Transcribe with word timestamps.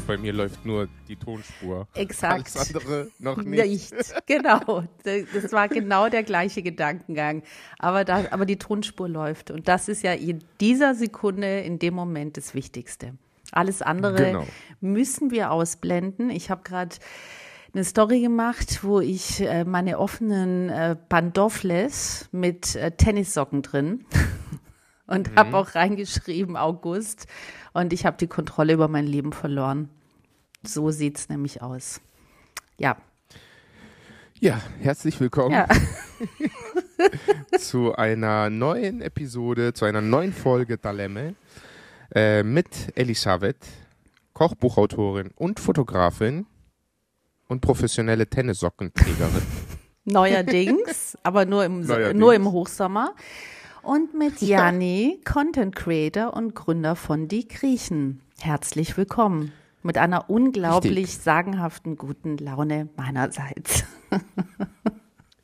Also 0.00 0.06
bei 0.06 0.16
mir 0.16 0.32
läuft 0.32 0.64
nur 0.64 0.88
die 1.08 1.16
Tonspur. 1.16 1.86
Exakt. 1.92 2.56
Alles 2.56 2.74
andere 2.74 3.10
noch 3.18 3.36
nicht. 3.36 3.92
Nicht, 3.92 4.14
genau. 4.26 4.84
Das 5.04 5.52
war 5.52 5.68
genau 5.68 6.08
der 6.08 6.22
gleiche 6.22 6.62
Gedankengang. 6.62 7.42
Aber, 7.78 8.06
da, 8.06 8.24
aber 8.30 8.46
die 8.46 8.56
Tonspur 8.56 9.10
läuft. 9.10 9.50
Und 9.50 9.68
das 9.68 9.88
ist 9.88 10.02
ja 10.02 10.14
in 10.14 10.42
dieser 10.58 10.94
Sekunde, 10.94 11.60
in 11.60 11.78
dem 11.78 11.92
Moment 11.92 12.38
das 12.38 12.54
Wichtigste. 12.54 13.12
Alles 13.52 13.82
andere 13.82 14.24
Genau. 14.24 14.46
müssen 14.80 15.30
wir 15.30 15.50
ausblenden. 15.50 16.30
Ich 16.30 16.50
habe 16.50 16.62
gerade 16.64 16.96
eine 17.74 17.84
Story 17.84 18.22
gemacht, 18.22 18.82
wo 18.82 19.00
ich 19.00 19.42
äh, 19.42 19.64
meine 19.64 19.98
offenen 19.98 20.70
äh, 20.70 20.96
Pantoffles 20.96 22.28
mit 22.32 22.74
äh, 22.74 22.92
Tennissocken 22.92 23.60
drin 23.60 24.06
und 25.06 25.36
habe 25.36 25.56
auch 25.58 25.74
reingeschrieben 25.74 26.56
August 26.56 27.26
und 27.72 27.92
ich 27.92 28.06
habe 28.06 28.16
die 28.16 28.26
Kontrolle 28.26 28.72
über 28.72 28.88
mein 28.88 29.06
Leben 29.06 29.32
verloren. 29.32 29.88
So 30.62 30.90
sieht's 30.90 31.28
nämlich 31.28 31.62
aus. 31.62 32.00
Ja, 32.78 32.96
Ja, 34.42 34.58
herzlich 34.80 35.20
willkommen 35.20 35.52
ja. 35.52 35.68
zu 37.58 37.94
einer 37.94 38.48
neuen 38.48 39.02
Episode, 39.02 39.74
zu 39.74 39.84
einer 39.84 40.00
neuen 40.00 40.32
Folge 40.32 40.78
Dalemme 40.78 41.34
äh, 42.14 42.42
mit 42.42 42.68
Elisabeth, 42.94 43.58
Kochbuchautorin 44.32 45.30
und 45.36 45.60
Fotografin 45.60 46.46
und 47.48 47.60
professionelle 47.60 48.26
Tennissockenträgerin. 48.26 49.42
Neuerdings, 50.04 51.18
aber 51.22 51.44
nur 51.44 51.64
im, 51.64 51.82
Neuerdings. 51.82 52.18
nur 52.18 52.34
im 52.34 52.50
Hochsommer. 52.50 53.14
Und 53.82 54.14
mit 54.14 54.40
Janni, 54.40 55.20
Content 55.24 55.74
Creator 55.74 56.34
und 56.34 56.54
Gründer 56.54 56.96
von 56.96 57.28
Die 57.28 57.48
Griechen. 57.48 58.20
Herzlich 58.40 58.96
willkommen. 58.96 59.52
Mit 59.82 59.96
einer 59.96 60.28
unglaublich 60.28 61.08
Richtig. 61.08 61.18
sagenhaften 61.18 61.96
guten 61.96 62.36
Laune 62.36 62.88
meinerseits. 62.96 63.84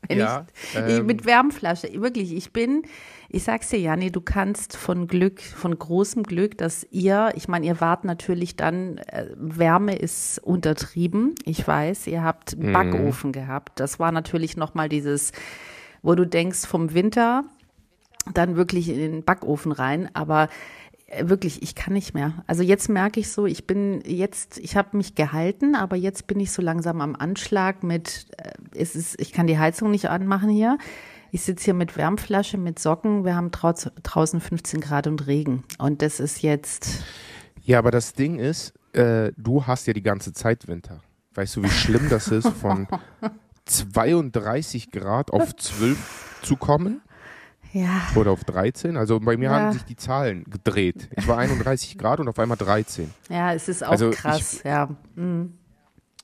Ja, 0.08 0.46
ich, 0.72 0.98
ähm, 0.98 1.06
mit 1.06 1.26
Wärmflasche, 1.26 1.88
wirklich, 2.00 2.32
ich 2.32 2.52
bin, 2.52 2.82
ich 3.28 3.42
sag's 3.42 3.70
dir, 3.70 3.80
Janni, 3.80 4.12
du 4.12 4.20
kannst 4.20 4.76
von 4.76 5.08
Glück, 5.08 5.40
von 5.40 5.76
großem 5.76 6.22
Glück, 6.22 6.56
dass 6.58 6.86
ihr, 6.90 7.32
ich 7.34 7.48
meine, 7.48 7.66
ihr 7.66 7.80
wart 7.80 8.04
natürlich 8.04 8.56
dann, 8.56 8.98
äh, 8.98 9.26
Wärme 9.36 9.96
ist 9.96 10.38
untertrieben, 10.38 11.34
ich 11.44 11.66
weiß, 11.66 12.06
ihr 12.06 12.22
habt 12.22 12.54
einen 12.54 12.72
Backofen 12.72 13.32
gehabt. 13.32 13.80
Das 13.80 13.98
war 13.98 14.12
natürlich 14.12 14.56
nochmal 14.56 14.88
dieses, 14.88 15.32
wo 16.02 16.14
du 16.14 16.24
denkst, 16.24 16.66
vom 16.66 16.94
Winter 16.94 17.44
dann 18.34 18.56
wirklich 18.56 18.88
in 18.88 18.98
den 18.98 19.24
Backofen 19.24 19.72
rein, 19.72 20.08
aber 20.14 20.48
äh, 21.06 21.28
wirklich, 21.28 21.62
ich 21.62 21.74
kann 21.74 21.94
nicht 21.94 22.14
mehr. 22.14 22.44
Also 22.46 22.62
jetzt 22.62 22.88
merke 22.88 23.20
ich 23.20 23.30
so, 23.30 23.46
ich 23.46 23.66
bin 23.66 24.02
jetzt, 24.04 24.58
ich 24.58 24.76
habe 24.76 24.96
mich 24.96 25.14
gehalten, 25.14 25.74
aber 25.74 25.96
jetzt 25.96 26.26
bin 26.26 26.40
ich 26.40 26.52
so 26.52 26.62
langsam 26.62 27.00
am 27.00 27.14
Anschlag 27.16 27.82
mit, 27.82 28.26
äh, 28.38 28.52
es 28.74 28.96
ist, 28.96 29.20
ich 29.20 29.32
kann 29.32 29.46
die 29.46 29.58
Heizung 29.58 29.90
nicht 29.90 30.08
anmachen 30.10 30.48
hier. 30.50 30.78
Ich 31.32 31.42
sitze 31.42 31.66
hier 31.66 31.74
mit 31.74 31.96
Wärmflasche, 31.96 32.56
mit 32.56 32.78
Socken. 32.78 33.24
Wir 33.24 33.34
haben 33.34 33.50
draußen 33.50 34.40
15 34.40 34.80
Grad 34.80 35.06
und 35.06 35.26
Regen. 35.26 35.64
Und 35.78 36.00
das 36.00 36.20
ist 36.20 36.42
jetzt, 36.42 37.04
Ja, 37.62 37.80
aber 37.80 37.90
das 37.90 38.12
Ding 38.12 38.38
ist, 38.38 38.74
äh, 38.92 39.32
du 39.36 39.66
hast 39.66 39.86
ja 39.86 39.92
die 39.92 40.02
ganze 40.02 40.32
Zeit 40.32 40.68
Winter. 40.68 41.02
Weißt 41.34 41.56
du, 41.56 41.64
wie 41.64 41.68
schlimm 41.68 42.08
das 42.08 42.28
ist, 42.28 42.48
von 42.48 42.86
32 43.66 44.92
Grad 44.92 45.32
auf 45.32 45.54
12 45.54 46.38
zu 46.42 46.56
kommen? 46.56 47.02
Ja, 47.76 48.02
Oder 48.14 48.30
auf 48.30 48.44
13? 48.44 48.96
Also 48.96 49.20
bei 49.20 49.36
mir 49.36 49.50
Ja. 49.50 49.50
haben 49.52 49.72
sich 49.72 49.82
die 49.84 49.96
Zahlen 49.96 50.44
gedreht. 50.44 51.08
Ich 51.16 51.28
war 51.28 51.38
31 51.38 51.98
Grad 51.98 52.20
und 52.20 52.28
auf 52.28 52.38
einmal 52.38 52.56
13. 52.56 53.10
ja, 53.28 53.52
es 53.52 53.68
ist 53.68 53.84
auch 53.84 53.90
Also 53.90 54.10
krass, 54.10 54.62
ja. 54.64 54.88
Mhm. 55.14 55.52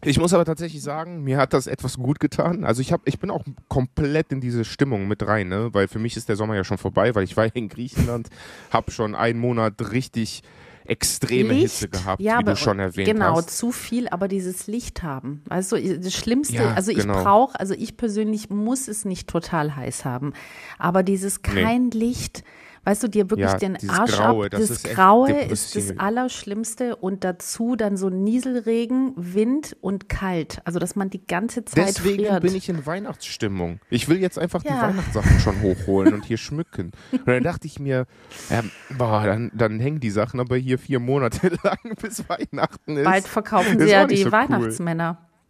Ich 0.05 0.19
muss 0.19 0.35
aber 0.35 0.45
tatsächlich 0.45 0.83
sagen, 0.83 1.23
mir 1.23 1.39
hat 1.39 1.53
das 1.53 1.69
etwas 1.69 1.97
gut 1.97 2.19
getan. 2.19 2.65
Also 2.65 2.81
ich, 2.83 2.93
hab, 2.93 3.03
ich 3.07 3.21
bin 3.21 3.31
auch 3.31 3.45
komplett 3.69 4.33
in 4.33 4.41
diese 4.41 4.65
Stimmung 4.65 5.07
mit 5.07 5.25
rein, 5.25 5.49
ne? 5.49 5.69
weil 5.73 5.87
für 5.87 6.01
mich 6.01 6.17
ist 6.17 6.29
der 6.29 6.35
Sommer 6.35 6.57
ja 6.57 6.65
schon 6.65 6.79
vorbei, 6.79 7.15
weil 7.15 7.23
ich 7.23 7.37
war 7.37 7.55
in 7.55 7.69
Griechenland, 7.69 8.29
habe 8.71 8.91
schon 8.91 9.15
einen 9.15 9.39
Monat 9.39 9.93
richtig 9.93 10.43
extreme 10.84 11.54
Hitze 11.54 11.88
gehabt, 11.88 12.20
ja, 12.20 12.32
wie 12.34 12.38
aber, 12.38 12.50
du 12.53 12.56
schon 12.56 12.78
erwähnt 12.78 13.09
genau, 13.09 13.37
hast. 13.37 13.56
zu 13.56 13.72
viel, 13.72 14.09
aber 14.09 14.28
dieses 14.28 14.66
Licht 14.66 15.03
haben. 15.03 15.43
Also 15.48 15.76
das 15.76 16.12
Schlimmste, 16.15 16.54
Ja, 16.56 16.75
also 16.75 16.91
ich 16.91 16.98
genau. 16.98 17.22
brauche, 17.22 17.59
also 17.59 17.75
ich 17.75 17.97
persönlich 17.97 18.50
muss 18.50 18.88
es 18.88 19.04
nicht 19.04 19.28
total 19.28 19.76
heiß 19.76 20.04
haben, 20.04 20.32
aber 20.78 21.03
dieses 21.03 21.41
Nee. 21.53 21.62
kein 21.62 21.91
Licht, 21.91 22.44
weißt 22.84 23.03
du, 23.04 23.09
dir 23.09 23.31
wirklich 23.31 23.50
Ja, 23.50 23.59
den 23.59 23.76
Arsch 23.88 24.12
Graue, 24.12 24.47
ab, 24.47 24.50
das 24.53 24.60
das, 24.60 24.70
ist 24.70 24.84
Graue 24.94 25.31
ist 25.32 25.76
das. 25.76 25.98
Allerschlimmste 25.98 26.97
und 26.97 27.25
dazu 27.25 27.76
dann 27.76 27.97
so 27.97 28.10
Nieselregen, 28.10 29.12
Wind 29.16 29.76
und 29.81 30.09
kalt, 30.09 30.60
also 30.65 30.78
dass 30.78 30.97
man 30.97 31.10
die 31.10 31.26
ganze 31.26 31.65
Zeit 31.65 31.88
Deswegen 31.88 32.25
friert. 32.25 32.43
bin 32.43 32.54
ich 32.54 32.69
in 32.69 32.84
Weihnachtsstimmung. 32.87 33.81
Ich 33.91 34.09
will 34.09 34.19
jetzt 34.20 34.38
einfach 34.38 34.65
Ja. 34.65 34.75
die 34.75 34.82
Weihnachtssachen 34.94 35.41
schon 35.41 35.60
hochholen 35.62 36.15
und 36.15 36.25
hier 36.25 36.38
schmücken. 36.38 36.93
Und 37.12 37.28
dann 37.28 37.43
dachte 37.43 37.66
ich 37.66 37.78
mir, 37.78 38.06
ähm, 38.50 38.70
boah, 38.97 39.25
dann, 39.25 39.50
dann 39.54 39.78
hängen 39.81 40.00
die 40.00 40.10
Sachen 40.10 40.41
aber 40.41 40.56
hier 40.56 40.78
vier 40.78 40.99
Monate 41.00 41.49
lang 41.62 41.78
bis 42.00 42.28
Weihnachten 42.28 42.97
ist. 42.97 43.04
Bald 43.04 43.26
verkaufen 43.28 43.78
sie 43.78 43.88
ja 43.88 44.06
die 44.06 44.16
so 44.16 44.28
cool. 44.28 44.32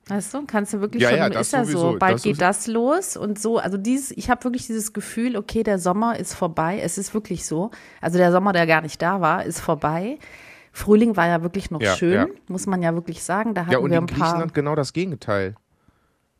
Weißt 0.08 0.34
du, 0.34 0.44
kannst 0.46 0.72
du 0.72 0.80
wirklich 0.80 1.02
Ja, 1.02 1.10
schon, 1.10 1.18
ja, 1.18 1.26
ist 1.40 1.52
ja 1.52 1.64
so, 1.64 1.96
bald 1.98 2.14
das 2.14 2.22
geht 2.22 2.40
das 2.40 2.66
los 2.66 3.16
und 3.16 3.40
so, 3.40 3.58
also 3.58 3.78
dieses, 3.78 4.10
ich 4.10 4.30
habe 4.30 4.42
wirklich 4.44 4.66
dieses 4.66 4.92
Gefühl, 4.92 5.36
okay, 5.36 5.62
der 5.62 5.78
Sommer 5.78 6.18
ist 6.18 6.34
vorbei, 6.34 6.80
es 6.82 6.98
ist 6.98 7.14
wirklich 7.14 7.46
so, 7.46 7.70
also 8.00 8.18
der 8.18 8.32
Sommer, 8.32 8.52
der 8.52 8.66
gar 8.66 8.80
nicht 8.80 9.00
da 9.00 9.20
war, 9.20 9.44
ist 9.44 9.60
vorbei. 9.60 10.18
Frühling 10.72 11.16
war 11.16 11.28
ja 11.28 11.42
wirklich 11.42 11.70
noch 11.70 11.80
Ja, 11.80 11.94
schön, 11.94 12.28
muss 12.48 12.66
man 12.66 12.82
ja 12.82 12.94
wirklich 12.94 13.22
sagen, 13.22 13.54
da 13.54 13.62
hatten 13.62 13.72
Ja, 13.72 13.78
und 13.78 13.90
wir 13.90 13.98
in 13.98 14.06
paar, 14.06 14.18
Griechenland 14.18 14.54
genau 14.54 14.74
das 14.74 14.92
Gegenteil. 14.92 15.54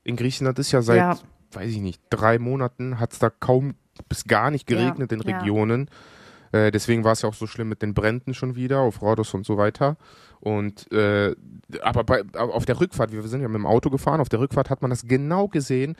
In 0.02 0.16
Griechenland 0.16 0.58
ist 0.58 0.72
ja 0.72 0.82
seit, 0.82 1.22
weiß 1.52 1.70
ich 1.70 1.80
nicht, 1.80 2.02
drei 2.10 2.38
Monaten 2.40 2.98
hat 2.98 3.12
es 3.12 3.20
da 3.20 3.30
kaum 3.30 3.74
bis 4.08 4.24
gar 4.24 4.50
nicht 4.50 4.66
geregnet 4.66 5.12
in. 5.12 5.20
Regionen. 5.20 5.88
Äh, 6.50 6.70
deswegen 6.70 7.04
war 7.04 7.12
es 7.12 7.22
ja 7.22 7.28
auch 7.28 7.34
so 7.34 7.46
schlimm 7.46 7.68
mit 7.68 7.82
den 7.82 7.94
Bränden 7.94 8.34
schon 8.34 8.56
wieder 8.56 8.80
auf 8.80 9.02
Rhodos 9.02 9.34
und 9.34 9.46
so 9.46 9.56
weiter. 9.56 9.96
Und 10.42 10.90
äh, 10.90 11.36
aber 11.82 12.02
bei, 12.02 12.22
auf 12.34 12.66
der 12.66 12.80
Rückfahrt, 12.80 13.12
wir 13.12 13.22
sind 13.22 13.42
ja 13.42 13.48
mit 13.48 13.58
dem 13.58 13.66
Auto 13.66 13.90
gefahren, 13.90 14.20
auf 14.20 14.28
der 14.28 14.40
Rückfahrt 14.40 14.70
hat 14.70 14.82
man 14.82 14.90
das 14.90 15.06
genau 15.06 15.46
gesehen. 15.46 15.94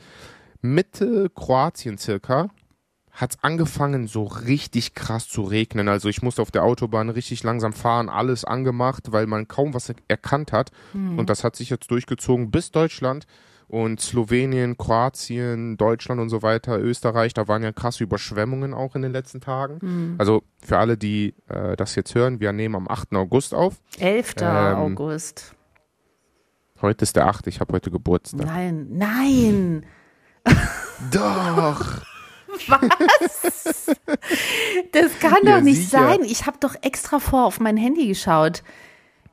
Mitte 0.61 1.29
Kroatien 1.33 1.97
circa 1.97 2.49
hat 3.11 3.31
es 3.31 3.43
angefangen, 3.43 4.07
so 4.07 4.23
richtig 4.23 4.95
krass 4.95 5.29
zu 5.29 5.43
regnen. 5.43 5.87
Also 5.87 6.09
ich 6.09 6.21
musste 6.21 6.41
auf 6.41 6.51
der 6.51 6.63
Autobahn 6.63 7.09
richtig 7.09 7.43
langsam 7.43 7.71
fahren, 7.71 8.09
alles 8.09 8.43
angemacht, 8.43 9.11
weil 9.11 9.27
man 9.27 9.47
kaum 9.47 9.73
was 9.73 9.89
er 9.89 9.95
erkannt 10.07 10.51
hat. 10.51 10.71
Und 11.17 11.29
das 11.29 11.43
hat 11.43 11.55
sich 11.55 11.69
jetzt 11.69 11.89
durchgezogen 11.89 12.51
bis 12.51 12.71
Deutschland 12.71 13.27
und 13.73 13.99
Slowenien, 13.99 14.77
Kroatien, 14.77 15.77
Deutschland 15.77 16.21
und 16.21 16.29
so 16.29 16.43
weiter, 16.43 16.79
Österreich. 16.79 17.33
Da 17.33 17.47
waren 17.47 17.63
ja 17.63 17.71
krasse 17.71 18.03
Überschwemmungen 18.03 18.71
auch 18.75 18.95
in 18.95 19.01
den 19.01 19.11
letzten 19.11 19.41
Tagen. 19.41 20.15
Also 20.19 20.43
für 20.63 20.77
alle, 20.77 20.95
die 20.95 21.33
äh, 21.49 21.75
das 21.75 21.95
jetzt 21.95 22.13
hören, 22.13 22.39
wir 22.39 22.53
nehmen 22.53 22.75
am 22.75 22.87
8. 22.87 23.15
August 23.15 23.55
auf. 23.55 23.81
11. 23.97 24.35
ähm, 24.41 24.47
August. 24.47 25.55
Heute 26.83 27.01
ist 27.01 27.15
der 27.15 27.25
8. 27.25 27.47
Ich 27.47 27.59
habe 27.61 27.73
heute 27.73 27.89
Geburtstag. 27.89 28.45
Nein, 28.45 28.87
nein, 28.91 29.85
Doch! 31.11 32.01
das 34.91 35.19
kann 35.19 35.37
Ja, 35.43 35.55
doch 35.57 35.61
nicht 35.63 35.89
sicher. 35.89 35.97
sein. 36.09 36.19
Ich 36.23 36.45
habe 36.45 36.57
doch 36.59 36.75
extra 36.83 37.17
vor 37.19 37.45
auf 37.45 37.59
mein 37.59 37.77
Handy 37.77 38.07
geschaut. 38.07 38.61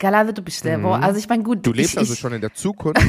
Galade, 0.01 0.33
du 0.33 0.41
bist 0.41 0.65
der, 0.65 0.83
also 0.83 1.19
ich 1.19 1.29
meine, 1.29 1.43
gut, 1.43 1.59
Mhm. 1.59 1.63
Du 1.63 1.73
lebst 1.75 1.93
ich, 1.93 1.99
also 1.99 2.15
ich, 2.15 2.19
schon 2.19 2.33
in 2.33 2.41
der 2.41 2.55
Zukunft. 2.55 3.03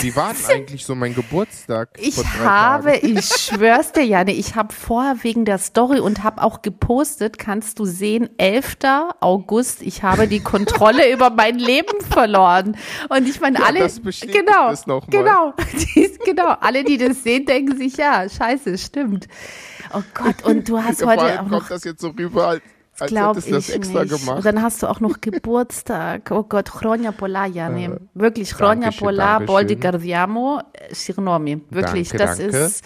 Wie 0.00 0.14
war 0.14 0.32
denn 0.32 0.46
eigentlich 0.48 0.86
so 0.86 0.94
mein 0.94 1.12
Geburtstag? 1.12 1.88
Ich 1.98 2.16
habe, 2.24 2.92
Tagen? 2.92 3.18
ich 3.18 3.26
schwör's 3.26 3.90
dir, 3.90 4.04
Janne, 4.04 4.32
ich 4.32 4.54
habe 4.54 4.72
vorher 4.72 5.24
wegen 5.24 5.44
der 5.44 5.58
Story 5.58 5.98
und 5.98 6.22
habe 6.22 6.40
auch 6.40 6.62
gepostet, 6.62 7.36
kannst 7.40 7.80
du 7.80 7.84
sehen, 7.84 8.30
11. 8.38 8.76
August, 9.18 9.82
ich 9.82 10.04
habe 10.04 10.28
die 10.28 10.38
Kontrolle 10.38 11.12
über 11.12 11.30
mein 11.30 11.58
Leben 11.58 12.00
verloren. 12.00 12.76
Und 13.08 13.28
ich 13.28 13.40
meine, 13.40 13.58
Ja, 13.58 13.64
alle, 13.66 13.80
das 13.80 14.00
genau, 14.00 14.70
es 14.70 14.86
noch 14.86 15.08
mal. 15.08 15.10
genau, 15.10 15.52
die, 15.96 16.16
genau, 16.24 16.54
alle, 16.60 16.84
die 16.84 16.96
das 16.96 17.24
sehen, 17.24 17.44
denken 17.44 17.76
sich, 17.76 17.96
ja, 17.96 18.28
scheiße, 18.28 18.78
stimmt. 18.78 19.26
Oh 19.92 20.02
Gott, 20.14 20.44
und 20.44 20.68
du 20.68 20.80
hast 20.80 21.04
heute 21.04 21.22
auch 21.24 21.36
kommt 21.38 21.50
noch 21.50 21.68
das 21.68 21.82
jetzt 21.82 22.00
so 22.00 22.10
rüber, 22.10 22.46
als, 22.46 22.62
als 23.00 23.10
Glaube 23.10 23.40
hättest 23.40 23.48
du 23.48 23.54
das 23.54 23.68
ich 23.68 23.74
extra 23.74 24.02
nicht. 24.04 24.18
gemacht. 24.20 24.38
Und 24.38 24.46
dann 24.46 24.62
hast 24.62 24.82
du 24.82 24.86
auch 24.86 25.00
noch 25.00 25.20
Geburtstag. 25.20 26.30
Oh 26.30 26.42
Gott, 26.42 26.70
Chronia 26.70 27.12
Pola, 27.12 27.46
Jani. 27.46 27.90
Wirklich, 28.14 28.50
Chronia 28.52 28.90
Pola. 28.90 29.38
Boldi 29.40 29.76
Gardiamo, 29.76 30.60
Sirnomi. 30.90 31.60
Wirklich, 31.70 32.08
Danke, 32.10 32.24
das 32.26 32.38
danke. 32.38 32.56
ist, 32.56 32.84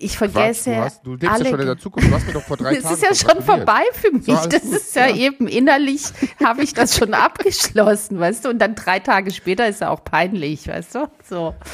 ich 0.00 0.16
Quatsch, 0.16 0.30
vergesse 0.32 0.70
du, 0.70 0.76
hast, 0.76 1.06
du 1.06 1.10
lebst 1.12 1.28
alle. 1.30 1.44
ja 1.44 1.50
schon 1.50 1.60
in 1.60 1.66
der 1.66 1.78
Zukunft. 1.78 2.10
Du 2.10 2.14
hast 2.14 2.26
mir 2.26 2.32
doch 2.32 2.42
vor 2.42 2.56
drei 2.56 2.74
das 2.74 2.82
Tagen 2.84 2.94
ist 2.94 3.02
ja 3.02 3.14
schon 3.32 3.42
vorbei 3.42 3.82
für 3.92 4.10
mich. 4.12 4.24
So, 4.26 4.48
das 4.48 4.62
gut, 4.62 4.72
ist 4.72 4.96
ja, 4.96 5.06
ja. 5.06 5.16
eben 5.16 5.46
innerlich, 5.46 6.02
habe 6.44 6.62
ich 6.62 6.74
das 6.74 6.96
schon 6.96 7.14
abgeschlossen, 7.14 8.18
weißt 8.18 8.44
du? 8.44 8.48
Und 8.50 8.58
dann 8.58 8.74
drei 8.74 8.98
Tage 8.98 9.30
später 9.30 9.68
ist 9.68 9.80
ja 9.80 9.90
auch 9.90 10.02
peinlich, 10.04 10.66
weißt 10.68 10.94
du? 10.96 11.10
So. 11.28 11.54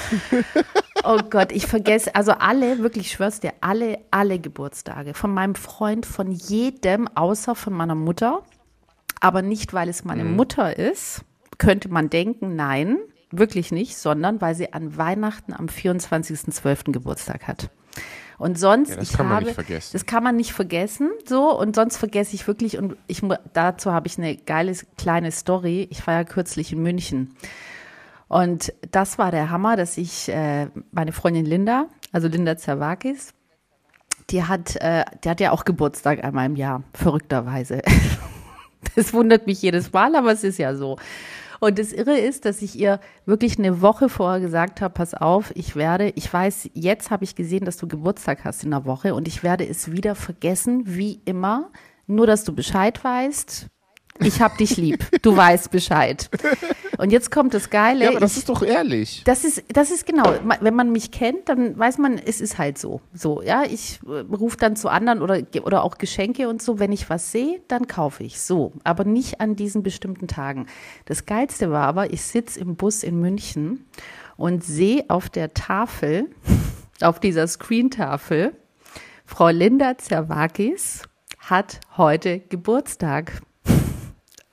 Oh 1.04 1.18
Gott, 1.30 1.52
ich 1.52 1.66
vergesse, 1.66 2.14
also 2.16 2.32
alle, 2.32 2.78
wirklich, 2.80 3.06
ich 3.06 3.12
schwör's 3.12 3.38
dir, 3.38 3.52
alle, 3.60 3.98
alle 4.10 4.40
Geburtstage. 4.40 5.14
Von 5.14 5.32
meinem 5.32 5.54
Freund, 5.54 6.04
von 6.04 6.32
jedem, 6.32 7.06
außer 7.14 7.54
von 7.54 7.74
meiner 7.74 7.94
Mutter. 7.94 8.42
Aber 9.20 9.42
nicht, 9.42 9.72
weil 9.72 9.88
es 9.88 10.04
meine 10.04 10.24
Mhm. 10.24 10.34
Mutter 10.36 10.76
ist. 10.76 11.20
könnte 11.58 11.88
man 11.90 12.10
denken, 12.10 12.56
nein, 12.56 12.98
wirklich 13.30 13.70
nicht, 13.70 13.96
sondern 13.96 14.40
weil 14.40 14.54
sie 14.56 14.72
an 14.72 14.96
Weihnachten 14.96 15.52
am 15.52 15.66
24.12. 15.68 16.92
Geburtstag 16.92 17.46
hat. 17.46 17.70
Und 18.38 18.58
sonst, 18.58 18.90
Ja, 18.90 18.96
das 18.96 19.10
ich 19.10 19.16
kann 19.16 19.26
man 19.26 19.36
habe, 19.36 19.46
nicht 19.46 19.54
vergessen. 19.54 19.90
das 19.92 20.04
kann 20.06 20.22
man 20.22 20.36
nicht 20.36 20.52
vergessen, 20.52 21.10
so. 21.26 21.58
Und 21.58 21.74
sonst 21.74 21.96
vergesse 21.96 22.34
ich 22.34 22.46
wirklich, 22.46 22.76
und 22.78 22.96
ich, 23.06 23.22
dazu 23.54 23.92
habe 23.92 24.06
ich 24.08 24.18
eine 24.18 24.36
geile 24.36 24.74
kleine 24.98 25.32
Story. 25.32 25.88
Ich 25.90 26.06
war 26.06 26.14
ja 26.14 26.24
kürzlich 26.24 26.72
in 26.72 26.82
München. 26.82 27.34
Und 28.28 28.72
das 28.90 29.18
war 29.18 29.30
der 29.30 29.50
Hammer, 29.50 29.76
dass 29.76 29.96
ich, 29.96 30.28
äh, 30.28 30.68
meine 30.90 31.12
Freundin 31.12 31.46
Linda, 31.46 31.86
also 32.12 32.28
Linda 32.28 32.56
Zerwakis, 32.56 33.32
die 34.30 34.42
hat, 34.44 34.76
äh, 34.76 35.04
die 35.24 35.30
hat 35.30 35.40
ja 35.40 35.52
auch 35.52 35.64
Geburtstag 35.64 36.24
einmal 36.24 36.46
im 36.46 36.56
Jahr, 36.56 36.82
verrückterweise. 36.92 37.82
Das 38.94 39.12
wundert 39.12 39.46
mich 39.46 39.60
jedes 39.62 39.92
Mal, 39.92 40.14
aber 40.14 40.32
es 40.32 40.44
ist 40.44 40.58
ja 40.58 40.74
so. 40.76 40.96
Und 41.60 41.78
das 41.78 41.92
Irre 41.92 42.18
ist, 42.18 42.44
dass 42.44 42.62
ich 42.62 42.78
ihr 42.78 43.00
wirklich 43.24 43.58
eine 43.58 43.80
Woche 43.80 44.08
vorher 44.08 44.40
gesagt 44.40 44.80
habe, 44.80 44.94
pass 44.94 45.14
auf, 45.14 45.52
ich 45.54 45.76
werde, 45.76 46.10
ich 46.16 46.32
weiß, 46.32 46.70
jetzt 46.74 47.10
habe 47.10 47.24
ich 47.24 47.34
gesehen, 47.34 47.64
dass 47.64 47.76
du 47.76 47.88
Geburtstag 47.88 48.44
hast 48.44 48.64
in 48.64 48.70
der 48.70 48.84
Woche 48.84 49.14
und 49.14 49.28
ich 49.28 49.42
werde 49.42 49.66
es 49.66 49.92
wieder 49.92 50.14
vergessen, 50.14 50.82
wie 50.84 51.20
immer. 51.24 51.70
Nur, 52.06 52.26
dass 52.26 52.44
du 52.44 52.54
Bescheid 52.54 53.02
weißt. 53.02 53.66
Ich 54.20 54.40
hab 54.40 54.56
dich 54.58 54.76
lieb. 54.76 55.04
Du 55.22 55.36
weißt 55.36 55.70
Bescheid. 55.70 56.30
Und 56.98 57.12
jetzt 57.12 57.30
kommt 57.30 57.54
das 57.54 57.70
Geile. 57.70 58.04
Ja, 58.04 58.10
aber 58.10 58.20
das 58.20 58.32
ich, 58.32 58.38
ist 58.38 58.48
doch 58.48 58.62
ehrlich. 58.62 59.22
das 59.24 59.44
ist, 59.44 59.64
das 59.68 59.90
ist 59.90 60.06
genau. 60.06 60.34
Wenn 60.60 60.74
man 60.74 60.90
mich 60.92 61.10
kennt, 61.10 61.48
dann 61.48 61.78
weiß 61.78 61.98
man, 61.98 62.18
es 62.18 62.40
ist 62.40 62.58
halt 62.58 62.78
so. 62.78 63.00
So, 63.12 63.42
ja. 63.42 63.64
Ich 63.64 64.00
äh, 64.06 64.20
rufe 64.34 64.56
dann 64.56 64.76
zu 64.76 64.88
anderen 64.88 65.22
oder, 65.22 65.40
oder 65.62 65.84
auch 65.84 65.98
Geschenke 65.98 66.48
und 66.48 66.62
so. 66.62 66.78
Wenn 66.78 66.92
ich 66.92 67.10
was 67.10 67.32
sehe, 67.32 67.60
dann 67.68 67.86
kaufe 67.86 68.24
ich. 68.24 68.40
So. 68.40 68.72
Aber 68.84 69.04
nicht 69.04 69.40
an 69.40 69.56
diesen 69.56 69.82
bestimmten 69.82 70.28
Tagen. 70.28 70.66
Das 71.04 71.26
Geilste 71.26 71.70
war 71.70 71.86
aber, 71.86 72.12
ich 72.12 72.22
sitze 72.22 72.60
im 72.60 72.76
Bus 72.76 73.02
in 73.02 73.20
München 73.20 73.84
und 74.36 74.64
sehe 74.64 75.04
auf 75.08 75.28
der 75.28 75.54
Tafel, 75.54 76.30
auf 77.00 77.20
dieser 77.20 77.46
Screentafel, 77.46 78.52
Frau 79.24 79.48
Linda 79.48 79.98
Zerwakis 79.98 81.02
hat 81.38 81.80
heute 81.96 82.40
Geburtstag. 82.40 83.42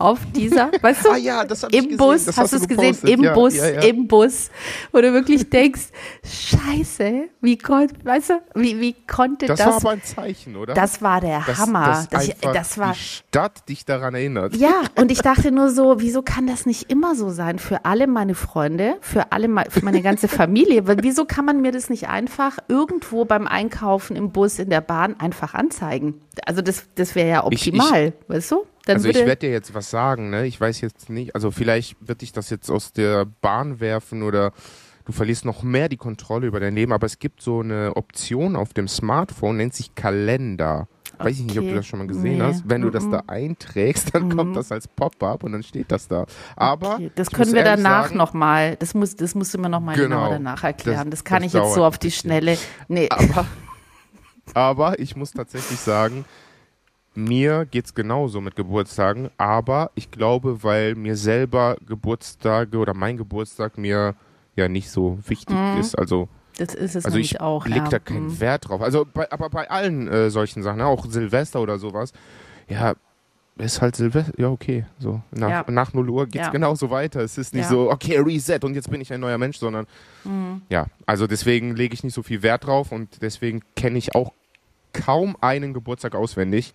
Auf 0.04 0.20
dieser, 0.36 0.70
weißt 0.82 1.06
du, 1.06 1.10
Ah 1.12 1.18
ja, 1.18 1.44
das 1.46 1.64
hab 1.64 1.72
ich 1.72 1.78
im 1.78 1.84
gesehen, 1.86 1.98
Bus, 1.98 2.26
das 2.26 2.38
hast 2.38 2.52
hast 2.54 2.54
du 2.54 2.58
es 2.58 2.68
gesehen? 2.68 2.98
Im 3.10 3.24
ja, 3.24 3.34
Bus, 3.34 3.56
ja, 3.56 3.70
ja. 3.70 3.82
im 3.84 4.08
Bus, 4.08 4.50
wo 4.92 5.00
du 5.02 5.14
wirklich 5.14 5.50
denkst, 5.50 5.84
Scheiße, 6.26 7.30
wie 7.42 7.58
konnte, 7.58 7.96
weißt 8.04 8.30
du, 8.32 8.34
wie, 8.56 8.80
wie 8.80 8.96
konnte 9.08 9.46
Das, 9.46 9.60
das? 9.60 9.68
war 9.68 9.76
aber 9.78 9.90
ein 9.92 10.04
Zeichen, 10.04 10.56
oder? 10.56 10.74
das 10.74 11.02
war 11.02 11.22
der 11.22 11.42
Dass- 11.46 11.58
Hammer. 11.60 12.06
Das, 12.12 12.28
ich, 12.28 12.36
das 12.42 12.78
war 12.78 12.94
die 12.94 13.00
Stadt 13.00 13.70
dich 13.70 13.86
daran 13.86 14.14
erinnert. 14.16 14.56
ja, 14.56 14.82
und 14.96 15.12
ich 15.12 15.22
dachte 15.22 15.52
nur 15.52 15.70
so, 15.70 16.00
wieso 16.00 16.22
kann 16.22 16.48
das 16.48 16.66
nicht 16.66 16.92
immer 16.92 17.16
so 17.16 17.30
sein 17.30 17.60
für 17.60 17.86
alle 17.86 18.08
meine 18.08 18.36
Freunde, 18.36 18.96
für 19.02 19.32
alle, 19.32 19.48
für 19.70 19.84
meine 19.86 20.02
ganze 20.02 20.28
Familie? 20.28 20.84
Wieso 21.02 21.26
kann 21.26 21.46
man 21.46 21.62
mir 21.62 21.72
das 21.72 21.90
nicht 21.90 22.10
einfach 22.10 22.58
irgendwo 22.68 23.26
beim 23.26 23.48
Einkaufen 23.48 24.16
im 24.16 24.32
Bus, 24.32 24.60
in 24.60 24.70
der 24.70 24.82
Bahn 24.82 25.20
einfach 25.20 25.54
anzeigen? 25.54 26.20
Also 26.46 26.62
das, 26.62 26.84
das 26.96 27.16
wäre 27.16 27.30
ja 27.30 27.48
Ich- 27.52 27.68
ich- 27.68 27.74
optimal, 27.74 28.14
weißt 28.28 28.52
du? 28.52 28.66
Dann 28.86 28.98
also 28.98 29.08
ich 29.10 29.16
werde 29.18 29.38
dir 29.38 29.52
jetzt 29.52 29.74
was 29.74 29.90
sagen, 29.90 30.30
ne? 30.30 30.46
Ich 30.46 30.60
weiß 30.60 30.82
jetzt 30.82 31.10
nicht, 31.10 31.36
also 31.36 31.52
vielleicht 31.52 31.96
wird 32.06 32.22
dich 32.22 32.32
das 32.34 32.50
jetzt 32.50 32.70
aus 32.70 32.92
der 32.92 33.26
Bahn 33.26 33.80
werfen 33.80 34.24
oder 34.24 34.52
du 35.06 35.12
verlierst 35.14 35.46
noch 35.46 35.64
mehr 35.64 35.88
die 35.90 35.98
Kontrolle 35.98 36.48
über 36.48 36.60
dein 36.60 36.76
Leben, 36.76 36.92
aber 36.92 37.06
es 37.06 37.20
gibt 37.20 37.42
so 37.42 37.62
eine 37.62 37.96
Option 37.96 38.56
auf 38.58 38.74
dem 38.74 38.88
Smartphone, 38.88 39.58
nennt 39.58 39.74
sich 39.74 39.96
Kalender. 39.96 40.88
Weiß 41.20 41.38
ich 41.40 41.46
nicht, 41.46 41.58
ob 41.60 41.64
du 41.64 41.70
Okay. 41.70 41.76
das 41.76 41.86
schon 41.86 42.00
mal 42.00 42.08
gesehen 42.08 42.40
Nee. 42.40 42.44
hast. 42.44 42.64
Wenn 42.68 42.82
du 42.82 42.90
das 42.90 43.06
Mhm. 43.06 43.12
da 43.12 43.24
einträgst, 43.28 44.14
dann 44.16 44.36
kommt 44.36 44.56
das 44.58 44.72
als 44.72 44.88
Pop-up 44.88 45.44
und 45.44 45.52
dann 45.54 45.64
steht 45.64 45.92
das 45.92 46.08
da. 46.08 46.26
Aber 46.56 46.96
Okay, 46.96 47.12
das 47.16 47.30
können 47.30 47.54
wir 47.54 47.64
danach 47.64 48.12
nochmal, 48.14 48.76
das, 48.78 48.94
muss, 48.96 49.16
das 49.16 49.36
musst 49.36 49.54
du 49.54 49.60
mir 49.60 49.70
nochmal 49.70 49.96
Genau. 49.96 50.24
genau 50.26 50.30
danach 50.32 50.64
erklären. 50.64 51.10
Das, 51.12 51.20
Das- 51.20 51.24
kann 51.24 51.44
das 51.44 51.54
ich 51.54 51.54
jetzt 51.54 51.74
so 51.76 51.86
auf 51.86 51.98
die. 52.00 52.12
Schnelle. 52.12 52.58
Nee, 52.90 53.08
Aber, 53.10 53.46
aber 54.54 55.00
ich 55.00 55.16
muss 55.16 55.32
tatsächlich 55.32 55.80
sagen, 55.80 56.26
mir 57.16 57.66
geht's 57.66 57.94
genauso 57.94 58.42
mit 58.42 58.56
Geburtstagen, 58.56 59.30
aber 59.38 59.92
ich 59.96 60.10
glaube, 60.12 60.64
weil 60.64 60.96
mir 60.96 61.16
selber 61.16 61.78
Geburtstage 61.88 62.78
oder 62.78 62.94
mein 62.94 63.18
Geburtstag 63.18 63.78
mir 63.78 64.16
ja 64.56 64.68
nicht 64.68 64.90
so 64.90 65.20
wichtig 65.28 65.58
ist. 65.80 65.98
Also, 65.98 66.28
das 66.58 66.76
ist 66.76 66.96
es 66.96 67.06
also 67.06 67.18
ich 67.18 67.42
auch. 67.42 67.66
leg 67.66 67.78
ja. 67.78 67.90
da 67.90 68.00
keinen 68.00 68.28
Mhm. 68.28 68.40
Wert 68.40 68.70
drauf. 68.70 68.82
Also, 68.82 69.06
bei, 69.12 69.32
aber 69.32 69.50
bei 69.50 69.70
allen 69.70 70.08
äh, 70.08 70.30
solchen 70.30 70.62
Sachen, 70.64 70.78
ne, 70.78 70.86
auch 70.86 71.06
Silvester 71.06 71.62
oder 71.62 71.80
sowas, 71.80 72.14
ja, 72.68 72.94
ist 73.58 73.82
halt 73.82 73.96
Silvester, 73.96 74.34
ja, 74.38 74.50
okay. 74.50 74.86
So, 75.00 75.22
nach, 75.32 75.50
Ja. 75.50 75.66
nach 75.70 75.94
0 75.94 76.10
Uhr 76.10 76.26
geht's 76.26 76.46
Ja. 76.48 76.52
genauso 76.52 76.90
weiter. 76.90 77.22
Es 77.22 77.38
ist 77.38 77.54
nicht 77.54 77.64
Ja. 77.66 77.70
so, 77.70 77.92
okay, 77.92 78.18
Reset 78.18 78.60
und 78.64 78.74
jetzt 78.76 78.90
bin 78.90 79.02
ich 79.02 79.14
ein 79.14 79.20
neuer 79.20 79.38
Mensch, 79.38 79.58
sondern 79.58 79.86
ja, 80.70 80.88
also 81.06 81.28
deswegen 81.28 81.76
lege 81.76 81.94
ich 81.94 82.04
nicht 82.04 82.14
so 82.14 82.24
viel 82.24 82.42
Wert 82.42 82.66
drauf 82.66 82.92
und 82.92 83.22
deswegen 83.22 83.62
kenne 83.76 83.98
ich 84.00 84.16
auch 84.16 84.32
kaum 84.94 85.36
einen 85.42 85.74
Geburtstag 85.74 86.16
auswendig. 86.16 86.74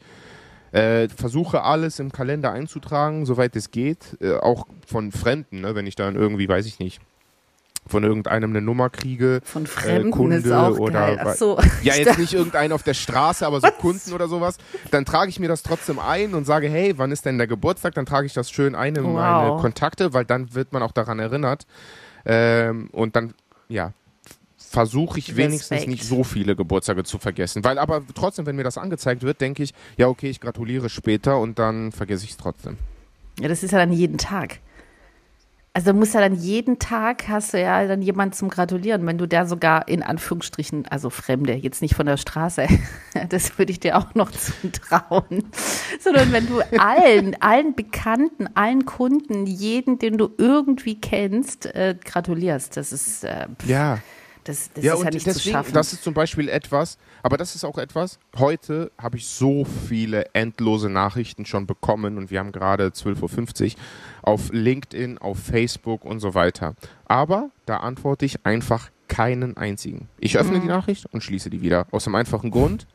Äh, 0.73 1.09
versuche 1.09 1.62
alles 1.62 1.99
im 1.99 2.12
Kalender 2.12 2.53
einzutragen, 2.53 3.26
soweit 3.26 3.56
es 3.56 3.70
geht. 3.70 4.17
Äh, 4.20 4.37
auch 4.37 4.67
von 4.87 5.12
Fremden, 5.12 5.62
ne? 5.62 5.75
wenn 5.75 5.87
ich 5.87 5.97
dann 5.97 6.15
irgendwie, 6.17 6.49
weiß 6.49 6.67
ich 6.67 6.79
nicht, 6.79 7.00
von 7.87 8.05
irgendeinem 8.05 8.50
eine 8.50 8.61
Nummer 8.61 8.91
kriege. 8.91 9.41
Von 9.44 9.67
Fremden 9.67 10.11
Kunde 10.11 10.37
ist 10.37 10.53
auch 10.53 10.79
oder 10.79 10.93
geil. 10.93 11.20
Ach 11.25 11.35
so. 11.35 11.59
Ja, 11.82 11.94
jetzt 11.94 12.19
nicht 12.19 12.35
irgendeinen 12.35 12.73
auf 12.73 12.82
der 12.82 12.94
Straße, 12.94 13.47
aber 13.47 13.61
so 13.61 13.69
Kunden 13.81 14.12
oder 14.12 14.29
sowas. 14.29 14.59
Dann 14.91 15.05
trage 15.05 15.31
ich 15.31 15.41
mir 15.41 15.49
das 15.49 15.62
trotzdem 15.62 15.99
ein 15.99 16.35
und 16.35 16.44
sage, 16.44 16.69
hey, 16.69 16.94
wann 16.99 17.11
ist 17.12 17.25
denn 17.25 17.38
der 17.38 17.47
Geburtstag? 17.47 17.94
Dann 17.94 18.06
trage 18.06 18.26
ich 18.26 18.35
das 18.35 18.50
schön 18.50 18.75
ein 18.75 18.94
in 18.94 19.05
Wow. 19.05 19.15
meine 19.15 19.56
Kontakte, 19.61 20.12
weil 20.12 20.25
dann 20.25 20.55
wird 20.55 20.73
man 20.73 20.82
auch 20.82 20.93
daran 20.93 21.19
erinnert. 21.19 21.67
Ähm, 22.26 22.91
und 22.93 23.17
dann, 23.17 23.32
ja, 23.69 23.93
versuche 24.69 25.19
ich 25.19 25.37
wenigstens 25.37 25.70
Respekt. 25.70 25.91
nicht 25.91 26.05
so 26.05 26.25
viele 26.25 26.56
Geburtstage 26.56 27.05
zu 27.05 27.19
vergessen. 27.19 27.65
Weil 27.65 27.79
aber 27.79 28.03
trotzdem, 28.15 28.47
wenn 28.47 28.56
mir 28.56 28.65
das 28.65 28.79
angezeigt 28.79 29.23
wird, 29.23 29.41
denke 29.41 29.62
ich, 29.62 29.75
ja, 29.97 30.09
okay, 30.09 30.29
ich 30.29 30.41
gratuliere 30.41 30.88
später 30.88 31.38
und 31.38 31.59
dann 31.59 31.93
vergesse 31.93 32.25
ich 32.25 32.32
es 32.32 32.37
trotzdem. 32.37 32.76
Ja, 33.41 33.49
das 33.49 33.62
ist 33.62 33.70
ja 33.70 33.79
dann 33.79 33.93
jeden 33.93 34.19
Tag. 34.19 34.61
Also 35.79 35.93
du 35.93 35.99
musst 35.99 36.15
ja 36.15 36.20
dann 36.20 36.35
jeden 36.35 36.81
Tag 36.81 37.29
hast 37.29 37.55
du 37.55 37.61
ja 37.61 37.87
dann 37.87 38.03
jemanden 38.03 38.32
zum 38.32 38.49
Gratulieren, 38.49 39.06
wenn 39.06 39.17
du 39.17 39.29
da 39.29 39.47
sogar 39.47 39.87
in 39.87 40.03
Anführungsstrichen, 40.03 40.88
also 40.88 41.09
Fremde, 41.09 41.53
jetzt 41.55 41.82
nicht 41.82 41.94
von 41.94 42.06
der 42.06 42.17
Straße, 42.17 42.67
das 43.29 43.58
würde 43.58 43.70
ich 43.70 43.79
dir 43.79 43.96
auch 43.96 44.13
noch 44.17 44.32
zutrauen, 44.32 45.44
sondern 46.01 46.32
wenn 46.32 46.48
du 46.48 46.63
allen, 46.81 47.41
allen 47.41 47.77
Bekannten, 47.77 48.48
allen 48.56 48.87
Kunden, 48.87 49.46
jeden, 49.46 50.01
den 50.01 50.19
du 50.19 50.31
irgendwie 50.37 51.01
kennst, 51.01 51.67
äh, 51.67 51.94
gratulierst. 52.03 52.77
Das 52.77 52.93
ist, 52.93 53.22
äh, 53.22 53.46
Ja. 53.67 53.98
Das, 54.48 54.70
das 54.72 54.82
ja, 54.84 54.94
ist 54.94 55.05
ja 55.05 55.10
nicht 55.10 55.22
zu 55.24 55.31
deswegen, 55.34 55.52
schaffen. 55.52 55.72
das 55.74 55.93
ist 55.93 56.02
zum 56.02 56.14
Beispiel 56.14 56.48
etwas, 56.48 56.98
aber 57.22 57.36
das 57.36 57.55
ist 57.55 57.64
auch 57.64 57.78
etwas, 57.78 58.19
heute 58.36 58.90
habe 59.00 59.17
ich 59.19 59.26
so 59.26 59.64
viele 59.64 60.26
endlose 60.34 60.88
Nachrichten 60.88 61.44
schon 61.46 61.67
bekommen 61.67 62.17
und 62.19 62.31
wir 62.31 62.38
haben 62.40 62.52
gerade 62.52 62.88
12.50 62.88 63.74
Uhr 63.76 63.78
auf 64.22 64.50
LinkedIn, 64.52 65.19
auf 65.19 65.38
Facebook 65.38 66.05
und 66.05 66.20
so 66.20 66.34
weiter. 66.34 66.74
Aber 67.06 67.50
da 67.67 67.78
antworte 67.78 68.24
ich 68.24 68.44
einfach 68.46 68.90
keinen 69.08 69.56
einzigen. 69.56 70.08
Ich 70.19 70.36
öffne 70.38 70.58
Mhm. 70.58 70.62
die 70.62 70.69
Nachricht 70.69 71.06
und 71.12 71.22
schließe 71.22 71.48
die 71.50 71.62
wieder. 71.62 71.86
Aus 71.90 72.05
dem 72.05 72.14
einfachen 72.14 72.50
Grund, 72.50 72.86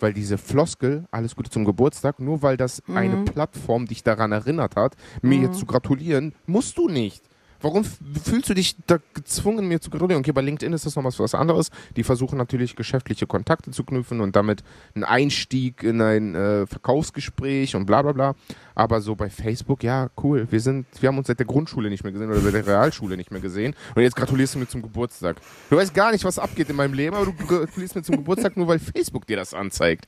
weil 0.00 0.12
diese 0.12 0.36
Floskel, 0.38 1.04
alles 1.10 1.34
Gute 1.36 1.50
zum 1.50 1.64
Geburtstag, 1.64 2.20
nur 2.20 2.42
weil 2.42 2.56
das 2.56 2.82
Mhm. 2.86 2.96
eine 2.96 3.16
Plattform 3.24 3.86
dich 3.86 4.02
daran 4.02 4.32
erinnert 4.32 4.76
hat, 4.76 4.94
mir 5.22 5.38
jetzt 5.38 5.58
zu 5.58 5.66
gratulieren, 5.66 6.34
musst 6.46 6.76
du 6.76 6.88
nicht. 6.88 7.22
Warum 7.64 7.82
fühlst 7.82 8.50
du 8.50 8.54
dich 8.54 8.76
da 8.86 8.98
gezwungen, 9.14 9.66
mir 9.66 9.80
zu 9.80 9.88
gratulieren? 9.88 10.20
Okay, 10.20 10.32
bei 10.32 10.42
LinkedIn 10.42 10.74
ist 10.74 10.84
das 10.84 10.96
noch 10.96 11.04
was, 11.04 11.18
was 11.18 11.34
anderes. 11.34 11.70
Die 11.96 12.04
versuchen 12.04 12.36
natürlich 12.36 12.76
geschäftliche 12.76 13.26
Kontakte 13.26 13.70
zu 13.70 13.84
knüpfen 13.84 14.20
und 14.20 14.36
damit 14.36 14.62
einen 14.94 15.04
Einstieg 15.04 15.82
in 15.82 16.02
ein 16.02 16.34
äh, 16.34 16.66
Verkaufsgespräch 16.66 17.74
und 17.74 17.86
bla 17.86 18.02
bla 18.02 18.12
bla. 18.12 18.34
Aber 18.74 19.00
so 19.00 19.14
bei 19.14 19.30
Facebook, 19.30 19.82
ja, 19.82 20.10
cool. 20.22 20.46
Wir 20.50 20.60
sind, 20.60 20.86
wir 21.00 21.08
haben 21.08 21.16
uns 21.16 21.28
seit 21.28 21.38
der 21.38 21.46
Grundschule 21.46 21.88
nicht 21.88 22.04
mehr 22.04 22.12
gesehen 22.12 22.28
oder 22.28 22.40
seit 22.40 22.54
der 22.54 22.66
Realschule 22.66 23.16
nicht 23.16 23.30
mehr 23.30 23.40
gesehen. 23.40 23.74
Und 23.94 24.02
jetzt 24.02 24.16
gratulierst 24.16 24.56
du 24.56 24.58
mir 24.58 24.68
zum 24.68 24.82
Geburtstag. 24.82 25.36
Du 25.70 25.76
weißt 25.76 25.94
gar 25.94 26.12
nicht, 26.12 26.24
was 26.24 26.38
abgeht 26.38 26.68
in 26.68 26.76
meinem 26.76 26.92
Leben, 26.92 27.16
aber 27.16 27.26
du 27.26 27.32
gratulierst 27.32 27.94
mir 27.94 28.02
zum 28.02 28.16
Geburtstag 28.16 28.58
nur, 28.58 28.68
weil 28.68 28.78
Facebook 28.78 29.26
dir 29.26 29.36
das 29.36 29.54
anzeigt. 29.54 30.06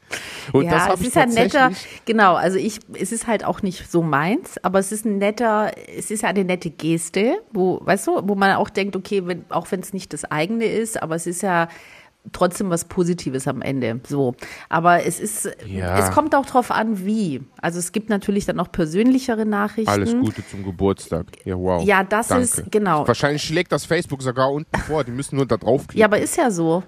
Und 0.53 0.65
ja, 0.65 0.73
das 0.73 0.83
habe 0.83 0.95
es 0.95 1.01
ich 1.01 1.07
ist 1.07 1.15
ja 1.15 1.23
ein 1.23 1.29
netter, 1.31 1.59
tatsächlich. 1.69 2.05
genau, 2.05 2.35
also 2.35 2.59
ich, 2.59 2.81
es 2.93 3.13
ist 3.13 3.27
halt 3.27 3.45
auch 3.45 3.63
nicht 3.63 3.91
so 3.91 4.03
meins, 4.03 4.59
aber 4.63 4.79
es 4.79 4.93
ist 4.93 5.07
ein 5.07 5.19
netter, 5.19 5.73
es 5.97 6.11
ist 6.11 6.23
ja 6.23 6.29
eine 6.29 6.45
nette 6.45 6.71
Geste, 6.71 7.39
wo, 7.53 7.81
weißt 7.85 8.07
du, 8.07 8.21
wo 8.25 8.35
man 8.35 8.53
auch 8.57 8.71
denkt, 8.71 8.97
okay, 8.97 9.27
wenn, 9.27 9.45
auch 9.51 9.71
wenn 9.71 9.81
es 9.81 9.93
nicht 9.93 10.13
das 10.13 10.25
eigene 10.25 10.67
ist, 10.67 11.03
aber 11.03 11.15
es 11.15 11.27
ist 11.27 11.43
ja 11.43 11.69
trotzdem 12.33 12.71
was 12.71 12.85
Positives 12.87 13.47
am 13.47 13.63
Ende, 13.63 14.01
so. 14.07 14.35
Aber 14.69 15.05
es 15.05 15.21
ist, 15.21 15.49
Ja. 15.67 15.99
es 15.99 16.11
kommt 16.13 16.35
auch 16.35 16.47
drauf 16.47 16.71
an, 16.71 17.05
wie. 17.07 17.43
Also 17.61 17.79
es 17.79 17.93
gibt 17.93 18.09
natürlich 18.11 18.47
dann 18.47 18.57
noch 18.57 18.73
persönlichere 18.73 19.47
Nachrichten. 19.47 19.91
Alles 19.91 20.13
Gute 20.13 20.47
zum 20.49 20.65
Geburtstag. 20.65 21.27
Ja, 21.45 21.57
wow. 21.57 21.85
Ja, 21.85 22.03
das 22.05 22.29
Danke. 22.29 22.45
ist, 22.45 22.71
genau. 22.71 23.07
Wahrscheinlich 23.07 23.43
schlägt 23.43 23.71
das 23.73 23.85
Facebook 23.85 24.23
sogar 24.23 24.51
unten 24.51 24.77
vor. 24.81 25.05
Die 25.05 25.13
müssen 25.13 25.37
nur 25.37 25.47
da 25.47 25.57
draufklicken. 25.57 26.01
Ja, 26.01 26.07
aber 26.07 26.19
ist 26.19 26.37
ja 26.37 26.51
so. 26.51 26.83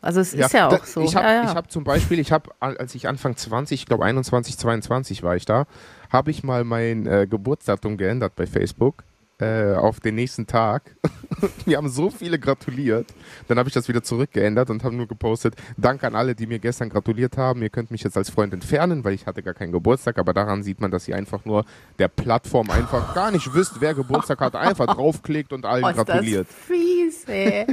Also 0.00 0.20
es 0.20 0.32
ist 0.32 0.52
ja 0.52 0.68
auch 0.68 0.84
so. 0.84 1.00
Ich 1.00 1.16
habe 1.16 1.26
ja, 1.26 1.42
ja. 1.44 1.54
hab 1.54 1.72
zum 1.72 1.82
Beispiel, 1.82 2.20
ich 2.20 2.30
habe, 2.30 2.50
als 2.60 2.94
ich 2.94 3.08
Anfang 3.08 3.36
20, 3.36 3.80
ich 3.80 3.86
glaube 3.86 4.04
21, 4.04 4.56
22 4.56 5.24
war 5.24 5.34
ich 5.34 5.44
da, 5.44 5.64
habe 6.10 6.30
ich 6.30 6.44
mal 6.44 6.62
mein 6.62 7.06
äh, 7.06 7.26
Geburtsdatum 7.28 7.96
geändert 7.96 8.36
bei 8.36 8.46
Facebook. 8.46 9.02
Äh, 9.40 9.74
auf 9.74 10.00
den 10.00 10.16
nächsten 10.16 10.46
Tag. 10.46 10.96
Wir 11.64 11.76
haben 11.76 11.88
so 11.88 12.10
viele 12.10 12.38
gratuliert. 12.38 13.06
Dann 13.46 13.58
habe 13.58 13.68
ich 13.68 13.74
das 13.74 13.86
wieder 13.88 14.02
zurückgeändert 14.02 14.70
und 14.70 14.82
habe 14.82 14.96
nur 14.96 15.06
gepostet, 15.06 15.54
Dank 15.76 16.02
an 16.02 16.14
alle, 16.16 16.34
die 16.34 16.46
mir 16.46 16.58
gestern 16.58 16.88
gratuliert 16.88 17.36
haben. 17.36 17.62
Ihr 17.62 17.70
könnt 17.70 17.90
mich 17.92 18.02
jetzt 18.02 18.16
als 18.16 18.30
Freund 18.30 18.52
entfernen, 18.52 19.04
weil 19.04 19.14
ich 19.14 19.26
hatte 19.26 19.42
gar 19.42 19.54
keinen 19.54 19.70
Geburtstag, 19.72 20.18
aber 20.18 20.32
daran 20.34 20.62
sieht 20.62 20.80
man, 20.80 20.90
dass 20.90 21.06
ihr 21.06 21.14
einfach 21.16 21.44
nur 21.44 21.64
der 21.98 22.08
Plattform 22.08 22.70
einfach 22.70 23.14
gar 23.14 23.30
nicht 23.30 23.54
wisst, 23.54 23.80
wer 23.80 23.94
Geburtstag 23.94 24.40
hat, 24.40 24.56
einfach 24.56 24.86
draufklickt 24.94 25.52
und 25.52 25.64
allen 25.64 25.84
Oh, 25.84 25.92
gratuliert. 25.92 26.48
Das 26.48 26.56
fies, 26.66 27.24
ey. 27.28 27.66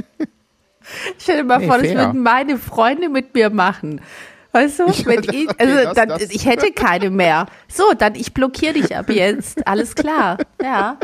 Stell 1.18 1.38
dir 1.38 1.44
mal 1.44 1.58
Nee, 1.58 1.66
vor, 1.66 1.78
das 1.78 1.86
fair. 1.88 1.96
würden 1.98 2.22
meine 2.22 2.58
Freunde 2.58 3.08
mit 3.08 3.34
mir 3.34 3.50
machen. 3.50 4.00
Weißt 4.52 4.78
du, 4.78 4.86
wenn 5.06 5.22
ich, 5.24 5.48
also 5.60 5.74
das- 5.82 5.94
dann, 5.94 6.08
das- 6.10 6.22
ich 6.30 6.46
hätte 6.46 6.70
keine 6.72 7.10
mehr. 7.10 7.46
So, 7.68 7.82
dann 7.98 8.14
ich 8.14 8.32
blockiere 8.32 8.74
dich 8.74 8.96
ab 8.96 9.10
jetzt. 9.10 9.66
Alles 9.66 9.94
klar. 9.96 10.38
Ja. 10.62 10.98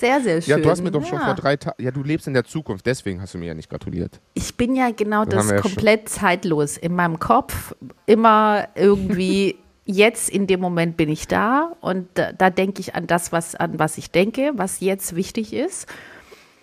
Sehr, 0.00 0.18
sehr 0.22 0.40
schön. 0.40 0.50
Ja, 0.56 0.56
du 0.64 0.70
hast 0.70 0.82
mir 0.82 0.90
doch 0.90 1.04
schon 1.04 1.18
Ja. 1.18 1.26
vor 1.26 1.34
drei 1.34 1.56
Tagen. 1.56 1.82
Ja, 1.82 1.90
du 1.90 2.02
lebst 2.02 2.26
in 2.26 2.32
der 2.32 2.44
Zukunft, 2.44 2.86
deswegen 2.86 3.20
hast 3.20 3.34
du 3.34 3.38
mir 3.38 3.48
ja 3.48 3.54
nicht 3.54 3.68
gratuliert. 3.68 4.18
Ich 4.32 4.56
bin 4.56 4.74
ja 4.74 4.90
genau 4.92 5.26
Das 5.26 5.42
das 5.44 5.50
ja 5.50 5.62
schon. 5.62 5.72
komplett 5.72 6.08
zeitlos. 6.08 6.78
In 6.78 6.94
meinem 6.94 7.18
Kopf 7.18 7.74
immer 8.06 8.66
irgendwie, 8.74 9.56
jetzt 9.84 10.30
in 10.30 10.46
dem 10.46 10.58
Moment 10.60 10.96
bin 10.96 11.10
ich 11.10 11.28
da 11.28 11.72
und 11.82 12.08
da, 12.14 12.32
da 12.32 12.48
denke 12.48 12.80
ich 12.80 12.94
an 12.94 13.06
das, 13.08 13.30
was, 13.30 13.54
an 13.54 13.78
was 13.78 13.98
ich 13.98 14.10
denke, 14.10 14.52
was 14.54 14.80
jetzt 14.80 15.16
wichtig 15.16 15.52
ist. 15.52 15.86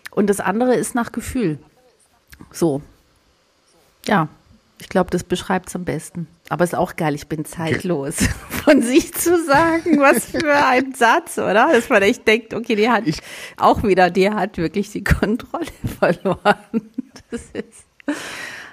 Und 0.09 0.31
das 0.31 0.39
andere 0.39 0.73
ist 0.73 0.95
nach 0.95 1.11
Gefühl. 1.11 1.59
So. 2.51 2.81
Ja, 4.07 4.29
ich 4.79 4.89
glaube, 4.89 5.09
das 5.09 5.23
beschreibt 5.23 5.69
es 5.69 5.75
am 5.75 5.85
besten. 5.85 6.27
Aber 6.49 6.63
ist 6.63 6.75
auch 6.75 6.95
geil, 6.95 7.15
ich 7.15 7.27
bin 7.27 7.45
zeitlos. 7.45 8.15
Von 8.49 8.81
sich 8.81 9.13
zu 9.13 9.43
sagen, 9.45 9.99
was 9.99 10.25
für 10.25 10.53
ein 10.65 10.93
Satz, 10.93 11.37
oder? 11.37 11.69
Dass 11.71 11.89
man 11.89 12.01
echt 12.03 12.27
denkt, 12.27 12.53
okay, 12.53 12.75
die 12.75 12.89
hat 12.89 13.07
Ich- 13.07 13.19
auch 13.57 13.83
wieder, 13.83 14.09
die 14.09 14.29
hat 14.29 14.57
wirklich 14.57 14.91
die 14.91 15.03
Kontrolle 15.03 15.65
verloren. 15.99 16.57
Das 17.31 17.41
ist. 17.53 17.85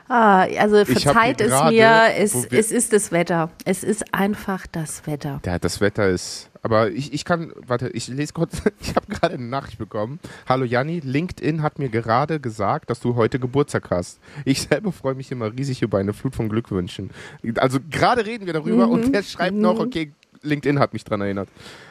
Ah, 0.09 0.47
also 0.59 0.85
verzeiht 0.85 1.41
es 1.41 1.51
mir, 1.71 2.09
es, 2.17 2.35
es 2.47 2.71
ist 2.71 2.93
das 2.93 3.11
Wetter. 3.11 3.51
Es 3.65 3.83
ist 3.83 4.15
einfach 4.15 4.67
das 4.67 5.07
Wetter. 5.07 5.41
Ja, 5.45 5.59
das 5.59 5.81
Wetter 5.81 6.09
ist. 6.09 6.51
Aber 6.63 6.91
ich, 6.91 7.13
ich 7.13 7.27
kann, 7.27 7.53
warte, 7.67 7.89
ich 7.91 8.09
lese 8.09 8.33
kurz, 8.33 8.63
ich 8.81 8.97
habe 8.97 9.07
gerade 9.09 9.35
eine 9.35 9.45
Nachricht 9.45 9.79
bekommen. 9.79 10.19
Hallo 10.49 10.65
Janni, 10.65 11.01
LinkedIn 11.01 11.63
hat 11.63 11.79
mir 11.79 11.89
gerade 11.89 12.41
gesagt, 12.41 12.91
dass 12.91 13.01
du 13.01 13.17
heute 13.17 13.39
Geburtstag 13.39 13.91
hast. 13.91 14.19
Ich 14.45 14.63
selber 14.63 14.93
freue 14.93 15.15
mich 15.15 15.31
immer 15.31 15.53
riesig 15.53 15.83
über 15.83 15.99
eine 15.99 16.13
Flut 16.13 16.35
von 16.35 16.49
Glückwünschen. 16.49 17.11
Also 17.57 17.79
gerade 17.91 18.25
reden 18.25 18.47
wir 18.47 18.55
darüber 18.55 18.89
und 18.89 19.15
der 19.15 19.23
schreibt 19.23 19.57
noch, 19.57 19.79
okay, 19.79 20.13
LinkedIn 20.43 20.79
hat 20.79 20.93
mich 20.93 21.05
dran 21.05 21.21
erinnert. 21.21 21.49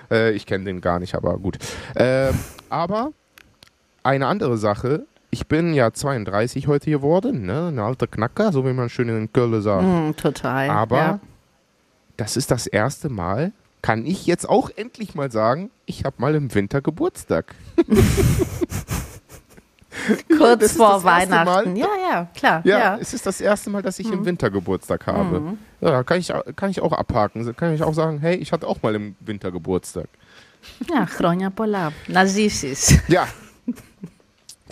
Äh, 0.10 0.32
ich 0.34 0.46
kenne 0.46 0.66
den 0.66 0.82
gar 0.82 1.00
nicht, 1.00 1.16
aber 1.16 1.38
gut. 1.38 1.58
Ähm, 1.96 2.38
aber 2.70 3.12
eine 4.04 4.28
andere 4.28 4.58
Sache. 4.58 5.06
Ich 5.34 5.48
bin 5.48 5.74
ja 5.74 5.92
32 5.92 6.68
heute 6.68 6.92
geworden, 6.92 7.48
ne? 7.48 7.70
Ein 7.70 7.80
alter 7.80 8.06
Knacker, 8.06 8.52
so 8.52 8.68
wie 8.68 8.74
man 8.74 8.88
schön 8.90 9.10
in 9.10 9.34
Köln 9.34 9.64
sagt. 9.64 9.84
Mm, 9.84 10.12
total. 10.16 10.70
Aber 10.70 10.98
ja. 10.98 11.20
das 12.18 12.38
ist 12.38 12.52
das 12.52 12.68
erste 12.68 13.10
Mal, 13.10 13.52
kann 13.82 14.06
ich 14.06 14.28
jetzt 14.28 14.48
auch 14.48 14.70
endlich 14.76 15.16
mal 15.16 15.32
sagen, 15.32 15.72
ich 15.88 16.06
habe 16.06 16.18
mal 16.20 16.36
im 16.36 16.54
Winter 16.54 16.82
Geburtstag. 16.82 17.56
kurz 20.38 20.74
vor 20.74 21.04
Weihnachten. 21.04 21.74
Mal. 21.74 21.78
Ja, 21.80 21.88
ja, 22.12 22.28
klar. 22.36 22.62
Ja, 22.64 22.78
Ja. 22.78 22.96
Mhm. 22.96 23.02
es 23.02 23.16
ist 23.16 23.26
das 23.26 23.42
erste 23.42 23.72
Mal, 23.72 23.82
dass 23.82 23.98
ich 23.98 24.12
im 24.12 24.24
Winter 24.26 24.52
Geburtstag 24.52 25.08
habe. 25.08 25.58
Ja, 25.82 25.90
da 25.90 26.04
kann 26.04 26.20
ich, 26.20 26.32
kann 26.56 26.70
ich 26.70 26.80
auch 26.80 26.94
abhaken. 26.94 27.56
Kann 27.56 27.74
ich 27.74 27.82
auch 27.82 27.96
sagen, 27.96 28.20
hey, 28.20 28.36
ich 28.36 28.52
hatte 28.52 28.68
auch 28.68 28.84
mal 28.84 28.94
im 28.94 29.16
Winter 29.20 29.52
Geburtstag. 29.52 30.10
Ja, 30.94 31.08
Chronia 31.08 31.50
Polar. 31.50 31.92
Narcissus. 32.08 32.94
Ja. 33.08 33.28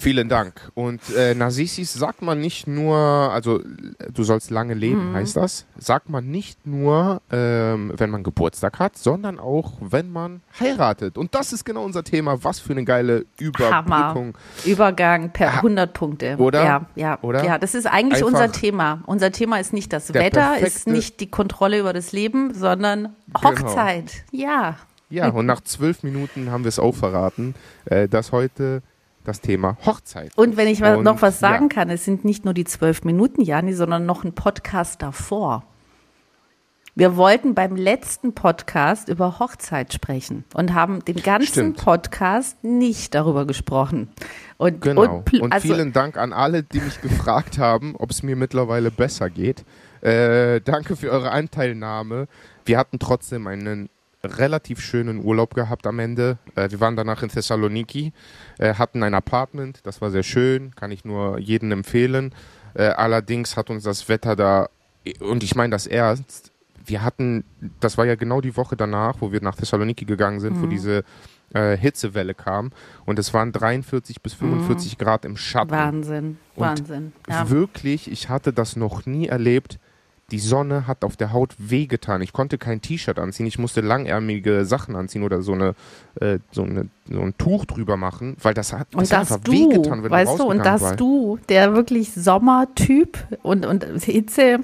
Vielen 0.02 0.30
Dank. 0.30 0.72
Und 0.74 1.00
äh, 1.16 1.36
Narcissus 1.36 1.94
sagt 1.94 2.24
man 2.24 2.42
nicht 2.42 2.66
nur, 2.66 2.98
also 2.98 3.60
du 4.12 4.24
sollst 4.24 4.50
lange 4.50 4.74
leben, 4.74 5.14
heißt 5.14 5.38
das. 5.38 5.68
Sagt 5.78 6.10
man 6.10 6.26
nicht 6.32 6.66
nur, 6.66 7.22
ähm, 7.32 7.94
wenn 7.96 8.10
man 8.10 8.24
Geburtstag 8.24 8.80
hat, 8.80 8.98
sondern 8.98 9.40
auch, 9.40 9.74
wenn 9.80 10.12
man 10.12 10.42
heiratet. 10.60 11.20
Und 11.20 11.36
das 11.36 11.54
ist 11.54 11.66
genau 11.66 11.84
unser 11.86 12.04
Thema. 12.04 12.44
Was 12.44 12.60
für 12.60 12.72
eine 12.74 12.84
geile 12.84 13.26
Überbrückung. 13.40 14.36
Übergang 14.66 15.30
per 15.30 15.54
Ha- 15.54 15.58
100 15.58 15.94
Punkte. 15.94 16.36
Oder? 16.38 16.64
Ja, 16.64 16.86
ja, 16.96 17.20
Oder? 17.22 17.44
ja. 17.46 17.60
Das 17.60 17.76
ist 17.76 17.86
eigentlich 17.86 18.24
Einfach 18.24 18.28
unser 18.42 18.52
Thema. 18.52 19.04
Unser 19.06 19.32
Thema 19.32 19.60
ist 19.60 19.72
nicht 19.72 19.94
das 19.94 20.16
Wetter, 20.16 20.58
ist 20.58 20.88
nicht 20.88 21.20
die 21.20 21.30
Kontrolle 21.30 21.80
über 21.80 21.94
das 21.94 22.12
Leben, 22.12 22.56
sondern 22.56 23.16
Genau. 23.40 23.52
Hochzeit. 23.52 24.24
Ja. 24.32 24.78
Ja, 25.12 25.28
und 25.30 25.46
nach 25.46 25.62
zwölf 25.62 26.04
Minuten 26.04 26.50
haben 26.52 26.64
wir 26.64 26.70
es 26.70 26.80
auch 26.80 26.96
verraten, 26.96 27.54
äh, 27.86 28.08
dass 28.08 28.32
heute 28.32 28.82
das 29.24 29.42
Thema 29.42 29.78
Hochzeit. 29.86 30.32
Und 30.36 30.58
wenn 30.58 30.68
ich 30.68 30.84
Und, 30.84 31.04
noch 31.04 31.22
was 31.22 31.40
sagen 31.40 31.70
ja. 31.70 31.76
kann, 31.76 31.90
es 31.90 32.06
sind 32.06 32.26
nicht 32.26 32.46
nur 32.46 32.54
die 32.54 32.66
zwölf 32.66 33.04
Minuten, 33.04 33.42
Jani, 33.42 33.74
sondern 33.74 34.06
noch 34.06 34.24
ein 34.24 34.34
Podcast 34.34 35.02
davor. 35.02 35.64
Wir 36.94 37.16
wollten 37.16 37.56
beim 37.56 37.78
letzten 37.78 38.34
Podcast 38.34 39.08
über 39.08 39.40
Hochzeit 39.40 39.94
sprechen 39.94 40.44
und 40.54 40.74
haben 40.74 41.06
den 41.06 41.24
ganzen 41.24 41.48
Stimmt. 41.48 41.78
Podcast 41.78 42.62
nicht 42.66 43.16
darüber 43.16 43.46
gesprochen. 43.46 44.10
Und, 44.58 44.82
Genau. 44.82 45.04
und, 45.04 45.34
Und, 45.42 45.54
also, 45.54 45.74
vielen 45.74 45.94
Dank 45.94 46.18
an 46.18 46.34
alle, 46.34 46.64
die 46.64 46.82
mich 46.82 47.00
gefragt 47.00 47.58
haben, 47.58 47.96
ob 47.96 48.12
es 48.12 48.24
mir 48.24 48.36
mittlerweile 48.36 48.92
besser 48.92 49.30
geht. 49.30 49.64
Äh, 50.02 50.60
danke 50.62 50.98
für 50.98 51.12
eure 51.12 51.32
Anteilnahme. 51.32 52.28
Wir 52.66 52.78
hatten 52.78 53.00
trotzdem 53.00 53.48
einen 53.48 53.90
relativ 54.24 54.82
schönen 54.82 55.24
Urlaub 55.24 55.54
gehabt 55.54 55.88
am 55.88 56.00
Ende. 56.00 56.38
Äh, 56.56 56.72
wir 56.72 56.80
waren 56.80 56.96
danach 56.96 57.24
in 57.24 57.30
Thessaloniki, 57.30 58.14
äh, 58.60 58.76
hatten 58.76 59.04
ein 59.04 59.14
Apartment, 59.14 59.80
das 59.84 60.02
war 60.02 60.12
sehr 60.12 60.24
schön, 60.24 60.76
kann 60.76 60.92
ich 60.92 61.06
nur 61.06 61.40
jedem 61.40 61.72
empfehlen. 61.72 62.34
Äh, 62.74 62.86
allerdings 62.86 63.58
hat 63.58 63.70
uns 63.70 63.84
das 63.84 64.10
Wetter 64.10 64.36
da, 64.36 64.70
und 65.20 65.44
ich 65.44 65.56
meine 65.56 65.72
das 65.72 65.88
ernst, 65.88 66.52
wir 66.86 67.04
hatten, 67.04 67.44
das 67.80 67.98
war 67.98 68.06
ja 68.06 68.16
genau 68.16 68.42
die 68.42 68.58
Woche 68.58 68.76
danach, 68.76 69.18
wo 69.20 69.32
wir 69.32 69.42
nach 69.42 69.56
Thessaloniki 69.56 70.06
gegangen 70.06 70.40
sind, 70.40 70.62
wo 70.62 70.66
diese 70.66 71.04
äh, 71.54 71.78
Hitzewelle 71.78 72.34
kam 72.34 72.72
und 73.06 73.20
es 73.20 73.34
waren 73.34 73.52
43 73.52 74.22
bis 74.22 74.34
45 74.34 74.98
Grad 74.98 75.26
im 75.26 75.38
Schatten. 75.38 75.72
Wahnsinn, 75.72 76.38
Und 76.56 76.66
Wahnsinn. 76.66 77.14
Ja. 77.30 77.50
Wirklich, 77.50 78.10
ich 78.12 78.30
hatte 78.30 78.54
das 78.54 78.76
noch 78.76 79.06
nie 79.06 79.28
erlebt. 79.28 79.80
Die 80.32 80.40
Sonne 80.40 80.88
hat 80.88 81.04
auf 81.04 81.18
der 81.18 81.34
Haut 81.34 81.56
wehgetan. 81.58 82.22
Ich 82.22 82.32
konnte 82.32 82.58
kein 82.58 82.82
T-Shirt 82.82 83.20
anziehen. 83.20 83.46
Ich 83.46 83.60
musste 83.60 83.82
langärmige 83.82 84.66
Sachen 84.66 84.96
anziehen 84.96 85.24
oder 85.24 85.42
so, 85.42 85.54
eine, 85.54 85.76
äh, 86.20 86.40
so, 86.52 86.64
eine, 86.64 86.88
so 87.10 87.20
ein 87.22 87.38
Tuch 87.38 87.66
drüber 87.66 87.98
machen, 87.98 88.38
weil 88.42 88.54
das 88.54 88.72
hat, 88.72 88.96
Und 88.96 89.12
das 89.12 89.30
hat 89.30 89.48
du, 89.48 89.52
wehgetan, 89.52 90.04
wenn 90.04 90.12
weißt 90.12 90.40
du 90.40 90.44
und 90.44 90.66
dass 90.66 90.96
du, 90.96 91.38
der 91.50 91.74
wirklich 91.76 92.14
Sommertyp 92.14 93.18
und, 93.44 93.66
und 93.66 93.84
Hitze 94.04 94.60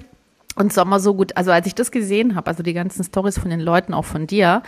und 0.56 0.74
Sommer 0.74 1.00
so 1.00 1.14
gut, 1.14 1.36
also 1.36 1.52
als 1.52 1.68
ich 1.68 1.76
das 1.76 1.92
gesehen 1.92 2.36
habe, 2.36 2.48
also 2.48 2.64
die 2.64 2.74
ganzen 2.74 3.04
Stories 3.04 3.38
von 3.38 3.50
den 3.50 3.60
Leuten, 3.60 3.94
auch 3.94 4.06
von 4.06 4.26
dir, 4.26 4.64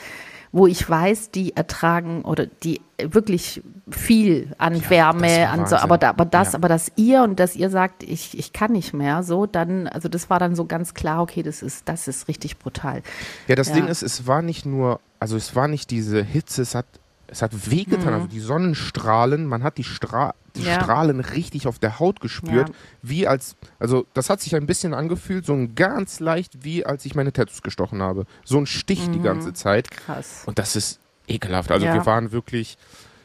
wo 0.52 0.66
ich 0.66 0.90
weiß, 0.90 1.30
die 1.32 1.56
ertragen 1.56 2.24
oder 2.24 2.46
die 2.48 2.82
wirklich 3.02 3.62
viel 3.92 4.54
an 4.58 4.74
das 4.74 4.90
Wärme, 4.90 5.48
an 5.48 5.68
so, 5.68 5.76
aber, 5.76 5.98
da, 5.98 6.10
aber 6.10 6.26
das, 6.26 6.54
Ja. 6.54 6.58
aber 6.60 6.68
dass 6.68 6.92
ihr 6.96 7.22
und 7.24 7.40
dass 7.40 7.56
ihr 7.56 7.70
sagt, 7.70 8.02
ich, 8.04 8.38
ich 8.38 8.52
kann 8.52 8.72
nicht 8.72 8.94
mehr, 8.94 9.22
so, 9.24 9.46
dann, 9.46 9.88
also 9.88 10.10
das 10.10 10.30
war 10.30 10.40
dann 10.40 10.56
so 10.56 10.66
ganz 10.66 10.94
klar, 10.96 11.22
okay, 11.22 11.44
das 11.44 11.62
ist, 11.62 11.88
das 11.88 12.08
ist 12.08 12.28
richtig 12.28 12.58
brutal. 12.58 13.04
Ja, 13.48 13.56
das 13.56 13.70
Ja. 13.70 13.76
Ding 13.76 13.88
ist, 13.88 14.02
es 14.02 14.26
war 14.28 14.42
nicht 14.42 14.66
nur, 14.66 15.00
also 15.20 15.38
es 15.38 15.56
war 15.56 15.68
nicht 15.68 15.92
diese 15.92 16.24
Hitze, 16.24 16.64
es 16.64 16.74
hat, 16.76 16.86
es 17.32 17.42
hat 17.42 17.70
wehgetan. 17.72 18.14
Also 18.14 18.28
die 18.28 18.40
Sonnenstrahlen, 18.40 19.46
man 19.46 19.64
hat 19.64 19.78
die, 19.78 19.84
Stra 19.84 20.34
die 20.56 20.62
Mhm. 20.62 20.66
Ja. 20.66 20.82
Strahlen 20.82 21.20
richtig 21.20 21.68
auf 21.68 21.78
der 21.80 22.00
Haut 22.00 22.20
gespürt, 22.22 22.70
Ja. 22.70 22.76
wie 23.04 23.28
als, 23.28 23.56
also 23.80 24.06
das 24.14 24.30
hat 24.30 24.42
sich 24.42 24.56
ein 24.56 24.66
bisschen 24.66 24.94
angefühlt, 24.94 25.46
so 25.46 25.54
ein 25.54 25.76
ganz 25.76 26.20
leicht, 26.20 26.64
wie 26.64 26.86
als 26.86 27.06
ich 27.06 27.16
meine 27.16 27.32
Tattoos 27.32 27.62
gestochen 27.62 28.02
habe. 28.02 28.26
So 28.44 28.58
ein 28.58 28.66
Stich 28.66 29.08
Mhm. 29.08 29.14
die 29.14 29.22
ganze 29.22 29.54
Zeit. 29.54 29.92
Krass. 29.92 30.44
Und 30.46 30.58
das 30.60 30.76
ist 30.76 31.00
ekelhaft. 31.28 31.72
Also 31.72 31.86
Ja. 31.86 31.94
wir 31.94 32.06
waren 32.06 32.32
wirklich 32.32 32.78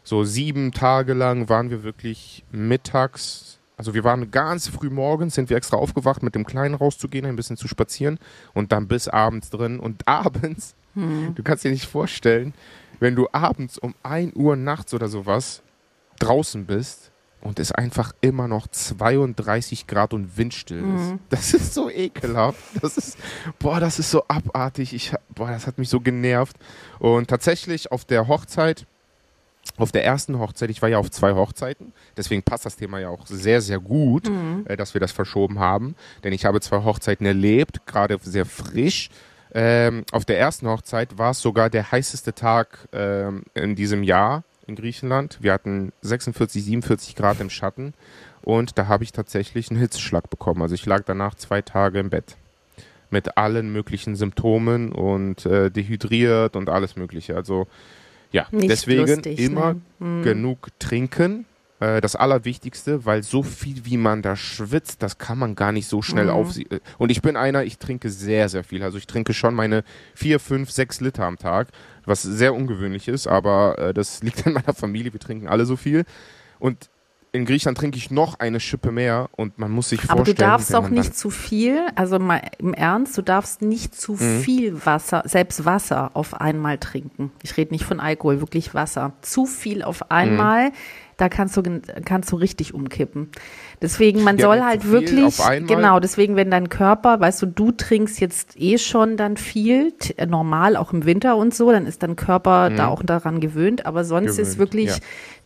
so 0.02 0.22
sieben 0.22 0.72
Tage 0.72 1.14
lang 1.14 1.48
waren 1.48 1.70
wir 1.70 1.82
wirklich 1.82 2.44
mittags. 2.52 3.58
Also 3.76 3.94
wir 3.94 4.04
waren 4.04 4.30
ganz 4.30 4.68
früh 4.68 4.90
morgens, 4.90 5.34
sind 5.34 5.48
wir 5.50 5.56
extra 5.56 5.78
aufgewacht, 5.78 6.22
mit 6.22 6.34
dem 6.34 6.44
Kleinen 6.44 6.74
rauszugehen, 6.74 7.24
ein 7.26 7.36
bisschen 7.36 7.56
zu 7.56 7.66
spazieren 7.68 8.18
und 8.52 8.70
dann 8.70 8.86
bis 8.86 9.08
abends 9.08 9.48
drin. 9.50 9.80
Und 9.80 10.02
abends, 10.06 10.74
Hm. 10.94 11.34
du 11.34 11.42
kannst 11.42 11.64
dir 11.64 11.70
nicht 11.72 11.86
vorstellen, 11.86 12.52
wenn 13.04 13.16
du 13.16 13.28
abends 13.32 13.76
um 13.76 13.94
1 14.02 14.34
Uhr 14.34 14.56
nachts 14.56 14.94
oder 14.94 15.08
sowas 15.08 15.60
draußen 16.20 16.64
bist 16.64 17.12
und 17.42 17.60
es 17.60 17.70
einfach 17.70 18.14
immer 18.22 18.48
noch 18.48 18.66
32 18.66 19.86
Grad 19.86 20.14
und 20.14 20.38
windstill 20.38 20.78
ist. 20.78 21.10
Mhm. 21.12 21.18
Das 21.28 21.52
ist 21.52 21.74
so 21.74 21.90
ekelhaft. 21.90 22.58
Das 22.80 22.96
ist, 22.96 23.18
boah, 23.58 23.78
das 23.78 23.98
ist 23.98 24.10
so 24.10 24.24
abartig. 24.26 24.94
Ich, 24.94 25.12
boah, 25.34 25.50
das 25.50 25.66
hat 25.66 25.76
mich 25.76 25.90
so 25.90 26.00
genervt. 26.00 26.56
Und 26.98 27.28
tatsächlich 27.28 27.92
auf 27.92 28.06
der 28.06 28.26
Hochzeit, 28.26 28.86
auf 29.76 29.92
der 29.92 30.06
ersten 30.06 30.38
Hochzeit, 30.38 30.70
ich 30.70 30.80
war 30.80 30.88
ja 30.88 30.96
auf 30.96 31.10
zwei 31.10 31.34
Hochzeiten, 31.34 31.92
deswegen 32.16 32.42
passt 32.42 32.64
das 32.64 32.76
Thema 32.76 33.00
ja 33.00 33.10
auch 33.10 33.26
sehr, 33.26 33.60
sehr 33.60 33.80
gut, 33.80 34.30
äh, 34.64 34.78
dass 34.78 34.94
wir 34.94 35.02
das 35.02 35.12
verschoben 35.12 35.58
haben. 35.58 35.94
Denn 36.22 36.32
ich 36.32 36.46
habe 36.46 36.58
zwei 36.62 36.82
Hochzeiten 36.82 37.26
erlebt, 37.26 37.86
gerade 37.86 38.18
sehr 38.22 38.46
frisch. 38.46 39.10
Ähm, 39.54 40.04
auf 40.10 40.24
der 40.24 40.38
ersten 40.38 40.66
Hochzeit 40.66 41.16
war 41.16 41.30
es 41.30 41.40
sogar 41.40 41.70
der 41.70 41.92
heißeste 41.92 42.34
Tag 42.34 42.88
ähm, 42.92 43.44
in 43.54 43.76
diesem 43.76 44.02
Jahr 44.02 44.42
in 44.66 44.74
Griechenland. 44.74 45.38
Wir 45.40 45.52
hatten 45.52 45.92
46, 46.02 46.64
47 46.64 47.14
Grad 47.14 47.40
im 47.40 47.50
Schatten 47.50 47.94
und 48.42 48.76
da 48.78 48.88
habe 48.88 49.04
ich 49.04 49.12
tatsächlich 49.12 49.70
einen 49.70 49.78
Hitzeschlag 49.78 50.28
bekommen. 50.28 50.60
Also 50.62 50.74
ich 50.74 50.84
lag 50.86 51.04
danach 51.04 51.36
zwei 51.36 51.62
Tage 51.62 52.00
im 52.00 52.10
Bett 52.10 52.36
mit 53.10 53.36
allen 53.36 53.72
möglichen 53.72 54.16
Symptomen 54.16 54.90
und 54.90 55.46
äh, 55.46 55.70
dehydriert 55.70 56.56
und 56.56 56.68
alles 56.68 56.96
Mögliche. 56.96 57.36
Also 57.36 57.68
ja, 58.32 58.48
Nicht 58.50 58.70
deswegen 58.70 59.06
lustig, 59.06 59.38
immer 59.38 59.74
ne? 59.74 59.80
Hm. 60.00 60.22
genug 60.24 60.68
trinken. 60.80 61.46
Äh, 61.84 62.00
das 62.00 62.16
Allerwichtigste, 62.16 63.04
weil 63.04 63.22
so 63.22 63.42
viel 63.42 63.84
wie 63.84 63.96
man 63.96 64.22
da 64.22 64.36
schwitzt, 64.36 65.02
das 65.02 65.18
kann 65.18 65.38
man 65.38 65.54
gar 65.54 65.72
nicht 65.72 65.86
so 65.88 66.02
schnell 66.02 66.26
Mhm. 66.26 66.30
auf. 66.30 66.54
Und 66.98 67.10
ich 67.10 67.20
bin 67.22 67.36
einer, 67.36 67.64
ich 67.64 67.78
trinke 67.78 68.10
sehr, 68.10 68.48
sehr 68.48 68.64
viel. 68.64 68.82
Also 68.82 68.96
ich 68.98 69.06
trinke 69.06 69.34
schon 69.34 69.54
meine 69.54 69.84
vier, 70.14 70.40
fünf, 70.40 70.70
sechs 70.70 71.00
Liter 71.00 71.24
am 71.24 71.36
Tag, 71.38 71.68
was 72.06 72.22
sehr 72.22 72.54
ungewöhnlich 72.54 73.08
ist, 73.08 73.26
aber 73.26 73.78
äh, 73.78 73.94
das 73.94 74.22
liegt 74.22 74.46
an 74.46 74.54
meiner 74.54 74.74
Familie. 74.74 75.12
Wir 75.12 75.20
trinken 75.20 75.48
alle 75.48 75.66
so 75.66 75.76
viel. 75.76 76.04
Und 76.58 76.88
in 77.32 77.46
Griechenland 77.46 77.76
trinke 77.76 77.98
ich 77.98 78.12
noch 78.12 78.38
eine 78.38 78.60
Schippe 78.60 78.92
mehr 78.92 79.28
und 79.32 79.58
man 79.58 79.72
muss 79.72 79.88
sich 79.88 79.98
Aber 80.04 80.22
du 80.22 80.26
vorstellen, 80.26 80.36
darfst 80.50 80.72
auch 80.76 80.88
nicht 80.88 81.16
zu 81.16 81.30
viel, 81.30 81.84
also 81.96 82.20
mal 82.20 82.40
im 82.58 82.74
Ernst, 82.74 83.18
du 83.18 83.22
darfst 83.22 83.60
nicht 83.60 83.92
zu 83.96 84.12
Mhm. 84.12 84.40
viel 84.42 84.86
Wasser, 84.86 85.22
selbst 85.26 85.64
Wasser 85.64 86.12
auf 86.14 86.34
einmal 86.40 86.78
trinken. 86.78 87.32
Ich 87.42 87.56
rede 87.56 87.72
nicht 87.74 87.84
von 87.84 87.98
Alkohol, 87.98 88.38
wirklich 88.40 88.72
Wasser. 88.72 89.14
Zu 89.20 89.46
viel 89.46 89.82
auf 89.82 90.02
Mhm. 90.02 90.06
Da 91.16 91.28
kannst 91.28 91.56
du, 91.56 91.62
kannst 92.04 92.32
du 92.32 92.36
richtig 92.36 92.74
umkippen. 92.74 93.30
Deswegen, 93.80 94.22
man 94.22 94.36
Ja, 94.38 94.46
soll 94.46 94.62
halt 94.62 94.90
wirklich, 94.90 95.38
genau, 95.66 96.00
deswegen, 96.00 96.36
wenn 96.36 96.50
dein 96.50 96.68
Körper, 96.68 97.20
weißt 97.20 97.42
du, 97.42 97.46
du 97.46 97.70
trinkst 97.72 98.20
jetzt 98.20 98.58
eh 98.60 98.78
schon 98.78 99.16
dann 99.16 99.36
viel, 99.36 99.92
äh, 100.16 100.26
normal, 100.26 100.76
auch 100.76 100.92
im 100.92 101.04
Winter 101.04 101.36
und 101.36 101.54
so, 101.54 101.70
dann 101.70 101.86
ist 101.86 102.02
dein 102.02 102.16
Körper 102.16 102.70
da 102.70 102.88
auch 102.88 103.02
daran 103.02 103.40
gewöhnt, 103.40 103.86
aber 103.86 104.04
sonst 104.04 104.38
ist 104.38 104.38
Mhm. 104.38 104.42
Gewöhnt, 104.52 104.58
wirklich 104.58 104.88
ja. 104.90 104.96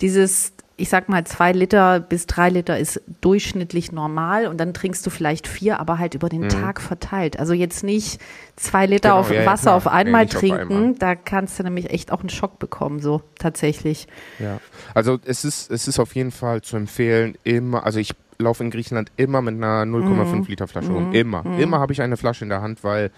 dieses, 0.00 0.52
ich 0.80 0.88
sag 0.90 1.08
mal, 1.08 1.24
zwei 1.24 1.50
Liter 1.52 1.98
bis 1.98 2.26
drei 2.26 2.50
Liter 2.50 2.78
ist 2.78 3.00
durchschnittlich 3.20 3.90
normal 3.90 4.46
und 4.46 4.58
dann 4.58 4.72
trinkst 4.74 5.04
du 5.04 5.10
vielleicht 5.10 5.48
vier, 5.48 5.80
aber 5.80 5.98
halt 5.98 6.14
über 6.14 6.28
den 6.28 6.48
Tag 6.48 6.80
verteilt. 6.80 7.38
Also 7.38 7.52
jetzt 7.52 7.82
nicht 7.82 8.20
zwei 8.56 8.86
Liter 8.86 9.08
Mhm. 9.08 9.12
Genau, 9.12 9.20
auf 9.20 9.30
ja, 9.32 9.40
ja, 9.40 9.46
Wasser 9.46 9.62
klar. 9.64 9.76
auf 9.76 9.84
Nee, 9.86 9.90
einmal 9.90 10.24
nicht 10.24 10.36
auf 10.36 10.40
trinken, 10.40 10.72
einmal. 10.76 10.94
da 10.98 11.14
kannst 11.16 11.58
du 11.58 11.64
nämlich 11.64 11.90
echt 11.90 12.12
auch 12.12 12.20
einen 12.20 12.28
Schock 12.28 12.58
bekommen, 12.60 13.00
so 13.00 13.22
tatsächlich. 13.40 14.06
Ja. 14.38 14.58
Also 14.94 15.18
es 15.24 15.44
ist, 15.44 15.70
es 15.70 15.88
ist 15.88 15.98
auf 15.98 16.14
jeden 16.14 16.30
Fall 16.30 16.62
zu 16.62 16.76
empfehlen, 16.76 17.36
immer, 17.44 17.84
also 17.84 17.98
ich 17.98 18.14
laufe 18.38 18.62
in 18.62 18.70
Griechenland 18.70 19.10
immer 19.16 19.42
mit 19.42 19.54
einer 19.54 19.82
0,5 19.82 20.48
Liter 20.48 20.68
Flasche 20.68 20.90
rum. 20.90 21.12
Immer. 21.12 21.44
Immer 21.58 21.80
habe 21.80 21.92
ich 21.92 22.00
eine 22.02 22.16
Flasche 22.16 22.44
in 22.44 22.48
der 22.50 22.62
Hand, 22.62 22.84
weil 22.84 23.10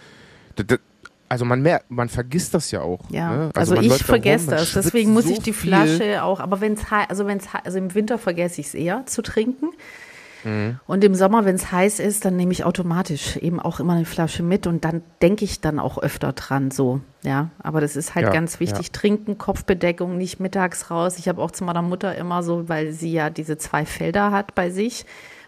also 1.30 1.44
man 1.44 1.62
merkt, 1.62 1.90
man 1.92 2.08
vergisst 2.08 2.54
das 2.54 2.72
ja 2.72 2.80
auch. 2.80 3.08
Ja, 3.08 3.30
ne? 3.30 3.50
also, 3.54 3.76
man 3.76 3.84
ich 3.84 3.90
läuft 3.90 4.02
da 4.02 4.14
rum, 4.14 4.22
vergesse 4.22 4.50
das. 4.50 4.72
Deswegen 4.72 5.12
muss 5.12 5.24
so 5.24 5.30
ich 5.30 5.38
die 5.38 5.52
viel. 5.52 5.70
Flasche 5.70 6.24
auch, 6.24 6.40
aber 6.40 6.60
wenn 6.60 6.72
es 6.72 6.80
also 7.08 7.24
wenn 7.26 7.38
es 7.38 7.46
also 7.64 7.78
im 7.78 7.94
Winter 7.94 8.18
vergesse 8.18 8.60
ich 8.60 8.66
es 8.66 8.74
eher 8.74 9.06
zu 9.06 9.22
trinken. 9.22 9.70
Mhm. 10.44 10.78
Und 10.86 11.04
im 11.04 11.14
Sommer, 11.14 11.44
wenn 11.44 11.56
es 11.56 11.72
heiß 11.72 12.00
ist, 12.00 12.24
dann 12.24 12.36
nehme 12.36 12.52
ich 12.52 12.64
automatisch 12.64 13.36
eben 13.36 13.60
auch 13.60 13.80
immer 13.80 13.94
eine 13.94 14.04
Flasche 14.04 14.42
mit 14.42 14.66
und 14.66 14.84
dann 14.84 15.02
denke 15.22 15.44
ich 15.44 15.60
dann 15.60 15.78
auch 15.78 15.98
öfter 15.98 16.32
dran 16.32 16.70
so. 16.70 17.00
Ja, 17.22 17.50
aber 17.62 17.80
das 17.80 17.96
ist 17.96 18.14
halt 18.14 18.26
Ja, 18.26 18.32
ganz 18.32 18.60
wichtig. 18.60 18.92
Trinken, 18.92 19.36
Kopfbedeckung, 19.36 20.16
nicht 20.16 20.40
mittags 20.40 20.90
raus. 20.90 21.18
Ich 21.18 21.28
habe 21.28 21.42
auch 21.42 21.50
zu 21.50 21.64
meiner 21.64 21.82
Mutter 21.82 22.14
immer 22.16 22.42
so, 22.42 22.68
weil 22.68 22.92
sie 22.92 23.12
ja 23.12 23.30
diese 23.30 23.58
zwei 23.58 23.84
Felder 23.84 24.30
hat 24.30 24.54
bei 24.54 24.70
sich, 24.70 25.04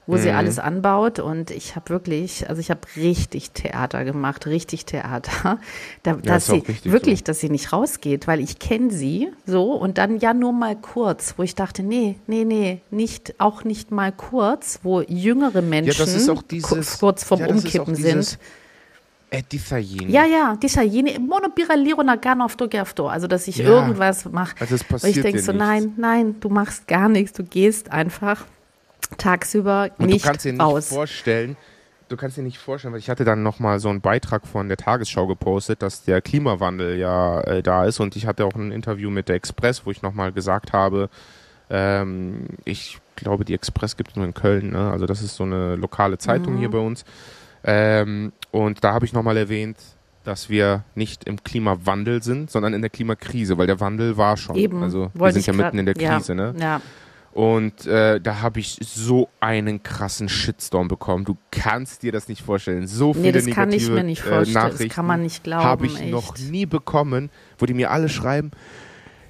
wo 0.06 0.14
Mhm. 0.16 0.18
sie 0.20 0.30
alles 0.32 0.58
anbaut 0.58 1.18
und 1.20 1.50
ich 1.52 1.76
habe 1.76 1.88
wirklich, 1.90 2.48
also 2.48 2.60
ich 2.60 2.70
habe 2.70 2.80
richtig 2.96 3.52
Theater 3.52 4.04
gemacht, 4.04 4.46
richtig 4.46 4.84
Theater, 4.84 5.60
da, 6.02 6.14
dass 6.14 6.48
ist 6.48 6.50
auch 6.50 6.64
sie 6.66 6.90
wirklich, 6.92 7.22
dass 7.24 7.38
sie 7.40 7.50
nicht 7.50 7.72
rausgeht, 7.72 8.26
weil 8.26 8.40
ich 8.40 8.58
kenne 8.58 8.90
sie 8.90 9.28
so 9.46 9.72
und 9.74 9.98
dann 9.98 10.18
ja 10.18 10.34
nur 10.34 10.52
mal 10.52 10.74
kurz, 10.76 11.34
wo 11.36 11.42
ich 11.44 11.54
dachte, 11.54 11.82
nee, 11.84 12.16
nee, 12.26 12.44
nee, 12.44 12.80
nicht, 12.90 13.34
auch 13.38 13.62
nicht 13.64 13.90
mal 13.92 14.10
kurz, 14.12 14.80
wo 14.82 15.00
jüngere 15.02 15.62
Menschen 15.62 16.26
Ja, 16.26 16.34
dieses 16.50 16.98
kurz 16.98 17.22
vorm 17.24 17.40
ja, 17.40 17.46
Umkippen 17.46 17.94
sind. 17.94 18.38
Edithayini. 19.30 20.12
Ja, 20.12 20.26
ja, 20.26 20.56
dieser 20.56 20.82
jene 20.82 21.18
Monopiraliro 21.18 22.02
nagano 22.02 22.44
auf 22.44 22.56
Gafto, 22.56 23.08
also 23.08 23.26
dass 23.26 23.48
ich 23.48 23.56
Ja. 23.58 23.64
irgendwas 23.66 24.26
mache. 24.26 24.54
Also 24.60 24.74
es 24.74 24.84
passiert 24.84 25.16
ich 25.16 25.22
denke 25.22 25.38
so, 25.40 25.52
nichts. 25.52 25.66
nein, 25.66 25.92
nein, 25.96 26.36
du 26.40 26.50
machst 26.50 26.86
gar 26.86 27.08
nichts, 27.08 27.32
du 27.32 27.42
gehst 27.44 27.90
einfach 27.90 28.44
tagsüber 29.16 29.90
Und 29.98 30.06
nicht 30.06 30.24
du 30.24 30.28
kannst 30.28 30.44
dir 30.44 30.52
nicht 30.52 30.62
raus. 30.62 30.88
vorstellen, 30.88 31.56
du 32.08 32.16
kannst 32.16 32.36
dir 32.36 32.42
nicht 32.42 32.58
vorstellen, 32.58 32.92
weil 32.92 33.00
ich 33.00 33.08
hatte 33.10 33.24
dann 33.24 33.42
nochmal 33.42 33.78
so 33.80 33.88
einen 33.88 34.00
Beitrag 34.00 34.46
von 34.46 34.68
der 34.68 34.76
Tagesschau 34.76 35.26
gepostet, 35.26 35.82
dass 35.82 36.04
der 36.04 36.20
Klimawandel 36.20 36.98
ja 36.98 37.40
äh, 37.42 37.62
da 37.62 37.84
ist 37.86 38.00
und 38.00 38.16
ich 38.16 38.26
hatte 38.26 38.44
auch 38.44 38.54
ein 38.54 38.72
Interview 38.72 39.10
mit 39.10 39.28
der 39.28 39.36
Express, 39.36 39.86
wo 39.86 39.90
ich 39.90 40.02
nochmal 40.02 40.32
gesagt 40.32 40.72
habe, 40.72 41.08
ähm, 41.70 42.46
ich 42.64 42.98
glaube, 43.16 43.44
die 43.44 43.54
Express 43.54 43.96
gibt 43.96 44.10
es 44.10 44.16
nur 44.16 44.24
in 44.26 44.34
Köln, 44.34 44.70
ne? 44.70 44.90
also 44.90 45.06
das 45.06 45.22
ist 45.22 45.36
so 45.36 45.44
eine 45.44 45.76
lokale 45.76 46.18
Zeitung 46.18 46.54
Mhm. 46.54 46.58
hier 46.58 46.70
bei 46.70 46.78
uns. 46.78 47.04
Ähm, 47.64 48.32
und 48.50 48.82
da 48.84 48.92
habe 48.92 49.04
ich 49.04 49.12
nochmal 49.12 49.36
erwähnt, 49.36 49.76
dass 50.24 50.48
wir 50.50 50.84
nicht 50.94 51.24
im 51.24 51.42
Klimawandel 51.42 52.22
sind, 52.22 52.50
sondern 52.50 52.74
in 52.74 52.80
der 52.80 52.90
Klimakrise, 52.90 53.58
weil 53.58 53.66
der 53.66 53.80
Wandel 53.80 54.16
war 54.16 54.36
schon. 54.36 54.56
Eben, 54.56 54.82
also 54.82 55.10
wir 55.14 55.32
sind 55.32 55.46
ja 55.46 55.52
grad- 55.52 55.66
mitten 55.74 55.78
in 55.78 55.86
der 55.86 55.96
ja, 55.96 56.16
Krise, 56.16 56.34
ne? 56.34 56.54
Ja, 56.58 56.80
Und 57.32 57.86
äh, 57.86 58.20
da 58.20 58.42
habe 58.42 58.60
ich 58.60 58.78
so 58.82 59.28
einen 59.40 59.82
krassen 59.82 60.28
Shitstorm 60.28 60.88
bekommen. 60.88 61.24
Du 61.24 61.38
kannst 61.50 62.02
dir 62.02 62.12
das 62.12 62.28
nicht 62.28 62.42
vorstellen. 62.42 62.86
So 62.86 63.14
viele 63.14 63.26
nee, 63.26 63.32
das 63.32 63.46
kann 63.46 63.70
ich 63.70 63.88
negative, 63.88 63.94
mir 63.94 64.04
nicht 64.04 64.24
äh, 64.26 64.28
vorstellen, 64.28 64.54
Nachrichten 64.54 64.88
das 64.88 64.94
kann 64.94 65.06
man 65.06 65.22
nicht 65.22 65.42
glauben. 65.42 65.64
habe 65.64 65.86
ich 65.86 65.98
echt. 65.98 66.10
noch 66.10 66.38
nie 66.38 66.66
bekommen, 66.66 67.30
wo 67.58 67.64
die 67.64 67.72
mir 67.72 67.90
alle 67.90 68.10
schreiben, 68.10 68.50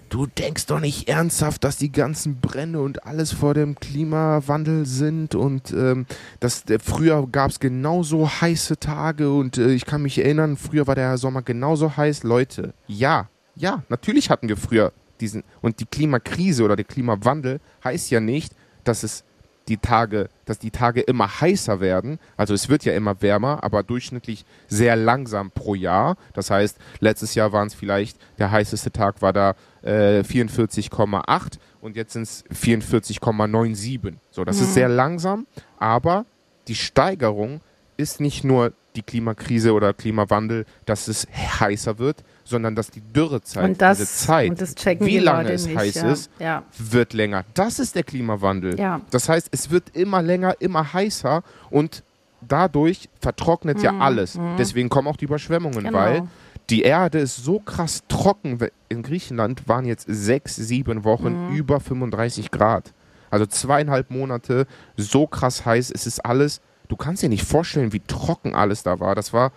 du 0.09 0.27
denkst 0.27 0.67
doch 0.67 0.81
nicht 0.81 1.09
ernsthaft, 1.09 1.62
dass 1.65 1.77
die 1.77 1.93
ganzen 1.93 2.41
Brände 2.41 2.81
und 2.81 3.07
alles 3.07 3.33
vor 3.33 3.55
dem 3.55 3.77
Klimawandel 3.77 4.85
sind 4.85 5.35
und 5.35 5.71
ähm, 5.71 6.07
dass 6.41 6.69
äh, 6.69 6.79
früher 6.81 7.27
gab 7.31 7.51
es 7.51 7.61
genauso 7.61 8.29
heiße 8.29 8.79
Tage 8.79 9.33
und 9.33 9.59
äh, 9.59 9.71
ich 9.71 9.87
kann 9.87 10.03
mich 10.03 10.19
erinnern, 10.19 10.57
früher 10.57 10.88
war 10.88 10.97
der 10.97 11.17
Sommer 11.19 11.43
genauso 11.43 11.97
heiß. 11.97 12.25
Leute, 12.25 12.75
ja, 12.88 13.29
ja, 13.55 13.85
natürlich 13.88 14.29
hatten 14.29 14.49
wir 14.49 14.57
früher 14.57 14.93
diesen 15.23 15.45
und 15.63 15.81
die 15.81 15.87
Klimakrise 15.87 16.63
oder 16.63 16.77
der 16.77 16.85
Klimawandel 16.85 17.61
heißt 17.83 18.11
ja 18.11 18.21
nicht, 18.21 18.53
dass 18.85 19.03
es 19.03 19.25
die 19.69 19.77
Tage, 19.77 20.29
dass 20.45 20.59
die 20.59 20.71
Tage 20.71 21.01
immer 21.01 21.41
heißer 21.41 21.81
werden. 21.81 22.19
Also 22.37 22.53
es 22.53 22.69
wird 22.69 22.85
ja 22.85 22.95
immer 22.95 23.23
wärmer, 23.23 23.63
aber 23.63 23.83
durchschnittlich 23.83 24.45
sehr 24.69 24.97
langsam 24.97 25.51
pro 25.51 25.75
Jahr. 25.75 26.17
Das 26.35 26.51
heißt, 26.51 26.77
letztes 27.01 27.35
Jahr 27.35 27.53
waren 27.53 27.69
es 27.69 27.75
vielleicht, 27.75 28.19
der 28.39 28.51
heißeste 28.51 28.91
Tag 28.91 29.23
war 29.23 29.33
da 29.33 29.55
äh, 29.83 30.21
44,8 30.21 31.59
und 31.81 31.97
jetzt 31.97 32.13
sind 32.13 32.23
es 32.23 32.45
44,97. 32.47 34.15
So, 34.31 34.45
das 34.45 34.61
ist 34.61 34.75
sehr 34.75 34.89
langsam, 34.89 35.47
aber 35.79 36.27
die 36.69 36.75
Steigerung 36.75 37.61
ist 37.97 38.21
nicht 38.21 38.45
nur 38.45 38.73
die 38.97 39.03
Klimakrise 39.03 39.73
oder 39.73 39.95
Klimawandel, 39.95 40.67
dass 40.87 41.09
es 41.09 41.27
heißer 41.61 41.99
wird, 41.99 42.25
sondern 42.53 42.77
dass 42.77 42.91
die 42.91 43.01
Dürrezeit, 43.01 43.65
und 43.65 43.83
das, 43.83 43.99
diese 43.99 44.11
Zeit, 44.12 44.51
und 44.51 44.61
das 44.61 44.77
checken 44.77 45.05
wie 45.07 45.19
lange 45.19 45.51
es 45.51 45.67
nicht, 45.67 45.77
heiß 45.77 45.95
ja. 45.97 46.12
ist, 46.12 46.31
Ja, 46.38 46.62
wird 46.79 47.12
länger. 47.15 47.45
Das 47.55 47.81
ist 47.81 47.97
der 47.97 48.05
Klimawandel. 48.05 48.79
Ja. 48.79 49.01
Das 49.11 49.29
heißt, 49.29 49.49
es 49.51 49.71
wird 49.71 49.97
immer 49.97 50.23
länger, 50.23 50.55
immer 50.61 50.93
heißer 50.93 51.43
und 51.71 52.05
dadurch 52.41 53.09
vertrocknet 53.21 53.83
ja 53.83 53.99
alles. 53.99 54.38
Deswegen 54.59 54.88
kommen 54.88 55.09
auch 55.09 55.17
die 55.17 55.25
Überschwemmungen, 55.25 55.81
Mhm, 55.81 55.87
Genau. 55.87 55.99
weil 55.99 56.23
die 56.71 56.83
Erde 56.83 57.19
ist 57.19 57.37
so 57.43 57.59
krass 57.59 58.03
trocken. 58.09 58.59
In 58.88 59.03
Griechenland 59.03 59.69
waren 59.69 59.85
jetzt 59.85 60.07
sechs, 60.09 60.57
sieben 60.57 61.05
Wochen 61.05 61.49
Mhm. 61.49 61.55
über 61.57 61.81
35 61.81 62.51
Grad. 62.51 62.93
Also 63.31 63.47
zweieinhalb 63.47 64.11
Monate 64.11 64.67
so 64.97 65.27
krass 65.27 65.65
heiß. 65.65 65.91
Es 65.91 66.07
ist 66.07 66.25
alles, 66.25 66.61
du 66.88 66.97
kannst 66.97 67.23
dir 67.23 67.29
nicht 67.29 67.45
vorstellen, 67.45 67.93
wie 67.93 68.01
trocken 68.01 68.55
alles 68.55 68.83
da 68.83 69.01
war. 69.01 69.15
Das 69.15 69.33
war, 69.33 69.53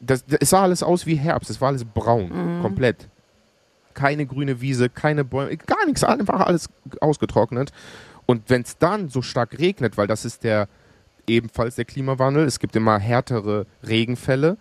das, 0.00 0.24
es 0.40 0.50
sah 0.50 0.62
alles 0.62 0.82
aus 0.82 1.06
wie 1.06 1.14
Herbst. 1.16 1.50
Es 1.50 1.60
war 1.60 1.68
alles 1.68 1.84
braun, 1.84 2.30
Mhm. 2.58 2.62
komplett. 2.62 3.08
Keine 3.94 4.24
grüne 4.26 4.60
Wiese, 4.60 4.88
keine 4.88 5.24
Bäume, 5.24 5.56
gar 5.56 5.84
nichts, 5.86 6.04
einfach 6.04 6.40
alles 6.40 6.68
ausgetrocknet. 7.00 7.72
Und 8.26 8.48
wenn 8.48 8.62
es 8.62 8.78
dann 8.78 9.08
so 9.08 9.20
stark 9.22 9.58
regnet, 9.58 9.96
weil 9.98 10.06
das 10.06 10.24
ist 10.24 10.44
der 10.44 10.68
ebenfalls 11.26 11.74
der 11.76 11.84
Klimawandel, 11.84 12.44
es 12.46 12.58
gibt 12.60 12.74
immer 12.76 12.98
härtere 12.98 13.66
Regenfälle, 13.86 14.56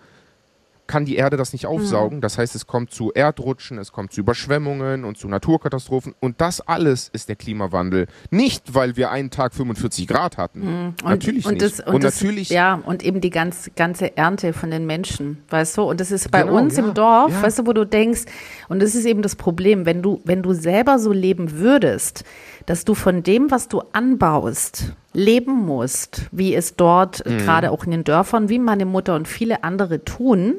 kann 0.90 1.06
die 1.06 1.16
Erde 1.16 1.38
das 1.38 1.54
nicht 1.54 1.68
aufsaugen. 1.68 2.20
Das 2.20 2.38
heißt, 2.40 2.56
es 2.56 2.66
kommt 2.66 2.92
zu 2.92 3.12
Erdrutschen, 3.14 3.78
es 3.78 3.92
kommt 3.92 4.12
zu 4.12 4.22
Überschwemmungen 4.22 5.06
und 5.06 5.18
zu 5.18 5.28
Naturkatastrophen. 5.30 6.16
Und 6.20 6.42
das 6.42 6.62
alles 6.62 7.10
ist 7.14 7.30
der 7.30 7.36
Klimawandel. 7.36 8.08
Nicht, 8.32 8.74
weil 8.74 8.98
wir 8.98 9.12
einen 9.12 9.30
Tag 9.30 9.54
45 9.54 10.08
Grad 10.08 10.38
hatten. 10.38 10.62
Und, 10.64 11.06
natürlich 11.06 11.46
und 11.46 11.54
nicht. 11.54 11.80
Das, 11.80 11.80
und, 11.80 11.96
und 11.96 12.04
das, 12.04 12.16
natürlich 12.16 12.50
Ja, 12.50 12.82
und 12.84 13.04
eben 13.04 13.22
die 13.22 13.30
ganz, 13.30 13.70
ganze 13.76 14.18
Ernte 14.18 14.52
von 14.52 14.72
den 14.72 14.88
Menschen, 14.88 15.44
weißt 15.50 15.78
du? 15.78 15.84
Und 15.84 16.02
das 16.02 16.12
ist 16.12 16.32
bei 16.32 16.42
Genau, 16.42 16.58
uns 16.58 16.76
ja, 16.76 16.84
im 16.84 16.94
Dorf, 16.96 17.32
ja. 17.32 17.44
weißt 17.44 17.60
du, 17.60 17.68
wo 17.68 17.74
du 17.74 17.86
denkst, 17.86 18.22
und 18.68 18.82
das 18.82 18.96
ist 18.96 19.06
eben 19.06 19.22
das 19.22 19.36
Problem, 19.36 19.86
wenn 19.86 20.02
du, 20.02 20.22
wenn 20.26 20.42
du 20.42 20.54
selber 20.54 20.98
so 20.98 21.14
leben 21.14 21.60
würdest, 21.60 22.24
dass 22.66 22.84
du 22.84 22.96
von 22.96 23.22
dem, 23.22 23.52
was 23.52 23.68
du 23.68 23.84
anbaust, 23.94 24.94
leben 25.14 25.66
musst, 25.66 26.24
wie 26.32 26.54
es 26.56 26.76
dort 26.76 27.26
Mhm. 27.26 27.38
gerade 27.40 27.72
auch 27.72 27.84
in 27.86 27.92
den 27.92 28.04
Dörfern, 28.04 28.50
wie 28.50 28.60
meine 28.60 28.86
Mutter 28.86 29.16
und 29.16 29.28
viele 29.28 29.64
andere 29.64 30.04
tun, 30.06 30.56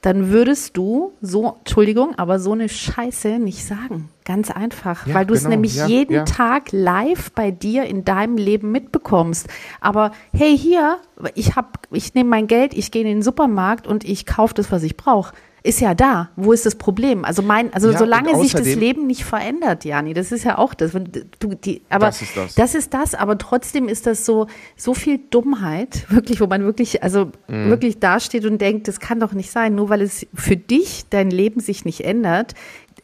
dann 0.00 0.30
würdest 0.30 0.76
du 0.76 1.12
so, 1.22 1.56
Entschuldigung, 1.60 2.14
aber 2.18 2.38
so 2.38 2.52
eine 2.52 2.68
Scheiße 2.68 3.38
nicht 3.38 3.64
sagen. 3.64 4.10
Ganz 4.26 4.50
einfach, 4.50 5.06
Ja, 5.06 5.14
weil 5.14 5.24
du 5.26 5.32
es 5.32 5.40
genau, 5.44 5.50
nämlich 5.50 5.76
ja, 5.76 5.86
jeden 5.86 6.12
ja. 6.12 6.24
Tag 6.24 6.72
live 6.72 7.32
bei 7.32 7.50
dir 7.50 7.84
in 7.84 8.04
deinem 8.04 8.36
Leben 8.36 8.70
mitbekommst. 8.70 9.48
Aber 9.80 10.12
hey, 10.34 10.56
hier, 10.58 10.98
ich 11.34 11.56
hab, 11.56 11.86
ich 11.90 12.12
nehme 12.14 12.28
mein 12.28 12.46
Geld, 12.48 12.74
ich 12.74 12.90
gehe 12.90 13.00
in 13.02 13.08
den 13.08 13.22
Supermarkt 13.22 13.86
und 13.86 14.04
ich 14.04 14.26
kaufe 14.26 14.52
das, 14.54 14.70
was 14.70 14.82
ich 14.82 14.96
brauche. 14.98 15.34
Ist 15.66 15.80
ja 15.80 15.94
da. 15.94 16.28
Wo 16.36 16.52
ist 16.52 16.66
das 16.66 16.74
Problem? 16.74 17.24
Also 17.24 17.40
mein, 17.40 17.72
also 17.72 17.90
Ja, 17.90 17.96
solange 17.96 18.38
sich 18.38 18.52
das 18.52 18.74
Leben 18.74 19.06
nicht 19.06 19.24
verändert, 19.24 19.86
Jani, 19.86 20.12
das 20.12 20.30
ist 20.30 20.44
ja 20.44 20.58
auch 20.58 20.74
das. 20.74 20.92
Wenn 20.92 21.08
du 21.38 21.54
die, 21.54 21.80
aber 21.88 22.04
Das 22.06 22.20
ist 22.20 22.36
das. 22.36 22.54
das 22.54 22.74
ist 22.74 22.92
das, 22.92 23.14
aber 23.14 23.38
trotzdem 23.38 23.88
ist 23.88 24.06
das 24.06 24.26
so, 24.26 24.46
so 24.76 24.92
viel 24.92 25.18
Dummheit, 25.30 26.04
wirklich, 26.10 26.42
wo 26.42 26.46
man 26.46 26.64
wirklich, 26.64 27.02
also 27.02 27.30
Mhm. 27.48 27.70
wirklich 27.70 27.98
dasteht 27.98 28.44
und 28.44 28.60
denkt, 28.60 28.88
das 28.88 29.00
kann 29.00 29.20
doch 29.20 29.32
nicht 29.32 29.50
sein, 29.50 29.74
nur 29.74 29.88
weil 29.88 30.02
es 30.02 30.26
für 30.34 30.56
dich 30.58 31.06
dein 31.08 31.30
Leben 31.30 31.60
sich 31.60 31.86
nicht 31.86 32.02
ändert. 32.04 32.52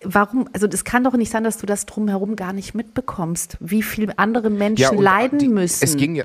Warum, 0.05 0.47
also 0.53 0.67
das 0.67 0.85
kann 0.85 1.03
doch 1.03 1.15
nicht 1.15 1.31
sein, 1.31 1.45
dass 1.45 1.57
du 1.57 1.65
das 1.67 1.87
drumherum 1.87 2.37
gar 2.37 2.53
nicht 2.53 2.75
mitbekommst, 2.75 3.57
wie 3.61 3.83
viele 3.83 4.19
andere 4.19 4.51
Menschen 4.51 4.97
und 4.99 5.03
leiden 5.03 5.39
die, 5.39 5.49
müssen. 5.49 5.83
Es 5.83 5.97
ging 5.97 6.15
ja, 6.15 6.25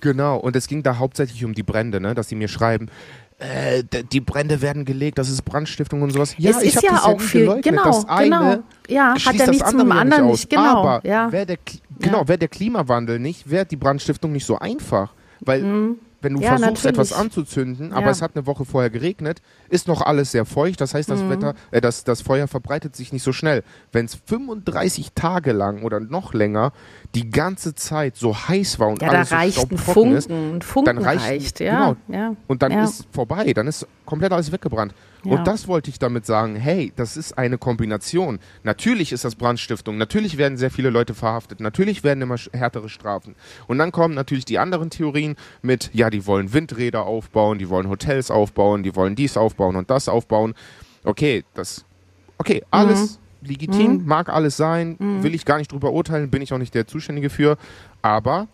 genau, 0.00 0.36
und 0.38 0.56
es 0.56 0.68
ging 0.68 0.82
da 0.82 0.98
hauptsächlich 0.98 1.42
um 1.44 1.54
die 1.54 1.62
Brände, 1.62 2.00
ne, 2.00 2.14
dass 2.14 2.28
sie 2.28 2.34
mir 2.34 2.48
schreiben, 2.48 2.88
äh, 3.38 3.82
die 4.12 4.20
Brände 4.20 4.62
werden 4.62 4.84
gelegt, 4.84 5.18
das 5.18 5.28
ist 5.28 5.42
Brandstiftung 5.44 6.02
und 6.02 6.10
sowas. 6.10 6.34
Ja, 6.38 6.50
Es 6.52 6.62
ich 6.62 6.68
ist 6.68 6.76
hab 6.76 6.82
ja 6.84 6.90
das 6.92 7.02
auch 7.04 7.18
nie 7.18 7.24
viel- 7.24 7.40
geleugnet. 7.42 7.64
genau, 7.64 7.84
das 7.84 8.08
eine 8.08 8.24
genau. 8.24 8.58
Ja, 8.88 9.14
hat 9.14 9.24
ja 9.24 9.32
das 9.32 9.48
nichts 9.48 9.50
mit 9.50 9.62
andere 9.62 9.86
dem 9.86 9.88
ja 9.94 10.00
anderen 10.00 10.24
aus. 10.24 10.30
nicht, 10.32 10.50
genau, 10.50 10.62
Aber 10.84 11.06
ja. 11.06 11.32
wäre 11.32 11.46
der, 11.46 11.58
genau, 11.98 12.18
Ja. 12.22 12.28
wäre 12.28 12.38
der 12.38 12.48
Klimawandel 12.48 13.18
nicht, 13.18 13.50
wäre 13.50 13.66
die 13.66 13.76
Brandstiftung 13.76 14.32
nicht 14.32 14.46
so 14.46 14.58
einfach. 14.58 15.12
Weil 15.40 15.94
wenn 16.24 16.34
du. 16.34 16.40
Ja, 16.40 16.56
versuchst, 16.58 16.86
etwas 16.86 17.10
natürlich. 17.10 17.24
anzuzünden, 17.32 17.92
aber 17.92 18.06
Ja. 18.06 18.10
es 18.10 18.22
hat 18.22 18.32
eine 18.34 18.46
Woche 18.46 18.64
vorher 18.64 18.90
geregnet, 18.90 19.40
ist 19.68 19.86
noch 19.86 20.00
alles 20.02 20.32
sehr 20.32 20.44
feucht. 20.44 20.80
Das 20.80 20.94
heißt, 20.94 21.08
das 21.10 21.20
Mhm. 21.20 21.30
Wetter, 21.30 21.54
äh, 21.70 21.80
das, 21.80 22.02
das 22.04 22.22
Feuer 22.22 22.48
verbreitet 22.48 22.96
sich 22.96 23.12
nicht 23.12 23.22
so 23.22 23.32
schnell. 23.32 23.62
Wenn 23.92 24.06
es 24.06 24.14
35 24.26 25.12
Tage 25.14 25.52
lang 25.52 25.82
oder 25.82 26.00
noch 26.00 26.34
länger 26.34 26.72
die 27.14 27.30
ganze 27.30 27.74
Zeit 27.74 28.16
so 28.16 28.34
heiß 28.36 28.78
war 28.80 28.88
und 28.88 29.00
ja, 29.02 29.08
da 29.10 29.16
alles 29.18 29.28
so 29.28 29.34
reicht 29.36 29.58
ein 29.58 29.78
staubtrocken 29.78 30.12
ist, 30.16 30.28
Funken, 30.28 30.56
ein 30.56 30.62
Funken 30.62 30.96
dann 30.96 31.04
reicht- 31.04 31.24
reicht, 31.28 31.60
ja, 31.60 31.92
genau. 32.08 32.18
ja. 32.18 32.36
und 32.48 32.62
dann 32.62 32.72
ist 32.72 33.06
vorbei, 33.12 33.52
dann 33.52 33.66
ist 33.68 33.86
komplett 34.04 34.32
alles 34.32 34.50
weggebrannt. 34.50 34.94
Ja. 35.24 35.32
Und 35.38 35.46
das 35.46 35.68
wollte 35.68 35.90
ich 35.90 35.98
damit 35.98 36.26
sagen, 36.26 36.56
hey, 36.56 36.92
das 36.96 37.16
ist 37.16 37.36
eine 37.38 37.58
Kombination. 37.58 38.38
Natürlich 38.62 39.12
ist 39.12 39.24
das 39.24 39.34
Brandstiftung, 39.34 39.96
natürlich 39.98 40.36
werden 40.36 40.56
sehr 40.58 40.70
viele 40.70 40.90
Leute 40.90 41.14
verhaftet, 41.14 41.60
natürlich 41.60 42.04
werden 42.04 42.22
immer 42.22 42.36
härtere 42.52 42.88
Strafen. 42.88 43.34
Und 43.66 43.78
dann 43.78 43.92
kommen 43.92 44.14
natürlich 44.14 44.44
die 44.44 44.58
anderen 44.58 44.90
Theorien 44.90 45.36
mit, 45.62 45.90
ja, 45.94 46.10
die 46.10 46.26
wollen 46.26 46.52
Windräder 46.52 47.04
aufbauen, 47.06 47.58
die 47.58 47.68
wollen 47.68 47.88
Hotels 47.88 48.30
aufbauen, 48.30 48.82
die 48.82 48.94
wollen 48.96 49.14
dies 49.16 49.36
aufbauen 49.36 49.76
und 49.76 49.90
das 49.90 50.08
aufbauen. 50.08 50.54
Okay, 51.04 51.44
das, 51.54 51.84
okay, 52.38 52.62
alles 52.70 53.18
Mhm. 53.40 53.48
legitim, 53.48 54.02
mag 54.06 54.28
alles 54.30 54.56
sein, 54.56 54.96
will 54.98 55.34
ich 55.34 55.44
gar 55.44 55.58
nicht 55.58 55.70
drüber 55.70 55.92
urteilen, 55.92 56.30
bin 56.30 56.40
ich 56.42 56.52
auch 56.52 56.58
nicht 56.58 56.74
der 56.74 56.86
Zuständige 56.86 57.28
für, 57.30 57.58
aber 58.00 58.48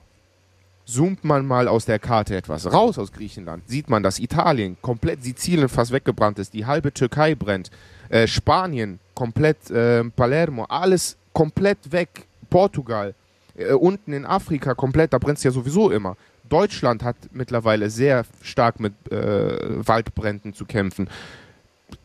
zoomt 0.91 1.25
man 1.25 1.47
mal 1.47 1.69
aus 1.69 1.85
der 1.85 1.99
Karte 1.99 2.37
etwas 2.37 2.73
raus 2.73 2.99
aus 2.99 3.13
Griechenland, 3.13 3.69
sieht 3.69 3.89
man, 3.89 4.03
dass 4.03 4.19
Italien 4.19 4.77
komplett 4.83 5.23
Sizilien 5.23 5.69
fast 5.69 5.93
weggebrannt 5.93 6.39
ist, 6.39 6.55
die 6.55 6.67
halbe 6.67 6.93
Türkei 6.93 7.35
brennt, 7.35 7.71
äh, 8.09 8.27
Spanien 8.27 8.99
komplett, 9.15 9.71
äh, 9.71 10.05
Palermo, 10.05 10.65
alles 10.65 11.17
komplett 11.33 11.93
weg, 11.93 12.27
Portugal, 12.49 13.15
äh, 13.57 13.73
unten 13.73 14.13
in 14.13 14.27
Afrika 14.27 14.75
komplett, 14.75 15.13
da 15.13 15.19
brennt 15.19 15.39
es 15.39 15.45
ja 15.45 15.51
sowieso 15.51 15.91
immer. 15.91 16.17
Deutschland 16.49 17.05
hat 17.05 17.17
mittlerweile 17.33 17.91
sehr 17.91 18.25
stark 18.43 18.81
mit 18.81 18.93
äh, 19.13 19.87
Waldbränden 19.87 20.53
zu 20.53 20.65
kämpfen. 20.65 21.09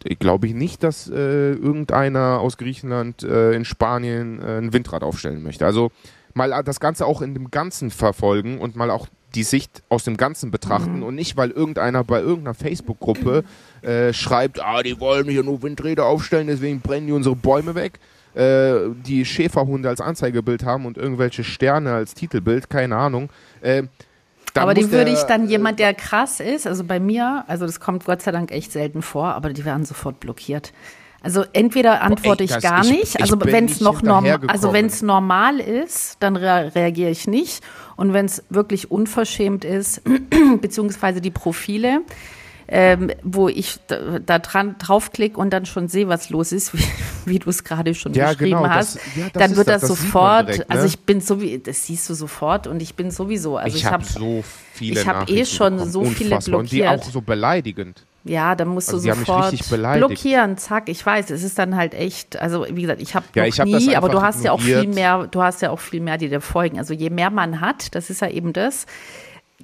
Ich 0.03 0.19
glaube 0.19 0.47
nicht, 0.53 0.83
dass 0.83 1.09
äh, 1.09 1.13
irgendeiner 1.53 2.39
aus 2.39 2.57
Griechenland 2.57 3.23
äh, 3.23 3.53
in 3.53 3.65
Spanien 3.65 4.41
ein 4.41 4.73
Windrad 4.73 5.03
aufstellen 5.03 5.41
möchte. 5.41 5.65
Also 5.65 5.91
mal 6.35 6.63
das 6.63 6.79
Ganze 6.79 7.05
auch 7.05 7.21
in 7.21 7.33
dem 7.33 7.49
Ganzen 7.49 7.89
verfolgen 7.89 8.59
und 8.59 8.75
mal 8.75 8.91
auch 8.91 9.07
die 9.33 9.43
Sicht 9.43 9.83
aus 9.89 10.03
dem 10.03 10.17
Ganzen 10.17 10.51
betrachten 10.51 11.03
und 11.03 11.15
nicht, 11.15 11.35
weil 11.35 11.51
irgendeiner 11.51 12.03
bei 12.03 12.19
irgendeiner 12.19 12.53
Facebook-Gruppe 12.53 13.43
äh, 13.81 14.13
schreibt, 14.13 14.61
ah, 14.63 14.81
die 14.81 14.99
wollen 14.99 15.27
hier 15.27 15.43
nur 15.43 15.61
Windräder 15.63 16.05
aufstellen, 16.05 16.47
deswegen 16.47 16.79
brennen 16.79 17.07
die 17.07 17.13
unsere 17.13 17.35
Bäume 17.35 17.75
weg, 17.75 17.99
äh, 18.33 18.89
die 19.05 19.25
Schäferhunde 19.25 19.89
als 19.89 19.99
Anzeigebild 19.99 20.63
haben 20.63 20.85
und 20.85 20.97
irgendwelche 20.97 21.43
Sterne 21.43 21.93
als 21.93 22.13
Titelbild, 22.13 22.69
keine 22.69 22.95
Ahnung. 22.95 23.29
Äh, 23.61 23.83
aber 24.53 24.73
die 24.73 24.89
würde 24.89 25.11
ich 25.11 25.23
dann 25.23 25.49
jemand, 25.49 25.79
der 25.79 25.93
krass 25.93 26.39
ist, 26.39 26.65
also 26.65 26.85
bei 26.85 26.99
mir, 26.99 27.43
also 27.47 27.65
das 27.65 27.81
kommt 27.81 28.05
Gott 28.05 28.21
sei 28.21 28.31
Dank 28.31 28.51
echt 28.51 28.71
selten 28.71 29.01
vor, 29.01 29.33
aber 29.33 29.51
die 29.51 29.65
werden 29.65 29.83
sofort 29.83 30.21
blockiert. 30.21 30.71
Also 31.25 31.43
entweder 31.53 32.03
antworte 32.03 32.43
ey, 32.43 32.49
ich 32.55 32.61
gar 32.61 32.83
ich- 32.85 32.91
nicht, 32.91 33.15
ich 33.15 33.21
also 33.21 33.39
wenn 33.43 33.65
es 33.65 33.81
noch 33.81 34.03
normal, 34.03 34.39
also 34.45 34.73
wenn 34.73 34.85
es 34.85 35.01
normal 35.01 35.59
ist, 35.59 36.17
dann 36.19 36.35
rea 36.35 36.59
reagiere 36.69 37.09
ich 37.09 37.25
nicht. 37.25 37.63
Und 37.95 38.13
wenn 38.13 38.25
es 38.27 38.43
wirklich 38.51 38.91
unverschämt 38.91 39.65
ist, 39.65 40.01
beziehungsweise 40.61 41.21
die 41.21 41.31
Profile, 41.31 42.01
ähm, 42.67 43.09
wo 43.23 43.47
ich 43.49 43.77
da, 43.87 44.19
da 44.19 44.37
dran 44.39 44.75
draufklicke 44.77 45.39
und 45.39 45.49
dann 45.51 45.65
schon 45.65 45.87
sehe, 45.87 46.07
was 46.07 46.29
los 46.29 46.51
ist, 46.51 46.73
wie, 46.77 46.83
wie 47.25 47.39
du 47.39 47.49
es 47.49 47.63
gerade 47.63 47.95
schon 47.95 48.13
Ja, 48.13 48.29
beschrieben 48.33 48.57
genau, 48.61 48.69
hast, 48.69 48.97
das- 48.97 49.01
ja, 49.15 49.23
das 49.31 49.33
dann 49.33 49.55
wird 49.55 49.67
das, 49.67 49.81
das, 49.81 49.87
sofort, 49.89 50.47
direkt, 50.47 50.69
ne? 50.69 50.75
also 50.75 50.85
ich 50.85 50.99
bin 50.99 51.21
so 51.21 51.41
wie, 51.41 51.57
das 51.57 51.85
siehst 51.87 52.07
du 52.07 52.13
sofort 52.13 52.67
und 52.67 52.81
ich 52.83 52.93
bin 52.93 53.09
sowieso, 53.09 53.57
also 53.57 53.75
ich, 53.75 53.83
ich, 53.83 53.85
habe 53.85 54.03
habe 54.03 54.05
so 54.13 54.43
viele 54.73 55.01
ich 55.01 55.07
hab 55.07 55.27
eh 55.29 55.45
schon 55.45 55.89
so 55.91 56.03
viele 56.05 56.35
Unfassbar. 56.35 56.59
Und 56.59 56.71
die 56.71 56.81
blockiert. 56.81 57.01
auch 57.01 57.09
so 57.11 57.21
beleidigend. 57.21 58.03
Ja, 58.25 58.55
dann 58.55 58.69
musst 58.69 58.89
Also 58.89 59.07
du 59.07 59.15
mich 59.15 59.25
sofort 59.27 59.53
blockieren, 59.99 60.57
zack, 60.57 60.89
ich 60.89 61.05
weiß, 61.05 61.29
es 61.29 61.43
ist 61.43 61.59
dann 61.59 61.75
halt 61.75 61.93
echt, 61.93 62.37
also 62.41 62.65
wie 62.69 62.81
gesagt, 62.81 62.99
ich 63.01 63.13
habe 63.15 63.25
Ja, 63.35 63.43
noch 63.43 63.47
ich 63.49 63.59
hab 63.59 63.67
nie, 63.67 63.95
aber 63.95 64.09
du 64.09 64.21
hast 64.21 64.43
ja 64.43 64.51
auch 64.51 64.59
viel 64.59 64.69
ignoriert. 64.71 64.95
mehr, 64.95 65.27
du 65.27 65.41
hast 65.43 65.61
ja 65.61 65.69
auch 65.69 65.79
viel 65.79 66.01
mehr, 66.01 66.17
die 66.17 66.27
dir 66.29 66.41
folgen. 66.41 66.79
Also 66.79 66.93
je 66.93 67.09
mehr 67.11 67.29
man 67.29 67.61
hat, 67.61 67.93
das 67.93 68.09
ist 68.09 68.21
ja 68.21 68.29
eben 68.29 68.51
das, 68.51 68.87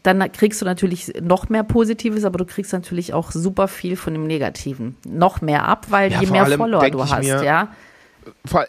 dann 0.03 0.31
kriegst 0.31 0.61
du 0.61 0.65
natürlich 0.65 1.11
noch 1.21 1.49
mehr 1.49 1.63
Positives, 1.63 2.23
aber 2.23 2.37
du 2.37 2.45
kriegst 2.45 2.71
natürlich 2.71 3.13
auch 3.13 3.31
super 3.31 3.67
viel 3.67 3.95
von 3.95 4.13
dem 4.13 4.25
Negativen. 4.27 4.95
Noch 5.07 5.41
mehr 5.41 5.67
ab, 5.67 5.87
weil 5.89 6.11
Ja, 6.11 6.21
je 6.21 6.27
mehr 6.27 6.45
Follower 6.45 6.89
du 6.89 7.03
hast, 7.03 7.19
mir, 7.23 7.43
ja. 7.43 7.67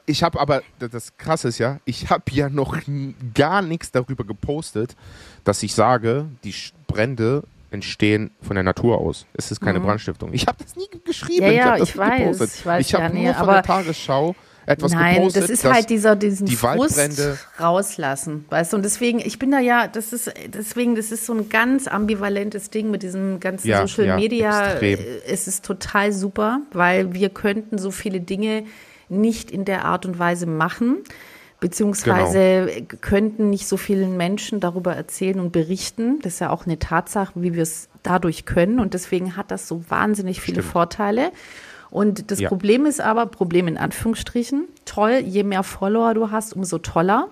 Ich 0.06 0.22
habe 0.22 0.40
aber, 0.40 0.62
das- 0.78 1.16
Krasse 1.18 1.48
ist 1.48 1.58
ja, 1.58 1.78
ich 1.84 2.08
habe 2.08 2.24
ja 2.30 2.48
noch 2.48 2.76
gar 3.34 3.60
nichts 3.60 3.90
darüber 3.90 4.24
gepostet, 4.24 4.96
dass 5.44 5.62
ich 5.62 5.74
sage, 5.74 6.26
die 6.44 6.54
Brände 6.86 7.42
entstehen 7.72 8.30
von 8.42 8.54
der 8.54 8.62
Natur 8.62 8.98
aus. 8.98 9.26
Es 9.34 9.50
ist 9.50 9.60
keine 9.60 9.80
Brandstiftung. 9.80 10.32
Ich 10.32 10.46
habe 10.46 10.58
das 10.62 10.76
nie 10.76 10.86
geschrieben. 11.04 11.46
Mhm. 11.46 11.52
Ja, 11.52 11.76
ich 11.76 11.78
ja, 11.78 11.82
ich 11.82 11.94
nie 11.94 12.00
weiß, 12.00 12.18
gepostet. 12.18 12.50
ich 12.54 12.66
weiß, 12.66 12.86
ich 12.86 12.94
habe 12.94 13.04
ja, 13.04 13.10
nee, 13.10 13.24
nur 13.24 13.34
von 13.34 13.42
aber- 13.42 13.52
der 13.54 13.62
Tagesschau 13.62 14.34
etwas 14.64 14.92
Nein, 14.92 15.16
gepostet. 15.16 15.42
das 15.42 15.50
ist 15.50 15.64
halt 15.64 15.90
dieser 15.90 16.14
diesen 16.14 16.46
die 16.46 16.54
Frust 16.54 16.96
Waldbrände- 16.96 17.36
rauslassen, 17.58 18.44
weißt 18.48 18.72
du? 18.72 18.76
Und 18.76 18.84
deswegen, 18.84 19.18
ich 19.18 19.38
bin 19.40 19.50
da 19.50 19.58
ja, 19.58 19.88
das 19.88 20.12
ist 20.12 20.32
deswegen, 20.46 20.94
das 20.94 21.10
ist 21.10 21.26
so 21.26 21.34
ein 21.34 21.48
ganz 21.48 21.88
ambivalentes 21.88 22.70
Ding 22.70 22.90
mit 22.90 23.02
diesem 23.02 23.40
ganzen 23.40 23.66
Ja, 23.68 23.80
Social 23.86 24.06
ja, 24.06 24.16
Media. 24.16 24.70
extrem. 24.72 25.00
Es 25.26 25.48
ist 25.48 25.64
total 25.64 26.12
super, 26.12 26.60
weil 26.72 27.12
wir 27.12 27.30
könnten 27.30 27.78
so 27.78 27.90
viele 27.90 28.20
Dinge 28.20 28.64
nicht 29.08 29.50
in 29.50 29.64
der 29.64 29.84
Art 29.84 30.06
und 30.06 30.18
Weise 30.20 30.46
machen, 30.46 30.98
beziehungsweise 31.62 32.66
Genau. 32.66 32.86
könnten 33.00 33.48
nicht 33.48 33.66
so 33.66 33.76
vielen 33.78 34.16
Menschen 34.18 34.60
darüber 34.60 34.94
erzählen 34.94 35.40
und 35.40 35.52
berichten. 35.52 36.18
Das 36.20 36.34
ist 36.34 36.40
ja 36.40 36.50
auch 36.50 36.66
eine 36.66 36.78
Tatsache, 36.78 37.32
wie 37.36 37.54
wir 37.54 37.62
es 37.62 37.88
dadurch 38.02 38.44
können. 38.44 38.78
Und 38.80 38.92
deswegen 38.94 39.36
hat 39.36 39.50
das 39.50 39.68
so 39.68 39.82
wahnsinnig 39.88 40.40
viele 40.40 40.60
Stimmt. 40.62 40.72
Vorteile. 40.72 41.32
Und 41.90 42.30
das 42.30 42.40
Ja. 42.40 42.48
Problem 42.48 42.84
ist 42.84 43.00
aber, 43.00 43.26
Problem 43.26 43.68
in 43.68 43.78
Anführungsstrichen, 43.78 44.64
toll, 44.84 45.22
je 45.24 45.44
mehr 45.44 45.62
Follower 45.62 46.12
du 46.14 46.30
hast, 46.30 46.54
umso 46.54 46.78
toller. 46.78 47.28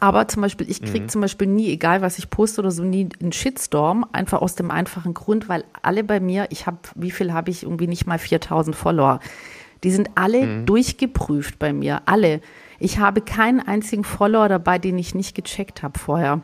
Aber 0.00 0.26
zum 0.26 0.42
Beispiel, 0.42 0.68
ich 0.68 0.80
Mhm. 0.80 0.86
kriege 0.86 1.06
zum 1.06 1.20
Beispiel 1.20 1.46
nie, 1.46 1.70
egal 1.70 2.00
was 2.02 2.18
ich 2.18 2.28
poste 2.28 2.60
oder 2.60 2.72
so, 2.72 2.82
nie 2.82 3.08
einen 3.22 3.30
Shitstorm, 3.30 4.04
einfach 4.12 4.42
aus 4.42 4.56
dem 4.56 4.72
einfachen 4.72 5.14
Grund, 5.14 5.48
weil 5.48 5.62
alle 5.82 6.02
bei 6.02 6.18
mir, 6.18 6.46
ich 6.50 6.66
habe, 6.66 6.78
wie 6.96 7.12
viel 7.12 7.32
habe 7.32 7.50
ich? 7.50 7.62
Irgendwie 7.62 7.86
nicht 7.86 8.04
mal 8.06 8.18
4000 8.18 8.74
Follower. 8.74 9.20
Die 9.84 9.92
sind 9.92 10.08
alle 10.16 10.44
Mhm. 10.44 10.66
durchgeprüft 10.66 11.60
bei 11.60 11.72
mir, 11.72 12.02
alle. 12.06 12.40
Ich 12.84 12.98
habe 12.98 13.22
keinen 13.22 13.60
einzigen 13.60 14.04
Follower 14.04 14.48
dabei, 14.48 14.78
den 14.78 14.98
ich 14.98 15.14
nicht 15.14 15.34
gecheckt 15.34 15.82
habe 15.82 15.98
vorher. 15.98 16.42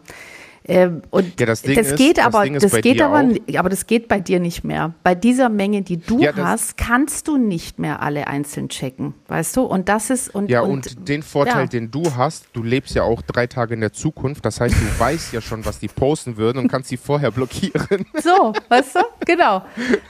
Ähm, 0.67 1.03
und 1.11 1.41
Ja, 1.41 1.47
das 1.47 1.63
Ding 1.63 1.77
ist- 1.79 1.97
geht 1.97 2.19
das 2.19 2.27
aber, 2.27 2.47
ist 2.47 2.63
das 2.63 2.73
bei 2.73 2.81
geht 2.83 3.01
aber, 3.03 3.21
auch. 3.25 3.59
aber 3.59 3.69
das 3.71 3.87
geht 3.87 4.09
bei 4.09 4.21
dir 4.21 4.41
nicht 4.41 4.63
mehr. 4.63 4.93
Bei 5.03 5.15
dieser 5.15 5.49
Menge, 5.49 5.83
die 5.83 5.97
du 5.99 6.19
Ja, 6.21 6.33
das- 6.33 6.45
hast, 6.47 6.77
kannst 6.77 7.29
du 7.29 7.37
nicht 7.39 7.79
mehr 7.79 8.01
alle 8.03 8.27
einzeln 8.27 8.69
checken, 8.69 9.15
weißt 9.29 9.57
du? 9.57 9.63
Und 9.63 9.89
das 9.89 10.11
ist 10.11 10.35
und 10.35 10.51
Ja, 10.51 10.61
und, 10.61 11.09
den 11.09 11.23
Vorteil, 11.23 11.63
ja. 11.63 11.67
den 11.67 11.91
du 11.91 12.15
hast, 12.17 12.47
du 12.53 12.63
lebst 12.63 12.95
ja 12.95 13.03
auch 13.05 13.21
drei 13.23 13.47
Tage 13.47 13.73
in 13.75 13.81
der 13.81 13.93
Zukunft. 13.93 14.45
Das 14.45 14.61
heißt, 14.61 14.75
du 14.75 14.79
weißt 15.01 15.33
ja 15.33 15.41
schon, 15.41 15.65
was 15.65 15.79
die 15.79 15.89
posten 15.89 16.37
würden 16.37 16.59
und 16.59 16.69
kannst 16.69 16.89
sie 16.91 16.97
vorher 16.99 17.31
blockieren. 17.31 18.07
So, 18.23 18.53
weißt 18.69 18.97
du? 18.97 19.01
Genau. 19.27 19.63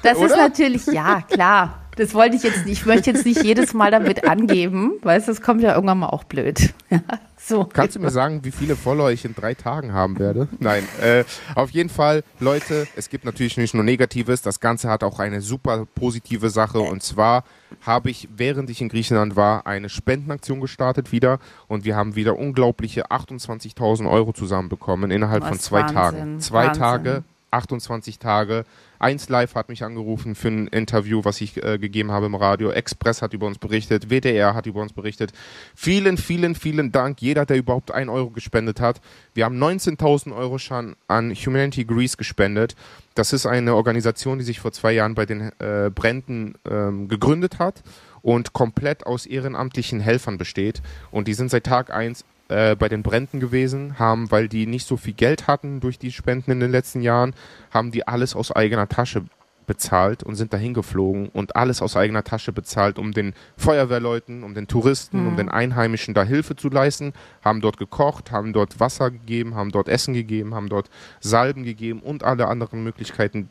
Das 0.02 0.18
ist 0.18 0.24
Oder? 0.32 0.36
natürlich, 0.36 0.84
ja, 0.86 1.22
klar. 1.22 1.76
Das 2.00 2.14
wollte 2.14 2.34
ich 2.34 2.42
jetzt 2.42 2.64
nicht. 2.64 2.80
Ich 2.80 2.86
möchte 2.86 3.10
jetzt 3.10 3.26
nicht 3.26 3.42
jedes 3.44 3.74
Mal 3.74 3.90
damit 3.90 4.26
angeben, 4.26 4.94
weißt 5.02 5.28
du, 5.28 5.32
das 5.32 5.42
kommt 5.42 5.60
ja 5.60 5.74
irgendwann 5.74 5.98
mal 5.98 6.08
auch 6.08 6.24
blöd. 6.24 6.72
Ja, 6.88 7.00
so. 7.36 7.64
Kannst 7.64 7.94
du 7.94 8.00
mir 8.00 8.10
sagen, 8.10 8.40
wie 8.42 8.50
viele 8.50 8.74
Follower 8.74 9.10
ich 9.10 9.24
in 9.24 9.34
drei 9.34 9.54
Tagen 9.54 9.92
haben 9.92 10.18
werde? 10.18 10.48
Nein, 10.58 10.82
äh, 11.00 11.24
auf 11.54 11.70
jeden 11.70 11.88
Fall, 11.88 12.24
Leute, 12.40 12.88
es 12.96 13.10
gibt 13.10 13.24
natürlich 13.24 13.56
nicht 13.58 13.74
nur 13.74 13.84
Negatives, 13.84 14.42
das 14.42 14.60
Ganze 14.60 14.88
hat 14.88 15.04
auch 15.04 15.18
eine 15.20 15.40
super 15.40 15.86
positive 15.94 16.50
Sache 16.50 16.80
und 16.80 17.02
zwar 17.02 17.44
habe 17.82 18.10
ich, 18.10 18.28
während 18.34 18.70
ich 18.70 18.80
in 18.80 18.88
Griechenland 18.88 19.36
war, 19.36 19.66
eine 19.66 19.88
Spendenaktion 19.88 20.60
gestartet 20.60 21.12
wieder 21.12 21.38
und 21.68 21.84
wir 21.84 21.96
haben 21.96 22.16
wieder 22.16 22.36
unglaubliche 22.36 23.10
28.000 23.10 24.10
Euro 24.10 24.32
zusammenbekommen 24.32 25.10
innerhalb 25.10 25.42
Was 25.42 25.50
von 25.50 25.58
zwei 25.60 25.80
Wahnsinn, 25.82 25.94
Tagen. 25.94 26.40
Zwei 26.40 26.66
Wahnsinn. 26.66 26.82
Tage, 26.82 27.24
28 27.52 28.18
Tage 28.18 28.64
1 29.00 29.28
Live 29.30 29.54
hat 29.54 29.68
mich 29.68 29.82
angerufen 29.82 30.34
für 30.34 30.48
ein 30.48 30.66
Interview, 30.68 31.24
was 31.24 31.40
ich 31.40 31.62
äh, 31.62 31.78
gegeben 31.78 32.12
habe 32.12 32.26
im 32.26 32.34
Radio. 32.34 32.70
Express 32.70 33.22
hat 33.22 33.32
über 33.32 33.46
uns 33.46 33.58
berichtet. 33.58 34.10
WDR 34.10 34.54
hat 34.54 34.66
über 34.66 34.80
uns 34.82 34.92
berichtet. 34.92 35.32
Vielen, 35.74 36.16
vielen, 36.16 36.54
vielen 36.54 36.92
Dank. 36.92 37.20
Jeder, 37.22 37.46
der 37.46 37.56
überhaupt 37.56 37.90
1 37.90 38.10
Euro 38.10 38.30
gespendet 38.30 38.80
hat. 38.80 39.00
Wir 39.34 39.46
haben 39.46 39.62
19.000 39.62 40.36
Euro 40.36 40.58
schon 40.58 40.96
an 41.08 41.34
Humanity 41.34 41.84
Greece 41.84 42.16
gespendet. 42.16 42.76
Das 43.14 43.32
ist 43.32 43.46
eine 43.46 43.74
Organisation, 43.74 44.38
die 44.38 44.44
sich 44.44 44.60
vor 44.60 44.72
zwei 44.72 44.92
Jahren 44.92 45.14
bei 45.14 45.26
den 45.26 45.50
äh, 45.58 45.90
Bränden 45.92 46.54
ähm, 46.70 47.08
gegründet 47.08 47.58
hat 47.58 47.82
und 48.22 48.52
komplett 48.52 49.06
aus 49.06 49.26
ehrenamtlichen 49.26 50.00
Helfern 50.00 50.38
besteht. 50.38 50.82
Und 51.10 51.26
die 51.26 51.34
sind 51.34 51.50
seit 51.50 51.64
Tag 51.64 51.90
1 51.92 52.24
äh, 52.50 52.76
bei 52.76 52.88
den 52.88 53.02
Bränden 53.02 53.40
gewesen, 53.40 53.98
haben, 53.98 54.30
weil 54.30 54.48
die 54.48 54.66
nicht 54.66 54.86
so 54.86 54.96
viel 54.96 55.14
Geld 55.14 55.46
hatten 55.46 55.80
durch 55.80 55.98
die 55.98 56.12
Spenden 56.12 56.50
in 56.50 56.60
den 56.60 56.70
letzten 56.70 57.00
Jahren, 57.00 57.34
haben 57.70 57.92
die 57.92 58.06
alles 58.06 58.34
aus 58.34 58.50
eigener 58.50 58.88
Tasche 58.88 59.22
bezahlt 59.66 60.24
und 60.24 60.34
sind 60.34 60.52
dahin 60.52 60.74
geflogen 60.74 61.28
und 61.28 61.54
alles 61.54 61.80
aus 61.80 61.96
eigener 61.96 62.24
Tasche 62.24 62.52
bezahlt, 62.52 62.98
um 62.98 63.12
den 63.12 63.34
Feuerwehrleuten, 63.56 64.42
um 64.42 64.52
den 64.52 64.66
Touristen, 64.66 65.20
mhm. 65.20 65.28
um 65.28 65.36
den 65.36 65.48
Einheimischen 65.48 66.12
da 66.12 66.24
Hilfe 66.24 66.56
zu 66.56 66.70
leisten, 66.70 67.12
haben 67.44 67.60
dort 67.60 67.76
gekocht, 67.76 68.32
haben 68.32 68.52
dort 68.52 68.80
Wasser 68.80 69.12
gegeben, 69.12 69.54
haben 69.54 69.70
dort 69.70 69.88
Essen 69.88 70.12
gegeben, 70.12 70.56
haben 70.56 70.68
dort 70.68 70.90
Salben 71.20 71.62
gegeben 71.62 72.00
und 72.00 72.24
alle 72.24 72.48
anderen 72.48 72.82
Möglichkeiten 72.82 73.48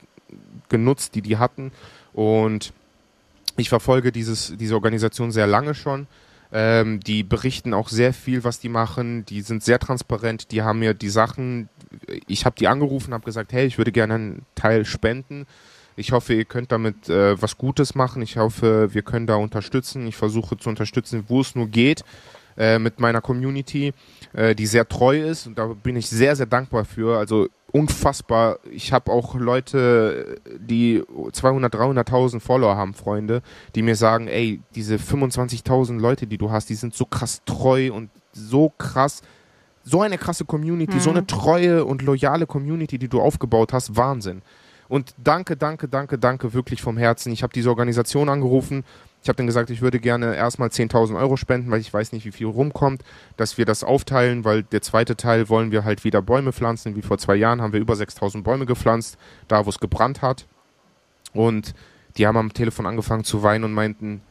genutzt, 0.67 1.15
die 1.15 1.21
die 1.21 1.37
hatten. 1.37 1.71
Und 2.11 2.73
ich 3.55 3.69
verfolge 3.69 4.11
dieses, 4.11 4.53
diese 4.57 4.75
Organisation 4.75 5.31
sehr 5.31 5.47
lange 5.47 5.73
schon 5.73 6.05
ähm, 6.51 6.99
die 6.99 7.23
berichten 7.23 7.73
auch 7.73 7.89
sehr 7.89 8.13
viel, 8.13 8.43
was 8.43 8.59
die 8.59 8.69
machen. 8.69 9.25
Die 9.25 9.41
sind 9.41 9.63
sehr 9.63 9.79
transparent. 9.79 10.51
Die 10.51 10.63
haben 10.63 10.79
mir 10.79 10.93
die 10.93 11.09
Sachen, 11.09 11.69
ich 12.27 12.45
habe 12.45 12.55
die 12.57 12.67
angerufen, 12.67 13.13
habe 13.13 13.25
gesagt, 13.25 13.53
hey, 13.53 13.65
ich 13.65 13.77
würde 13.77 13.91
gerne 13.91 14.15
einen 14.15 14.45
Teil 14.55 14.85
spenden. 14.85 15.45
Ich 15.95 16.11
hoffe, 16.11 16.33
ihr 16.33 16.45
könnt 16.45 16.71
damit 16.71 17.09
äh, 17.09 17.39
was 17.41 17.57
Gutes 17.57 17.93
machen. 17.93 18.21
Ich 18.21 18.37
hoffe, 18.37 18.93
wir 18.93 19.01
können 19.01 19.27
da 19.27 19.35
unterstützen. 19.35 20.07
Ich 20.07 20.15
versuche 20.15 20.57
zu 20.57 20.69
unterstützen, 20.69 21.25
wo 21.27 21.41
es 21.41 21.55
nur 21.55 21.67
geht 21.67 22.03
äh, 22.57 22.79
mit 22.79 22.99
meiner 22.99 23.21
Community, 23.21 23.93
äh, 24.33 24.55
die 24.55 24.65
sehr 24.65 24.87
treu 24.87 25.21
ist. 25.21 25.45
Und 25.45 25.57
da 25.57 25.67
bin 25.67 25.97
ich 25.97 26.09
sehr, 26.09 26.35
sehr 26.35 26.45
dankbar 26.45 26.85
für. 26.85 27.19
Also 27.19 27.49
unfassbar. 27.71 28.59
Ich 28.71 28.93
habe 28.93 29.11
auch 29.11 29.35
Leute, 29.35 30.41
die 30.59 31.03
200, 31.31 31.73
300.000 31.73 32.39
Follower 32.39 32.75
haben, 32.75 32.93
Freunde, 32.93 33.41
die 33.75 33.81
mir 33.81 33.95
sagen, 33.95 34.27
ey, 34.27 34.61
diese 34.75 34.95
25.000 34.95 35.99
Leute, 35.99 36.27
die 36.27 36.37
du 36.37 36.51
hast, 36.51 36.69
die 36.69 36.75
sind 36.75 36.93
so 36.93 37.05
krass 37.05 37.41
treu 37.45 37.91
und 37.93 38.09
so 38.31 38.69
krass, 38.77 39.21
so 39.83 40.01
eine 40.01 40.17
krasse 40.17 40.45
Community, 40.45 40.95
mhm. 40.95 41.01
so 41.01 41.09
eine 41.09 41.25
treue 41.25 41.85
und 41.85 42.01
loyale 42.01 42.45
Community, 42.45 42.97
die 42.97 43.07
du 43.07 43.21
aufgebaut 43.21 43.73
hast, 43.73 43.95
Wahnsinn. 43.95 44.41
Und 44.87 45.13
danke, 45.17 45.55
danke, 45.55 45.87
danke, 45.87 46.17
danke 46.17 46.53
wirklich 46.53 46.81
vom 46.81 46.97
Herzen. 46.97 47.31
Ich 47.31 47.43
habe 47.43 47.53
diese 47.53 47.69
Organisation 47.69 48.27
angerufen, 48.27 48.83
ich 49.21 49.27
habe 49.27 49.37
dann 49.37 49.47
gesagt, 49.47 49.69
ich 49.69 49.81
würde 49.81 49.99
gerne 49.99 50.35
erstmal 50.35 50.69
10.000 50.69 51.17
Euro 51.17 51.35
spenden, 51.35 51.71
weil 51.71 51.81
ich 51.81 51.93
weiß 51.93 52.13
nicht, 52.13 52.25
wie 52.25 52.31
viel 52.31 52.47
rumkommt, 52.47 53.03
dass 53.35 53.57
wir 53.57 53.65
das 53.65 53.83
aufteilen, 53.83 54.45
weil 54.45 54.63
der 54.63 54.81
zweite 54.81 55.17
Teil 55.17 55.49
wollen 55.49 55.71
wir 55.71 55.83
halt 55.83 56.03
wieder 56.03 56.21
Bäume 56.21 56.53
pflanzen. 56.53 56.95
Wie 56.95 57.01
vor 57.01 57.17
zwei 57.17 57.35
Jahren 57.35 57.61
haben 57.61 57.73
wir 57.73 57.81
über 57.81 57.95
6.000 57.95 58.43
Bäume 58.43 58.65
gepflanzt, 58.65 59.17
da 59.47 59.65
wo 59.65 59.69
es 59.69 59.79
gebrannt 59.79 60.21
hat. 60.21 60.45
Und 61.33 61.75
die 62.17 62.25
haben 62.27 62.37
am 62.37 62.53
Telefon 62.53 62.85
angefangen 62.85 63.25
zu 63.25 63.43
weinen 63.43 63.65
und 63.65 63.73
meinten, 63.73 64.21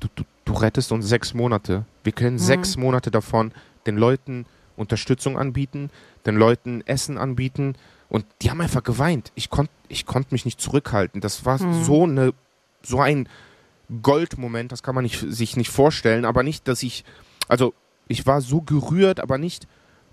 du, 0.00 0.08
du, 0.14 0.24
du 0.44 0.52
rettest 0.52 0.90
uns 0.90 1.08
sechs 1.08 1.32
Monate. 1.32 1.84
Wir 2.02 2.12
können 2.12 2.36
mhm. 2.36 2.40
sechs 2.40 2.76
Monate 2.76 3.10
davon 3.10 3.52
den 3.86 3.96
Leuten 3.96 4.46
Unterstützung 4.76 5.38
anbieten, 5.38 5.90
den 6.26 6.36
Leuten 6.36 6.82
Essen 6.86 7.18
anbieten. 7.18 7.76
Und 8.08 8.26
die 8.42 8.50
haben 8.50 8.60
einfach 8.60 8.82
geweint. 8.82 9.30
Ich 9.36 9.48
konnte 9.48 9.72
ich 9.88 10.06
konnt 10.06 10.32
mich 10.32 10.44
nicht 10.44 10.60
zurückhalten. 10.60 11.20
Das 11.20 11.44
war 11.44 11.62
mhm. 11.62 11.84
so, 11.84 12.02
eine, 12.02 12.34
so 12.82 13.00
ein 13.00 13.28
Goldmoment, 14.02 14.72
das 14.72 14.82
kann 14.82 14.94
man 14.94 15.04
nicht, 15.04 15.24
sich 15.28 15.56
nicht 15.56 15.70
vorstellen, 15.70 16.24
aber 16.24 16.42
nicht, 16.42 16.68
dass 16.68 16.82
ich, 16.82 17.04
also 17.48 17.74
ich 18.08 18.26
war 18.26 18.40
so 18.40 18.60
gerührt, 18.60 19.20
aber 19.20 19.38
nicht, 19.38 19.66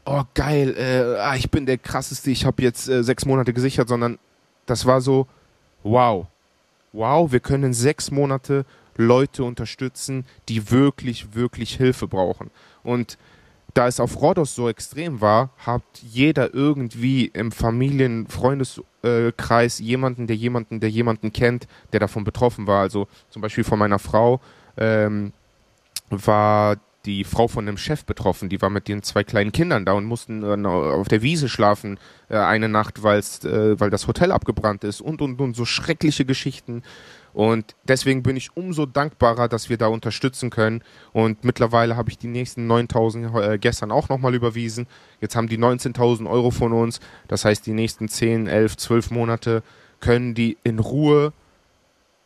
oh 0.05 0.23
geil, 0.34 0.75
äh, 0.77 1.19
ah, 1.19 1.36
ich 1.36 1.49
bin 1.51 1.65
der 1.65 1.77
krasseste, 1.77 2.31
ich 2.31 2.45
habe 2.45 2.62
jetzt 2.62 2.88
äh, 2.89 3.03
sechs 3.03 3.25
Monate 3.25 3.53
gesichert, 3.53 3.88
sondern 3.88 4.17
das 4.65 4.86
war 4.86 5.01
so, 5.01 5.27
wow, 5.84 6.27
wow, 6.93 7.31
wir 7.31 7.39
können 7.39 7.73
sechs 7.73 8.12
Monate 8.12 8.65
Leute 8.97 9.43
unterstützen, 9.43 10.25
die 10.49 10.69
wirklich, 10.71 11.34
wirklich 11.34 11.75
Hilfe 11.75 12.07
brauchen. 12.07 12.51
Und 12.84 13.17
da 13.73 13.88
es 13.88 13.99
auf 13.99 14.21
Rhodos 14.21 14.55
so 14.55 14.69
extrem 14.69 15.21
war, 15.21 15.51
hat 15.57 15.84
jeder 16.01 16.53
irgendwie 16.53 17.25
im 17.27 17.51
Familien-, 17.51 18.27
Freundeskreis 18.27 19.79
jemanden, 19.79 20.27
der 20.27 20.36
jemanden, 20.36 20.79
der 20.79 20.89
jemanden 20.89 21.31
kennt, 21.34 21.67
der 21.93 21.99
davon 21.99 22.23
betroffen 22.23 22.67
war. 22.67 22.81
Also 22.81 23.07
zum 23.29 23.41
Beispiel 23.41 23.63
von 23.63 23.79
meiner 23.79 23.99
Frau 23.99 24.41
ähm, 24.77 25.34
war 26.10 26.77
die 27.05 27.23
Frau 27.23 27.47
von 27.47 27.67
einem 27.67 27.77
Chef 27.77 28.05
betroffen. 28.05 28.49
Die 28.49 28.62
war 28.62 28.69
mit 28.69 28.88
den 28.88 29.01
zwei 29.03 29.23
kleinen 29.23 29.51
Kindern 29.51 29.86
da 29.86 29.93
und 29.93 30.05
mussten 30.05 30.43
äh, 30.43 30.67
auf 30.67 31.07
der 31.07 31.21
Wiese 31.21 31.49
schlafen 31.49 31.99
äh, 32.29 32.38
eine 32.38 32.69
Nacht, 32.69 32.99
äh, 32.99 33.79
weil 33.79 33.89
das 33.89 34.07
Hotel 34.07 34.31
abgebrannt 34.31 34.84
ist 34.84 35.01
und 35.01 35.21
und 35.21 35.39
und 35.41 35.55
so 35.55 35.65
schreckliche 35.65 36.25
Geschichten. 36.25 36.84
Und 37.33 37.75
deswegen 37.87 38.23
bin 38.23 38.35
ich 38.35 38.55
umso 38.55 38.85
dankbarer, 38.85 39.47
dass 39.47 39.69
wir 39.69 39.77
da 39.77 39.87
unterstützen 39.87 40.49
können. 40.49 40.83
Und 41.13 41.43
mittlerweile 41.43 41.95
habe 41.95 42.09
ich 42.09 42.17
die 42.17 42.27
nächsten 42.27 42.67
9000 42.67 43.35
äh, 43.35 43.57
gestern 43.57 43.91
auch 43.91 44.09
nochmal 44.09 44.35
überwiesen. 44.35 44.87
Jetzt 45.19 45.35
haben 45.35 45.47
die 45.47 45.57
19.000 45.57 46.29
Euro 46.29 46.51
von 46.51 46.73
uns. 46.73 46.99
Das 47.27 47.45
heißt, 47.45 47.65
die 47.65 47.73
nächsten 47.73 48.07
10, 48.07 48.47
11, 48.47 48.77
12 48.77 49.11
Monate 49.11 49.63
können 49.99 50.33
die 50.33 50.57
in 50.63 50.79
Ruhe 50.79 51.33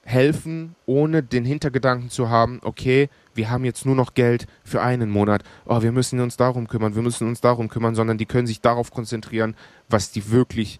helfen, 0.05 0.75
ohne 0.85 1.23
den 1.23 1.45
Hintergedanken 1.45 2.11
zu 2.11 2.29
haben, 2.29 2.59
okay, 2.63 3.09
wir 3.33 3.49
haben 3.49 3.65
jetzt 3.65 3.85
nur 3.85 3.95
noch 3.95 4.13
Geld 4.13 4.45
für 4.63 4.81
einen 4.81 5.09
Monat. 5.09 5.43
Oh, 5.65 5.81
wir 5.81 5.91
müssen 5.91 6.19
uns 6.19 6.37
darum 6.37 6.67
kümmern, 6.67 6.95
wir 6.95 7.01
müssen 7.01 7.27
uns 7.27 7.41
darum 7.41 7.69
kümmern, 7.69 7.95
sondern 7.95 8.19
die 8.19 8.27
können 8.27 8.47
sich 8.47 8.61
darauf 8.61 8.91
konzentrieren, 8.91 9.55
was 9.89 10.11
die 10.11 10.29
wirklich 10.29 10.79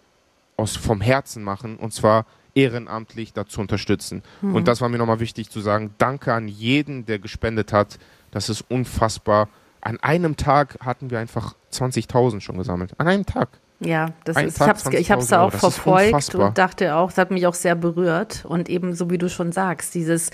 aus, 0.58 0.78
vom 0.78 1.02
Herzen 1.02 1.44
machen. 1.44 1.78
Und 1.78 1.92
zwar 1.92 2.26
ehrenamtlich 2.56 3.34
dazu 3.34 3.62
unterstützen. 3.62 4.24
Mhm. 4.42 4.56
Und 4.56 4.68
das 4.68 4.82
war 4.82 4.90
mir 4.90 4.98
nochmal 4.98 5.20
wichtig 5.20 5.50
zu 5.50 5.60
sagen. 5.60 5.94
Danke 5.98 6.34
an 6.34 6.48
jeden, 6.48 7.06
der 7.06 7.20
gespendet 7.20 7.74
hat. 7.74 8.00
Das 8.32 8.50
ist 8.50 8.66
unfassbar. 8.70 9.50
An 9.82 10.00
einem 10.00 10.36
Tag 10.36 10.78
hatten 10.80 11.12
wir 11.12 11.20
einfach 11.20 11.54
20.000 11.72 12.42
schon 12.42 12.58
gesammelt. 12.58 12.94
An 12.98 13.08
einem 13.08 13.26
Tag. 13.26 13.50
Ja, 13.82 14.08
das 14.24 14.38
ist, 14.38 14.94
ich 14.94 15.12
habe 15.12 15.22
es 15.22 15.34
auch 15.34 15.52
verfolgt 15.52 16.34
und 16.34 16.58
dachte 16.58 16.96
auch, 16.96 17.12
es 17.12 17.18
hat 17.18 17.30
mich 17.30 17.46
auch 17.46 17.54
sehr 17.54 17.76
berührt. 17.76 18.46
Und 18.46 18.70
eben 18.70 18.96
so 18.96 19.10
wie 19.10 19.18
du 19.18 19.30
schon 19.30 19.52
sagst, 19.52 19.94
dieses, 19.94 20.32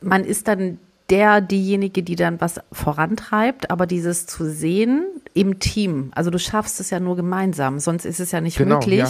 man 0.00 0.24
ist 0.24 0.48
dann 0.48 0.78
der, 1.10 1.40
diejenige, 1.40 2.02
die 2.02 2.16
dann 2.16 2.40
was 2.40 2.60
vorantreibt, 2.70 3.70
aber 3.70 3.86
dieses 3.86 4.26
zu 4.26 4.44
sehen 4.50 5.06
im 5.32 5.58
Team, 5.58 6.10
also 6.14 6.30
du 6.30 6.38
schaffst 6.38 6.80
es 6.80 6.90
ja 6.90 7.00
nur 7.00 7.16
gemeinsam, 7.16 7.78
sonst 7.78 8.04
ist 8.04 8.20
es 8.20 8.32
ja 8.32 8.40
nicht 8.40 8.58
genau, 8.58 8.76
möglich. 8.76 9.00
Ja. 9.00 9.08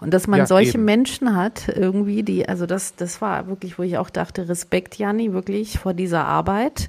Und 0.00 0.14
dass 0.14 0.26
man 0.26 0.40
ja, 0.40 0.46
solche 0.46 0.74
eben. 0.74 0.84
Menschen 0.84 1.36
hat, 1.36 1.68
irgendwie, 1.68 2.22
die, 2.22 2.48
also 2.48 2.66
das, 2.66 2.94
das 2.96 3.20
war 3.20 3.46
wirklich, 3.48 3.78
wo 3.78 3.82
ich 3.82 3.98
auch 3.98 4.10
dachte, 4.10 4.48
Respekt, 4.48 4.96
Janni, 4.96 5.32
wirklich 5.32 5.78
vor 5.78 5.92
dieser 5.92 6.24
Arbeit. 6.24 6.88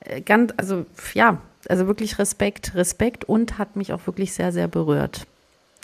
Äh, 0.00 0.22
ganz, 0.22 0.52
also 0.56 0.86
ja, 1.12 1.38
also 1.68 1.86
wirklich 1.86 2.18
Respekt, 2.18 2.74
Respekt 2.74 3.24
und 3.24 3.58
hat 3.58 3.76
mich 3.76 3.92
auch 3.92 4.06
wirklich 4.06 4.32
sehr, 4.32 4.52
sehr 4.52 4.68
berührt. 4.68 5.26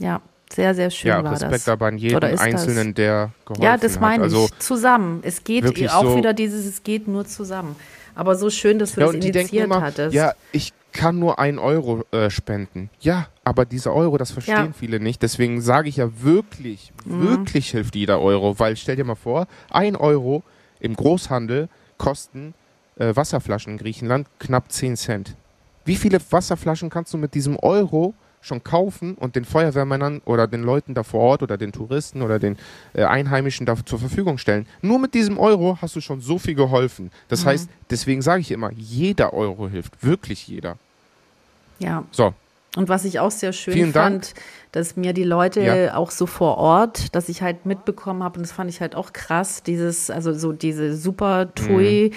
Ja. 0.01 0.21
Sehr, 0.53 0.75
sehr 0.75 0.91
schön 0.91 1.11
ja, 1.11 1.23
war 1.23 1.31
Respekt 1.31 1.53
das. 1.53 1.69
aber 1.69 1.87
an 1.87 1.97
jeden 1.97 2.25
Einzelnen, 2.25 2.89
das? 2.89 2.95
der 2.95 3.31
geholfen 3.45 3.63
hat. 3.63 3.63
Ja, 3.63 3.77
das 3.77 4.01
meine 4.01 4.27
ich. 4.27 4.35
Also 4.35 4.49
zusammen. 4.59 5.21
Es 5.23 5.45
geht 5.45 5.65
auch 5.93 6.03
so 6.03 6.17
wieder 6.17 6.35
dieses, 6.35 6.67
es 6.67 6.83
geht 6.83 7.07
nur 7.07 7.25
zusammen. 7.25 7.77
Aber 8.15 8.37
so 8.37 8.51
schön, 8.51 8.79
dass 8.79 8.95
du 8.95 9.01
ja, 9.01 9.07
das 9.07 9.17
initiiert 9.17 9.65
immer, 9.65 9.81
hattest. 9.81 10.15
Ja, 10.15 10.35
ich 10.53 10.73
kann 10.93 11.19
nur 11.19 11.39
ein 11.39 11.59
Euro 11.59 12.05
äh, 12.11 12.31
spenden. 12.31 12.91
Ja, 13.01 13.29
aber 13.45 13.65
dieser 13.65 13.95
Euro, 13.95 14.19
das 14.19 14.31
verstehen 14.31 14.57
ja. 14.57 14.73
viele 14.77 15.01
nicht. 15.01 15.23
Deswegen 15.23 15.61
sage 15.61 15.89
ich 15.89 15.97
ja 15.97 16.11
wirklich, 16.23 16.93
mhm. 17.05 17.29
wirklich 17.29 17.71
hilft 17.71 17.95
jeder 17.95 18.21
Euro. 18.21 18.59
Weil 18.59 18.77
stell 18.77 18.97
dir 18.97 19.05
mal 19.05 19.15
vor, 19.15 19.47
ein 19.71 19.97
Euro 19.97 20.43
im 20.81 20.95
Großhandel 20.95 21.69
kosten 21.99 22.55
äh, 22.97 23.15
Wasserflaschen 23.15 23.75
in 23.75 23.79
Griechenland 23.79 24.29
knapp 24.39 24.71
10 24.71 24.97
Cent. 24.97 25.37
Wie 25.85 25.97
viele 25.97 26.19
Wasserflaschen 26.31 26.91
kannst 26.91 27.13
du 27.15 27.19
mit 27.19 27.35
diesem 27.35 27.57
Euro 27.59 28.15
schon 28.41 28.63
kaufen 28.65 29.15
und 29.15 29.37
den 29.37 29.45
Feuerwehrmännern 29.45 30.23
oder 30.25 30.47
den 30.47 30.63
Leuten 30.63 30.95
da 30.95 31.03
vor 31.03 31.21
Ort 31.21 31.43
oder 31.43 31.59
den 31.59 31.73
Touristen 31.73 32.23
oder 32.23 32.39
den 32.39 32.57
äh, 32.95 33.05
Einheimischen 33.05 33.67
da 33.67 33.75
zur 33.85 33.99
Verfügung 33.99 34.39
stellen. 34.39 34.67
Nur 34.83 34.99
mit 34.99 35.15
diesem 35.15 35.39
Euro 35.39 35.79
hast 35.81 35.97
du 35.97 36.01
schon 36.01 36.21
so 36.21 36.39
viel 36.39 36.55
geholfen. 36.55 37.11
Das 37.29 37.45
mhm. 37.45 37.49
heißt, 37.49 37.71
deswegen 37.91 38.23
sage 38.23 38.41
ich 38.41 38.51
immer, 38.51 38.71
jeder 38.73 39.35
Euro 39.35 39.69
hilft, 39.69 40.03
wirklich 40.03 40.49
jeder. 40.49 40.77
Ja. 41.79 42.05
So. 42.11 42.35
Und 42.77 42.89
was 42.89 43.05
ich 43.05 43.19
auch 43.19 43.33
sehr 43.33 43.53
schön 43.53 43.75
Vielen 43.75 43.93
fand, 43.93 44.27
Dank. 44.27 44.45
dass 44.73 44.97
mir 44.97 45.13
die 45.13 45.25
Leute 45.25 45.61
ja. 45.61 45.97
auch 45.97 46.13
so 46.13 46.27
vor 46.27 46.57
Ort, 46.57 47.15
dass 47.15 47.29
ich 47.29 47.43
halt 47.43 47.67
mitbekommen 47.67 48.23
habe, 48.23 48.39
und 48.39 48.43
das 48.43 48.53
fand 48.53 48.71
ich 48.71 48.81
halt 48.81 48.95
auch 48.95 49.13
krass, 49.13 49.63
dieses, 49.65 50.09
also 50.09 50.33
so 50.33 50.53
diese 50.53 50.97
super 50.97 51.53
Tui. 51.55 52.13
Mhm 52.13 52.17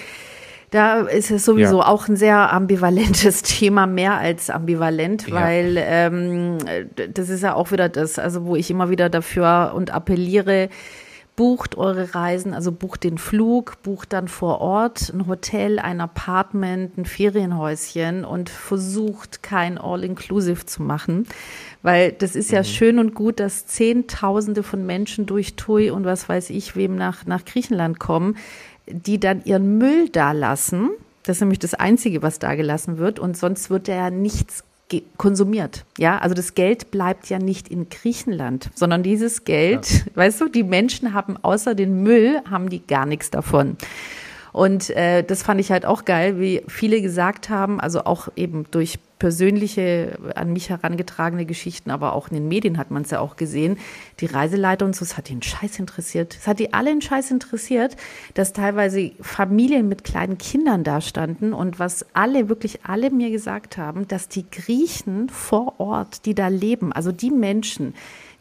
da 0.74 1.02
ist 1.02 1.30
es 1.30 1.46
sowieso 1.46 1.80
ja. 1.80 1.88
auch 1.88 2.08
ein 2.08 2.16
sehr 2.16 2.52
ambivalentes 2.52 3.42
Thema, 3.44 3.86
mehr 3.86 4.18
als 4.18 4.50
ambivalent, 4.50 5.28
ja. 5.28 5.36
weil 5.36 5.76
ähm, 5.78 6.58
das 7.14 7.30
ist 7.30 7.44
ja 7.44 7.54
auch 7.54 7.72
wieder 7.72 7.90
das, 7.90 8.18
also 8.18 8.46
wo 8.46 8.56
ich 8.56 8.72
immer 8.72 8.90
wieder 8.90 9.10
dafür 9.10 9.74
und 9.76 9.94
appelliere, 9.94 10.70
bucht 11.36 11.78
eure 11.78 12.14
Reisen, 12.14 12.54
also 12.54 12.72
bucht 12.72 13.04
den 13.04 13.18
Flug, 13.18 13.82
bucht 13.84 14.14
dann 14.14 14.28
vor 14.28 14.62
Ort 14.62 15.12
ein 15.14 15.28
Hotel, 15.28 15.80
ein 15.80 16.00
Apartment, 16.02 16.98
ein 16.98 17.06
Ferienhäuschen 17.06 18.24
und 18.24 18.50
versucht 18.50 19.42
kein 19.42 19.78
All-Inclusive 19.78 20.66
zu 20.66 20.84
machen, 20.84 21.28
weil 21.82 22.12
das 22.12 22.36
ist 22.36 22.52
ja 22.52 22.60
mhm. 22.60 22.66
schön 22.66 23.00
und 23.00 23.16
gut, 23.16 23.40
dass 23.40 23.66
Zehntausende 23.66 24.64
von 24.64 24.86
Menschen 24.86 25.26
durch 25.26 25.56
TUI 25.56 25.92
und 25.92 26.06
was 26.06 26.30
weiß 26.30 26.50
ich 26.52 26.76
wem 26.76 26.96
nach, 26.96 27.26
nach 27.26 27.46
Griechenland 27.46 28.00
kommen 28.00 28.38
die 28.88 29.20
dann 29.20 29.44
ihren 29.46 29.78
Müll 29.78 30.10
da 30.10 30.32
lassen. 30.32 30.90
Das 31.24 31.38
ist 31.38 31.42
nämlich 31.42 31.60
das 31.60 31.74
Einzige, 31.74 32.22
was 32.22 32.40
da 32.40 32.56
gelassen 32.56 32.98
wird. 32.98 33.20
Und 33.20 33.38
sonst 33.38 33.70
wird 33.70 33.88
ja 33.88 34.10
nichts 34.10 34.64
konsumiert. 35.18 35.86
Ja, 35.98 36.20
also 36.20 36.36
das 36.36 36.54
Geld 36.54 36.92
bleibt 36.92 37.30
ja 37.30 37.40
nicht 37.40 37.68
in 37.68 37.90
Griechenland, 37.90 38.70
sondern 38.76 39.02
dieses 39.02 39.44
Geld, 39.44 39.90
ja. 39.90 40.04
weißt 40.16 40.42
du, 40.42 40.50
die 40.50 40.64
Menschen 40.64 41.14
haben 41.14 41.38
außer 41.42 41.74
den 41.74 42.04
Müll, 42.04 42.42
haben 42.50 42.70
die 42.70 42.86
gar 42.86 43.06
nichts 43.06 43.32
davon. 43.32 43.78
Und 44.52 44.92
äh, 44.92 45.24
das 45.24 45.42
fand 45.42 45.60
ich 45.60 45.72
halt 45.72 45.86
auch 45.86 46.06
geil, 46.06 46.40
wie 46.40 46.64
viele 46.68 47.02
gesagt 47.02 47.50
haben, 47.50 47.80
also 47.80 48.04
auch 48.04 48.30
eben 48.36 48.66
durch 48.70 49.00
persönliche, 49.24 50.20
an 50.36 50.52
mich 50.52 50.70
herangetragene 50.70 51.46
Geschichten, 51.46 51.92
aber 51.92 52.12
auch 52.12 52.28
in 52.28 52.34
den 52.34 52.50
Medien 52.50 52.78
hat 52.78 52.92
man 52.92 53.04
es 53.04 53.12
ja 53.12 53.22
auch 53.22 53.38
gesehen. 53.38 53.78
Die 54.20 54.26
Reiseleiter 54.26 54.86
und 54.86 54.98
so, 54.98 55.06
es 55.06 55.16
hat 55.16 55.30
den 55.30 55.42
Scheiß 55.42 55.80
interessiert. 55.80 56.36
Es 56.38 56.46
hat 56.46 56.60
die 56.60 56.74
alle 56.74 56.90
einen 56.90 57.02
Scheiß 57.02 57.32
interessiert, 57.32 57.96
dass 58.34 58.52
teilweise 58.52 59.12
Familien 59.22 59.88
mit 59.88 60.04
kleinen 60.04 60.38
Kindern 60.38 60.84
da 60.84 61.00
standen 61.00 61.54
und 61.54 61.80
was 61.80 62.06
alle, 62.14 62.50
wirklich 62.50 62.84
alle 62.84 63.12
mir 63.12 63.32
gesagt 63.32 63.78
haben, 63.78 64.10
dass 64.10 64.28
die 64.28 64.44
Griechen 64.52 65.30
vor 65.30 65.80
Ort, 65.80 66.26
die 66.26 66.36
da 66.36 66.50
leben, 66.50 66.92
also 66.92 67.14
die 67.14 67.32
Menschen, 67.32 67.94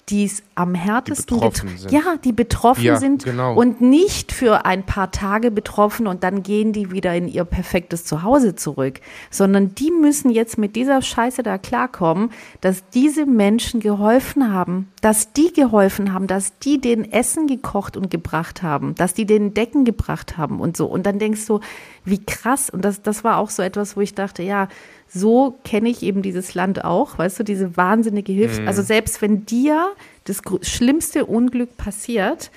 die 0.08 0.24
es 0.24 0.42
am 0.56 0.74
härtesten 0.74 1.38
betroffen 1.38 1.78
sind. 1.78 1.92
ja, 1.92 2.16
die 2.22 2.32
betroffen 2.32 2.84
ja, 2.84 2.96
sind 2.96 3.24
genau. 3.24 3.54
und 3.54 3.80
nicht 3.80 4.32
für 4.32 4.64
ein 4.64 4.84
paar 4.84 5.12
Tage 5.12 5.50
betroffen 5.50 6.06
und 6.06 6.24
dann 6.24 6.42
gehen 6.42 6.72
die 6.72 6.90
wieder 6.90 7.14
in 7.14 7.28
ihr 7.28 7.44
perfektes 7.44 8.04
Zuhause 8.04 8.56
zurück, 8.56 9.00
sondern 9.30 9.74
die 9.74 9.92
müssen 9.92 10.30
jetzt 10.30 10.58
mit 10.58 10.74
dieser 10.74 11.02
Scheiße 11.02 11.44
da 11.44 11.56
klarkommen, 11.56 12.30
dass 12.60 12.88
diese 12.90 13.26
Menschen 13.26 13.80
geholfen 13.80 14.52
haben, 14.52 14.88
dass 15.00 15.32
die 15.32 15.52
geholfen 15.52 16.12
haben, 16.12 16.26
dass 16.26 16.58
die 16.58 16.80
den 16.80 17.10
Essen 17.10 17.46
gekocht 17.46 17.96
und 17.96 18.10
gebracht 18.10 18.62
haben, 18.62 18.96
dass 18.96 19.14
die 19.14 19.24
den 19.24 19.54
Decken 19.54 19.84
gebracht 19.84 20.36
haben 20.36 20.60
und 20.60 20.76
so 20.76 20.86
und 20.86 21.06
dann 21.06 21.20
denkst 21.20 21.46
du, 21.46 21.60
wie 22.04 22.22
krass 22.24 22.70
und 22.70 22.84
das 22.84 23.02
das 23.02 23.22
war 23.22 23.38
auch 23.38 23.50
so 23.50 23.62
etwas, 23.62 23.96
wo 23.96 24.00
ich 24.00 24.14
dachte, 24.14 24.42
ja, 24.42 24.68
so 25.14 25.58
kenne 25.64 25.88
ich 25.88 26.02
eben 26.02 26.22
dieses 26.22 26.54
Land 26.54 26.84
auch, 26.84 27.18
weißt 27.18 27.40
du, 27.40 27.44
diese 27.44 27.76
wahnsinnige 27.76 28.32
Hilfe. 28.32 28.62
Mhm. 28.62 28.68
Also 28.68 28.82
selbst 28.82 29.20
wenn 29.20 29.44
dir 29.44 29.92
das 30.24 30.40
schlimmste 30.62 31.26
Unglück 31.26 31.76
passiert, 31.76 32.50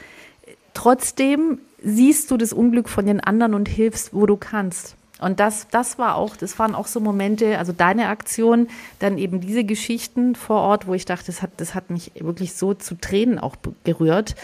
trotzdem 0.74 1.60
siehst 1.84 2.32
du 2.32 2.38
das 2.38 2.54
Unglück 2.54 2.90
von 2.90 3.06
den 3.06 3.20
anderen 3.20 3.54
und 3.54 3.68
hilfst, 3.68 4.14
wo 4.14 4.26
du 4.26 4.38
kannst. 4.38 4.96
Und 5.20 5.40
das, 5.40 5.68
das 5.70 5.98
war 5.98 6.16
auch, 6.16 6.36
das 6.36 6.60
waren 6.60 6.76
auch 6.76 6.88
so 6.88 7.00
Momente, 7.00 7.58
also 7.58 7.72
deine 7.72 8.10
Aktion, 8.10 8.68
dann 9.00 9.18
eben 9.18 9.40
diese 9.40 9.64
Geschichten 9.64 10.36
vor 10.36 10.62
Ort, 10.62 10.88
wo 10.88 10.94
ich 10.94 11.06
dachte, 11.06 11.28
das 11.28 11.42
hat, 11.42 11.52
das 11.58 11.74
hat 11.74 11.90
mich 11.90 12.12
wirklich 12.20 12.54
so 12.54 12.74
zu 12.74 12.96
Tränen 12.96 13.40
auch 13.40 13.56
gerührt 13.84 14.36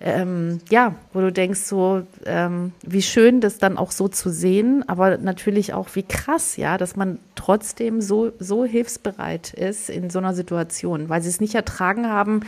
ähm, 0.00 0.60
ja, 0.70 0.94
wo 1.12 1.20
du 1.20 1.30
denkst 1.30 1.60
so, 1.60 2.02
ähm, 2.24 2.72
wie 2.82 3.02
schön 3.02 3.40
das 3.40 3.58
dann 3.58 3.76
auch 3.76 3.90
so 3.90 4.08
zu 4.08 4.30
sehen, 4.30 4.82
aber 4.88 5.18
natürlich 5.18 5.74
auch 5.74 5.88
wie 5.94 6.02
krass, 6.02 6.56
ja, 6.56 6.78
dass 6.78 6.96
man 6.96 7.18
trotzdem 7.34 8.00
so, 8.00 8.32
so 8.38 8.64
hilfsbereit 8.64 9.52
ist 9.52 9.90
in 9.90 10.08
so 10.08 10.18
einer 10.18 10.34
Situation, 10.34 11.08
weil 11.10 11.20
sie 11.20 11.28
es 11.28 11.40
nicht 11.40 11.54
ertragen 11.54 12.08
haben, 12.08 12.40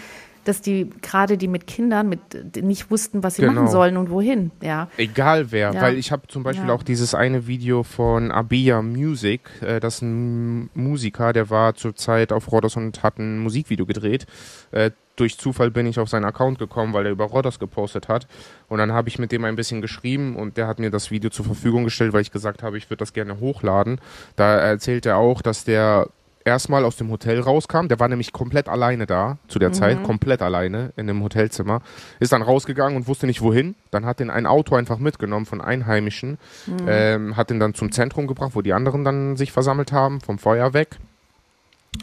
dass 0.45 0.61
die 0.61 0.91
gerade 1.03 1.37
die 1.37 1.47
mit 1.47 1.67
Kindern 1.67 2.09
mit 2.09 2.57
nicht 2.57 2.91
wussten, 2.91 3.23
was 3.23 3.37
sie 3.37 3.43
genau. 3.43 3.55
machen 3.55 3.69
sollen 3.69 3.97
und 3.97 4.11
wohin, 4.11 4.51
ja. 4.61 4.89
Egal 4.97 5.53
wer, 5.53 5.73
ja. 5.73 5.81
weil 5.81 5.99
ich 5.99 6.11
habe 6.11 6.27
zum 6.29 6.43
Beispiel 6.43 6.69
ja. 6.69 6.75
auch 6.75 6.83
dieses 6.83 7.15
eine 7.15 7.47
Video 7.47 7.83
von 7.83 8.33
Abia 8.33 8.83
Music, 8.83 9.43
äh, 9.61 9.79
das 9.79 9.97
ist 9.97 10.03
ein 10.03 10.71
Musiker, 10.75 11.33
der 11.33 11.51
war 11.51 11.75
zurzeit 11.75 12.33
auf 12.33 12.51
Rhodos 12.51 12.77
und 12.77 13.03
hat 13.03 13.19
ein 13.19 13.39
Musikvideo 13.39 13.87
gedreht. 13.87 14.27
Äh, 14.73 14.91
durch 15.17 15.39
Zufall 15.39 15.71
bin 15.71 15.87
ich 15.87 15.99
auf 15.99 16.09
seinen 16.09 16.25
Account 16.25 16.59
gekommen, 16.59 16.93
weil 16.93 17.07
er 17.07 17.13
über 17.13 17.25
Rhodos 17.25 17.59
gepostet 17.59 18.09
hat. 18.09 18.27
Und 18.69 18.79
dann 18.79 18.93
habe 18.93 19.09
ich 19.09 19.19
mit 19.19 19.33
dem 19.33 19.45
ein 19.45 19.57
bisschen 19.57 19.83
geschrieben 19.83 20.37
und 20.37 20.57
der 20.57 20.67
hat 20.67 20.79
mir 20.79 20.91
das 20.91 21.11
Video 21.11 21.31
zur 21.31 21.45
Verfügung 21.45 21.85
gestellt, 21.85 22.13
weil 22.13 22.23
ich 22.23 22.33
gesagt 22.33 22.63
habe, 22.63 22.79
ich 22.79 22.89
würde 22.89 22.99
das 22.99 23.13
gerne 23.13 23.41
hochladen. 23.41 24.01
Da 24.37 24.57
erzählt 24.57 25.07
er 25.07 25.17
auch, 25.17 25.43
dass 25.43 25.65
der 25.65 26.09
erstmal 26.45 26.85
aus 26.85 26.97
dem 26.97 27.11
Hotel 27.11 27.41
rauskam. 27.41 27.89
Der 27.89 28.01
war 28.01 28.09
nämlich 28.09 28.33
komplett 28.33 28.69
alleine 28.69 29.07
da 29.07 29.39
zu 29.49 29.59
der 29.59 29.71
mhm. 29.71 29.75
Zeit, 29.75 30.03
komplett 30.03 30.43
alleine 30.43 30.93
in 30.97 31.07
dem 31.07 31.23
Hotelzimmer. 31.23 31.83
Ist 32.21 32.33
dann 32.33 32.43
rausgegangen 32.43 32.97
und 32.97 33.07
wusste 33.07 33.27
nicht 33.27 33.43
wohin. 33.43 33.75
Dann 33.91 34.07
hat 34.07 34.21
ihn 34.21 34.31
ein 34.31 34.47
Auto 34.47 34.75
einfach 34.75 34.99
mitgenommen 34.99 35.47
von 35.47 35.61
Einheimischen, 35.61 36.39
mhm. 36.67 36.87
ähm, 36.87 37.37
hat 37.37 37.51
ihn 37.51 37.61
dann 37.61 37.75
zum 37.75 37.93
Zentrum 37.93 38.27
gebracht, 38.27 38.53
wo 38.55 38.63
die 38.63 38.73
anderen 38.73 39.05
dann 39.05 39.37
sich 39.37 39.53
versammelt 39.53 39.93
haben, 39.93 40.21
vom 40.21 40.39
Feuer 40.39 40.73
weg. 40.73 40.99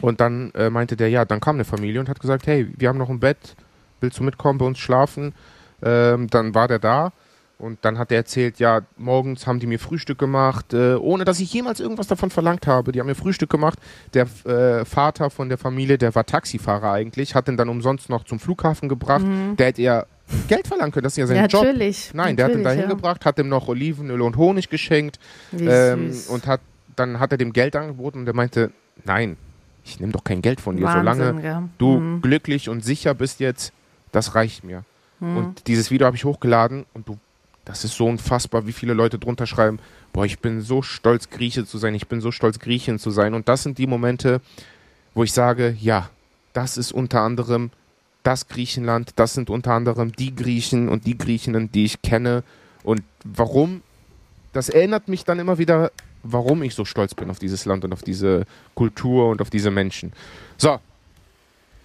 Und 0.02 0.20
dann 0.20 0.52
äh, 0.54 0.70
meinte 0.70 0.96
der, 0.96 1.08
ja, 1.08 1.24
dann 1.24 1.40
kam 1.40 1.56
eine 1.56 1.64
Familie 1.64 2.00
und 2.00 2.08
hat 2.08 2.20
gesagt, 2.20 2.46
hey, 2.46 2.68
wir 2.76 2.88
haben 2.88 2.98
noch 2.98 3.10
ein 3.10 3.20
Bett, 3.20 3.56
willst 4.00 4.18
du 4.18 4.22
mitkommen, 4.22 4.58
bei 4.58 4.66
uns 4.66 4.78
schlafen? 4.78 5.34
Ähm, 5.82 6.28
dann 6.28 6.54
war 6.54 6.68
der 6.68 6.78
da 6.78 7.12
und 7.60 7.78
dann 7.82 7.98
hat 7.98 8.10
er 8.10 8.18
erzählt, 8.18 8.58
ja, 8.58 8.80
morgens 8.96 9.46
haben 9.46 9.60
die 9.60 9.66
mir 9.66 9.78
Frühstück 9.78 10.18
gemacht, 10.18 10.72
äh, 10.72 10.94
ohne 10.94 11.24
dass 11.24 11.40
ich 11.40 11.52
jemals 11.52 11.80
irgendwas 11.80 12.06
davon 12.06 12.30
verlangt 12.30 12.66
habe. 12.66 12.92
Die 12.92 13.00
haben 13.00 13.06
mir 13.06 13.14
Frühstück 13.14 13.50
gemacht. 13.50 13.78
Der 14.14 14.26
äh, 14.44 14.84
Vater 14.84 15.28
von 15.28 15.48
der 15.48 15.58
Familie, 15.58 15.98
der 15.98 16.14
war 16.14 16.24
Taxifahrer 16.24 16.92
eigentlich, 16.92 17.34
hat 17.34 17.48
ihn 17.48 17.58
dann 17.58 17.68
umsonst 17.68 18.08
noch 18.08 18.24
zum 18.24 18.38
Flughafen 18.40 18.88
gebracht. 18.88 19.24
Mhm. 19.24 19.56
Der 19.56 19.66
hätte 19.66 19.82
ja 19.82 20.06
Geld 20.48 20.66
verlangen 20.68 20.92
können, 20.92 21.04
das 21.04 21.14
ist 21.14 21.18
ja 21.18 21.26
sein 21.26 21.36
ja, 21.36 21.46
Job. 21.46 21.64
Natürlich, 21.64 22.12
Nein, 22.14 22.36
der 22.36 22.46
hat 22.46 22.54
ihn 22.54 22.64
da 22.64 22.70
hingebracht, 22.70 23.24
ja. 23.24 23.26
hat 23.26 23.38
ihm 23.38 23.48
noch 23.48 23.68
Olivenöl 23.68 24.22
und 24.22 24.36
Honig 24.36 24.70
geschenkt 24.70 25.18
ähm, 25.52 26.12
und 26.28 26.46
hat 26.46 26.60
dann 26.96 27.18
hat 27.18 27.32
er 27.32 27.38
dem 27.38 27.52
Geld 27.52 27.76
angeboten 27.76 28.20
und 28.20 28.24
der 28.26 28.34
meinte, 28.34 28.72
nein, 29.04 29.36
ich 29.90 30.00
nehme 30.00 30.12
doch 30.12 30.24
kein 30.24 30.42
Geld 30.42 30.60
von 30.60 30.76
dir, 30.76 30.84
Wahnsinn, 30.84 31.16
solange 31.16 31.44
ja. 31.44 31.68
du 31.78 31.98
mhm. 31.98 32.22
glücklich 32.22 32.68
und 32.68 32.84
sicher 32.84 33.14
bist 33.14 33.40
jetzt, 33.40 33.72
das 34.12 34.34
reicht 34.34 34.64
mir. 34.64 34.84
Mhm. 35.20 35.36
Und 35.36 35.66
dieses 35.66 35.90
Video 35.90 36.06
habe 36.06 36.16
ich 36.16 36.24
hochgeladen 36.24 36.86
und 36.94 37.08
du, 37.08 37.18
das 37.64 37.84
ist 37.84 37.96
so 37.96 38.06
unfassbar, 38.06 38.66
wie 38.66 38.72
viele 38.72 38.94
Leute 38.94 39.18
drunter 39.18 39.46
schreiben, 39.46 39.78
boah, 40.12 40.24
ich 40.24 40.40
bin 40.40 40.60
so 40.60 40.82
stolz, 40.82 41.30
Grieche 41.30 41.66
zu 41.66 41.78
sein, 41.78 41.94
ich 41.94 42.08
bin 42.08 42.20
so 42.20 42.32
stolz, 42.32 42.58
Griechin 42.58 42.98
zu 42.98 43.10
sein. 43.10 43.34
Und 43.34 43.48
das 43.48 43.62
sind 43.62 43.78
die 43.78 43.86
Momente, 43.86 44.40
wo 45.14 45.24
ich 45.24 45.32
sage, 45.32 45.76
ja, 45.80 46.08
das 46.52 46.76
ist 46.76 46.92
unter 46.92 47.20
anderem 47.20 47.70
das 48.22 48.48
Griechenland, 48.48 49.12
das 49.16 49.34
sind 49.34 49.50
unter 49.50 49.72
anderem 49.72 50.12
die 50.12 50.34
Griechen 50.34 50.88
und 50.88 51.06
die 51.06 51.16
Griechinnen, 51.16 51.72
die 51.72 51.84
ich 51.84 52.02
kenne. 52.02 52.42
Und 52.82 53.02
warum? 53.24 53.82
Das 54.52 54.68
erinnert 54.68 55.08
mich 55.08 55.24
dann 55.24 55.38
immer 55.38 55.58
wieder 55.58 55.90
warum 56.22 56.62
ich 56.62 56.74
so 56.74 56.84
stolz 56.84 57.14
bin 57.14 57.30
auf 57.30 57.38
dieses 57.38 57.64
Land 57.64 57.84
und 57.84 57.92
auf 57.92 58.02
diese 58.02 58.44
Kultur 58.74 59.28
und 59.28 59.40
auf 59.40 59.50
diese 59.50 59.70
Menschen. 59.70 60.12
So. 60.56 60.78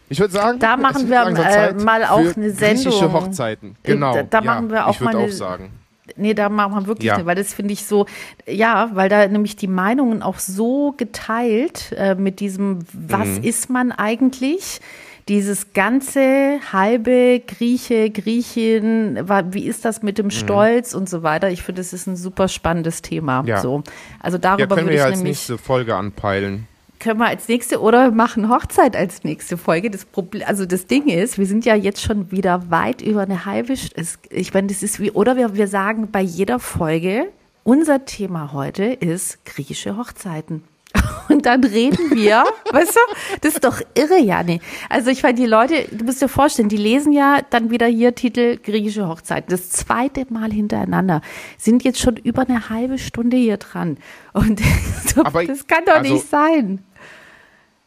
Ich 0.08 0.20
würde 0.20 0.34
sagen, 0.34 0.60
da 0.60 0.78
machen 0.78 1.10
wir 1.10 1.24
äh, 1.24 1.74
mal 1.74 2.06
auch 2.06 2.20
eine 2.20 2.52
Sendung. 2.52 2.84
Griechische 2.84 3.12
Hochzeiten. 3.12 3.76
Genau. 3.82 4.14
Da, 4.14 4.24
da 4.24 4.42
machen 4.42 4.70
wir 4.70 4.86
auch 4.86 4.94
ich 4.94 5.02
mal 5.02 5.16
eine, 5.16 5.26
auch 5.26 5.32
sagen. 5.32 5.72
Nee, 6.16 6.36
da 6.36 6.50
machen 6.50 6.76
wir 6.76 6.88
wirklich, 6.88 7.08
ja. 7.08 7.16
Eine, 7.16 7.26
weil 7.26 7.36
das 7.36 7.54
finde 7.54 7.74
ich 7.74 7.86
so, 7.86 8.06
ja, 8.48 8.92
weil 8.94 9.10
da 9.10 9.28
nämlich 9.28 9.56
die 9.56 9.68
Meinungen 9.68 10.22
auch 10.22 10.38
so 10.38 10.94
geteilt 10.96 11.92
äh, 11.98 12.14
mit 12.14 12.40
diesem, 12.40 12.80
was 12.94 13.28
mhm. 13.28 13.44
ist 13.44 13.70
man 13.70 13.92
eigentlich? 13.92 14.82
Dieses 15.28 15.74
ganze 15.74 16.60
halbe 16.72 17.42
Grieche, 17.46 18.12
Griechin, 18.12 19.20
wie 19.52 19.66
ist 19.66 19.84
das 19.84 20.04
mit 20.04 20.18
dem 20.18 20.28
mhm. 20.28 20.32
Stolz 20.32 20.94
mhm. 20.94 21.00
und 21.00 21.10
so 21.10 21.24
weiter. 21.24 21.50
Ich 21.50 21.64
finde, 21.64 21.82
das 21.82 21.94
ist 21.94 22.08
ein 22.08 22.16
super 22.16 22.48
spannendes 22.48 23.02
Thema. 23.02 23.44
Ja. 23.46 23.62
So. 23.62 23.84
Also 24.20 24.38
darüber 24.38 24.62
ja, 24.62 24.68
können 24.68 24.88
würde 24.88 24.90
wir 24.90 24.96
ich 24.98 25.04
als 25.04 25.18
nämlich, 25.18 25.38
nächste 25.38 25.58
Folge 25.58 25.96
anpeilen. 25.96 26.68
Können 27.00 27.20
wir 27.20 27.28
als 27.28 27.48
nächste 27.48 27.82
oder 27.82 28.12
machen 28.12 28.50
Hochzeit 28.50 28.96
als 28.96 29.24
nächste 29.24 29.58
Folge. 29.58 29.90
Das 29.90 30.06
Problem, 30.06 30.44
also 30.48 30.66
das 30.66 30.86
Ding 30.86 31.08
ist, 31.08 31.38
wir 31.38 31.46
sind 31.46 31.66
ja 31.66 31.76
jetzt 31.76 32.02
schon 32.02 32.32
wieder 32.32 32.70
weit 32.70 33.02
über 33.02 33.22
eine 33.22 33.46
halbe. 33.46 33.76
Stunde. 33.78 34.08
Ich 34.30 34.54
meine, 34.54 34.68
das 34.68 34.84
ist 34.84 35.00
wie 35.00 35.12
oder 35.12 35.36
wir, 35.36 35.56
wir 35.56 35.68
sagen 35.68 36.10
bei 36.12 36.22
jeder 36.22 36.60
Folge, 36.60 37.28
unser 37.64 38.06
Thema 38.06 38.54
heute 38.54 38.84
ist 38.84 39.44
griechische 39.46 39.98
Hochzeiten. 39.98 40.64
Und 41.30 41.46
dann 41.46 41.64
reden 41.64 42.12
wir, 42.12 42.44
weißt 42.72 42.96
du, 42.96 43.00
das 43.42 43.54
ist 43.56 43.64
doch 43.64 43.82
irre, 43.96 44.20
Janne. 44.20 44.60
Also 44.90 45.10
ich 45.10 45.24
meine, 45.24 45.36
die 45.36 45.46
Leute, 45.46 45.86
du 45.92 46.06
musst 46.06 46.22
dir 46.22 46.28
vorstellen, 46.30 46.70
die 46.70 46.78
lesen 46.78 47.12
ja 47.14 47.40
dann 47.50 47.72
wieder 47.72 47.88
hier 47.88 48.14
Titel 48.16 48.58
griechische 48.58 49.08
Hochzeit. 49.08 49.52
Das 49.52 49.70
zweite 49.72 50.26
Mal 50.32 50.52
hintereinander. 50.52 51.22
Sind 51.58 51.84
jetzt 51.84 52.00
schon 52.00 52.18
über 52.18 52.44
eine 52.44 52.70
halbe 52.70 52.98
Stunde 53.00 53.38
hier 53.38 53.58
dran. 53.58 53.98
Und 54.34 54.62
Aber 55.24 55.44
das 55.46 55.66
kann 55.68 55.84
doch 55.86 55.96
also- 55.96 56.14
nicht 56.14 56.30
sein. 56.30 56.84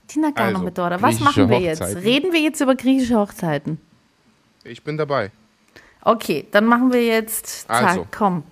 Tina 0.08 0.30
Garno 0.30 0.52
Also, 0.54 0.64
mit 0.64 0.78
Dora, 0.78 1.02
was 1.02 1.20
machen 1.20 1.50
wir 1.50 1.60
jetzt? 1.60 1.80
Hochzeiten. 1.82 2.02
Reden 2.02 2.32
wir 2.32 2.40
jetzt 2.40 2.60
über 2.62 2.74
griechische 2.74 3.16
Hochzeiten? 3.18 3.78
Ich 4.64 4.82
bin 4.82 4.96
dabei. 4.96 5.30
Okay, 6.02 6.46
dann 6.50 6.64
machen 6.64 6.92
wir 6.92 7.04
jetzt. 7.04 7.66
Zack, 7.68 7.82
Also. 7.88 8.06
komm. 8.10 8.42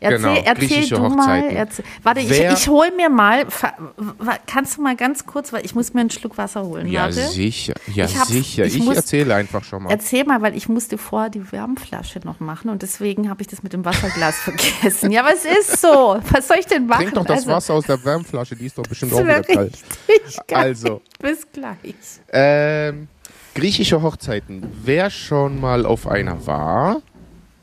Erzähl, 0.00 0.18
Genau, 0.18 0.42
erzähl 0.44 0.88
du 0.88 0.98
mal. 1.08 1.44
Erzähl. 1.50 1.84
Warte, 2.04 2.20
ich, 2.20 2.30
Wer- 2.30 2.52
ich 2.52 2.68
hol 2.68 2.90
mir 2.96 3.08
mal. 3.10 3.46
Kannst 4.46 4.76
du 4.76 4.82
mal 4.82 4.94
ganz 4.96 5.26
kurz, 5.26 5.52
weil 5.52 5.64
ich 5.64 5.74
muss 5.74 5.92
mir 5.94 6.00
einen 6.02 6.10
Schluck 6.10 6.38
Wasser 6.38 6.62
holen. 6.64 6.86
Ja, 6.86 7.02
Warte. 7.02 7.26
sicher. 7.26 7.74
Ja, 7.92 8.04
Ich 8.04 8.12
sicher. 8.24 8.64
ich 8.64 8.76
Ich, 8.76 8.84
muss- 8.84 8.96
erzähle 8.96 9.34
einfach 9.34 9.64
schon 9.64 9.82
mal. 9.82 9.90
Erzähl 9.90 10.24
mal, 10.24 10.40
weil 10.40 10.56
ich 10.56 10.68
musste 10.68 10.98
vorher 10.98 11.30
die 11.30 11.50
Wärmflasche 11.50 12.20
noch 12.24 12.38
machen 12.40 12.70
und 12.70 12.82
deswegen 12.82 13.28
habe 13.28 13.42
ich 13.42 13.48
das 13.48 13.62
mit 13.62 13.72
dem 13.72 13.84
Wasserglas 13.84 14.36
vergessen. 14.40 15.10
Ja, 15.10 15.22
aber 15.22 15.34
es 15.34 15.44
ist 15.44 15.80
so. 15.80 16.20
Was 16.30 16.46
soll 16.48 16.58
ich 16.60 16.66
denn 16.66 16.86
machen? 16.86 17.02
Trink 17.02 17.14
doch 17.14 17.24
das 17.24 17.38
Also, 17.38 17.50
Wasser 17.50 17.74
aus 17.74 17.84
der 17.86 18.04
Wärmflasche, 18.04 18.54
die 18.56 18.66
ist 18.66 18.78
doch 18.78 18.84
bestimmt 18.84 19.12
auch 19.14 19.24
wieder 19.24 19.42
kalt. 19.42 19.78
Also. 20.52 21.02
Bis 21.20 21.46
gleich. 21.52 21.76
Ähm, 22.32 23.08
griechische 23.54 24.00
Hochzeiten. 24.02 24.64
Wer 24.84 25.10
schon 25.10 25.60
mal 25.60 25.84
auf 25.86 26.06
einer 26.06 26.46
war, 26.46 27.02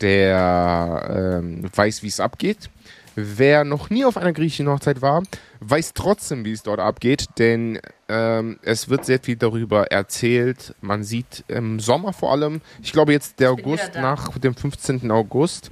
der 0.02 1.41
ähm, 1.41 1.64
weiß, 1.74 2.04
wie 2.04 2.08
es 2.08 2.20
abgeht. 2.20 2.70
Wer 3.18 3.64
noch 3.64 3.89
nie 3.89 4.04
auf 4.04 4.18
einer 4.18 4.34
griechischen 4.34 4.68
Hochzeit 4.68 5.02
war, 5.02 5.24
weiß 5.62 5.93
trotzdem, 5.93 6.43
wie 6.43 6.52
es 6.52 6.64
dort 6.64 6.82
abgeht, 6.82 7.28
denn 7.39 7.80
ähm, 8.10 8.60
es 8.62 8.89
wird 8.89 9.06
sehr 9.06 9.20
viel 9.20 9.38
darüber 9.38 9.89
erzählt. 9.89 10.76
Man 10.82 11.06
sieht 11.06 11.46
im 11.48 11.80
Sommer 11.80 12.12
vor 12.12 12.34
allem, 12.34 12.60
ich 12.84 12.91
glaube 12.91 13.14
jetzt 13.14 13.39
der 13.39 13.52
August 13.52 13.91
nach 13.96 14.38
dem 14.38 14.54
15. 14.54 15.10
August, 15.12 15.72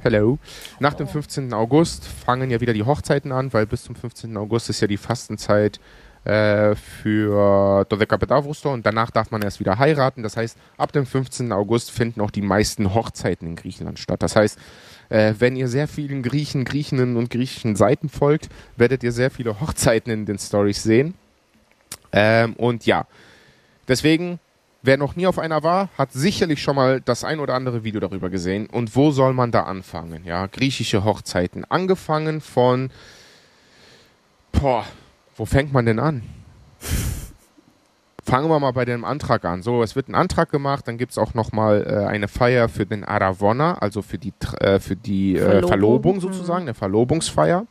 hello, 0.00 0.38
nach 0.78 0.94
dem 0.94 1.08
15. 1.08 1.52
August 1.52 2.06
fangen 2.06 2.50
ja 2.52 2.60
wieder 2.60 2.72
die 2.72 2.84
Hochzeiten 2.84 3.32
an, 3.32 3.52
weil 3.52 3.66
bis 3.66 3.82
zum 3.82 3.96
15. 3.96 4.36
August 4.36 4.70
ist 4.70 4.80
ja 4.80 4.86
die 4.86 4.96
Fastenzeit 4.96 5.80
äh, 6.24 6.74
für 6.74 7.84
Dodeka 7.88 8.16
Pedavrusto 8.16 8.72
und 8.72 8.86
danach 8.86 9.10
darf 9.10 9.30
man 9.30 9.42
erst 9.42 9.60
wieder 9.60 9.78
heiraten. 9.78 10.22
Das 10.22 10.36
heißt, 10.36 10.56
ab 10.76 10.92
dem 10.92 11.06
15. 11.06 11.52
August 11.52 11.90
finden 11.90 12.20
auch 12.20 12.30
die 12.30 12.42
meisten 12.42 12.94
Hochzeiten 12.94 13.48
in 13.48 13.56
Griechenland 13.56 13.98
statt. 13.98 14.22
Das 14.22 14.34
heißt, 14.34 14.58
äh, 15.10 15.34
wenn 15.38 15.56
ihr 15.56 15.68
sehr 15.68 15.88
vielen 15.88 16.22
Griechen, 16.22 16.64
Griechinnen 16.64 17.16
und 17.16 17.30
griechischen 17.30 17.76
Seiten 17.76 18.08
folgt, 18.08 18.48
werdet 18.76 19.02
ihr 19.02 19.12
sehr 19.12 19.30
viele 19.30 19.60
Hochzeiten 19.60 20.12
in 20.12 20.26
den 20.26 20.38
Stories 20.38 20.82
sehen. 20.82 21.14
Ähm, 22.12 22.54
und 22.54 22.86
ja, 22.86 23.06
deswegen, 23.88 24.38
wer 24.82 24.96
noch 24.96 25.16
nie 25.16 25.26
auf 25.26 25.38
einer 25.38 25.62
war, 25.62 25.90
hat 25.98 26.12
sicherlich 26.12 26.62
schon 26.62 26.76
mal 26.76 27.00
das 27.00 27.24
ein 27.24 27.40
oder 27.40 27.54
andere 27.54 27.84
Video 27.84 28.00
darüber 28.00 28.30
gesehen. 28.30 28.66
Und 28.66 28.96
wo 28.96 29.10
soll 29.10 29.34
man 29.34 29.50
da 29.50 29.64
anfangen? 29.64 30.24
Ja, 30.24 30.46
griechische 30.46 31.04
Hochzeiten. 31.04 31.64
Angefangen 31.68 32.40
von, 32.40 32.90
boah, 34.52 34.86
wo 35.36 35.44
fängt 35.44 35.72
man 35.72 35.86
denn 35.86 35.98
an? 35.98 36.22
Fangen 38.24 38.48
wir 38.48 38.58
mal 38.58 38.72
bei 38.72 38.84
dem 38.86 39.04
Antrag 39.04 39.44
an. 39.44 39.62
So, 39.62 39.82
es 39.82 39.96
wird 39.96 40.08
ein 40.08 40.14
Antrag 40.14 40.50
gemacht, 40.50 40.88
dann 40.88 40.96
gibt 40.96 41.12
es 41.12 41.18
auch 41.18 41.34
nochmal 41.34 41.86
äh, 41.86 42.06
eine 42.06 42.26
Feier 42.26 42.68
für 42.68 42.86
den 42.86 43.04
Aravona, 43.04 43.74
also 43.74 44.00
für 44.00 44.16
die, 44.16 44.32
äh, 44.60 44.80
für 44.80 44.96
die 44.96 45.36
äh, 45.36 45.40
Verlobung. 45.40 45.68
Verlobung 45.68 46.20
sozusagen, 46.20 46.62
eine 46.62 46.74
Verlobungsfeier. 46.74 47.66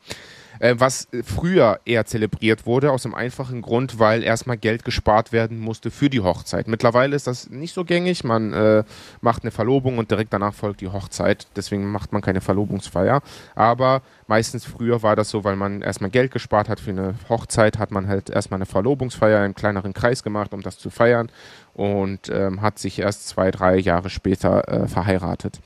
Äh, 0.64 0.80
was 0.80 1.09
äh, 1.11 1.24
früher 1.24 1.82
eher 1.84 2.05
zelebriert 2.05 2.66
wurde, 2.66 2.93
aus 2.93 3.03
dem 3.03 3.14
einfachen 3.14 3.61
Grund, 3.61 3.99
weil 3.99 4.24
erstmal 4.24 4.55
Geld 4.55 4.86
gespart 4.86 5.34
werden 5.34 5.59
musste 5.59 5.91
für 5.91 6.09
die 6.09 6.22
Hochzeit. 6.22 6.70
Mittlerweile 6.70 7.18
ist 7.18 7.28
das 7.28 7.49
nicht 7.49 7.74
so 7.74 7.84
gängig. 7.84 8.24
Man 8.24 8.53
äh, 8.53 8.86
macht 9.20 9.43
eine 9.43 9.51
Verlobung 9.51 9.97
und 9.97 10.09
direkt 10.09 10.32
danach 10.32 10.53
folgt 10.53 10.80
die 10.80 10.88
Hochzeit. 10.88 11.47
Deswegen 11.57 11.91
macht 11.91 12.14
man 12.14 12.22
keine 12.22 12.39
Verlobungsfeier. 12.39 13.22
Aber 13.55 14.03
meistens 14.28 14.64
früher 14.64 15.03
war 15.03 15.18
das 15.18 15.30
so, 15.30 15.43
weil 15.43 15.57
man 15.57 15.82
erstmal 15.82 16.09
Geld 16.09 16.32
gespart 16.32 16.70
hat 16.70 16.80
für 16.80 16.91
eine 16.91 17.16
Hochzeit, 17.28 17.78
hat 17.78 17.91
man 17.91 18.07
halt 18.07 18.30
erstmal 18.30 18.59
eine 18.59 18.66
Verlobungsfeier 18.66 19.45
im 19.45 19.55
kleineren 19.55 19.93
Kreis 19.93 20.24
gemacht, 20.24 20.53
um 20.53 20.61
das 20.61 20.78
zu 20.78 20.89
feiern. 20.89 21.30
Und 21.74 22.30
ähm, 22.30 22.61
hat 22.61 22.80
sich 22.80 22.99
erst 22.99 23.28
zwei, 23.28 23.51
drei 23.51 23.80
Jahre 23.80 24.09
später 24.09 24.66
äh, 24.70 24.88
verheiratet. 24.88 25.59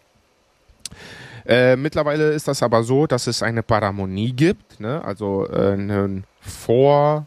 Äh, 1.47 1.77
mittlerweile 1.77 2.31
ist 2.31 2.47
das 2.49 2.61
aber 2.61 2.83
so, 2.83 3.07
dass 3.07 3.25
es 3.25 3.41
eine 3.41 3.63
Paramonie 3.63 4.33
gibt, 4.33 4.81
ne? 4.81 5.01
also 5.03 5.47
äh, 5.49 5.71
einen 5.71 6.25
Vor, 6.41 7.25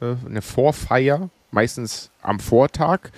äh, 0.00 0.14
eine 0.26 0.40
Vorfeier, 0.40 1.28
meistens 1.50 2.10
am 2.22 2.40
Vortag. 2.40 3.10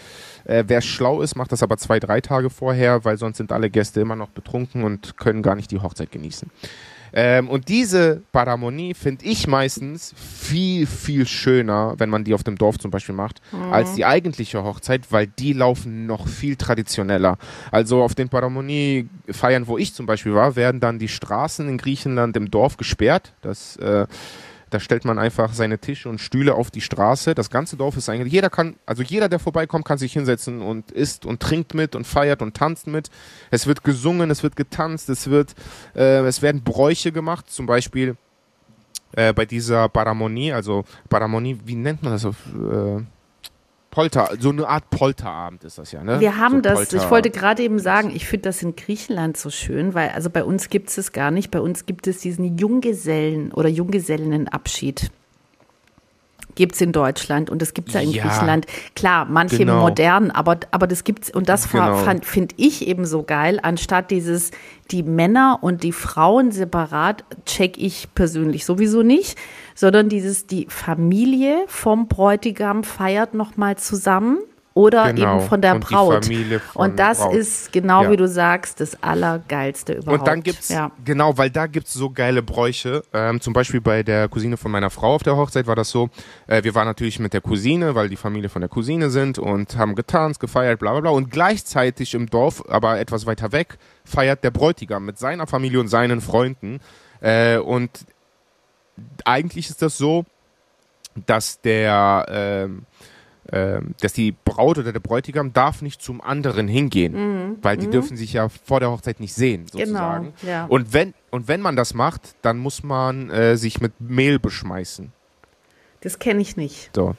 Äh, 0.45 0.65
Wer 0.67 0.81
schlau 0.81 1.23
ist, 1.23 1.37
macht 1.37 1.53
das 1.53 1.63
aber 1.63 1.77
zwei, 1.77 2.01
drei 2.01 2.21
Tage 2.21 2.51
vorher, 2.51 3.05
weil 3.05 3.19
sonst 3.19 3.37
sind 3.37 3.53
alle 3.53 3.71
Gäste 3.71 4.01
immer 4.01 4.17
noch 4.17 4.31
betrunken 4.31 4.83
und 4.83 5.17
können 5.17 5.43
gar 5.43 5.55
nicht 5.55 5.71
die 5.71 5.79
Hochzeit 5.79 6.11
genießen. 6.11 6.51
Ähm, 7.13 7.49
und 7.49 7.69
diese 7.69 8.23
Paramonie 8.33 8.95
finde 8.95 9.25
ich 9.25 9.47
meistens 9.47 10.15
viel, 10.17 10.87
viel 10.87 11.27
schöner, 11.27 11.95
wenn 11.99 12.11
man 12.11 12.25
die 12.25 12.35
auf 12.35 12.43
dem 12.43 12.57
Dorf 12.57 12.79
zum 12.79 12.91
Beispiel 12.91 13.15
macht, 13.15 13.41
als 13.71 13.95
die 13.95 14.05
eigentliche 14.05 14.63
Hochzeit, 14.65 15.11
weil 15.11 15.27
die 15.27 15.53
laufen 15.53 16.07
noch 16.07 16.27
viel 16.27 16.57
traditioneller. 16.57 17.39
Also 17.71 18.03
auf 18.03 18.15
den 18.15 18.29
Paramonie-Feiern, 18.29 19.67
wo 19.67 19.79
ich 19.79 19.95
zum 19.95 20.07
Beispiel 20.07 20.35
war, 20.35 20.57
werden 20.57 20.81
dann 20.81 20.99
die 20.99 21.09
Straßen 21.09 21.69
in 21.69 21.79
Griechenland 21.79 22.37
im 22.37 22.51
Dorf 22.51 22.77
gesperrt. 22.77 23.33
Das 23.43 23.77
äh, 23.77 24.07
da 24.73 24.81
stellt 24.81 25.05
man 25.05 25.19
einfach 25.19 25.53
seine 25.53 25.79
Tische 25.79 26.09
und 26.09 26.19
Stühle 26.19 26.55
auf 26.55 26.71
die 26.71 26.81
Straße. 26.81 27.35
Das 27.35 27.51
ganze 27.51 27.77
Dorf 27.77 27.99
ist 27.99 28.09
eigentlich, 28.09 28.33
jeder 28.33 28.49
kann, 28.49 28.77
also 28.87 29.03
jeder, 29.03 29.29
der 29.29 29.39
vorbeikommt, 29.39 29.85
kann 29.85 29.99
sich 29.99 30.15
hinsetzen 30.15 30.63
und 30.63 30.91
isst 30.91 31.27
und 31.27 31.41
trinkt 31.41 31.75
mit 31.75 31.95
und 31.95 32.07
feiert 32.07 32.41
und 32.41 32.57
tanzt 32.57 32.87
mit. 32.87 33.11
Es 33.51 33.67
wird 33.67 33.85
gesungen, 33.85 34.31
es 34.31 34.43
wird 34.43 34.57
getanzt, 34.57 35.11
es 35.11 35.29
wird, 35.29 35.55
äh, 35.95 36.21
es 36.25 36.41
werden 36.41 36.63
Bräuche 36.63 37.13
gemacht, 37.13 37.51
zum 37.51 37.67
Beispiel 37.67 38.17
äh, 39.13 39.35
bei 39.35 39.45
dieser 39.45 39.91
Paramonie, 39.91 40.53
also 40.55 40.85
Paramonie, 41.11 41.59
wie 41.67 41.75
nennt 41.75 42.03
man 42.03 42.15
das 42.15 42.25
auf 42.25 42.37
äh, 42.55 43.03
Polter, 43.93 44.31
so 44.41 44.49
eine 44.49 44.67
Art 44.67 44.89
Polterabend 44.89 45.65
ist 45.65 45.77
das 45.77 45.93
ja, 45.93 46.03
ne? 46.03 46.19
Wir 46.19 46.39
haben 46.39 46.57
so 46.57 46.61
das, 46.63 46.75
Polter- 46.75 46.97
ich 46.97 47.11
wollte 47.11 47.31
gerade 47.31 47.63
eben 47.63 47.79
sagen, 47.79 48.11
ich 48.13 48.27
finde 48.27 48.45
das 48.49 48.63
in 48.63 48.75
Griechenland 48.75 49.37
so 49.37 49.51
schön, 49.51 49.93
weil 49.93 50.09
also 50.09 50.31
bei 50.31 50.43
uns 50.45 50.71
gibt 50.71 50.89
es 50.89 50.97
es 50.99 51.13
gar 51.13 51.31
nicht. 51.31 51.51
Bei 51.51 51.61
uns 51.61 51.85
gibt 51.85 52.07
es 52.07 52.19
diesen 52.19 52.57
Junggesellen 52.57 53.53
oder 53.53 53.69
Junggesellenabschied. 53.69 55.11
Gibt 56.55 56.75
es 56.75 56.81
in 56.81 56.93
Deutschland 56.93 57.49
und 57.51 57.63
das 57.63 57.75
gibt 57.75 57.89
es 57.89 57.95
ja 57.95 58.01
in 58.01 58.11
Ja, 58.11 58.23
Griechenland. 58.25 58.67
Klar, 58.95 59.25
manche 59.25 59.59
genau. 59.59 59.81
modern, 59.81 60.31
aber, 60.31 60.59
aber 60.71 60.87
das 60.87 61.05
gibt's 61.05 61.31
und 61.31 61.49
das 61.49 61.71
Genau. 61.71 61.97
finde 62.23 62.55
ich 62.59 62.87
eben 62.87 63.07
so 63.07 63.23
geil, 63.23 63.59
anstatt 63.63 64.11
dieses, 64.11 64.51
die 64.91 65.03
Männer 65.03 65.59
und 65.63 65.83
die 65.83 65.93
Frauen 65.93 66.53
separat, 66.53 67.25
check 67.47 67.79
ich 67.79 68.09
persönlich 68.15 68.65
sowieso 68.67 69.03
nicht, 69.03 69.39
sondern 69.75 70.09
dieses, 70.09 70.47
die 70.47 70.67
Familie 70.69 71.65
vom 71.69 72.09
Bräutigam 72.09 72.85
feiert 72.85 73.35
nochmal 73.35 73.77
zusammen 73.79 74.39
oder 74.75 75.13
Genau. 75.13 75.39
eben 75.39 75.49
von 75.49 75.61
der 75.61 75.75
Und 75.75 75.81
Braut. 75.85 76.25
Von 76.25 76.57
und 76.75 76.99
das 76.99 77.19
Braut. 77.19 77.35
ist 77.35 77.73
genau 77.73 78.05
Ja. 78.05 78.11
wie 78.11 78.17
du 78.17 78.27
sagst, 78.27 78.81
das 78.81 79.03
Allergeilste 79.03 79.95
überhaupt. 79.95 80.21
Und 80.21 80.27
dann 80.27 80.43
gibt's, 80.43 80.69
ja. 80.69 80.91
genau, 81.05 81.37
weil 81.37 81.51
da 81.51 81.67
gibt's 81.67 81.93
so 81.93 82.11
geile 82.11 82.43
Bräuche. 82.43 83.03
Ähm, 83.13 83.41
zum 83.41 83.53
Beispiel 83.53 83.81
bei 83.81 84.03
der 84.03 84.29
Cousine 84.29 84.57
von 84.57 84.71
meiner 84.71 84.91
Frau 84.91 85.15
auf 85.15 85.23
der 85.23 85.37
Hochzeit 85.37 85.67
war 85.67 85.77
das 85.77 85.91
so, 85.91 86.09
äh, 86.47 86.63
wir 86.65 86.75
waren 86.75 86.87
natürlich 86.87 87.19
mit 87.19 87.33
der 87.33 87.41
Cousine, 87.41 87.95
weil 87.95 88.09
die 88.09 88.17
Familie 88.17 88.49
von 88.49 88.61
der 88.63 88.69
Cousine 88.69 89.11
sind 89.11 89.39
und 89.39 89.77
haben 89.77 89.95
getanzt, 89.95 90.41
gefeiert, 90.41 90.79
bla 90.79 90.93
bla 90.93 91.01
bla. 91.01 91.11
Und 91.11 91.31
gleichzeitig 91.31 92.15
im 92.15 92.29
Dorf, 92.31 92.63
aber 92.69 92.99
etwas 92.99 93.27
weiter 93.27 93.53
weg, 93.53 93.79
feiert 94.05 94.43
der 94.45 94.51
Bräutigam 94.51 95.05
mit 95.05 95.19
seiner 95.19 95.47
Familie 95.47 95.81
und 95.81 95.89
seinen 95.89 96.21
Freunden. 96.21 96.81
Äh, 97.21 97.59
und 97.59 97.91
eigentlich 99.25 99.69
ist 99.71 99.83
das 99.83 99.97
so, 99.99 100.25
dass 101.27 101.61
der 101.61 102.27
ähm, 102.29 102.85
dass 103.45 104.13
die 104.13 104.33
Braut 104.45 104.79
oder 104.79 104.93
der 104.93 105.01
Bräutigam 105.01 105.53
darf 105.53 105.83
nicht 105.83 106.01
zum 106.01 106.21
anderen 106.21 106.69
hingehen, 106.69 107.57
weil 107.61 107.77
die 107.77 107.91
dürfen 107.91 108.17
sich 108.17 108.33
ja 108.35 108.49
vor 108.49 108.79
der 108.81 108.91
Hochzeit 108.93 109.19
nicht 109.19 109.35
sehen, 109.35 109.67
sozusagen. 109.67 110.33
Genau, 110.41 110.51
ja. 110.53 110.65
Und 110.67 110.93
wenn 110.93 111.13
und 111.31 111.49
wenn 111.49 111.61
man 111.61 111.75
das 111.75 111.93
macht, 111.95 112.37
dann 112.43 112.59
muss 112.59 112.83
man 112.85 113.31
äh, 113.31 113.57
sich 113.57 113.81
mit 113.81 114.01
Mehl 114.01 114.39
beschmeißen. 114.39 115.11
Das 116.03 116.19
kenne 116.19 116.41
ich 116.41 116.57
nicht. 116.57 116.91
So, 116.95 117.15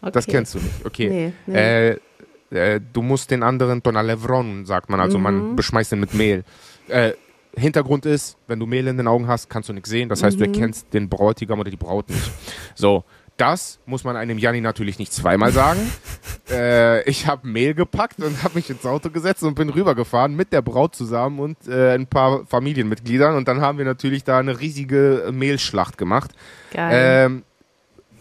Okay. 0.00 0.10
das 0.12 0.26
kennst 0.26 0.54
du 0.54 0.58
nicht. 0.60 0.84
Okay. 0.86 1.08
Nee, 1.08 1.32
nee. 1.46 1.90
Äh, 1.90 2.74
äh, 2.76 2.80
du 2.92 3.02
musst 3.02 3.30
den 3.30 3.42
anderen 3.42 3.82
Tonalevron, 3.82 4.64
sagt 4.66 4.88
man, 4.88 5.00
also 5.00 5.18
Mhm. 5.18 5.22
man 5.24 5.56
beschmeißt 5.56 5.92
ihn 5.92 6.00
mit 6.00 6.14
Mehl. 6.14 6.44
Äh, 6.88 7.12
Hintergrund 7.56 8.04
ist, 8.06 8.36
wenn 8.46 8.60
du 8.60 8.66
Mehl 8.66 8.86
in 8.86 8.96
den 8.98 9.08
Augen 9.08 9.26
hast, 9.28 9.48
kannst 9.50 9.68
du 9.68 9.72
nichts 9.72 9.88
sehen. 9.90 10.08
Das 10.08 10.22
heißt, 10.22 10.38
du 10.38 10.46
Mhm. 10.46 10.54
erkennst 10.54 10.92
den 10.94 11.08
Bräutigam 11.08 11.58
oder 11.60 11.70
die 11.70 11.76
Braut 11.78 12.08
nicht. 12.10 12.30
So, 12.74 13.04
das 13.36 13.78
muss 13.86 14.04
man 14.04 14.16
einem 14.16 14.38
Janni 14.38 14.60
natürlich 14.60 14.98
nicht 14.98 15.12
zweimal 15.12 15.52
sagen. 15.52 15.80
äh, 16.50 17.02
ich 17.08 17.26
habe 17.26 17.46
Mehl 17.46 17.74
gepackt 17.74 18.18
und 18.20 18.42
habe 18.42 18.54
mich 18.54 18.70
ins 18.70 18.86
Auto 18.86 19.10
gesetzt 19.10 19.42
und 19.42 19.54
bin 19.54 19.68
rübergefahren 19.68 20.34
mit 20.34 20.52
der 20.52 20.62
Braut 20.62 20.94
zusammen 20.94 21.40
und 21.40 21.68
äh, 21.68 21.94
ein 21.94 22.06
paar 22.06 22.46
Familienmitgliedern. 22.46 23.36
Und 23.36 23.48
dann 23.48 23.60
haben 23.60 23.78
wir 23.78 23.84
natürlich 23.84 24.24
da 24.24 24.38
eine 24.38 24.58
riesige 24.60 25.30
Mehlschlacht 25.32 25.98
gemacht. 25.98 26.32
Geil. 26.72 27.26
Ähm, 27.26 27.42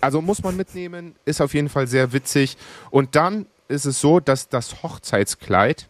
Also 0.02 0.22
muss 0.22 0.44
man 0.44 0.56
mitnehmen, 0.56 1.16
ist 1.26 1.42
auf 1.42 1.54
jeden 1.54 1.70
Fall 1.70 1.88
sehr 1.88 2.14
witzig. 2.14 2.58
Und 2.92 3.16
dann 3.16 3.48
ist 3.68 3.86
es 3.86 4.00
so, 4.00 4.20
dass 4.20 4.50
das 4.50 4.84
Hochzeitskleid 4.84 5.88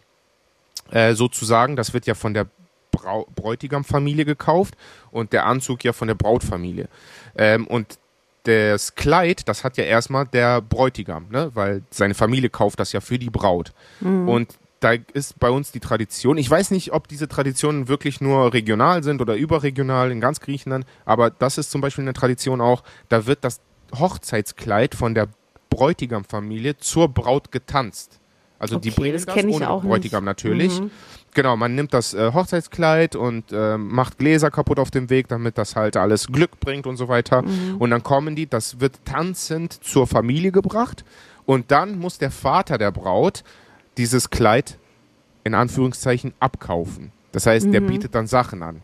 äh, 0.91 1.15
sozusagen, 1.15 1.76
das 1.76 1.93
wird 1.93 2.05
ja 2.05 2.13
von 2.13 2.34
der 2.34 2.47
Brau 2.91 3.28
Bräutigamfamilie 3.36 4.23
gekauft 4.23 4.76
und 5.11 5.34
der 5.34 5.45
Anzug 5.45 5.84
ja 5.84 5.91
von 5.91 6.07
der 6.07 6.15
Brautfamilie. 6.15 6.88
Ähm, 7.38 7.67
und 7.67 7.99
das 8.45 8.95
Kleid, 8.95 9.47
das 9.47 9.63
hat 9.63 9.77
ja 9.77 9.83
erstmal 9.83 10.25
der 10.25 10.61
Bräutigam, 10.61 11.27
ne? 11.29 11.51
weil 11.53 11.83
seine 11.89 12.13
Familie 12.13 12.49
kauft 12.49 12.79
das 12.79 12.91
ja 12.93 13.01
für 13.01 13.19
die 13.19 13.29
Braut. 13.29 13.73
Mhm. 14.01 14.29
Und 14.29 14.55
da 14.79 14.93
ist 15.13 15.39
bei 15.39 15.49
uns 15.49 15.71
die 15.71 15.79
Tradition, 15.79 16.37
ich 16.37 16.49
weiß 16.49 16.71
nicht, 16.71 16.93
ob 16.93 17.07
diese 17.07 17.27
Traditionen 17.27 17.87
wirklich 17.87 18.21
nur 18.21 18.53
regional 18.53 19.03
sind 19.03 19.21
oder 19.21 19.35
überregional 19.35 20.11
in 20.11 20.21
ganz 20.21 20.39
Griechenland, 20.39 20.85
aber 21.05 21.31
das 21.31 21.57
ist 21.57 21.71
zum 21.71 21.81
Beispiel 21.81 22.03
eine 22.03 22.13
Tradition 22.13 22.61
auch, 22.61 22.83
da 23.09 23.25
wird 23.25 23.43
das 23.43 23.61
Hochzeitskleid 23.97 24.93
von 24.93 25.15
der 25.15 25.27
Bräutigamfamilie 25.69 26.77
zur 26.77 27.09
Braut 27.09 27.51
getanzt. 27.51 28.19
Also 28.60 28.78
okay, 28.78 28.89
die 28.89 28.95
bringen 28.95 29.14
das, 29.14 29.26
das 29.26 29.43
ohne 29.45 29.66
Bräutigam 29.66 30.24
nicht. 30.24 30.30
natürlich. 30.30 30.80
Mhm. 30.80 30.91
Genau, 31.34 31.58
man 31.58 31.76
nimmt 31.76 31.93
das 31.93 32.14
äh, 32.14 32.32
Hochzeitskleid 32.34 33.18
und 33.18 33.51
äh, 33.51 33.78
macht 33.78 34.18
Gläser 34.18 34.51
kaputt 34.51 34.80
auf 34.80 34.89
dem 34.89 35.10
Weg, 35.10 35.28
damit 35.28 35.58
das 35.58 35.76
halt 35.76 35.97
alles 35.97 36.28
Glück 36.28 36.60
bringt 36.62 36.88
und 36.88 36.95
so 36.95 37.10
weiter. 37.10 37.41
Mhm. 37.41 37.76
Und 37.78 37.89
dann 37.89 38.03
kommen 38.03 38.36
die, 38.36 38.47
das 38.47 38.80
wird 38.80 38.99
tanzend 39.03 39.84
zur 39.84 40.08
Familie 40.08 40.53
gebracht. 40.53 41.03
Und 41.45 41.72
dann 41.72 41.99
muss 41.99 42.18
der 42.18 42.32
Vater 42.32 42.78
der 42.78 42.91
Braut 42.91 43.43
dieses 43.97 44.30
Kleid 44.30 44.78
in 45.43 45.53
Anführungszeichen 45.53 46.34
abkaufen. 46.39 47.12
Das 47.34 47.45
heißt, 47.45 47.68
mhm. 47.68 47.72
der 47.74 47.82
bietet 47.82 48.16
dann 48.16 48.28
Sachen 48.28 48.64
an. 48.64 48.82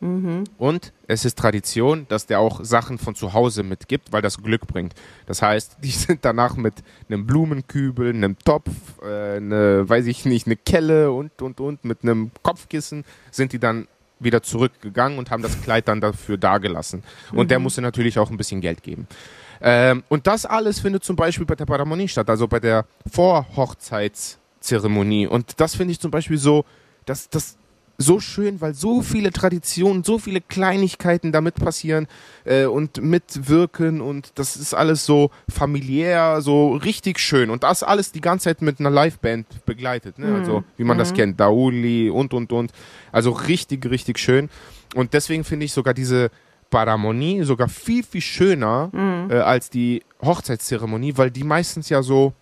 Mhm. 0.00 0.44
Und 0.56 0.94
es 1.06 1.26
ist 1.26 1.38
Tradition, 1.38 2.06
dass 2.08 2.26
der 2.26 2.40
auch 2.40 2.64
Sachen 2.64 2.98
von 2.98 3.14
zu 3.14 3.34
Hause 3.34 3.62
mitgibt, 3.62 4.12
weil 4.12 4.22
das 4.22 4.42
Glück 4.42 4.66
bringt. 4.66 4.94
Das 5.26 5.42
heißt, 5.42 5.76
die 5.82 5.90
sind 5.90 6.24
danach 6.24 6.56
mit 6.56 6.72
einem 7.08 7.26
Blumenkübel, 7.26 8.08
einem 8.08 8.38
Topf, 8.38 8.70
äh, 9.02 9.36
eine, 9.36 9.86
weiß 9.88 10.06
ich 10.06 10.24
nicht, 10.24 10.46
eine 10.46 10.56
Kelle 10.56 11.12
und, 11.12 11.42
und, 11.42 11.60
und, 11.60 11.84
mit 11.84 12.02
einem 12.02 12.30
Kopfkissen 12.42 13.04
sind 13.30 13.52
die 13.52 13.58
dann 13.58 13.86
wieder 14.18 14.42
zurückgegangen 14.42 15.18
und 15.18 15.30
haben 15.30 15.42
das 15.42 15.60
Kleid 15.62 15.86
dann 15.88 16.00
dafür 16.00 16.38
dagelassen. 16.38 17.02
Und 17.32 17.46
mhm. 17.46 17.48
der 17.48 17.58
musste 17.58 17.82
natürlich 17.82 18.18
auch 18.18 18.30
ein 18.30 18.36
bisschen 18.36 18.60
Geld 18.60 18.82
geben. 18.82 19.06
Ähm, 19.62 20.02
und 20.08 20.26
das 20.26 20.46
alles 20.46 20.80
findet 20.80 21.04
zum 21.04 21.14
Beispiel 21.16 21.46
bei 21.46 21.54
der 21.54 21.66
Paramonie 21.66 22.08
statt, 22.08 22.30
also 22.30 22.48
bei 22.48 22.60
der 22.60 22.86
Vorhochzeitszeremonie. 23.10 25.26
Und 25.26 25.60
das 25.60 25.74
finde 25.74 25.92
ich 25.92 26.00
zum 26.00 26.10
Beispiel 26.10 26.38
so, 26.38 26.64
das, 27.04 27.28
das 27.28 27.58
so 28.00 28.18
schön, 28.18 28.62
weil 28.62 28.72
so 28.72 29.02
viele 29.02 29.30
Traditionen, 29.30 30.04
so 30.04 30.18
viele 30.18 30.40
Kleinigkeiten 30.40 31.32
damit 31.32 31.56
passieren 31.56 32.06
äh, 32.44 32.64
und 32.64 33.02
mitwirken 33.02 34.00
und 34.00 34.32
das 34.36 34.56
ist 34.56 34.72
alles 34.72 35.04
so 35.04 35.30
familiär, 35.50 36.40
so 36.40 36.72
richtig 36.72 37.18
schön 37.18 37.50
und 37.50 37.62
das 37.62 37.82
alles 37.82 38.10
die 38.10 38.22
ganze 38.22 38.44
Zeit 38.44 38.62
mit 38.62 38.80
einer 38.80 38.90
Liveband 38.90 39.46
begleitet, 39.66 40.18
ne? 40.18 40.34
also 40.34 40.64
wie 40.78 40.84
man 40.84 40.96
mhm. 40.96 41.00
das 41.00 41.12
kennt, 41.12 41.38
Dauli 41.38 42.08
und 42.08 42.32
und 42.32 42.52
und, 42.52 42.72
also 43.12 43.32
richtig, 43.32 43.84
richtig 43.84 44.18
schön 44.18 44.48
und 44.94 45.12
deswegen 45.12 45.44
finde 45.44 45.66
ich 45.66 45.72
sogar 45.74 45.92
diese 45.92 46.30
Paramonie 46.70 47.42
sogar 47.42 47.68
viel, 47.68 48.02
viel 48.02 48.22
schöner 48.22 48.88
mhm. 48.92 49.30
äh, 49.30 49.40
als 49.40 49.68
die 49.68 50.02
Hochzeitszeremonie, 50.22 51.18
weil 51.18 51.30
die 51.30 51.44
meistens 51.44 51.90
ja 51.90 52.02
so 52.02 52.32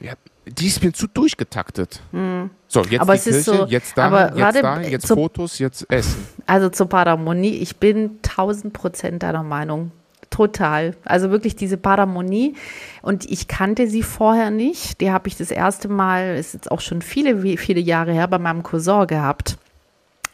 ja, 0.00 0.14
die 0.46 0.66
ist 0.66 0.82
mir 0.82 0.92
zu 0.92 1.06
durchgetaktet. 1.06 2.02
Hm. 2.12 2.50
So, 2.68 2.82
jetzt 2.82 3.00
aber 3.00 3.14
die 3.14 3.22
Kirche, 3.22 3.40
so, 3.40 3.66
jetzt 3.66 3.96
da, 3.96 4.28
jetzt 4.28 4.38
warte, 4.38 4.62
da, 4.62 4.80
jetzt 4.80 5.06
zu, 5.06 5.14
Fotos, 5.14 5.58
jetzt 5.58 5.90
Essen. 5.90 6.26
Also 6.46 6.68
zur 6.68 6.88
Paramonie, 6.88 7.56
ich 7.58 7.76
bin 7.76 8.18
1000 8.22 8.72
Prozent 8.72 9.22
deiner 9.22 9.42
Meinung. 9.42 9.92
Total. 10.30 10.96
Also 11.04 11.30
wirklich 11.30 11.54
diese 11.54 11.76
Paramonie. 11.76 12.56
Und 13.02 13.24
ich 13.30 13.46
kannte 13.46 13.86
sie 13.86 14.02
vorher 14.02 14.50
nicht. 14.50 15.00
Die 15.00 15.12
habe 15.12 15.28
ich 15.28 15.36
das 15.36 15.50
erste 15.52 15.88
Mal, 15.88 16.36
ist 16.36 16.54
jetzt 16.54 16.70
auch 16.72 16.80
schon 16.80 17.02
viele, 17.02 17.56
viele 17.56 17.80
Jahre 17.80 18.12
her, 18.12 18.26
bei 18.26 18.38
meinem 18.38 18.64
Cousin 18.64 19.06
gehabt. 19.06 19.58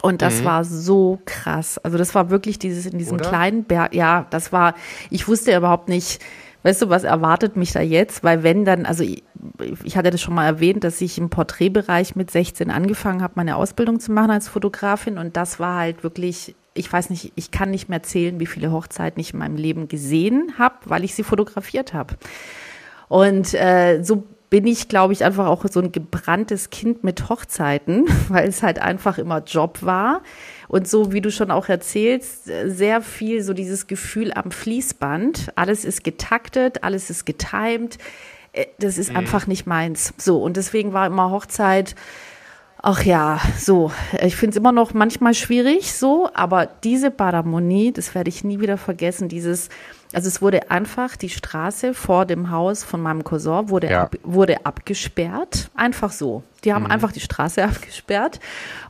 Und 0.00 0.22
das 0.22 0.40
mhm. 0.40 0.44
war 0.46 0.64
so 0.64 1.18
krass. 1.26 1.78
Also 1.78 1.98
das 1.98 2.14
war 2.14 2.30
wirklich 2.30 2.58
dieses 2.58 2.86
in 2.86 2.98
diesem 2.98 3.16
Oder? 3.16 3.28
kleinen 3.28 3.64
Berg. 3.64 3.94
Ja, 3.94 4.26
das 4.30 4.52
war, 4.52 4.74
ich 5.10 5.28
wusste 5.28 5.54
überhaupt 5.54 5.88
nicht, 5.88 6.20
Weißt 6.62 6.82
du, 6.82 6.90
was 6.90 7.04
erwartet 7.04 7.56
mich 7.56 7.72
da 7.72 7.80
jetzt? 7.80 8.22
Weil 8.22 8.42
wenn 8.42 8.64
dann, 8.64 8.84
also 8.86 9.02
ich, 9.02 9.22
ich 9.84 9.96
hatte 9.96 10.10
das 10.10 10.20
schon 10.20 10.34
mal 10.34 10.46
erwähnt, 10.46 10.84
dass 10.84 11.00
ich 11.00 11.16
im 11.18 11.30
Porträtbereich 11.30 12.16
mit 12.16 12.30
16 12.30 12.70
angefangen 12.70 13.22
habe, 13.22 13.34
meine 13.36 13.56
Ausbildung 13.56 14.00
zu 14.00 14.12
machen 14.12 14.30
als 14.30 14.48
Fotografin 14.48 15.18
und 15.18 15.36
das 15.36 15.58
war 15.58 15.78
halt 15.78 16.02
wirklich, 16.02 16.54
ich 16.74 16.92
weiß 16.92 17.10
nicht, 17.10 17.32
ich 17.34 17.50
kann 17.50 17.70
nicht 17.70 17.88
mehr 17.88 18.02
zählen, 18.02 18.40
wie 18.40 18.46
viele 18.46 18.72
Hochzeiten 18.72 19.20
ich 19.20 19.32
in 19.32 19.38
meinem 19.38 19.56
Leben 19.56 19.88
gesehen 19.88 20.54
habe, 20.58 20.76
weil 20.84 21.04
ich 21.04 21.14
sie 21.14 21.22
fotografiert 21.22 21.94
habe. 21.94 22.16
Und 23.08 23.54
äh, 23.54 24.02
so 24.02 24.24
bin 24.50 24.66
ich, 24.66 24.88
glaube 24.88 25.12
ich, 25.12 25.24
einfach 25.24 25.46
auch 25.46 25.64
so 25.70 25.80
ein 25.80 25.92
gebranntes 25.92 26.70
Kind 26.70 27.04
mit 27.04 27.28
Hochzeiten, 27.28 28.04
weil 28.28 28.48
es 28.48 28.62
halt 28.62 28.80
einfach 28.80 29.16
immer 29.16 29.42
Job 29.44 29.78
war. 29.82 30.22
Und 30.70 30.86
so, 30.86 31.10
wie 31.10 31.20
du 31.20 31.32
schon 31.32 31.50
auch 31.50 31.68
erzählst, 31.68 32.44
sehr 32.44 33.02
viel 33.02 33.42
so 33.42 33.54
dieses 33.54 33.88
Gefühl 33.88 34.32
am 34.32 34.52
Fließband. 34.52 35.50
Alles 35.56 35.84
ist 35.84 36.04
getaktet, 36.04 36.84
alles 36.84 37.10
ist 37.10 37.26
getimed. 37.26 37.98
Äh, 38.52 38.66
das 38.78 38.96
ist 38.96 39.10
mhm. 39.10 39.16
einfach 39.16 39.48
nicht 39.48 39.66
meins. 39.66 40.14
So, 40.16 40.40
und 40.40 40.56
deswegen 40.56 40.92
war 40.92 41.08
immer 41.08 41.32
Hochzeit. 41.32 41.96
Ach 42.80 43.02
ja, 43.02 43.40
so. 43.58 43.90
Ich 44.22 44.36
finde 44.36 44.50
es 44.50 44.56
immer 44.58 44.70
noch 44.70 44.94
manchmal 44.94 45.34
schwierig, 45.34 45.92
so, 45.92 46.30
aber 46.34 46.66
diese 46.66 47.10
Paramonie, 47.10 47.90
das 47.90 48.14
werde 48.14 48.28
ich 48.28 48.44
nie 48.44 48.60
wieder 48.60 48.78
vergessen, 48.78 49.28
dieses, 49.28 49.70
also 50.12 50.26
es 50.26 50.42
wurde 50.42 50.70
einfach 50.70 51.16
die 51.16 51.28
Straße 51.28 51.94
vor 51.94 52.26
dem 52.26 52.50
Haus 52.50 52.82
von 52.82 53.00
meinem 53.00 53.22
Cousin 53.22 53.68
wurde, 53.68 53.90
ja. 53.90 54.02
ab, 54.02 54.16
wurde 54.24 54.66
abgesperrt. 54.66 55.70
Einfach 55.74 56.10
so. 56.10 56.42
Die 56.64 56.74
haben 56.74 56.84
mhm. 56.84 56.90
einfach 56.90 57.12
die 57.12 57.20
Straße 57.20 57.62
abgesperrt. 57.64 58.40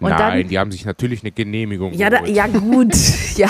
Und 0.01 0.11
Nein, 0.11 0.19
dann, 0.19 0.49
die 0.49 0.59
haben 0.59 0.73
sich 0.73 0.87
natürlich 0.87 1.23
eine 1.23 1.31
Genehmigung 1.31 1.93
ja, 1.93 2.09
da, 2.09 2.25
ja 2.25 2.47
gut. 2.47 2.95
ja, 3.37 3.49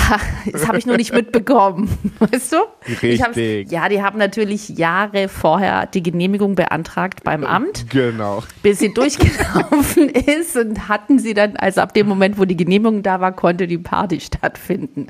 das 0.51 0.67
habe 0.67 0.79
ich 0.79 0.87
nur 0.87 0.97
nicht 0.97 1.13
mitbekommen. 1.13 1.97
Weißt 2.19 2.53
du? 2.53 2.57
Richtig. 3.03 3.71
ja, 3.71 3.89
die 3.89 4.03
haben 4.03 4.19
natürlich 4.19 4.71
Jahre 4.71 5.29
vorher 5.29 5.87
die 5.87 6.03
Genehmigung 6.03 6.57
beantragt 6.57 7.23
beim 7.23 7.45
Amt. 7.45 7.89
Genau. 7.91 8.43
Bis 8.63 8.81
sie 8.81 8.93
durchgelaufen 8.93 10.09
ist 10.09 10.57
und 10.57 10.89
hatten 10.89 11.19
sie 11.21 11.35
dann, 11.35 11.57
also 11.57 11.81
ab 11.81 11.95
dem 11.95 12.09
Moment, 12.09 12.37
wo 12.37 12.45
die 12.45 12.57
Genehmigung 12.57 13.03
da 13.03 13.21
war, 13.21 13.33
konnte 13.33 13.69
die 13.69 13.79
Party 13.79 14.21
stattfinden. 14.21 15.07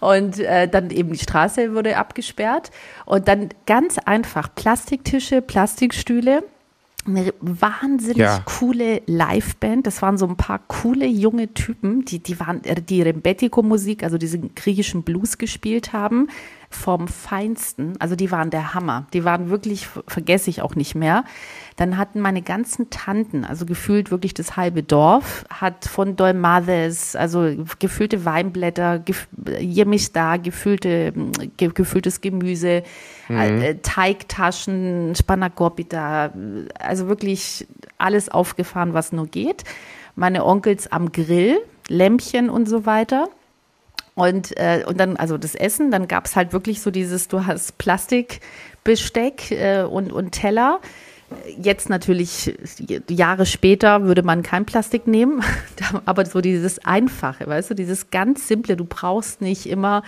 Und 0.00 0.38
äh, 0.38 0.68
dann 0.68 0.90
eben 0.90 1.12
die 1.12 1.18
Straße 1.18 1.74
wurde 1.74 1.96
abgesperrt. 1.96 2.70
Und 3.06 3.28
dann 3.28 3.50
ganz 3.66 3.98
einfach 3.98 4.54
Plastiktische, 4.54 5.42
Plastikstühle 5.42 6.42
eine 7.06 7.32
wahnsinnig 7.40 8.18
ja. 8.18 8.42
coole 8.44 9.02
Liveband. 9.06 9.86
Das 9.86 10.02
waren 10.02 10.18
so 10.18 10.26
ein 10.26 10.36
paar 10.36 10.60
coole 10.68 11.06
junge 11.06 11.52
Typen, 11.54 12.04
die, 12.04 12.18
die 12.18 12.38
waren, 12.38 12.62
äh, 12.64 12.80
die 12.80 13.02
Rembetiko-Musik, 13.02 14.02
also 14.04 14.18
diesen 14.18 14.54
griechischen 14.54 15.02
Blues 15.02 15.38
gespielt 15.38 15.92
haben 15.92 16.28
vom 16.72 17.08
Feinsten. 17.08 17.94
Also 17.98 18.14
die 18.14 18.30
waren 18.30 18.50
der 18.50 18.74
Hammer. 18.74 19.06
Die 19.12 19.24
waren 19.24 19.50
wirklich, 19.50 19.88
vergesse 20.06 20.50
ich 20.50 20.62
auch 20.62 20.76
nicht 20.76 20.94
mehr. 20.94 21.24
Dann 21.76 21.98
hatten 21.98 22.20
meine 22.20 22.42
ganzen 22.42 22.90
Tanten, 22.90 23.44
also 23.44 23.66
gefühlt 23.66 24.12
wirklich 24.12 24.34
das 24.34 24.56
halbe 24.56 24.84
Dorf, 24.84 25.44
hat 25.50 25.84
von 25.84 26.14
Dolmades, 26.14 27.16
also 27.16 27.52
gefüllte 27.80 28.24
Weinblätter, 28.24 29.00
gef 29.00 29.28
da, 30.12 30.36
gefüllte, 30.36 31.12
ge 31.56 31.70
gefülltes 31.74 32.20
Gemüse, 32.20 32.84
mhm. 33.28 33.36
äh, 33.36 33.74
Teigtaschen, 33.82 35.14
Spanakopita, 35.16 36.32
also 36.78 37.08
wirklich 37.08 37.66
alles 37.98 38.28
aufgefahren, 38.28 38.94
was 38.94 39.10
nur 39.10 39.26
geht. 39.26 39.64
Meine 40.14 40.44
Onkels 40.44 40.90
am 40.92 41.10
Grill, 41.10 41.58
Lämpchen 41.88 42.48
und 42.48 42.68
so 42.68 42.86
weiter. 42.86 43.28
Und, 44.20 44.54
äh, 44.58 44.84
und 44.86 45.00
dann, 45.00 45.16
also 45.16 45.38
das 45.38 45.54
Essen, 45.54 45.90
dann 45.90 46.06
gab 46.06 46.26
es 46.26 46.36
halt 46.36 46.52
wirklich 46.52 46.82
so 46.82 46.90
dieses, 46.90 47.28
du 47.28 47.46
hast 47.46 47.78
Plastikbesteck 47.78 49.50
äh, 49.50 49.82
und, 49.84 50.12
und 50.12 50.32
Teller. 50.32 50.80
Jetzt 51.58 51.88
natürlich, 51.88 52.54
Jahre 53.08 53.46
später 53.46 54.04
würde 54.04 54.22
man 54.22 54.42
kein 54.42 54.66
Plastik 54.66 55.06
nehmen, 55.06 55.42
aber 56.04 56.26
so 56.26 56.42
dieses 56.42 56.84
Einfache, 56.84 57.46
weißt 57.46 57.70
du, 57.70 57.74
dieses 57.74 58.10
ganz 58.10 58.46
Simple, 58.46 58.76
du 58.76 58.84
brauchst 58.84 59.40
nicht 59.40 59.64
immer 59.64 60.02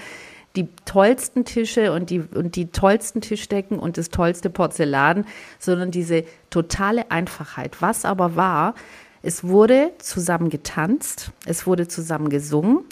die 0.56 0.68
tollsten 0.84 1.46
Tische 1.46 1.94
und 1.94 2.10
die, 2.10 2.20
und 2.20 2.54
die 2.54 2.66
tollsten 2.66 3.22
Tischdecken 3.22 3.78
und 3.78 3.96
das 3.96 4.10
tollste 4.10 4.50
Porzellan, 4.50 5.24
sondern 5.58 5.90
diese 5.90 6.24
totale 6.50 7.10
Einfachheit. 7.10 7.80
Was 7.80 8.04
aber 8.04 8.36
war, 8.36 8.74
es 9.22 9.42
wurde 9.42 9.92
zusammen 10.00 10.50
getanzt, 10.50 11.30
es 11.46 11.66
wurde 11.66 11.88
zusammen 11.88 12.28
gesungen 12.28 12.84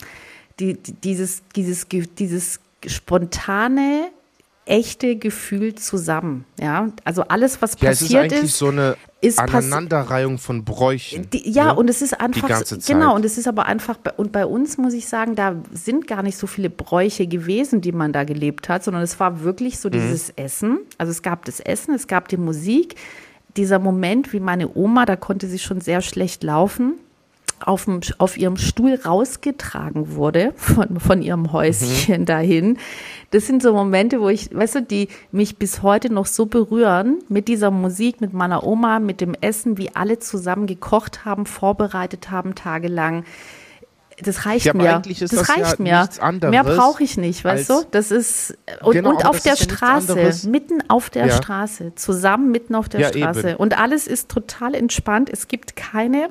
die, 0.60 0.74
dieses, 0.74 1.42
dieses, 1.56 1.86
dieses 1.88 2.60
spontane, 2.86 4.08
echte 4.66 5.16
Gefühl 5.16 5.74
zusammen. 5.74 6.44
Ja, 6.60 6.90
also 7.04 7.22
alles, 7.22 7.60
was 7.60 7.76
Ja, 7.80 7.90
es 7.90 8.02
ist 8.02 8.08
passiert 8.08 8.22
eigentlich 8.32 8.44
ist, 8.44 8.58
so 8.58 8.68
eine 8.68 8.96
ist 9.20 9.40
Aneinanderreihung 9.40 10.38
von 10.38 10.64
Bräuchen. 10.64 11.28
die, 11.30 11.50
ja, 11.50 11.72
ne? 11.72 11.74
und 11.74 11.90
es 11.90 12.02
ist 12.02 12.20
einfach, 12.20 12.48
ganze 12.48 12.78
Zeit. 12.78 12.94
genau, 12.94 13.16
und 13.16 13.24
es 13.24 13.36
ist 13.36 13.48
aber 13.48 13.66
einfach, 13.66 13.98
und 14.16 14.30
bei 14.30 14.46
uns 14.46 14.78
muss 14.78 14.92
ich 14.92 15.08
sagen, 15.08 15.34
da 15.34 15.56
sind 15.72 16.06
gar 16.06 16.22
nicht 16.22 16.38
so 16.38 16.46
viele 16.46 16.70
Bräuche 16.70 17.26
gewesen, 17.26 17.80
die 17.80 17.90
man 17.90 18.12
da 18.12 18.22
gelebt 18.22 18.68
hat, 18.68 18.84
sondern 18.84 19.02
es 19.02 19.18
war 19.18 19.42
wirklich 19.42 19.78
so 19.80 19.88
Mhm. 19.88 19.92
dieses 19.92 20.30
Essen. 20.30 20.78
Also 20.98 21.10
es 21.10 21.22
gab 21.22 21.44
das 21.46 21.58
Essen, 21.58 21.94
es 21.94 22.06
gab 22.06 22.28
die 22.28 22.36
Musik. 22.36 22.94
Dieser 23.56 23.80
Moment, 23.80 24.32
wie 24.32 24.40
meine 24.40 24.70
Oma, 24.76 25.04
da 25.04 25.16
konnte 25.16 25.48
sie 25.48 25.58
schon 25.58 25.80
sehr 25.80 26.00
schlecht 26.02 26.44
laufen, 26.44 26.94
auf, 27.64 27.84
dem, 27.84 28.00
auf 28.18 28.36
ihrem 28.36 28.56
Stuhl 28.56 28.94
rausgetragen 28.94 30.14
wurde 30.14 30.52
von, 30.56 30.98
von 31.00 31.22
ihrem 31.22 31.42
Mhm. 31.42 31.52
Häuschen 31.52 32.24
dahin. 32.26 32.78
Das 33.30 33.46
sind 33.46 33.62
so 33.62 33.72
Momente, 33.72 34.20
wo 34.20 34.28
ich, 34.28 34.54
weißt 34.54 34.76
du, 34.76 34.82
die 34.82 35.08
mich 35.32 35.56
bis 35.56 35.82
heute 35.82 36.12
noch 36.12 36.26
so 36.26 36.46
berühren 36.46 37.18
mit 37.28 37.48
dieser 37.48 37.70
Musik, 37.70 38.20
mit 38.20 38.32
meiner 38.32 38.64
Oma, 38.64 38.98
mit 38.98 39.20
dem 39.20 39.34
Essen, 39.40 39.78
wie 39.78 39.94
alle 39.94 40.18
zusammen 40.18 40.66
gekocht 40.66 41.24
haben, 41.24 41.46
vorbereitet 41.46 42.30
haben, 42.30 42.54
tagelang. 42.54 43.24
Das 44.22 44.44
reicht 44.44 44.66
Ja, 44.66 44.74
mir. 44.74 45.00
das 45.08 45.30
das 45.30 45.48
ja 45.48 45.54
reicht 45.54 45.80
mir. 45.80 46.00
nichts 46.00 46.18
anderes 46.18 46.50
Mehr 46.50 46.64
brauche 46.64 47.02
ich 47.02 47.16
nicht, 47.16 47.42
weißt 47.42 47.70
du? 47.70 47.84
Das 47.90 48.10
ist 48.10 48.54
und, 48.82 48.92
Genau, 48.92 49.10
und 49.10 49.24
auf 49.24 49.40
der 49.40 49.54
ja 49.54 49.56
Straße, 49.56 50.48
mitten 50.48 50.82
auf 50.88 51.08
der 51.08 51.26
Ja. 51.28 51.36
Straße, 51.36 51.94
zusammen 51.94 52.50
mitten 52.50 52.74
auf 52.74 52.90
der 52.90 53.00
Ja, 53.00 53.08
Straße. 53.08 53.50
eben. 53.50 53.56
Und 53.56 53.78
alles 53.78 54.06
ist 54.06 54.28
total 54.28 54.74
entspannt. 54.74 55.30
Es 55.32 55.48
gibt 55.48 55.74
keine 55.74 56.28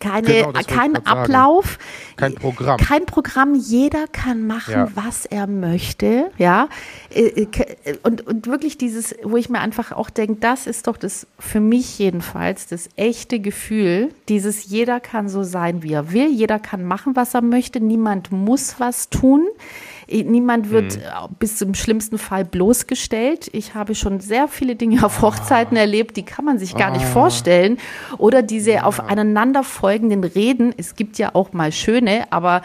keine, 0.00 0.26
Genau, 0.26 0.52
kein. 0.66 0.96
Ablauf, 1.06 1.78
Kein 2.16 2.34
Programm. 2.34 2.78
kein 2.78 3.06
Programm. 3.06 3.54
Jeder 3.54 4.06
kann 4.08 4.46
machen, 4.46 4.72
Ja. 4.74 4.88
was 4.94 5.26
er 5.26 5.46
möchte, 5.46 6.30
ja. 6.38 6.68
Äh, 7.14 7.20
äh, 7.42 7.46
äh, 7.84 7.96
Und, 8.02 8.26
und 8.26 8.46
wirklich 8.48 8.78
dieses, 8.78 9.14
wo 9.22 9.36
ich 9.36 9.48
mir 9.50 9.60
einfach 9.60 9.92
auch 9.92 10.10
denke, 10.10 10.36
das 10.40 10.66
ist 10.66 10.86
doch 10.86 10.96
das, 10.96 11.26
für 11.38 11.60
mich 11.60 11.98
jedenfalls, 11.98 12.66
das 12.66 12.88
echte 12.96 13.38
Gefühl, 13.40 14.08
dieses 14.28 14.64
jeder 14.66 15.00
kann 15.00 15.28
so 15.28 15.42
sein, 15.42 15.82
wie 15.82 15.92
er 15.92 16.12
will, 16.12 16.28
jeder 16.30 16.58
kann 16.58 16.82
machen, 16.84 17.14
was 17.14 17.34
er 17.34 17.42
möchte, 17.42 17.78
niemand 17.80 18.32
muss 18.32 18.76
was 18.78 19.10
tun. 19.10 19.46
Äh, 20.10 20.24
Niemand 20.24 20.70
wird 20.70 20.96
Mhm. 20.96 21.02
äh, 21.02 21.28
bis 21.38 21.56
zum 21.56 21.74
schlimmsten 21.74 22.18
Fall 22.18 22.44
bloßgestellt. 22.44 23.48
Ich 23.52 23.74
habe 23.74 23.94
schon 23.94 24.20
sehr 24.20 24.48
viele 24.48 24.76
Dinge 24.76 25.04
auf 25.04 25.18
Ah. 25.18 25.22
Hochzeiten 25.22 25.76
erlebt, 25.76 26.16
die 26.16 26.24
kann 26.24 26.44
man 26.44 26.58
sich 26.58 26.74
gar 26.76 26.90
nicht 26.90 27.04
vorstellen. 27.04 27.78
Oder 28.18 28.42
diese 28.42 28.84
auf 28.84 29.00
aneinander 29.00 29.62
folgenden 29.62 30.24
Reden. 30.24 30.74
Es 30.76 30.94
gibt 30.96 31.18
ja 31.18 31.34
auch 31.34 31.52
mal 31.52 31.72
schöne, 31.72 32.30
aber 32.32 32.62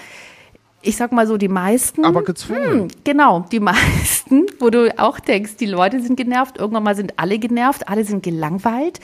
ich 0.81 0.97
sag 0.97 1.11
mal 1.11 1.25
so, 1.27 1.37
die 1.37 1.47
meisten. 1.47 2.05
Aber 2.05 2.23
gezwungen. 2.23 2.81
Hm, 2.81 2.87
genau, 3.03 3.45
die 3.51 3.59
meisten, 3.71 4.45
wo 4.59 4.69
du 4.69 4.93
auch 4.99 5.19
denkst, 5.19 5.55
die 5.57 5.65
Leute 5.65 5.99
sind 6.01 6.15
genervt. 6.15 6.57
Irgendwann 6.57 6.83
mal 6.83 6.95
sind 6.95 7.13
alle 7.17 7.39
genervt, 7.39 7.87
alle 7.89 8.03
sind 8.05 8.21
gelangweilt. 8.23 8.99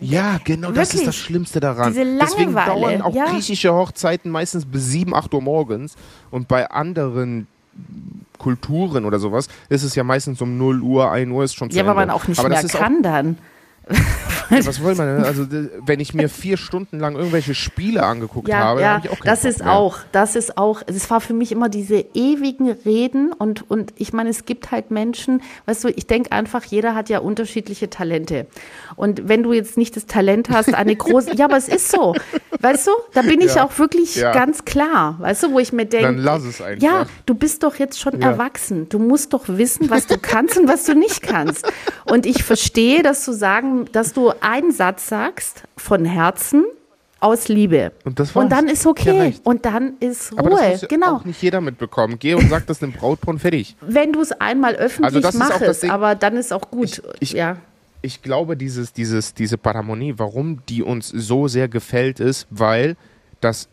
Ja, 0.00 0.38
genau, 0.44 0.68
das 0.70 0.90
Wirklich. 0.90 1.00
ist 1.02 1.06
das 1.08 1.16
Schlimmste 1.16 1.58
daran. 1.58 1.92
Diese 1.92 2.04
Deswegen 2.16 2.54
dauern 2.54 3.02
auch 3.02 3.12
ja. 3.12 3.24
griechische 3.24 3.74
Hochzeiten 3.74 4.30
meistens 4.30 4.64
bis 4.64 4.86
7, 4.86 5.12
8 5.16 5.34
Uhr 5.34 5.42
morgens. 5.42 5.96
Und 6.30 6.46
bei 6.46 6.70
anderen 6.70 7.48
Kulturen 8.38 9.04
oder 9.04 9.18
sowas 9.18 9.48
ist 9.68 9.82
es 9.82 9.94
ja 9.94 10.02
meistens 10.02 10.40
um 10.40 10.56
0 10.56 10.80
Uhr, 10.80 11.10
1 11.10 11.30
Uhr 11.30 11.44
ist 11.44 11.54
schon 11.54 11.70
zu 11.70 11.76
Ja, 11.76 11.82
Ende. 11.82 11.94
man 11.94 12.10
auch 12.10 12.26
nicht 12.26 12.38
Aber 12.38 12.48
mehr 12.48 12.62
kann 12.64 13.02
dann. 13.02 13.38
Ja, 14.50 14.66
was 14.66 14.82
will 14.82 14.94
man 14.96 15.06
denn? 15.16 15.24
Also, 15.24 15.46
wenn 15.86 16.00
ich 16.00 16.12
mir 16.12 16.28
vier 16.28 16.56
Stunden 16.56 16.98
lang 16.98 17.14
irgendwelche 17.14 17.54
Spiele 17.54 18.02
angeguckt 18.02 18.48
Ja, 18.48 18.58
habe, 18.58 18.80
ja, 18.80 18.94
habe 18.94 19.06
ich 19.06 19.12
auch 19.12 19.24
das 19.24 19.42
Bock 19.42 19.50
ist 19.50 19.58
mehr. 19.60 19.72
auch, 19.72 19.98
das 20.10 20.34
ist 20.34 20.58
auch, 20.58 20.82
es 20.86 21.08
war 21.08 21.20
für 21.20 21.34
mich 21.34 21.52
immer 21.52 21.68
diese 21.68 22.04
ewigen 22.14 22.68
Reden 22.70 23.32
und, 23.32 23.70
und 23.70 23.92
ich 23.96 24.12
meine, 24.12 24.28
es 24.30 24.46
gibt 24.46 24.72
halt 24.72 24.90
Menschen, 24.90 25.40
weißt 25.66 25.84
du, 25.84 25.88
ich 25.88 26.08
denke 26.08 26.32
einfach, 26.32 26.64
jeder 26.64 26.96
hat 26.96 27.08
ja 27.08 27.20
unterschiedliche 27.20 27.90
Talente. 27.90 28.48
Und 28.96 29.28
wenn 29.28 29.44
du 29.44 29.52
jetzt 29.52 29.76
nicht 29.76 29.94
das 29.94 30.06
Talent 30.06 30.50
hast, 30.50 30.74
eine 30.74 30.96
große, 30.96 31.34
ja, 31.36 31.44
aber 31.44 31.56
es 31.56 31.68
ist 31.68 31.88
so, 31.92 32.16
weißt 32.60 32.88
du, 32.88 32.90
da 33.14 33.22
bin 33.22 33.40
ich 33.40 33.54
Ja. 33.54 33.64
auch 33.64 33.78
wirklich 33.78 34.16
ganz 34.20 34.64
klar, 34.64 35.14
weißt 35.20 35.44
du, 35.44 35.52
wo 35.52 35.60
ich 35.60 35.72
mir 35.72 35.86
denke, 35.86 36.06
Dann 36.08 36.18
lass 36.18 36.42
es 36.42 36.60
einfach. 36.60 36.82
ja, 36.82 37.06
du 37.24 37.34
bist 37.34 37.62
doch 37.62 37.76
jetzt 37.76 38.00
schon 38.00 38.20
erwachsen. 38.20 38.88
Du 38.88 38.98
musst 38.98 39.32
doch 39.32 39.44
wissen, 39.46 39.90
was 39.90 40.08
du 40.08 40.18
kannst 40.18 40.58
und 40.58 40.66
was 40.68 40.84
du 40.84 40.94
nicht 40.94 41.22
kannst. 41.22 41.70
Und 42.04 42.26
ich 42.26 42.42
verstehe, 42.42 43.04
dass 43.04 43.24
du 43.24 43.32
sagen, 43.32 43.79
dass 43.86 44.12
du 44.12 44.32
einen 44.40 44.72
Satz 44.72 45.08
sagst 45.08 45.64
von 45.76 46.04
Herzen 46.04 46.64
aus 47.20 47.48
Liebe. 47.48 47.92
Und 48.04 48.18
das 48.18 48.34
war's. 48.34 48.44
Und 48.44 48.50
dann 48.52 48.66
ist 48.68 48.84
Ja, 48.84 48.90
okay. 48.90 49.18
reicht. 49.20 49.46
und 49.46 49.64
dann 49.66 49.94
ist 50.00 50.32
Aber 50.38 50.50
das 50.50 50.60
Ruhe. 50.60 50.68
muss 50.70 50.80
ja 50.82 50.88
Genau. 50.88 51.16
auch 51.16 51.24
nicht 51.24 51.42
jeder 51.42 51.60
mitbekommen. 51.60 52.16
Geh 52.18 52.34
und 52.34 52.48
sag 52.48 52.66
das 52.66 52.78
dem 52.78 52.92
Brautpaar 52.92 53.38
fertig. 53.38 53.76
Wenn 53.82 54.12
du 54.12 54.20
es 54.22 54.32
einmal 54.32 54.74
öffentlich 54.76 55.24
Also 55.24 55.38
machst, 55.38 55.84
aber 55.90 56.14
dann 56.14 56.36
ist 56.36 56.52
auch 56.52 56.70
gut. 56.70 57.02
Ich- 57.20 57.32
ja. 57.32 57.56
ich 58.00 58.22
glaube, 58.22 58.56
dieses, 58.56 58.94
dieses, 58.94 59.34
diese 59.34 59.58
Paramonie, 59.58 60.14
warum 60.16 60.64
die 60.70 60.82
uns 60.82 61.08
so 61.08 61.46
sehr 61.48 61.68
gefällt, 61.68 62.20
ist, 62.20 62.46
weil 62.48 62.96
das 63.42 63.68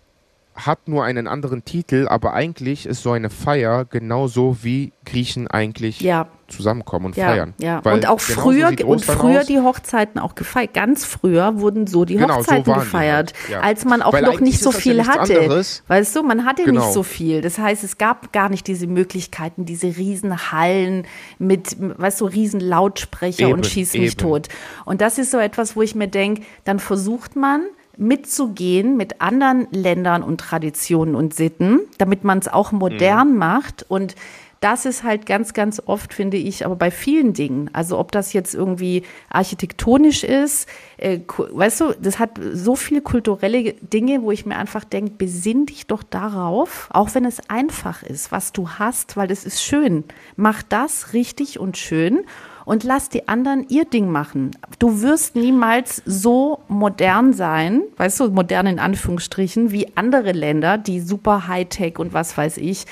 hat 0.55 0.88
nur 0.88 1.03
einen 1.05 1.28
anderen 1.28 1.64
Titel, 1.64 2.08
aber 2.10 2.34
eigentlich 2.34 2.86
ist 2.86 3.03
so 3.03 3.12
eine 3.12 3.30
Feier 3.30 3.86
genauso 3.86 4.58
wie 4.64 4.91
Griechen 5.05 5.47
eigentlich 5.47 6.01
Ja. 6.01 6.28
Zusammenkommen 6.48 7.08
und 7.08 7.18
Ja, 7.18 7.28
feiern. 7.28 7.54
ja. 7.60 7.84
Weil 7.84 7.95
und 7.95 8.08
auch 8.08 8.20
früher 8.20 8.70
und 8.86 9.04
früher 9.04 9.41
aus. 9.41 9.45
die 9.48 9.60
Hochzeiten 9.60 10.20
auch 10.20 10.36
gefeiert. 10.36 10.74
Ganz 10.74 11.04
früher 11.06 11.60
wurden 11.60 11.88
so 11.88 12.06
die 12.06 12.16
Genau, 12.16 12.36
so 12.36 12.39
Hochzeiten 12.39 12.68
waren 12.68 12.80
die 12.80 12.86
gefeiert, 12.86 13.34
halt, 13.41 13.50
ja. 13.52 13.60
als 13.62 13.86
man 13.86 14.02
auch 14.02 14.14
Weil 14.14 14.22
noch 14.24 14.39
nicht 14.39 14.60
so 14.62 14.72
ja 14.72 14.78
viel 14.78 14.95
nichts 14.95 15.10
hatte. 15.10 15.39
anderes. 15.41 15.84
Weißt 15.88 16.16
du, 16.16 16.24
man 16.24 16.45
hatte 16.45 16.64
Genau. 16.64 16.82
nicht 16.82 16.93
so 16.93 17.04
viel. 17.04 17.41
Das 17.41 17.58
heißt, 17.58 17.84
es 17.84 17.98
gab 17.98 18.32
gar 18.32 18.50
nicht 18.50 18.68
diese 18.68 18.88
Möglichkeiten, 18.88 19.66
diese 19.66 19.88
Riesenhallen 19.88 21.06
mit, 21.39 21.76
weißt 21.80 22.22
du, 22.22 22.26
Riesenlautsprecher 22.26 23.43
Eben, 23.48 23.54
und 23.54 23.66
schieß 23.66 23.93
mich 23.93 24.14
eben. 24.14 24.18
tot. 24.18 24.48
Und 24.86 25.02
das 25.02 25.18
ist 25.18 25.32
so 25.32 25.38
etwas, 25.39 25.76
wo 25.76 25.82
ich 25.82 25.95
mir 25.95 26.08
denke, 26.08 26.43
dann 26.64 26.80
versucht 26.80 27.36
man 27.36 27.62
mitzugehen 28.00 28.95
mit 28.98 29.22
anderen 29.22 29.68
Ländern 29.72 30.24
und 30.24 30.39
Traditionen 30.39 31.16
und 31.16 31.34
Sitten, 31.34 31.80
damit 31.98 32.24
man 32.24 32.39
es 32.39 32.48
auch 32.48 32.72
modern 32.72 33.32
Mhm. 33.34 33.38
macht 33.38 33.86
und 33.89 34.16
das 34.60 34.86
ist 34.86 35.03
halt 35.03 35.26
ganz, 35.26 35.53
ganz 35.53 35.82
oft, 35.86 36.14
finde 36.14 36.38
ich, 36.38 36.66
aber 36.66 36.76
bei 36.76 36.91
vielen 36.91 37.34
Dingen. 37.34 37.70
Also 37.74 37.97
ob 37.97 38.12
das 38.12 38.34
jetzt 38.34 38.55
irgendwie 38.55 39.03
architektonisch 39.30 40.24
ist, 40.24 40.68
äh, 40.97 41.20
weißt 41.28 41.82
du, 41.82 41.93
das 42.01 42.20
hat 42.20 42.39
so 42.53 42.76
viele 42.76 43.01
kulturelle 43.01 43.74
Dinge, 43.74 44.24
wo 44.24 44.32
ich 44.32 44.45
mir 44.45 44.58
einfach 44.58 44.84
denke, 44.84 45.12
besinn 45.18 45.66
dich 45.66 45.88
doch 45.88 46.03
darauf, 46.03 46.88
auch 46.91 47.14
wenn 47.14 47.26
es 47.26 47.49
einfach 47.49 48.03
ist, 48.03 48.32
was 48.32 48.51
du 48.51 48.70
hast, 48.70 49.18
weil 49.18 49.28
das 49.28 49.45
ist 49.45 49.62
schön. 49.62 50.03
Mach 50.36 50.64
das 50.64 51.14
richtig 51.14 51.60
und 51.60 51.78
schön 51.78 52.26
und 52.66 52.84
lass 52.84 53.08
die 53.10 53.30
anderen 53.30 53.66
ihr 53.70 53.86
Ding 53.86 54.12
machen. 54.12 54.51
Du 54.80 55.01
wirst 55.01 55.36
niemals 55.36 56.01
so 56.05 56.60
modern 56.68 57.32
sein, 57.32 57.84
weißt 57.95 58.20
du, 58.20 58.32
modern 58.32 58.68
in 58.68 58.80
Anführungsstrichen, 58.80 59.72
wie 59.72 59.95
andere 59.95 60.34
Länder, 60.34 60.78
die 60.78 60.99
super 60.99 61.47
Hightech 61.47 61.97
und 61.97 62.14
was 62.14 62.38
weiß 62.38 62.58
ich. 62.58 62.86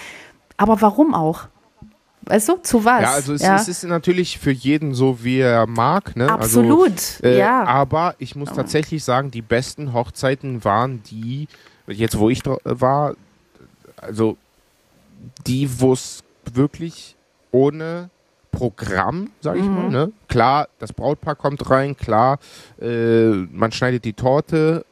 Aber 0.55 0.81
warum 0.81 1.13
auch? 1.13 1.49
Weißt 2.27 2.49
du, 2.49 2.55
zu 2.61 2.83
was? 2.83 3.01
Ja, 3.03 3.11
also 3.11 3.33
es, 3.33 3.41
ja. 3.41 3.55
es 3.55 3.67
ist 3.67 3.83
natürlich 3.83 4.39
für 4.39 4.51
jeden 4.51 4.93
so, 4.95 5.23
wie 5.23 5.39
er 5.39 5.67
mag. 5.67 6.15
Ne? 6.15 6.27
Absolut, 6.29 6.91
Also, 6.91 7.23
äh, 7.23 7.37
ja. 7.37 7.63
Aber 7.65 8.15
ich 8.17 8.35
muss 8.35 8.51
tatsächlich 8.51 9.03
sagen, 9.03 9.29
die 9.31 9.41
besten 9.43 9.93
Hochzeiten 9.93 10.63
waren 10.63 11.03
die, 11.03 11.47
jetzt 11.87 12.17
wo 12.17 12.29
ich 12.29 12.39
dra- 12.41 12.59
war, 12.63 13.13
also 13.97 14.37
die, 15.45 15.69
wo 15.79 15.93
es 15.93 16.23
wirklich 16.51 17.15
ohne 17.51 18.09
Programm, 18.51 19.29
sage 19.41 19.59
ich 19.59 19.65
Mhm. 19.65 19.73
mal. 19.75 19.89
Ne? 19.89 20.11
Klar, 20.27 20.67
das 20.79 20.93
Brautpaar 20.93 21.35
kommt 21.35 21.69
rein, 21.69 21.95
klar, 21.97 22.39
äh, 22.81 23.29
man 23.29 23.71
schneidet 23.71 24.05
die 24.05 24.13
Torte. 24.13 24.85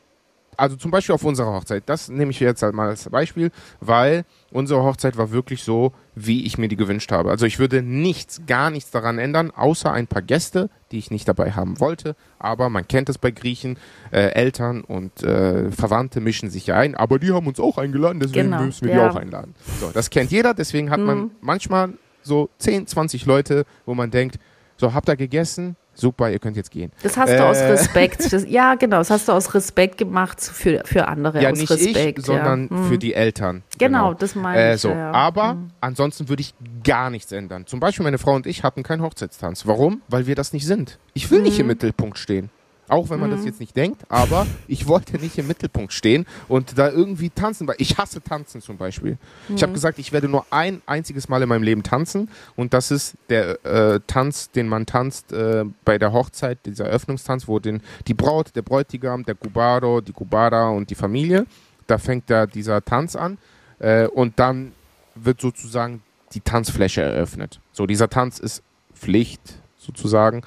Also 0.58 0.76
zum 0.76 0.92
Beispiel 0.92 1.16
auf 1.16 1.24
unserer 1.24 1.54
Hochzeit, 1.54 1.84
das 1.88 2.10
nehme 2.10 2.32
ich 2.32 2.40
jetzt 2.40 2.62
halt 2.62 2.74
mal 2.74 2.90
als 2.90 3.10
Beispiel, 3.10 3.52
weil 3.80 4.26
unsere 4.52 4.84
Hochzeit 4.84 5.18
war 5.18 5.32
wirklich 5.32 5.64
so, 5.64 5.94
wie 6.16 6.46
ich 6.46 6.58
mir 6.58 6.68
die 6.68 6.76
gewünscht 6.76 7.12
habe. 7.12 7.30
Also 7.30 7.46
ich 7.46 7.60
würde 7.60 7.82
nichts, 7.82 8.42
gar 8.46 8.70
nichts 8.70 8.92
daran 8.92 9.18
ändern, 9.20 9.52
außer 9.52 9.92
ein 9.92 10.08
paar 10.08 10.22
Gäste, 10.22 10.70
die 10.92 10.98
ich 11.00 11.12
nicht 11.12 11.28
dabei 11.28 11.52
haben 11.52 11.80
wollte. 11.80 12.16
Aber 12.40 12.70
man 12.70 12.88
kennt 12.88 13.10
es 13.10 13.18
bei 13.18 13.32
Griechen, 13.32 13.78
äh, 14.12 14.28
Eltern 14.34 14.82
und 14.82 15.24
äh, 15.24 15.72
Verwandte 15.72 16.22
mischen 16.22 16.50
sich 16.50 16.68
ja 16.68 16.76
ein, 16.78 16.96
aber 16.96 17.20
die 17.20 17.32
haben 17.32 17.48
uns 17.48 17.60
auch 17.60 17.78
eingeladen, 17.78 18.20
deswegen 18.20 18.52
Genau, 18.52 18.64
müssen 18.64 18.88
wir 18.88 18.96
ja. 18.96 19.04
die 19.10 19.10
auch 19.12 19.20
einladen. 19.20 19.56
So, 19.80 19.90
das 19.92 20.10
kennt 20.10 20.32
jeder, 20.32 20.54
deswegen 20.54 20.90
hat 20.90 21.00
man 21.00 21.32
manchmal 21.42 21.94
so 22.22 22.50
10, 22.60 22.88
20 22.88 23.26
Leute, 23.26 23.66
wo 23.86 23.96
man 23.96 24.12
denkt, 24.12 24.40
so 24.78 24.94
habt 24.94 25.10
ihr 25.10 25.16
gegessen? 25.16 25.76
Super, 25.96 26.32
ihr 26.32 26.40
könnt 26.40 26.58
jetzt 26.58 26.72
gehen. 26.72 26.92
Das 27.04 27.18
hast 27.18 27.32
du 27.32 27.46
aus 27.46 27.58
Äh. 27.58 27.72
Respekt. 27.72 28.22
Das, 28.34 28.46
ja, 28.50 28.76
genau, 28.76 28.98
das 28.98 29.10
hast 29.12 29.28
du 29.28 29.32
aus 29.32 29.54
Respekt 29.54 29.98
gemacht 29.98 30.42
für, 30.42 30.82
für 30.86 31.08
andere. 31.08 31.42
Ja, 31.42 31.52
aus 31.52 31.58
nicht 31.60 31.70
Respekt, 31.70 32.20
ich, 32.20 32.26
sondern. 32.26 32.70
Hm. 32.70 32.86
für 32.90 32.98
die 32.98 33.14
Eltern. 33.14 33.64
Genau, 33.78 34.14
das 34.14 34.34
meine 34.36 34.60
äh, 34.60 34.76
ich, 34.76 34.82
So. 34.82 34.90
ja. 34.90 35.12
Aber 35.12 35.58
ansonsten 35.82 36.30
würde 36.30 36.42
ich 36.42 36.54
gar 36.84 37.10
nichts 37.10 37.32
ändern. 37.32 37.68
Zum 37.68 37.80
Beispiel 37.80 38.04
meine 38.04 38.18
Frau 38.18 38.34
und 38.34 38.48
ich 38.48 38.64
hatten 38.64 38.82
keinen 38.84 39.02
Hochzeitstanz. 39.04 39.68
Warum? 39.68 40.02
Weil 40.08 40.26
wir 40.26 40.36
das 40.36 40.52
nicht 40.54 40.66
sind. 40.66 40.98
Ich 41.14 41.30
will 41.30 41.40
Mhm. 41.40 41.44
nicht 41.46 41.60
im 41.60 41.68
Mittelpunkt 41.68 42.18
stehen. 42.18 42.50
Auch 42.90 43.10
wenn 43.10 43.20
man 43.20 43.30
Mhm. 43.30 43.36
das 43.38 43.46
jetzt 43.46 43.60
nicht 43.62 43.76
denkt, 43.78 44.02
aber 44.10 44.46
ich 44.68 44.88
wollte 44.88 45.18
nicht 45.18 45.38
im 45.38 45.48
Mittelpunkt 45.48 45.94
stehen 45.94 46.26
und 46.50 46.78
da 46.78 46.90
irgendwie 46.90 47.30
tanzen, 47.30 47.68
ich 47.78 47.98
hasse 47.98 48.22
tanzen 48.22 48.62
zum 48.62 48.78
Beispiel. 48.78 49.18
Ich 49.48 49.56
Mhm. 49.56 49.62
habe 49.62 49.74
gesagt, 49.74 50.00
ich 50.00 50.12
werde 50.12 50.28
nur 50.28 50.46
ein 50.50 50.82
einziges 50.86 51.30
Mal 51.30 51.42
in 51.42 51.50
meinem 51.50 51.64
Leben 51.64 51.84
tanzen 51.84 52.30
und 52.58 52.74
das 52.74 52.92
ist 52.92 53.16
der 53.30 53.66
äh, 53.66 54.00
Tanz, 54.06 54.52
den 54.52 54.68
man 54.68 54.86
tanzt 54.86 55.32
äh, 55.32 55.64
bei 55.86 55.98
der 55.98 56.12
Hochzeit, 56.12 56.60
dieser 56.66 56.86
Eröffnungstanz, 56.86 57.48
wo 57.48 57.60
den, 57.60 57.82
die 58.08 58.14
Braut, 58.14 58.54
der 58.56 58.64
Bräutigam, 58.64 59.24
der 59.24 59.36
Cubaro, 59.36 60.02
die 60.02 60.12
Cubara 60.12 60.70
und 60.70 60.90
die 60.90 60.96
Familie, 60.96 61.46
da 61.88 61.98
fängt 61.98 62.30
da 62.30 62.46
dieser 62.46 62.84
Tanz 62.84 63.16
an 63.16 63.38
äh, 63.80 64.08
und 64.08 64.40
dann 64.40 64.74
wird 65.16 65.40
sozusagen 65.40 66.02
die 66.34 66.42
Tanzfläche 66.42 67.02
eröffnet. 67.02 67.60
So, 67.72 67.86
dieser 67.86 68.10
Tanz 68.10 68.40
ist 68.40 68.62
Pflicht 68.94 69.42
sozusagen. 69.78 70.42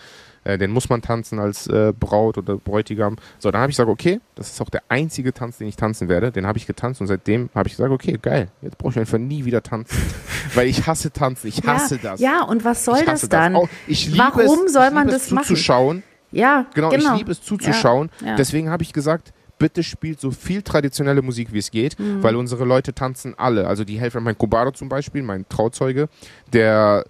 Äh, 0.47 0.59
den 0.59 0.71
muss 0.71 0.89
man 0.89 1.03
tanzen 1.03 1.39
als 1.41 1.67
äh, 1.67 1.93
Braut 1.99 2.39
oder 2.39 2.57
Bräutigam. 2.57 3.17
So, 3.39 3.51
dann 3.51 3.61
habe 3.61 3.71
ich 3.71 3.77
gesagt, 3.77 3.91
okay, 3.91 4.21
das 4.37 4.51
ist 4.53 4.61
auch 4.61 4.71
der 4.71 4.83
einzige 4.89 5.33
Tanz, 5.35 5.59
den 5.59 5.67
ich 5.67 5.77
tanzen 5.77 6.09
werde. 6.09 6.31
Den 6.31 6.47
habe 6.47 6.57
ich 6.59 6.67
getanzt 6.67 7.01
und 7.01 7.09
seitdem 7.09 7.51
habe 7.55 7.69
ich 7.69 7.75
gesagt, 7.77 7.91
okay, 7.93 8.19
geil, 8.21 8.49
jetzt 8.63 8.79
brauche 8.79 8.93
ich 8.93 8.99
einfach 8.99 9.19
nie 9.19 9.45
wieder 9.45 9.63
tanzen. 9.63 9.97
Weil 10.55 10.69
ich 10.69 10.87
hasse 10.87 11.11
tanzen, 11.11 11.49
ich 11.49 11.63
hasse 11.67 11.97
ja, 11.97 12.01
das. 12.03 12.21
Ja, 12.21 12.45
und 12.45 12.65
was 12.65 12.85
soll 12.85 13.05
das 13.05 13.29
dann? 13.29 13.57
Auch, 13.57 13.69
ich 13.87 14.07
liebe 14.07 14.19
Warum 14.19 14.67
es, 14.67 14.73
soll 14.73 14.87
ich 14.89 14.93
man 14.95 15.09
das 15.09 15.31
machen? 15.31 15.47
zuzuschauen. 15.47 16.03
Ja, 16.31 16.67
Genau, 16.75 16.91
genau. 16.91 17.13
ich 17.13 17.19
liebe 17.19 17.33
es 17.33 17.43
zuzuschauen. 17.43 18.11
Ja, 18.21 18.29
ja. 18.29 18.37
Deswegen 18.37 18.71
habe 18.71 18.83
ich 18.83 18.93
gesagt, 18.93 19.33
bitte 19.59 19.83
spielt 19.83 20.21
so 20.21 20.31
viel 20.31 20.63
traditionelle 20.63 21.23
Musik, 21.23 21.53
wie 21.53 21.59
es 21.59 21.71
geht, 21.71 21.99
Mhm. 21.99 22.23
weil 22.23 22.37
unsere 22.37 22.65
Leute 22.65 22.93
tanzen 22.93 23.35
alle. 23.39 23.67
Also 23.67 23.85
die 23.85 23.99
Hälfte, 23.99 24.21
mein 24.21 24.37
Cubaro 24.37 24.71
zum 24.71 24.89
Beispiel, 24.89 25.23
mein 25.23 25.49
Trauzeuge, 25.49 26.09
der 26.53 27.05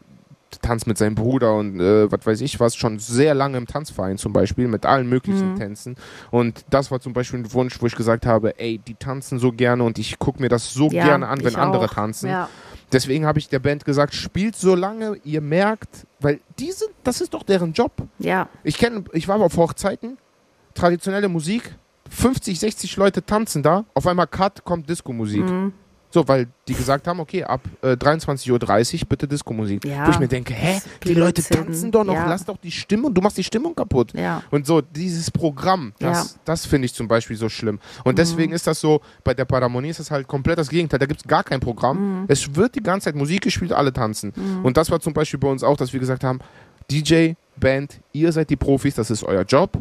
tanzt 0.63 0.87
mit 0.87 0.97
seinem 0.97 1.15
Bruder 1.15 1.55
und 1.55 1.81
äh, 1.81 2.11
was 2.11 2.25
weiß 2.25 2.41
ich 2.41 2.59
was, 2.61 2.77
schon 2.77 2.99
sehr 2.99 3.35
lange 3.35 3.59
im 3.59 3.67
Tanzverein 3.67 4.17
zum 4.17 4.33
Beispiel, 4.33 4.69
mit 4.69 4.87
allen 4.87 5.09
möglichen 5.09 5.53
Mhm. 5.53 5.57
Tänzen. 5.57 5.97
Und 6.31 6.65
das 6.71 6.91
war 6.91 7.01
zum 7.01 7.13
Beispiel 7.13 7.41
ein 7.41 7.53
Wunsch, 7.53 7.81
wo 7.83 7.87
ich 7.87 7.95
gesagt 7.97 8.27
habe, 8.27 8.59
ey, 8.59 8.79
die 8.79 8.95
tanzen 8.95 9.39
so 9.39 9.53
gerne 9.53 9.83
und 9.85 9.99
ich 9.99 10.19
gucke 10.19 10.41
mir 10.41 10.49
das 10.49 10.73
so 10.73 10.89
Ja, 10.91 11.05
gerne 11.05 11.29
an, 11.29 11.43
wenn 11.45 11.57
andere 11.57 11.87
auch. 11.87 11.93
tanzen. 11.95 12.31
Ja. 12.31 12.49
Deswegen 12.93 13.27
habe 13.27 13.39
ich 13.41 13.49
der 13.49 13.59
Band 13.59 13.85
gesagt, 13.85 14.15
spielt 14.15 14.55
so 14.57 14.75
lange 14.77 15.17
ihr 15.25 15.41
merkt, 15.41 16.07
weil 16.21 16.41
diese, 16.59 16.87
das 17.03 17.21
ist 17.21 17.35
doch 17.35 17.43
deren 17.43 17.73
Job. 17.73 17.93
ja, 18.19 18.49
Ich 18.63 18.79
kenne, 18.79 19.05
ich 19.13 19.27
war 19.29 19.39
mal 19.39 19.45
auf 19.47 19.57
Hochzeiten, 19.57 20.17
traditionelle 20.75 21.29
Musik, 21.29 21.75
50, 22.09 22.61
60 22.61 22.97
Leute 22.97 23.25
tanzen 23.27 23.63
da, 23.65 23.85
auf 23.95 24.07
einmal 24.07 24.29
Cut, 24.29 24.63
kommt 24.65 24.89
Disco-Musik. 24.89 25.43
Mhm. 25.43 25.73
So, 26.11 26.27
weil 26.29 26.47
die 26.69 26.75
gesagt 26.75 27.07
haben, 27.09 27.21
okay, 27.21 27.45
ab 27.45 27.61
äh, 27.83 27.89
23.30 27.93 28.51
Uhr 29.03 29.09
bitte 29.09 29.27
Disco-Musik. 29.29 29.85
Ja. 29.85 30.07
Wo 30.07 30.11
ich 30.13 30.19
mir 30.19 30.29
denke, 30.29 30.55
hä, 30.55 30.81
die 31.05 31.15
Leute 31.15 31.43
tanzen 31.43 31.91
doch 31.91 32.05
noch, 32.05 32.15
Ja. 32.15 32.27
lass 32.29 32.45
doch 32.45 32.57
die 32.57 32.71
Stimmung, 32.71 33.13
du 33.13 33.21
machst 33.21 33.37
die 33.37 33.45
Stimmung 33.45 33.75
kaputt. 33.75 34.13
ja. 34.15 34.43
Und 34.51 34.67
so, 34.67 34.81
dieses 34.81 35.31
Programm, 35.31 35.93
das. 35.99 36.35
Mhm. 36.35 36.39
das 36.45 36.67
finde 36.67 36.87
ich 36.87 36.95
zum 36.95 37.09
Beispiel 37.09 37.37
so 37.37 37.49
schlimm. 37.49 37.79
Und 38.05 38.19
deswegen 38.19 38.53
ist 38.53 38.67
das 38.67 38.81
so, 38.81 39.01
bei 39.25 39.35
der 39.35 39.45
Paramonie 39.45 39.89
ist 39.91 40.01
das 40.01 40.11
halt 40.11 40.27
komplett 40.29 40.59
das 40.59 40.69
Gegenteil. 40.69 40.99
Da 40.99 41.07
gibt 41.07 41.21
es 41.21 41.27
gar 41.27 41.45
kein 41.45 41.61
Programm. 41.61 42.21
Mhm. 42.21 42.25
Es 42.29 42.55
wird 42.55 42.75
die 42.77 42.83
ganze 42.83 43.07
Zeit 43.07 43.15
Musik 43.17 43.43
gespielt, 43.43 43.73
alle 43.73 43.93
tanzen. 43.93 44.33
Und 44.63 44.77
das 44.77 44.91
war 44.91 45.01
zum 45.01 45.13
Beispiel 45.13 45.39
bei 45.41 45.49
uns 45.49 45.63
auch, 45.63 45.77
dass 45.77 45.93
wir 45.93 46.01
gesagt 46.01 46.25
haben, 46.25 46.39
DJ, 46.91 47.33
Band, 47.59 48.01
ihr 48.13 48.31
seid 48.33 48.49
die 48.51 48.57
Profis, 48.57 48.95
das 48.95 49.11
ist 49.11 49.25
euer 49.25 49.43
Job. 49.43 49.79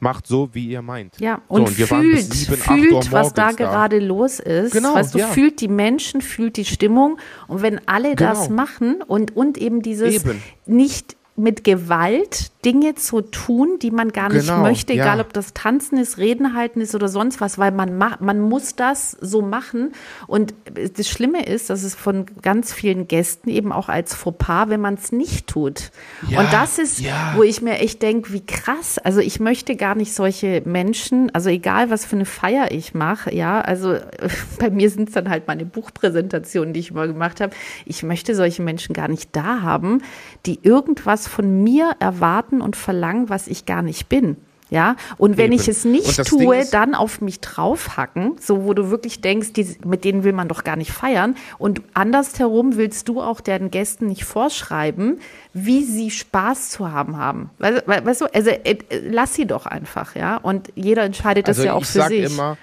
Macht 0.00 0.26
so, 0.26 0.48
wie 0.52 0.66
ihr 0.68 0.82
meint. 0.82 1.18
Ja, 1.20 1.40
So, 1.48 1.54
und, 1.56 1.62
und 1.68 1.78
wir 1.78 1.90
waren 1.90 2.10
bis 2.10 2.26
fühlt, 2.46 2.62
7, 2.62 2.62
8 2.62 2.80
fühlt 2.80 3.12
was 3.12 3.32
da 3.34 3.48
da. 3.48 3.52
gerade 3.52 3.98
los 3.98 4.40
ist. 4.40 4.72
Genau, 4.72 4.94
weißt 4.94 5.14
du, 5.14 5.18
ja. 5.18 5.26
fühlt 5.28 5.60
die 5.60 5.68
Menschen, 5.68 6.20
fühlt 6.20 6.56
die 6.56 6.64
Stimmung. 6.64 7.18
Und 7.48 7.62
wenn 7.62 7.80
alle 7.88 8.14
das 8.16 8.44
Genau. 8.48 8.54
machen 8.56 9.02
und, 9.06 9.36
und 9.36 9.58
eben 9.58 9.82
dieses 9.82 10.14
Eben. 10.14 10.42
nicht 10.66 11.16
mit 11.36 11.64
Gewalt 11.64 12.50
Dinge 12.64 12.96
zu 12.96 13.20
tun, 13.20 13.78
die 13.80 13.92
man 13.92 14.10
gar 14.10 14.28
nicht 14.28 14.46
Genau, 14.46 14.62
möchte, 14.62 14.92
ja. 14.92 15.04
egal 15.04 15.20
ob 15.20 15.32
das 15.32 15.54
Tanzen 15.54 15.98
ist, 15.98 16.18
Reden 16.18 16.54
halten 16.54 16.80
ist 16.80 16.96
oder 16.96 17.08
sonst 17.08 17.40
was, 17.40 17.58
weil 17.58 17.70
man 17.70 17.96
macht, 17.96 18.20
man 18.20 18.40
muss 18.40 18.74
das 18.74 19.12
so 19.20 19.40
machen. 19.40 19.92
Und 20.26 20.52
das 20.96 21.08
Schlimme 21.08 21.46
ist, 21.46 21.70
dass 21.70 21.84
es 21.84 21.94
von 21.94 22.26
ganz 22.42 22.72
vielen 22.72 23.06
Gästen 23.06 23.50
eben 23.50 23.70
auch 23.70 23.88
als 23.88 24.14
Fauxpas, 24.14 24.68
wenn 24.68 24.80
man 24.80 24.94
es 24.94 25.12
nicht 25.12 25.46
tut. 25.46 25.90
Ja, 26.28 26.40
und 26.40 26.52
das 26.52 26.78
ist, 26.78 26.98
ja. 26.98 27.34
wo 27.36 27.44
ich 27.44 27.62
mir 27.62 27.78
echt 27.78 28.02
denke, 28.02 28.32
wie 28.32 28.44
krass. 28.44 28.98
Also 28.98 29.20
ich 29.20 29.38
möchte 29.38 29.76
gar 29.76 29.94
nicht 29.94 30.12
solche 30.12 30.62
Menschen, 30.64 31.32
also 31.34 31.50
egal 31.50 31.90
was 31.90 32.04
für 32.04 32.16
eine 32.16 32.24
Feier 32.24 32.72
ich 32.72 32.94
mache, 32.94 33.32
ja, 33.32 33.60
also 33.60 33.96
bei 34.58 34.70
mir 34.70 34.90
sind 34.90 35.08
es 35.08 35.14
dann 35.14 35.28
halt 35.30 35.46
meine 35.46 35.66
Buchpräsentationen, 35.66 36.74
die 36.74 36.80
ich 36.80 36.90
immer 36.90 37.06
gemacht 37.06 37.40
habe. 37.40 37.54
Ich 37.84 38.02
möchte 38.02 38.34
solche 38.34 38.62
Menschen 38.62 38.92
gar 38.92 39.06
nicht 39.06 39.36
da 39.36 39.62
haben, 39.62 40.02
die 40.46 40.58
irgendwas 40.62 41.25
von 41.26 41.62
mir 41.62 41.92
erwarten 41.98 42.60
und 42.60 42.76
verlangen, 42.76 43.28
was 43.28 43.46
ich 43.48 43.66
gar 43.66 43.82
nicht 43.82 44.08
bin. 44.08 44.36
Ja, 44.68 44.96
und 45.16 45.36
wenn 45.36 45.52
Eben. 45.52 45.60
ich 45.62 45.68
es 45.68 45.84
nicht 45.84 46.24
tue, 46.24 46.56
ist- 46.58 46.74
dann 46.74 46.96
auf 46.96 47.20
mich 47.20 47.38
draufhacken, 47.40 48.32
so 48.40 48.64
wo 48.64 48.74
du 48.74 48.90
wirklich 48.90 49.20
denkst, 49.20 49.52
die, 49.52 49.76
mit 49.84 50.02
denen 50.02 50.24
will 50.24 50.32
man 50.32 50.48
doch 50.48 50.64
gar 50.64 50.74
nicht 50.74 50.90
feiern. 50.90 51.36
Und 51.58 51.82
andersherum 51.94 52.76
willst 52.76 53.08
du 53.08 53.20
auch 53.22 53.40
deinen 53.40 53.70
Gästen 53.70 54.06
nicht 54.08 54.24
vorschreiben, 54.24 55.20
wie 55.52 55.84
sie 55.84 56.10
Spaß 56.10 56.70
zu 56.70 56.90
haben 56.90 57.16
haben. 57.16 57.50
Weißt, 57.60 57.86
we- 57.86 58.04
weißt 58.06 58.20
du, 58.22 58.24
also 58.34 58.50
äh, 58.50 58.58
äh, 58.64 58.78
lass 59.08 59.34
sie 59.34 59.46
doch 59.46 59.66
einfach, 59.66 60.16
ja. 60.16 60.36
Und 60.38 60.72
jeder 60.74 61.04
entscheidet 61.04 61.46
das 61.46 61.58
also 61.58 61.66
ja 61.68 61.74
auch 61.74 61.82
ich 61.82 61.86
für 61.86 61.98
sag 62.00 62.08
sich. 62.08 62.24
immer, 62.24 62.56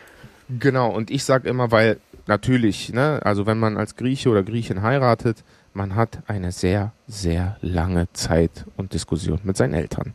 genau, 0.60 0.90
und 0.92 1.10
ich 1.10 1.24
sag 1.24 1.46
immer, 1.46 1.72
weil 1.72 2.02
natürlich, 2.28 2.92
ne, 2.92 3.22
also 3.24 3.46
wenn 3.46 3.60
man 3.60 3.78
als 3.78 3.96
Grieche 3.96 4.28
oder 4.30 4.44
Griechin 4.44 4.82
heiratet, 4.82 5.38
man 5.74 5.96
hat 5.96 6.20
eine 6.28 6.52
sehr, 6.52 6.94
sehr 7.08 7.58
lange 7.62 8.12
Zeit 8.14 8.66
und 8.78 8.94
Diskussion 8.94 9.40
mit 9.44 9.58
seinen 9.58 9.74
Eltern. 9.74 10.14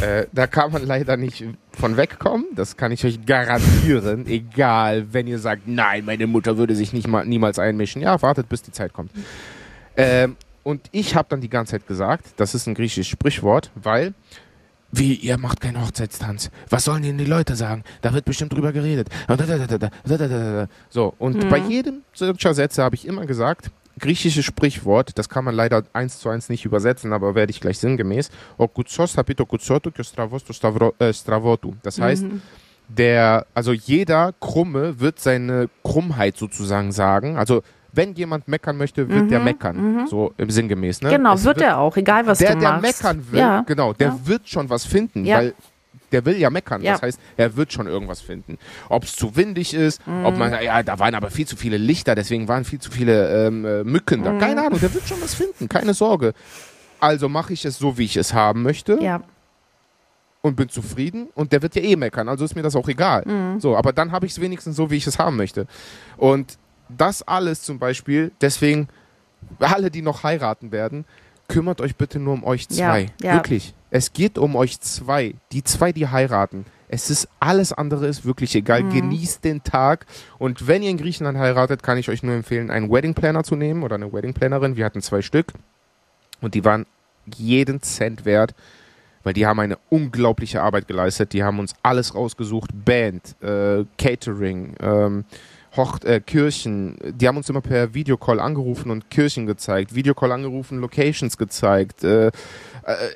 äh, 0.00 0.26
da 0.32 0.46
kann 0.46 0.70
man 0.70 0.86
leider 0.86 1.16
nicht 1.16 1.44
von 1.72 1.96
wegkommen, 1.96 2.46
das 2.54 2.76
kann 2.76 2.92
ich 2.92 3.04
euch 3.04 3.26
garantieren, 3.26 4.26
egal, 4.26 5.12
wenn 5.12 5.26
ihr 5.26 5.38
sagt, 5.38 5.66
nein, 5.66 6.04
meine 6.04 6.26
Mutter 6.26 6.56
würde 6.56 6.76
sich 6.76 6.92
nicht 6.92 7.08
mal, 7.08 7.24
niemals 7.24 7.58
einmischen. 7.58 8.00
Ja, 8.00 8.20
wartet, 8.22 8.48
bis 8.48 8.62
die 8.62 8.72
Zeit 8.72 8.92
kommt. 8.92 9.10
Ähm, 9.96 10.36
und 10.62 10.88
ich 10.92 11.16
habe 11.16 11.26
dann 11.28 11.40
die 11.40 11.50
ganze 11.50 11.72
Zeit 11.72 11.86
gesagt, 11.88 12.26
das 12.36 12.54
ist 12.54 12.66
ein 12.68 12.74
griechisches 12.74 13.08
Sprichwort, 13.08 13.70
weil 13.74 14.14
wie, 14.94 15.14
ihr 15.14 15.38
macht 15.38 15.62
keinen 15.62 15.80
Hochzeitstanz. 15.80 16.50
Was 16.68 16.84
sollen 16.84 17.02
denn 17.02 17.16
die 17.16 17.24
Leute 17.24 17.56
sagen? 17.56 17.82
Da 18.02 18.12
wird 18.12 18.26
bestimmt 18.26 18.52
drüber 18.52 18.72
geredet. 18.72 19.08
So, 20.90 21.14
und 21.18 21.48
bei 21.48 21.58
jedem 21.58 22.02
solcher 22.12 22.52
Sätze 22.52 22.82
habe 22.82 22.94
ich 22.94 23.06
immer 23.06 23.24
gesagt, 23.24 23.70
griechische 24.02 24.42
Sprichwort, 24.42 25.16
das 25.16 25.30
kann 25.30 25.44
man 25.44 25.54
leider 25.54 25.84
eins 25.94 26.18
zu 26.18 26.28
eins 26.28 26.50
nicht 26.50 26.66
übersetzen, 26.66 27.14
aber 27.14 27.34
werde 27.34 27.50
ich 27.50 27.60
gleich 27.60 27.78
sinngemäß. 27.78 28.28
Äh, 28.58 28.66
das 31.82 31.98
mhm. 31.98 32.02
heißt, 32.02 32.24
der, 32.88 33.46
also 33.54 33.72
jeder 33.72 34.34
Krumme 34.40 35.00
wird 35.00 35.18
seine 35.20 35.70
Krummheit 35.82 36.36
sozusagen 36.36 36.92
sagen. 36.92 37.38
Also 37.38 37.62
wenn 37.92 38.14
jemand 38.14 38.48
meckern 38.48 38.76
möchte, 38.76 39.08
wird 39.08 39.24
mhm, 39.24 39.28
der 39.28 39.40
meckern. 39.40 39.76
Mhm. 39.76 40.06
So 40.06 40.32
im 40.36 40.50
Sinngemäß. 40.50 41.02
Ne? 41.02 41.10
Genau, 41.10 41.32
wird, 41.32 41.44
wird, 41.44 41.60
er 41.60 41.78
auch, 41.78 41.96
egal 41.96 42.26
was 42.26 42.38
der, 42.38 42.54
du 42.54 42.56
machst. 42.56 42.64
Der, 42.64 42.72
der 42.72 42.80
meckern 42.80 43.32
will, 43.32 43.40
ja. 43.40 43.60
genau, 43.62 43.92
der 43.92 44.08
ja. 44.08 44.18
wird 44.24 44.48
schon 44.48 44.68
was 44.68 44.84
finden, 44.84 45.24
ja. 45.24 45.38
weil 45.38 45.54
der 46.12 46.24
will 46.24 46.36
ja 46.36 46.50
meckern. 46.50 46.82
Ja. 46.82 46.92
Das 46.92 47.02
heißt, 47.02 47.20
er 47.36 47.56
wird 47.56 47.72
schon 47.72 47.86
irgendwas 47.86 48.20
finden. 48.20 48.58
Ob 48.88 49.04
es 49.04 49.16
zu 49.16 49.34
windig 49.36 49.74
ist, 49.74 50.00
ob 50.24 50.34
Mhm. 50.34 50.38
man, 50.38 50.62
ja, 50.62 50.82
da 50.82 50.98
waren 50.98 51.14
aber 51.14 51.30
viel 51.30 51.46
zu 51.46 51.56
viele 51.56 51.76
Lichter, 51.78 52.14
deswegen 52.14 52.46
waren 52.48 52.64
viel 52.64 52.78
zu 52.80 52.90
viele 52.90 53.46
ähm, 53.46 53.64
äh, 53.64 53.84
Mücken 53.84 54.20
Mhm. 54.20 54.24
da. 54.24 54.38
Keine 54.38 54.66
Ahnung, 54.66 54.78
der 54.80 54.92
wird 54.94 55.08
schon 55.08 55.20
was 55.22 55.34
finden, 55.34 55.68
keine 55.68 55.94
Sorge. 55.94 56.32
Also 57.00 57.28
mache 57.28 57.52
ich 57.52 57.64
es 57.64 57.78
so, 57.78 57.98
wie 57.98 58.04
ich 58.04 58.16
es 58.16 58.32
haben 58.32 58.62
möchte 58.62 58.98
ja. 59.02 59.22
und 60.40 60.56
bin 60.56 60.68
zufrieden 60.68 61.28
und 61.34 61.52
der 61.52 61.62
wird 61.62 61.74
ja 61.74 61.82
eh 61.82 61.96
meckern, 61.96 62.28
also 62.28 62.44
ist 62.44 62.54
mir 62.54 62.62
das 62.62 62.76
auch 62.76 62.88
egal. 62.88 63.24
Mhm. 63.26 63.60
So, 63.60 63.76
aber 63.76 63.92
dann 63.92 64.12
habe 64.12 64.26
ich 64.26 64.32
es 64.32 64.40
wenigstens 64.40 64.76
so, 64.76 64.90
wie 64.90 64.96
ich 64.96 65.06
es 65.06 65.18
haben 65.18 65.36
möchte. 65.36 65.66
Und 66.16 66.58
das 66.88 67.22
alles 67.26 67.62
zum 67.62 67.78
Beispiel, 67.78 68.32
deswegen, 68.40 68.88
alle, 69.58 69.90
die 69.90 70.02
noch 70.02 70.22
heiraten 70.22 70.70
werden, 70.72 71.04
kümmert 71.48 71.80
euch 71.80 71.96
bitte 71.96 72.18
nur 72.18 72.34
um 72.34 72.44
euch 72.44 72.66
Ja, 72.70 72.90
zwei. 72.90 73.06
ja. 73.20 73.34
Wirklich. 73.34 73.74
Es 73.90 74.12
geht 74.12 74.38
um 74.38 74.56
euch 74.56 74.80
zwei. 74.80 75.34
Die 75.52 75.62
zwei, 75.64 75.92
die 75.92 76.08
heiraten. 76.08 76.64
Es 76.88 77.10
ist 77.10 77.28
alles 77.40 77.72
andere 77.72 78.06
ist 78.06 78.24
wirklich 78.24 78.54
egal. 78.54 78.82
Mhm. 78.82 78.92
Genießt 78.92 79.44
den 79.44 79.62
Tag. 79.64 80.06
Und 80.38 80.66
wenn 80.66 80.82
ihr 80.82 80.90
in 80.90 80.98
Griechenland 80.98 81.38
heiratet, 81.38 81.82
kann 81.82 81.98
ich 81.98 82.08
euch 82.08 82.22
nur 82.22 82.34
empfehlen, 82.34 82.70
einen 82.70 82.90
Wedding 82.90 83.14
Planner 83.14 83.44
zu 83.44 83.56
nehmen 83.56 83.82
oder 83.82 83.94
eine 83.96 84.12
Wedding 84.12 84.34
Plannerin. 84.34 84.76
Wir 84.76 84.84
hatten 84.84 85.02
zwei 85.02 85.22
Stück. 85.22 85.52
Und 86.40 86.54
die 86.54 86.64
waren 86.64 86.86
jeden 87.26 87.82
Cent 87.82 88.24
wert 88.24 88.54
weil 89.22 89.32
die 89.34 89.46
haben 89.46 89.60
eine 89.60 89.78
unglaubliche 89.88 90.62
Arbeit 90.62 90.88
geleistet. 90.88 91.32
Die 91.32 91.42
haben 91.42 91.58
uns 91.58 91.74
alles 91.82 92.14
rausgesucht, 92.14 92.70
Band, 92.84 93.36
äh, 93.42 93.84
Catering, 93.98 94.74
ähm, 94.80 95.24
Hoch 95.76 95.98
äh, 96.04 96.20
Kirchen. 96.20 96.96
Die 97.02 97.26
haben 97.26 97.36
uns 97.36 97.48
immer 97.48 97.60
per 97.60 97.94
Videocall 97.94 98.40
angerufen 98.40 98.90
und 98.90 99.10
Kirchen 99.10 99.46
gezeigt, 99.46 99.94
Videocall 99.94 100.32
angerufen, 100.32 100.78
Locations 100.78 101.38
gezeigt, 101.38 102.04
äh, 102.04 102.26
äh, 102.26 102.30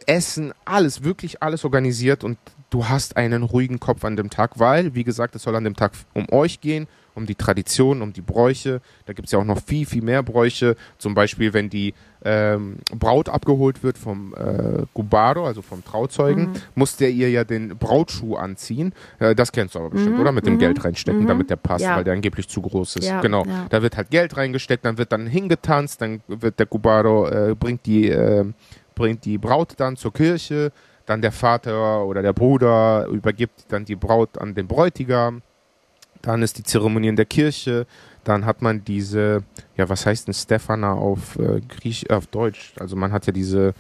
Essen, 0.06 0.52
alles, 0.64 1.04
wirklich 1.04 1.42
alles 1.42 1.64
organisiert 1.64 2.24
und 2.24 2.38
du 2.70 2.88
hast 2.88 3.16
einen 3.16 3.42
ruhigen 3.42 3.78
Kopf 3.80 4.04
an 4.04 4.16
dem 4.16 4.30
Tag, 4.30 4.58
weil, 4.58 4.94
wie 4.94 5.04
gesagt, 5.04 5.34
es 5.34 5.42
soll 5.42 5.56
an 5.56 5.64
dem 5.64 5.76
Tag 5.76 5.92
um 6.14 6.26
euch 6.32 6.60
gehen 6.60 6.86
um 7.16 7.26
die 7.26 7.34
Tradition, 7.34 8.02
um 8.02 8.12
die 8.12 8.20
Bräuche. 8.20 8.80
Da 9.06 9.12
gibt 9.12 9.26
es 9.26 9.32
ja 9.32 9.38
auch 9.38 9.44
noch 9.44 9.60
viel, 9.60 9.86
viel 9.86 10.02
mehr 10.02 10.22
Bräuche. 10.22 10.76
Zum 10.98 11.14
Beispiel, 11.14 11.52
wenn 11.52 11.70
die 11.70 11.94
ähm, 12.24 12.76
Braut 12.92 13.28
abgeholt 13.28 13.82
wird 13.82 13.96
vom 13.98 14.34
äh, 14.34 14.82
Gubaro, 14.94 15.46
also 15.46 15.62
vom 15.62 15.84
Trauzeugen, 15.84 16.50
mhm. 16.50 16.54
muss 16.74 16.96
der 16.96 17.10
ihr 17.10 17.30
ja 17.30 17.44
den 17.44 17.76
Brautschuh 17.78 18.36
anziehen. 18.36 18.92
Äh, 19.18 19.34
das 19.34 19.52
kennst 19.52 19.74
du 19.74 19.78
aber 19.78 19.90
bestimmt, 19.90 20.16
mhm. 20.16 20.20
oder? 20.20 20.32
Mit 20.32 20.46
dem 20.46 20.54
mhm. 20.54 20.58
Geld 20.58 20.84
reinstecken, 20.84 21.22
mhm. 21.22 21.28
damit 21.28 21.50
der 21.50 21.56
passt, 21.56 21.84
ja. 21.84 21.96
weil 21.96 22.04
der 22.04 22.12
angeblich 22.12 22.48
zu 22.48 22.60
groß 22.60 22.96
ist. 22.96 23.08
Ja, 23.08 23.20
genau. 23.20 23.44
Ja. 23.46 23.66
Da 23.70 23.82
wird 23.82 23.96
halt 23.96 24.10
Geld 24.10 24.36
reingesteckt, 24.36 24.84
dann 24.84 24.98
wird 24.98 25.12
dann 25.12 25.26
hingetanzt, 25.26 26.02
dann 26.02 26.20
wird 26.26 26.58
der 26.58 26.66
Gubaro, 26.66 27.28
äh, 27.28 27.54
bringt, 27.54 27.86
die, 27.86 28.10
äh, 28.10 28.44
bringt 28.94 29.24
die 29.24 29.38
Braut 29.38 29.74
dann 29.78 29.96
zur 29.96 30.12
Kirche, 30.12 30.72
dann 31.06 31.22
der 31.22 31.32
Vater 31.32 32.04
oder 32.04 32.20
der 32.20 32.32
Bruder 32.32 33.06
übergibt 33.06 33.66
dann 33.68 33.84
die 33.84 33.96
Braut 33.96 34.36
an 34.38 34.54
den 34.54 34.66
Bräutigam. 34.66 35.42
Dann 36.22 36.42
ist 36.42 36.58
die 36.58 36.62
Zeremonie 36.62 37.08
in 37.08 37.16
der 37.16 37.26
Kirche. 37.26 37.86
Dann 38.24 38.44
hat 38.44 38.60
man 38.60 38.84
diese, 38.84 39.44
ja, 39.76 39.88
was 39.88 40.04
heißt 40.04 40.26
denn 40.26 40.34
Stefana 40.34 40.94
auf 40.94 41.38
äh, 41.38 41.60
Griech, 41.60 42.10
auf 42.10 42.26
Deutsch? 42.26 42.72
Also 42.78 42.96
man 42.96 43.12
hat 43.12 43.26
ja 43.26 43.32
diese 43.32 43.74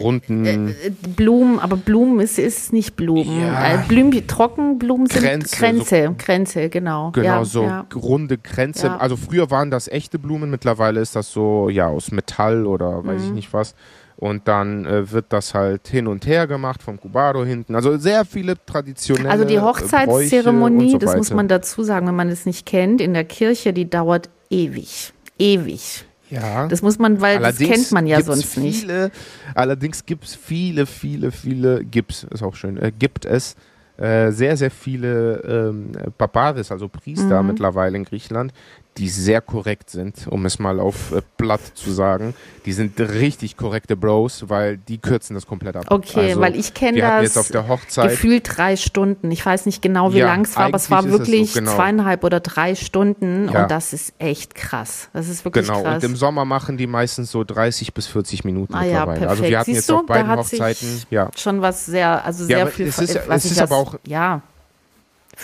runden 0.00 0.44
äh, 0.46 0.70
äh, 0.86 0.90
Blumen, 1.16 1.58
aber 1.58 1.76
Blumen 1.76 2.20
ist, 2.20 2.38
ist 2.38 2.72
nicht 2.72 2.96
Blumen. 2.96 3.40
Ja. 3.40 3.74
Äh, 3.74 3.78
Blumen, 3.88 4.26
Trockenblumen 4.26 5.06
sind 5.06 5.22
Grenze, 5.22 5.56
Grenze, 5.56 6.04
so, 6.06 6.14
Grenze, 6.18 6.68
genau. 6.68 7.10
Genau, 7.12 7.26
ja, 7.26 7.44
so 7.44 7.62
ja. 7.64 7.86
runde 7.94 8.38
Grenze. 8.38 9.00
Also 9.00 9.16
früher 9.16 9.50
waren 9.50 9.70
das 9.70 9.88
echte 9.88 10.18
Blumen, 10.18 10.50
mittlerweile 10.50 11.00
ist 11.00 11.16
das 11.16 11.32
so, 11.32 11.68
ja, 11.68 11.88
aus 11.88 12.12
Metall 12.12 12.66
oder 12.66 13.04
weiß 13.04 13.22
mhm. 13.22 13.26
ich 13.28 13.32
nicht 13.32 13.52
was. 13.52 13.74
Und 14.22 14.46
dann 14.46 14.86
äh, 14.86 15.10
wird 15.10 15.32
das 15.32 15.52
halt 15.52 15.88
hin 15.88 16.06
und 16.06 16.28
her 16.28 16.46
gemacht 16.46 16.80
vom 16.80 17.00
Cubado 17.00 17.44
hinten. 17.44 17.74
Also 17.74 17.96
sehr 17.96 18.24
viele 18.24 18.54
traditionelle 18.64 19.28
Also 19.28 19.44
die 19.44 19.58
Hochzeitszeremonie, 19.58 20.92
so 20.92 20.98
das 20.98 21.16
muss 21.16 21.32
man 21.32 21.48
dazu 21.48 21.82
sagen, 21.82 22.06
wenn 22.06 22.14
man 22.14 22.28
es 22.28 22.46
nicht 22.46 22.64
kennt, 22.64 23.00
in 23.00 23.14
der 23.14 23.24
Kirche, 23.24 23.72
die 23.72 23.90
dauert 23.90 24.30
ewig. 24.48 25.12
Ewig. 25.40 26.04
Ja. 26.30 26.68
Das 26.68 26.82
muss 26.82 27.00
man, 27.00 27.20
weil 27.20 27.38
allerdings 27.38 27.68
das 27.68 27.78
kennt 27.80 27.92
man 27.92 28.06
ja 28.06 28.22
sonst 28.22 28.44
viele, 28.44 29.06
nicht. 29.06 29.16
Allerdings 29.56 30.06
gibt 30.06 30.22
es 30.22 30.36
viele, 30.36 30.86
viele, 30.86 31.32
viele, 31.32 31.84
gibt's, 31.84 32.22
ist 32.22 32.44
auch 32.44 32.54
schön, 32.54 32.76
äh, 32.76 32.92
gibt 32.96 33.24
es 33.24 33.56
äh, 33.96 34.30
sehr, 34.30 34.56
sehr 34.56 34.70
viele 34.70 35.42
ähm, 35.70 35.92
Barbaris, 36.16 36.70
also 36.70 36.88
Priester 36.88 37.42
mhm. 37.42 37.48
mittlerweile 37.48 37.96
in 37.96 38.04
Griechenland, 38.04 38.52
die 38.98 39.08
sehr 39.08 39.40
korrekt 39.40 39.90
sind, 39.90 40.26
um 40.28 40.44
es 40.44 40.58
mal 40.58 40.78
auf 40.78 41.12
äh, 41.12 41.22
Blatt 41.38 41.60
zu 41.74 41.90
sagen. 41.92 42.34
Die 42.66 42.72
sind 42.72 43.00
richtig 43.00 43.56
korrekte 43.56 43.96
Bros, 43.96 44.44
weil 44.48 44.76
die 44.76 44.98
kürzen 44.98 45.34
das 45.34 45.46
komplett 45.46 45.76
ab. 45.76 45.86
Okay, 45.88 46.30
also, 46.30 46.40
weil 46.40 46.56
ich 46.56 46.74
kenne 46.74 47.00
das 47.00 47.22
jetzt 47.22 47.38
auf 47.38 47.48
der 47.48 47.68
Hochzeit 47.68 48.10
gefühlt 48.10 48.56
drei 48.56 48.76
Stunden. 48.76 49.30
Ich 49.30 49.44
weiß 49.44 49.66
nicht 49.66 49.80
genau, 49.80 50.12
wie 50.12 50.18
ja, 50.18 50.26
lang 50.26 50.44
es 50.44 50.56
war, 50.56 50.66
aber 50.66 50.76
es 50.76 50.90
war 50.90 51.04
wirklich 51.08 51.52
so, 51.52 51.60
genau. 51.60 51.74
zweieinhalb 51.74 52.22
oder 52.22 52.40
drei 52.40 52.74
Stunden 52.74 53.48
ja. 53.52 53.62
und 53.62 53.70
das 53.70 53.92
ist 53.92 54.12
echt 54.18 54.54
krass. 54.54 55.08
Das 55.12 55.28
ist 55.28 55.44
wirklich 55.44 55.66
genau. 55.66 55.82
krass. 55.82 56.02
Und 56.02 56.10
im 56.10 56.16
Sommer 56.16 56.44
machen 56.44 56.76
die 56.76 56.86
meistens 56.86 57.30
so 57.30 57.44
30 57.44 57.94
bis 57.94 58.06
40 58.06 58.44
Minuten 58.44 58.74
ah, 58.74 58.84
ja, 58.84 59.06
perfekt. 59.06 59.26
Also 59.26 59.42
wir 59.44 59.58
hatten 59.58 59.74
Siehst 59.74 59.88
jetzt 59.88 59.96
auf 59.96 60.06
beiden 60.06 60.30
Hochzeiten 60.30 61.02
ja. 61.10 61.30
schon 61.36 61.62
was 61.62 61.86
sehr, 61.86 62.24
also 62.24 62.44
sehr 62.44 62.66
viel. 62.66 62.88
Es 62.88 62.98
ist, 62.98 63.16
es 63.16 63.44
ist 63.46 63.60
aber 63.60 63.76
auch 63.76 63.98
ja 64.06 64.42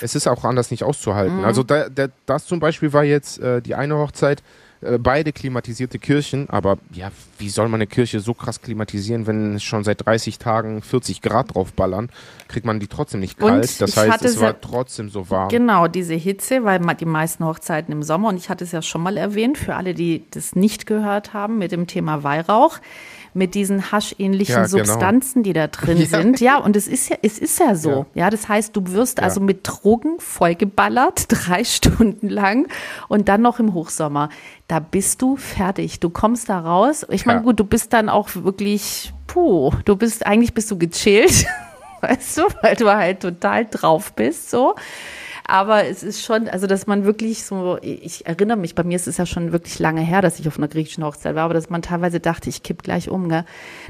es 0.00 0.14
ist 0.14 0.26
auch 0.26 0.44
anders 0.44 0.70
nicht 0.70 0.84
auszuhalten. 0.84 1.38
Mhm. 1.38 1.44
Also 1.44 1.62
da, 1.62 1.88
da, 1.88 2.08
das 2.26 2.46
zum 2.46 2.60
Beispiel 2.60 2.92
war 2.92 3.04
jetzt 3.04 3.38
äh, 3.40 3.62
die 3.62 3.74
eine 3.74 3.96
Hochzeit, 3.96 4.42
äh, 4.80 4.98
beide 4.98 5.32
klimatisierte 5.32 5.98
Kirchen, 5.98 6.48
aber 6.50 6.78
ja, 6.92 7.10
wie 7.38 7.48
soll 7.48 7.68
man 7.68 7.78
eine 7.78 7.88
Kirche 7.88 8.20
so 8.20 8.32
krass 8.32 8.62
klimatisieren, 8.62 9.26
wenn 9.26 9.58
schon 9.58 9.82
seit 9.82 10.06
30 10.06 10.38
Tagen 10.38 10.82
40 10.82 11.20
Grad 11.20 11.54
draufballern, 11.54 12.10
kriegt 12.46 12.64
man 12.64 12.78
die 12.78 12.86
trotzdem 12.86 13.18
nicht 13.20 13.38
kalt. 13.38 13.62
Und 13.62 13.80
das 13.80 13.96
heißt, 13.96 14.24
es 14.24 14.40
war 14.40 14.60
trotzdem 14.60 15.10
so 15.10 15.30
warm. 15.30 15.48
Genau, 15.48 15.88
diese 15.88 16.14
Hitze, 16.14 16.64
weil 16.64 16.78
die 16.78 17.06
meisten 17.06 17.44
Hochzeiten 17.44 17.90
im 17.90 18.04
Sommer, 18.04 18.28
und 18.28 18.36
ich 18.36 18.50
hatte 18.50 18.62
es 18.64 18.72
ja 18.72 18.82
schon 18.82 19.02
mal 19.02 19.16
erwähnt, 19.16 19.58
für 19.58 19.74
alle, 19.74 19.94
die 19.94 20.24
das 20.30 20.54
nicht 20.54 20.86
gehört 20.86 21.32
haben, 21.32 21.58
mit 21.58 21.72
dem 21.72 21.88
Thema 21.88 22.22
Weihrauch 22.22 22.78
mit 23.34 23.54
diesen 23.54 23.92
haschähnlichen 23.92 24.54
ja, 24.54 24.66
genau. 24.66 24.84
Substanzen, 24.84 25.42
die 25.42 25.52
da 25.52 25.66
drin 25.66 25.98
ja. 25.98 26.06
sind. 26.06 26.40
Ja, 26.40 26.58
und 26.58 26.76
es 26.76 26.88
ist 26.88 27.08
ja, 27.08 27.16
es 27.22 27.38
ist 27.38 27.58
ja 27.60 27.74
so. 27.74 28.06
Ja, 28.14 28.24
ja 28.24 28.30
das 28.30 28.48
heißt, 28.48 28.76
du 28.76 28.92
wirst 28.92 29.20
also 29.20 29.40
mit 29.40 29.60
Drogen 29.62 30.18
vollgeballert, 30.18 31.26
drei 31.28 31.64
Stunden 31.64 32.28
lang 32.28 32.68
und 33.08 33.28
dann 33.28 33.42
noch 33.42 33.58
im 33.58 33.74
Hochsommer. 33.74 34.28
Da 34.66 34.80
bist 34.80 35.22
du 35.22 35.36
fertig. 35.36 36.00
Du 36.00 36.10
kommst 36.10 36.48
da 36.48 36.60
raus. 36.60 37.06
Ich 37.10 37.26
meine, 37.26 37.42
gut, 37.42 37.58
du 37.58 37.64
bist 37.64 37.92
dann 37.92 38.08
auch 38.08 38.28
wirklich, 38.34 39.12
puh, 39.26 39.72
du 39.84 39.96
bist, 39.96 40.26
eigentlich 40.26 40.54
bist 40.54 40.70
du 40.70 40.78
gechillt. 40.78 41.46
Weißt 42.00 42.38
du, 42.38 42.42
weil 42.62 42.76
du 42.76 42.94
halt 42.94 43.20
total 43.20 43.66
drauf 43.66 44.12
bist, 44.12 44.50
so. 44.50 44.76
Aber 45.50 45.86
es 45.86 46.02
ist 46.02 46.22
schon, 46.22 46.46
also 46.46 46.66
dass 46.66 46.86
man 46.86 47.06
wirklich 47.06 47.42
so, 47.42 47.78
ich 47.80 48.26
erinnere 48.26 48.58
mich, 48.58 48.74
bei 48.74 48.84
mir 48.84 48.96
ist 48.96 49.08
es 49.08 49.16
ja 49.16 49.24
schon 49.24 49.50
wirklich 49.50 49.78
lange 49.78 50.02
her, 50.02 50.20
dass 50.20 50.38
ich 50.38 50.46
auf 50.46 50.58
einer 50.58 50.68
griechischen 50.68 51.02
Hochzeit 51.02 51.34
war, 51.34 51.44
aber 51.44 51.54
dass 51.54 51.70
man 51.70 51.80
teilweise 51.80 52.20
dachte, 52.20 52.50
ich 52.50 52.62
kipp 52.62 52.82
gleich 52.82 53.08
um, 53.08 53.30
gell? 53.30 53.44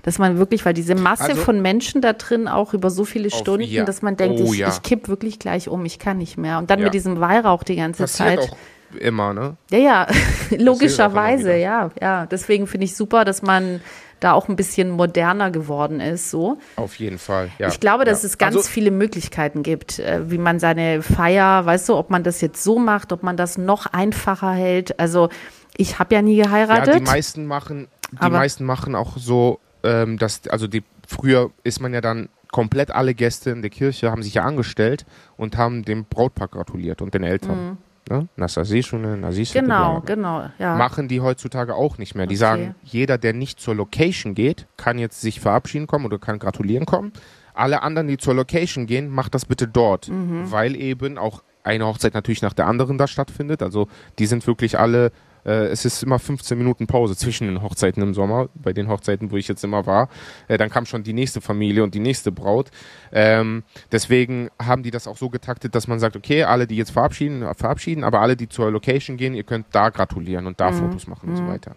Dass 0.05 0.21
man 0.21 0.39
wirklich, 0.39 0.65
weil 0.65 0.73
diese 0.73 0.95
Masse 0.95 1.31
also, 1.31 1.43
von 1.43 1.61
Menschen 1.61 2.01
da 2.01 2.13
drin 2.13 2.47
auch 2.47 2.75
über 2.75 2.91
so 2.91 3.05
viele 3.05 3.29
Stunden, 3.31 3.67
ja. 3.67 3.85
dass 3.85 4.03
man 4.03 4.17
denkt, 4.17 4.41
oh, 4.41 4.53
ich, 4.53 4.61
ja. 4.61 4.69
ich 4.69 4.83
kipp 4.83 5.09
wirklich 5.09 5.41
gleich 5.41 5.69
um, 5.69 5.85
ich 5.85 5.99
kann 5.99 6.19
nicht 6.19 6.39
mehr. 6.39 6.59
Und 6.59 6.71
dann 6.71 6.79
ja. 6.79 6.85
mit 6.85 6.95
diesem 6.95 7.19
Weihrauch 7.19 7.65
die 7.65 7.75
ganze 7.75 8.05
Passiert 8.05 8.41
Zeit. 8.41 8.51
Auch 8.53 8.57
immer, 9.01 9.35
ne? 9.35 9.57
Ja, 9.73 9.79
ja, 9.79 10.07
logischerweise, 10.57 11.57
ja, 11.57 11.91
ja. 12.01 12.27
Deswegen 12.27 12.69
finde 12.69 12.85
ich 12.85 12.95
super, 12.95 13.25
dass 13.25 13.43
man 13.43 13.81
da 14.21 14.33
auch 14.33 14.49
ein 14.49 14.57
bisschen 14.57 14.91
moderner 14.91 15.51
geworden 15.51 16.01
ist. 16.01 16.31
So. 16.31 16.59
Auf 16.77 16.97
jeden 16.97 17.19
Fall. 17.19 17.51
Ja. 17.59 17.69
Ich 17.69 17.81
glaube, 17.81 18.05
dass 18.05 18.23
ja. 18.23 18.29
es 18.29 18.39
ganz 18.39 18.57
also, 18.57 18.69
viele 18.69 18.91
Möglichkeiten 18.91 19.63
gibt, 19.63 19.99
äh, 19.99 20.31
wie 20.31 20.39
man 20.39 20.59
seine 20.59 21.03
Feier, 21.03 21.65
weißt 21.65 21.89
du, 21.89 21.97
ob 21.97 22.11
man 22.11 22.23
das 22.23 22.41
jetzt 22.41 22.63
so 22.63 22.79
macht, 22.79 23.13
ob 23.13 23.23
man 23.23 23.37
das 23.37 23.59
noch 23.59 23.87
einfacher 23.87 24.53
hält. 24.53 24.99
Also 24.99 25.29
ich 25.77 25.99
habe 25.99 26.15
ja 26.15 26.23
nie 26.23 26.37
geheiratet. 26.37 26.95
Ja, 26.95 26.99
die 26.99 27.05
meisten 27.05 27.47
machen, 27.47 27.89
die 28.11 28.31
meisten 28.31 28.65
machen 28.65 28.95
auch 28.95 29.17
so, 29.17 29.61
ähm, 29.83 30.19
dass, 30.19 30.47
also 30.49 30.67
die 30.67 30.83
früher 31.07 31.51
ist 31.63 31.81
man 31.81 31.95
ja 31.95 32.01
dann 32.01 32.29
komplett 32.51 32.91
alle 32.91 33.15
Gäste 33.15 33.51
in 33.51 33.61
der 33.63 33.71
Kirche 33.71 34.11
haben 34.11 34.23
sich 34.23 34.35
ja 34.35 34.43
angestellt 34.43 35.05
und 35.37 35.57
haben 35.57 35.85
dem 35.85 36.07
Brautpaar 36.07 36.49
gratuliert 36.49 37.03
und 37.03 37.13
den 37.13 37.23
Eltern. 37.23 37.71
Mhm 37.71 37.79
ne? 38.09 38.29
Nasasishune, 38.37 39.17
Nasishune. 39.17 39.63
Genau, 39.63 40.03
genau, 40.05 40.49
ja. 40.59 40.77
Machen 40.77 41.09
die 41.09 41.21
heutzutage 41.21 41.75
auch 41.75 41.99
nicht 41.99 42.15
mehr. 42.15 42.27
Die 42.27 42.35
okay. 42.35 42.41
sagen, 42.41 42.75
jeder, 42.83 43.19
der 43.19 43.33
nicht 43.33 43.61
zur 43.61 43.75
Location 43.75 44.35
geht, 44.35 44.67
kann 44.77 44.99
jetzt 44.99 45.21
sich 45.21 45.41
verabschieden 45.41 45.87
kommen 45.87 46.07
oder 46.07 46.19
kann 46.19 46.39
gratulieren 46.39 46.87
kommen. 46.87 47.13
Alle 47.55 47.83
anderen, 47.83 48.09
die 48.09 48.19
zur 48.19 48.35
Location 48.35 48.87
gehen, 48.87 49.09
macht 49.09 49.35
das 49.35 49.45
bitte 49.45 49.67
dort, 49.67 50.09
mhm. 50.09 50.51
weil 50.51 50.77
eben 50.77 51.19
auch 51.19 51.43
eine 51.65 51.87
Hochzeit 51.87 52.15
natürlich 52.15 52.43
nach 52.43 52.53
der 52.53 52.67
anderen 52.67 52.99
da 52.99 53.07
stattfindet. 53.07 53.63
Also 53.63 53.89
die 54.19 54.27
sind 54.27 54.47
wirklich 54.47 54.79
alle 54.79 55.13
es 55.51 55.85
ist 55.85 56.03
immer 56.03 56.19
15 56.19 56.59
Minuten 56.59 56.87
Pause 56.87 57.17
zwischen 57.17 57.47
den 57.47 57.63
Hochzeiten 57.63 58.03
im 58.03 58.15
Sommer, 58.15 58.49
bei 58.55 58.73
den 58.73 58.89
Hochzeiten, 58.89 59.31
wo 59.31 59.37
ich 59.37 59.49
jetzt 59.49 59.65
immer 59.65 59.87
war. 59.87 60.09
Äh, 60.49 60.59
dann 60.59 60.71
kam 60.71 60.87
schon 60.87 61.03
die 61.03 61.13
nächste 61.13 61.41
Familie 61.41 61.83
und 61.83 61.95
die 61.95 62.01
nächste 62.01 62.33
Braut. 62.33 62.71
Ähm, 63.13 63.63
deswegen 63.93 64.51
haben 64.61 64.83
die 64.83 64.91
das 64.91 65.07
auch 65.07 65.17
so 65.17 65.29
getaktet, 65.31 65.75
dass 65.75 65.89
man 65.89 65.99
sagt, 65.99 66.17
okay, 66.17 66.45
alle, 66.45 66.67
die 66.67 66.77
jetzt 66.77 66.91
verabschieden, 66.91 67.45
verabschieden, 67.55 68.05
aber 68.05 68.21
alle, 68.21 68.37
die 68.37 68.49
zur 68.49 68.71
Location 68.71 69.17
gehen, 69.17 69.35
ihr 69.35 69.45
könnt 69.45 69.67
da 69.73 69.91
gratulieren 69.91 70.47
und 70.47 70.61
da 70.61 70.71
mhm. 70.71 70.77
Fotos 70.77 71.07
machen 71.07 71.31
und 71.31 71.37
so 71.37 71.43
mhm. 71.43 71.49
weiter. 71.49 71.77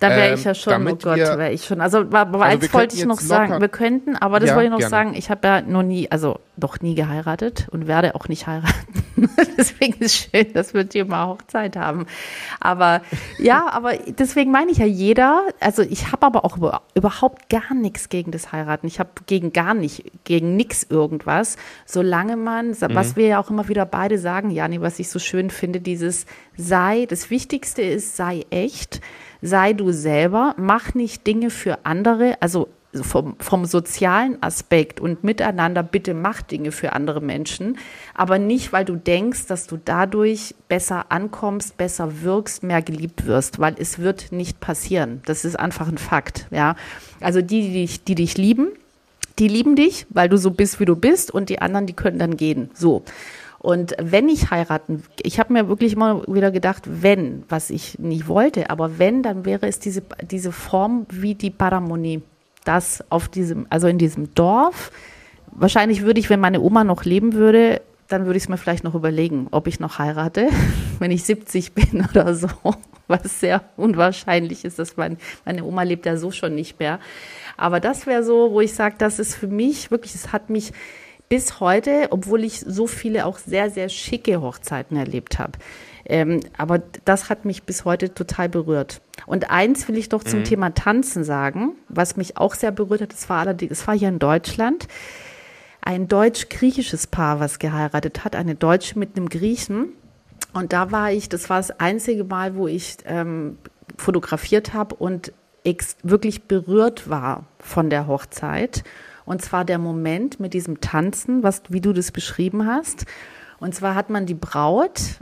Da 0.00 0.10
wäre 0.10 0.28
ähm, 0.28 0.34
ich 0.34 0.44
ja 0.44 0.54
schon, 0.54 0.86
oh 0.86 0.96
Gott, 0.96 1.16
wäre 1.16 1.52
ich 1.52 1.64
schon. 1.64 1.80
Also, 1.80 1.98
aber 1.98 2.18
also 2.18 2.38
eins 2.40 2.74
wollte 2.74 2.96
ich 2.96 3.04
noch 3.04 3.20
sagen, 3.20 3.60
wir 3.60 3.68
könnten, 3.68 4.16
aber 4.16 4.40
das 4.40 4.50
ja, 4.50 4.56
wollte 4.56 4.66
ich 4.66 4.72
noch 4.72 4.78
gerne. 4.78 4.90
sagen, 4.90 5.14
ich 5.14 5.30
habe 5.30 5.46
ja 5.46 5.60
noch 5.62 5.82
nie, 5.82 6.10
also 6.10 6.40
noch 6.56 6.80
nie 6.80 6.94
geheiratet 6.94 7.68
und 7.70 7.86
werde 7.86 8.14
auch 8.14 8.28
nicht 8.28 8.46
heiraten. 8.46 9.04
deswegen 9.58 9.94
ist 9.94 10.14
es 10.14 10.30
schön, 10.30 10.52
dass 10.52 10.74
wir 10.74 10.86
hier 10.90 11.04
mal 11.04 11.26
Hochzeit 11.26 11.76
haben. 11.76 12.06
Aber 12.60 13.02
ja, 13.38 13.68
aber 13.70 13.94
deswegen 13.96 14.50
meine 14.50 14.70
ich 14.70 14.78
ja 14.78 14.86
jeder, 14.86 15.42
also 15.60 15.82
ich 15.82 16.12
habe 16.12 16.26
aber 16.26 16.44
auch 16.44 16.56
überhaupt 16.94 17.48
gar 17.48 17.74
nichts 17.74 18.08
gegen 18.08 18.30
das 18.30 18.52
Heiraten. 18.52 18.86
Ich 18.86 18.98
habe 18.98 19.10
gegen 19.26 19.52
gar 19.52 19.74
nicht, 19.74 20.04
gegen 20.24 20.56
nichts 20.56 20.84
irgendwas, 20.88 21.56
solange 21.86 22.36
man, 22.36 22.68
mhm. 22.68 22.76
was 22.90 23.16
wir 23.16 23.26
ja 23.26 23.40
auch 23.40 23.50
immer 23.50 23.68
wieder 23.68 23.86
beide 23.86 24.18
sagen, 24.18 24.50
Jani, 24.50 24.80
was 24.80 24.98
ich 24.98 25.08
so 25.08 25.18
schön 25.18 25.50
finde, 25.50 25.80
dieses 25.80 26.26
sei, 26.56 27.06
das 27.08 27.30
Wichtigste 27.30 27.82
ist, 27.82 28.16
sei 28.16 28.44
echt 28.50 29.00
sei 29.44 29.74
du 29.74 29.92
selber, 29.92 30.54
mach 30.56 30.94
nicht 30.94 31.26
Dinge 31.26 31.50
für 31.50 31.84
andere, 31.84 32.36
also 32.40 32.68
vom, 33.02 33.36
vom 33.40 33.66
sozialen 33.66 34.42
Aspekt 34.42 35.00
und 35.00 35.24
miteinander, 35.24 35.82
bitte 35.82 36.14
mach 36.14 36.42
Dinge 36.42 36.72
für 36.72 36.92
andere 36.92 37.20
Menschen, 37.20 37.76
aber 38.14 38.38
nicht, 38.38 38.72
weil 38.72 38.84
du 38.84 38.96
denkst, 38.96 39.46
dass 39.46 39.66
du 39.66 39.78
dadurch 39.84 40.54
besser 40.68 41.06
ankommst, 41.10 41.76
besser 41.76 42.22
wirkst, 42.22 42.62
mehr 42.62 42.82
geliebt 42.82 43.26
wirst, 43.26 43.58
weil 43.58 43.74
es 43.78 43.98
wird 43.98 44.32
nicht 44.32 44.60
passieren. 44.60 45.20
Das 45.26 45.44
ist 45.44 45.58
einfach 45.58 45.88
ein 45.88 45.98
Fakt, 45.98 46.46
ja. 46.50 46.76
Also 47.20 47.42
die, 47.42 47.62
die 47.62 47.72
dich, 47.72 48.04
die 48.04 48.14
dich 48.14 48.38
lieben, 48.38 48.68
die 49.38 49.48
lieben 49.48 49.76
dich, 49.76 50.06
weil 50.10 50.28
du 50.28 50.38
so 50.38 50.52
bist, 50.52 50.78
wie 50.80 50.84
du 50.84 50.94
bist 50.96 51.32
und 51.32 51.48
die 51.48 51.60
anderen, 51.60 51.86
die 51.86 51.94
können 51.94 52.18
dann 52.18 52.36
gehen. 52.36 52.70
So. 52.74 53.02
Und 53.64 53.94
wenn 53.98 54.28
ich 54.28 54.50
heiraten, 54.50 55.04
ich 55.22 55.40
habe 55.40 55.54
mir 55.54 55.68
wirklich 55.70 55.94
immer 55.94 56.22
wieder 56.28 56.50
gedacht, 56.50 56.82
wenn, 56.86 57.44
was 57.48 57.70
ich 57.70 57.98
nicht 57.98 58.28
wollte, 58.28 58.68
aber 58.68 58.98
wenn, 58.98 59.22
dann 59.22 59.46
wäre 59.46 59.66
es 59.66 59.78
diese, 59.78 60.02
diese 60.20 60.52
Form 60.52 61.06
wie 61.08 61.34
die 61.34 61.48
Paramonie. 61.48 62.20
Das 62.66 63.02
auf 63.08 63.26
diesem, 63.28 63.66
also 63.70 63.88
in 63.88 63.96
diesem 63.96 64.34
Dorf. 64.34 64.92
Wahrscheinlich 65.50 66.02
würde 66.02 66.20
ich, 66.20 66.28
wenn 66.28 66.40
meine 66.40 66.60
Oma 66.60 66.84
noch 66.84 67.06
leben 67.06 67.32
würde, 67.32 67.80
dann 68.06 68.26
würde 68.26 68.36
ich 68.36 68.42
es 68.42 68.48
mir 68.50 68.58
vielleicht 68.58 68.84
noch 68.84 68.94
überlegen, 68.94 69.48
ob 69.50 69.66
ich 69.66 69.80
noch 69.80 69.98
heirate, 69.98 70.50
wenn 70.98 71.10
ich 71.10 71.24
70 71.24 71.72
bin 71.72 72.06
oder 72.10 72.34
so, 72.34 72.48
was 73.08 73.40
sehr 73.40 73.62
unwahrscheinlich 73.78 74.66
ist, 74.66 74.78
dass 74.78 74.98
mein, 74.98 75.16
meine 75.46 75.64
Oma 75.64 75.84
lebt 75.84 76.04
ja 76.04 76.18
so 76.18 76.30
schon 76.32 76.54
nicht 76.54 76.80
mehr. 76.80 77.00
Aber 77.56 77.80
das 77.80 78.06
wäre 78.06 78.24
so, 78.24 78.52
wo 78.52 78.60
ich 78.60 78.74
sage, 78.74 78.96
das 78.98 79.18
ist 79.18 79.34
für 79.34 79.48
mich 79.48 79.90
wirklich, 79.90 80.14
es 80.14 80.34
hat 80.34 80.50
mich 80.50 80.74
bis 81.34 81.58
heute, 81.58 82.06
obwohl 82.10 82.44
ich 82.44 82.60
so 82.60 82.86
viele 82.86 83.26
auch 83.26 83.38
sehr, 83.38 83.68
sehr 83.68 83.88
schicke 83.88 84.40
Hochzeiten 84.40 84.96
erlebt 84.96 85.40
habe. 85.40 85.58
Ähm, 86.04 86.38
aber 86.56 86.80
das 87.04 87.28
hat 87.28 87.44
mich 87.44 87.64
bis 87.64 87.84
heute 87.84 88.14
total 88.14 88.48
berührt. 88.48 89.00
Und 89.26 89.50
eins 89.50 89.88
will 89.88 89.98
ich 89.98 90.08
doch 90.08 90.22
zum 90.22 90.40
mhm. 90.40 90.44
Thema 90.44 90.74
Tanzen 90.76 91.24
sagen, 91.24 91.72
was 91.88 92.16
mich 92.16 92.36
auch 92.36 92.54
sehr 92.54 92.70
berührt 92.70 93.00
hat, 93.00 93.12
das 93.12 93.28
war 93.28 93.40
allerdings, 93.40 93.72
es 93.72 93.88
war 93.88 93.98
hier 93.98 94.10
in 94.10 94.20
Deutschland 94.20 94.86
ein 95.80 96.06
deutsch-griechisches 96.06 97.08
Paar, 97.08 97.40
was 97.40 97.58
geheiratet 97.58 98.24
hat, 98.24 98.36
eine 98.36 98.54
Deutsche 98.54 98.96
mit 98.96 99.16
einem 99.16 99.28
Griechen. 99.28 99.88
Und 100.52 100.72
da 100.72 100.92
war 100.92 101.10
ich, 101.10 101.28
das 101.28 101.50
war 101.50 101.56
das 101.56 101.80
einzige 101.80 102.22
Mal, 102.22 102.54
wo 102.54 102.68
ich 102.68 102.98
ähm, 103.06 103.58
fotografiert 103.96 104.72
habe 104.72 104.94
und 104.94 105.32
wirklich 106.04 106.44
berührt 106.44 107.10
war 107.10 107.46
von 107.58 107.90
der 107.90 108.06
Hochzeit. 108.06 108.84
Und 109.24 109.42
zwar 109.42 109.64
der 109.64 109.78
Moment 109.78 110.40
mit 110.40 110.54
diesem 110.54 110.80
Tanzen, 110.80 111.42
was, 111.42 111.62
wie 111.68 111.80
du 111.80 111.92
das 111.92 112.12
beschrieben 112.12 112.66
hast. 112.66 113.06
Und 113.58 113.74
zwar 113.74 113.94
hat 113.94 114.10
man 114.10 114.26
die 114.26 114.34
Braut 114.34 115.20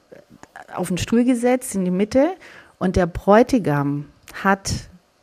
auf 0.74 0.88
den 0.88 0.98
Stuhl 0.98 1.24
gesetzt 1.24 1.74
in 1.74 1.84
die 1.84 1.90
Mitte 1.90 2.34
und 2.78 2.96
der 2.96 3.06
Bräutigam 3.06 4.06
hat 4.42 4.72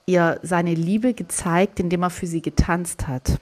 ihr 0.05 0.39
seine 0.43 0.73
Liebe 0.73 1.13
gezeigt, 1.13 1.79
indem 1.79 2.03
er 2.03 2.09
für 2.09 2.27
sie 2.27 2.41
getanzt 2.41 3.07
hat. 3.07 3.37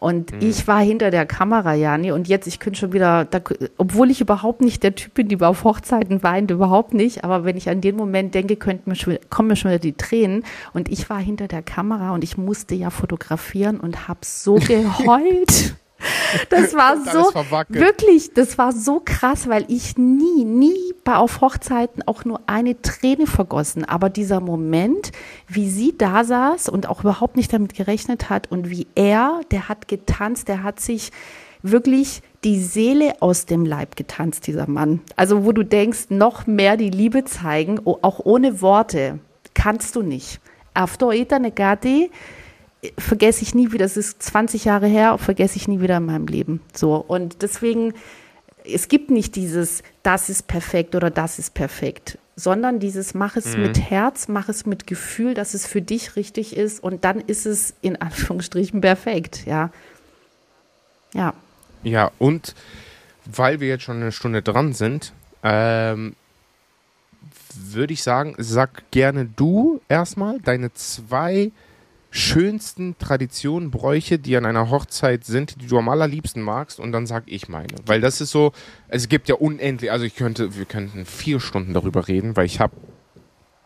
Und 0.00 0.32
mhm. 0.32 0.38
ich 0.40 0.66
war 0.66 0.80
hinter 0.80 1.10
der 1.10 1.26
Kamera, 1.26 1.74
Jani, 1.74 2.10
und 2.10 2.26
jetzt, 2.26 2.46
ich 2.46 2.58
könnte 2.58 2.80
schon 2.80 2.94
wieder, 2.94 3.26
da, 3.26 3.40
obwohl 3.76 4.10
ich 4.10 4.22
überhaupt 4.22 4.62
nicht 4.62 4.82
der 4.82 4.94
Typ 4.94 5.12
bin, 5.12 5.28
die 5.28 5.38
auf 5.40 5.62
Hochzeiten 5.62 6.22
weint, 6.22 6.50
überhaupt 6.50 6.94
nicht, 6.94 7.22
aber 7.22 7.44
wenn 7.44 7.58
ich 7.58 7.68
an 7.68 7.82
den 7.82 7.96
Moment 7.96 8.34
denke, 8.34 8.56
könnten 8.56 8.88
mir 8.88 8.96
schon, 8.96 9.18
kommen 9.28 9.48
mir 9.48 9.56
schon 9.56 9.70
wieder 9.70 9.78
die 9.78 9.92
Tränen. 9.92 10.44
Und 10.72 10.88
ich 10.88 11.10
war 11.10 11.18
hinter 11.18 11.48
der 11.48 11.62
Kamera 11.62 12.12
und 12.12 12.24
ich 12.24 12.38
musste 12.38 12.74
ja 12.74 12.88
fotografieren 12.88 13.78
und 13.78 14.08
habe 14.08 14.20
so 14.22 14.54
geheult. 14.66 15.74
Das 16.48 16.74
war 16.74 16.96
so, 16.96 17.34
wirklich, 17.68 18.32
das 18.34 18.58
war 18.58 18.72
so 18.72 19.02
krass, 19.04 19.48
weil 19.48 19.64
ich 19.68 19.96
nie, 19.98 20.44
nie 20.44 20.94
bei 21.04 21.16
auf 21.16 21.40
Hochzeiten 21.40 22.02
auch 22.06 22.24
nur 22.24 22.40
eine 22.46 22.80
Träne 22.80 23.26
vergossen. 23.26 23.84
Aber 23.84 24.08
dieser 24.10 24.40
Moment, 24.40 25.12
wie 25.52 25.68
sie 25.68 25.96
da 25.96 26.24
saß 26.24 26.68
und 26.68 26.88
auch 26.88 27.00
überhaupt 27.00 27.36
nicht 27.36 27.52
damit 27.52 27.74
gerechnet 27.74 28.30
hat 28.30 28.50
und 28.50 28.70
wie 28.70 28.86
er, 28.94 29.40
der 29.50 29.68
hat 29.68 29.88
getanzt, 29.88 30.48
der 30.48 30.62
hat 30.62 30.80
sich 30.80 31.10
wirklich 31.62 32.22
die 32.44 32.60
Seele 32.60 33.20
aus 33.20 33.46
dem 33.46 33.64
Leib 33.66 33.96
getanzt, 33.96 34.46
dieser 34.46 34.68
Mann. 34.68 35.00
Also 35.16 35.44
wo 35.44 35.52
du 35.52 35.64
denkst, 35.64 36.06
noch 36.08 36.46
mehr 36.46 36.76
die 36.76 36.90
Liebe 36.90 37.24
zeigen, 37.24 37.80
oh, 37.84 37.98
auch 38.02 38.20
ohne 38.24 38.62
Worte, 38.62 39.18
kannst 39.54 39.96
du 39.96 40.02
nicht. 40.02 40.40
Auf 40.72 40.92
Aftoita 40.92 41.38
Negati 41.38 42.10
vergesse 42.96 43.42
ich 43.42 43.54
nie 43.54 43.72
wieder, 43.72 43.84
das 43.84 43.96
ist 43.96 44.22
20 44.22 44.64
Jahre 44.64 44.86
her, 44.86 45.18
vergesse 45.18 45.56
ich 45.56 45.68
nie 45.68 45.80
wieder 45.80 45.98
in 45.98 46.06
meinem 46.06 46.26
Leben. 46.26 46.60
So, 46.74 46.96
und 46.96 47.42
deswegen, 47.42 47.92
es 48.64 48.88
gibt 48.88 49.10
nicht 49.10 49.36
dieses, 49.36 49.82
das 50.02 50.30
ist 50.30 50.46
perfekt 50.46 50.94
oder 50.94 51.10
das 51.10 51.38
ist 51.38 51.54
perfekt 51.54 52.18
sondern 52.40 52.78
dieses, 52.80 53.14
mach 53.14 53.36
es 53.36 53.56
mhm. 53.56 53.62
mit 53.62 53.90
Herz, 53.90 54.28
mach 54.28 54.48
es 54.48 54.66
mit 54.66 54.86
Gefühl, 54.86 55.34
dass 55.34 55.54
es 55.54 55.66
für 55.66 55.82
dich 55.82 56.16
richtig 56.16 56.56
ist 56.56 56.82
und 56.82 57.04
dann 57.04 57.20
ist 57.20 57.46
es 57.46 57.74
in 57.82 58.00
Anführungsstrichen 58.00 58.80
perfekt, 58.80 59.46
ja. 59.46 59.70
Ja. 61.12 61.34
Ja, 61.82 62.10
und 62.18 62.54
weil 63.26 63.60
wir 63.60 63.68
jetzt 63.68 63.84
schon 63.84 63.96
eine 63.96 64.12
Stunde 64.12 64.42
dran 64.42 64.72
sind, 64.72 65.12
ähm, 65.42 66.14
würde 67.54 67.92
ich 67.92 68.02
sagen, 68.02 68.34
sag 68.38 68.90
gerne 68.90 69.26
du 69.26 69.80
erstmal 69.88 70.38
deine 70.40 70.72
zwei 70.74 71.50
schönsten 72.10 72.98
Traditionen, 72.98 73.70
Bräuche, 73.70 74.18
die 74.18 74.36
an 74.36 74.44
einer 74.44 74.70
Hochzeit 74.70 75.24
sind, 75.24 75.62
die 75.62 75.66
du 75.66 75.78
am 75.78 75.88
allerliebsten 75.88 76.42
magst 76.42 76.80
und 76.80 76.92
dann 76.92 77.06
sag 77.06 77.24
ich 77.26 77.48
meine. 77.48 77.74
Weil 77.86 78.00
das 78.00 78.20
ist 78.20 78.30
so, 78.30 78.52
es 78.88 79.08
gibt 79.08 79.28
ja 79.28 79.36
unendlich, 79.36 79.92
also 79.92 80.04
ich 80.04 80.16
könnte, 80.16 80.56
wir 80.56 80.64
könnten 80.64 81.06
vier 81.06 81.40
Stunden 81.40 81.72
darüber 81.72 82.08
reden, 82.08 82.36
weil 82.36 82.46
ich 82.46 82.58
habe 82.60 82.74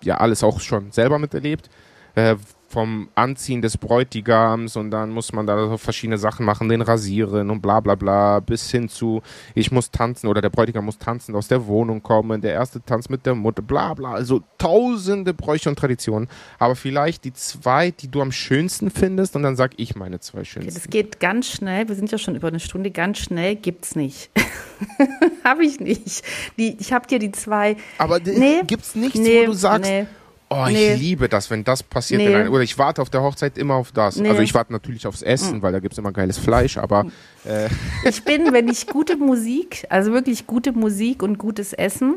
ja 0.02 0.18
alles 0.18 0.44
auch 0.44 0.60
schon 0.60 0.92
selber 0.92 1.18
miterlebt. 1.18 1.70
Äh, 2.14 2.36
vom 2.68 3.08
Anziehen 3.14 3.62
des 3.62 3.76
Bräutigams 3.76 4.76
und 4.76 4.90
dann 4.90 5.10
muss 5.10 5.32
man 5.32 5.46
da 5.46 5.68
so 5.68 5.76
verschiedene 5.76 6.18
Sachen 6.18 6.44
machen, 6.44 6.68
den 6.68 6.82
rasieren 6.82 7.50
und 7.50 7.60
bla 7.60 7.80
bla 7.80 7.94
bla, 7.94 8.40
bis 8.40 8.70
hin 8.70 8.88
zu, 8.88 9.22
ich 9.54 9.70
muss 9.70 9.90
tanzen 9.90 10.26
oder 10.26 10.40
der 10.40 10.50
Bräutigam 10.50 10.84
muss 10.84 10.98
tanzen, 10.98 11.36
aus 11.36 11.48
der 11.48 11.66
Wohnung 11.66 12.02
kommen, 12.02 12.40
der 12.40 12.52
erste 12.52 12.82
Tanz 12.82 13.08
mit 13.08 13.26
der 13.26 13.34
Mutter, 13.34 13.62
bla 13.62 13.94
bla, 13.94 14.12
also 14.12 14.42
tausende 14.58 15.34
Bräuche 15.34 15.68
und 15.68 15.78
Traditionen, 15.78 16.28
aber 16.58 16.74
vielleicht 16.74 17.24
die 17.24 17.32
zwei, 17.32 17.90
die 17.90 18.08
du 18.08 18.20
am 18.20 18.32
schönsten 18.32 18.90
findest 18.90 19.36
und 19.36 19.42
dann 19.42 19.56
sag 19.56 19.72
ich 19.76 19.94
meine 19.94 20.20
zwei 20.20 20.44
schönsten. 20.44 20.70
Okay, 20.70 20.80
das 20.80 20.90
geht 20.90 21.20
ganz 21.20 21.48
schnell, 21.48 21.88
wir 21.88 21.94
sind 21.94 22.10
ja 22.10 22.18
schon 22.18 22.34
über 22.34 22.48
eine 22.48 22.60
Stunde, 22.60 22.90
ganz 22.90 23.18
schnell 23.18 23.56
gibt's 23.56 23.94
nicht. 23.94 24.30
habe 25.44 25.64
ich 25.64 25.80
nicht. 25.80 26.24
Die, 26.58 26.76
ich 26.78 26.92
habe 26.92 27.06
dir 27.06 27.18
die 27.18 27.32
zwei. 27.32 27.76
Aber 27.98 28.18
nee, 28.18 28.62
gibt's 28.66 28.94
nichts, 28.94 29.18
nee, 29.18 29.42
wo 29.42 29.46
du 29.46 29.52
sagst, 29.52 29.90
nee 29.90 30.06
Oh, 30.54 30.66
nee. 30.68 30.94
ich 30.94 31.00
liebe 31.00 31.28
das, 31.28 31.50
wenn 31.50 31.64
das 31.64 31.82
passiert. 31.82 32.22
Nee. 32.22 32.34
Ein, 32.34 32.48
oder 32.48 32.62
ich 32.62 32.78
warte 32.78 33.02
auf 33.02 33.10
der 33.10 33.22
Hochzeit 33.22 33.58
immer 33.58 33.74
auf 33.74 33.92
das. 33.92 34.16
Nee. 34.16 34.28
Also 34.28 34.42
ich 34.42 34.54
warte 34.54 34.72
natürlich 34.72 35.06
aufs 35.06 35.22
Essen, 35.22 35.58
mhm. 35.58 35.62
weil 35.62 35.72
da 35.72 35.80
gibt 35.80 35.92
es 35.92 35.98
immer 35.98 36.12
geiles 36.12 36.38
Fleisch, 36.38 36.78
aber. 36.78 37.06
Äh. 37.44 37.68
Ich 38.08 38.24
bin, 38.24 38.52
wenn 38.52 38.68
ich 38.68 38.86
gute 38.86 39.16
Musik, 39.16 39.86
also 39.90 40.12
wirklich 40.12 40.46
gute 40.46 40.72
Musik 40.72 41.22
und 41.22 41.38
gutes 41.38 41.72
Essen, 41.72 42.16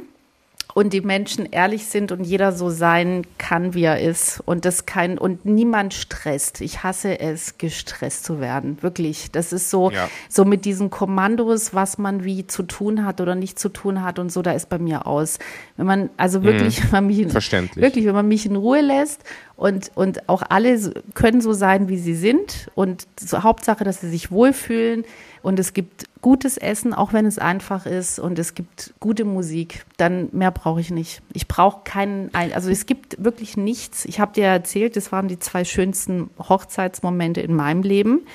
und 0.78 0.94
die 0.94 1.02
Menschen 1.02 1.48
ehrlich 1.50 1.88
sind 1.88 2.12
und 2.12 2.24
jeder 2.24 2.52
so 2.52 2.70
sein 2.70 3.24
kann, 3.40 3.74
wie 3.74 3.82
er 3.82 4.00
ist 4.00 4.44
und 4.46 4.64
das 4.64 4.86
kein 4.86 5.18
und 5.18 5.44
niemand 5.44 5.96
stresst. 5.96 6.62
Ich 6.62 6.84
hasse 6.84 7.20
es, 7.20 7.58
gestresst 7.58 8.26
zu 8.26 8.40
werden. 8.40 8.78
Wirklich. 8.84 9.32
Das 9.32 9.54
ist 9.54 9.72
so, 9.72 9.90
ja. 9.90 10.08
so 10.30 10.46
mit 10.46 10.66
diesen 10.66 10.92
Kommandos, 10.92 11.74
was 11.74 11.98
man 11.98 12.24
wie 12.24 12.46
zu 12.46 12.62
tun 12.62 13.06
hat 13.06 13.22
oder 13.22 13.34
nicht 13.34 13.58
zu 13.58 13.70
tun 13.70 14.04
hat 14.04 14.20
und 14.20 14.32
so, 14.32 14.44
da 14.44 14.52
ist 14.52 14.70
bei 14.70 14.78
mir 14.78 15.08
aus. 15.08 15.40
Wenn 15.78 15.88
man, 15.88 16.10
also 16.16 16.44
wirklich, 16.44 16.78
mhm. 16.78 16.84
wenn 16.92 16.92
man 16.92 17.08
mich, 17.08 17.32
Verständlich. 17.32 17.84
wirklich, 17.84 18.06
wenn 18.06 18.14
man 18.14 18.28
mich 18.28 18.46
in 18.46 18.56
Ruhe 18.56 18.82
lässt 18.82 19.24
und, 19.58 19.92
und 19.96 20.30
auch 20.30 20.44
alle 20.48 20.80
können 21.16 21.42
so 21.42 21.52
sein, 21.52 21.90
wie 21.90 21.98
sie 21.98 22.14
sind 22.14 22.70
und 22.76 23.08
so, 23.20 23.42
Hauptsache, 23.42 23.84
dass 23.84 24.00
sie 24.00 24.10
sich 24.10 24.32
wohlfühlen 24.32 25.04
und 25.42 25.58
es 25.60 25.74
gibt 25.74 26.06
gutes 26.22 26.58
Essen, 26.58 26.94
auch 26.94 27.12
wenn 27.12 27.26
es 27.26 27.40
einfach 27.40 27.88
ist 27.88 28.20
und 28.20 28.38
es 28.38 28.54
gibt 28.54 28.94
gute 29.00 29.26
Musik, 29.26 29.84
dann 29.98 30.30
mehr 30.32 30.52
brauche 30.52 30.80
ich 30.80 30.92
nicht. 30.92 31.24
Ich 31.34 31.48
brauche 31.48 31.82
keinen, 31.84 32.30
also 32.36 32.70
es 32.70 32.86
gibt 32.86 33.24
wirklich 33.24 33.58
nichts. 33.58 34.06
Ich 34.06 34.20
habe 34.20 34.32
dir 34.34 34.46
erzählt, 34.46 34.96
das 34.96 35.12
waren 35.12 35.28
die 35.28 35.40
zwei 35.40 35.66
schönsten 35.66 36.30
Hochzeitsmomente 36.38 37.42
in 37.42 37.56
meinem 37.56 37.82
Leben, 37.82 38.28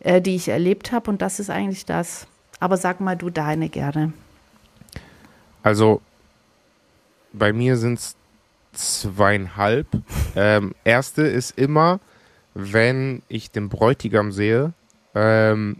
äh, 0.00 0.20
die 0.20 0.36
ich 0.36 0.48
erlebt 0.48 0.92
habe 0.92 1.10
und 1.10 1.22
das 1.22 1.40
ist 1.40 1.48
eigentlich 1.48 1.86
das. 1.86 2.26
Aber 2.60 2.76
sag 2.76 3.00
mal 3.00 3.16
du 3.16 3.30
deine 3.30 3.70
gerne. 3.70 4.12
Also 5.62 6.02
bei 7.32 7.54
mir 7.54 7.78
sind 7.78 7.98
es 7.98 8.16
zweieinhalb. 8.72 9.86
ähm, 10.36 10.74
erste 10.84 11.22
ist 11.22 11.58
immer, 11.58 12.00
wenn 12.54 13.22
ich 13.28 13.50
den 13.50 13.68
Bräutigam 13.68 14.32
sehe, 14.32 14.72
ähm, 15.14 15.76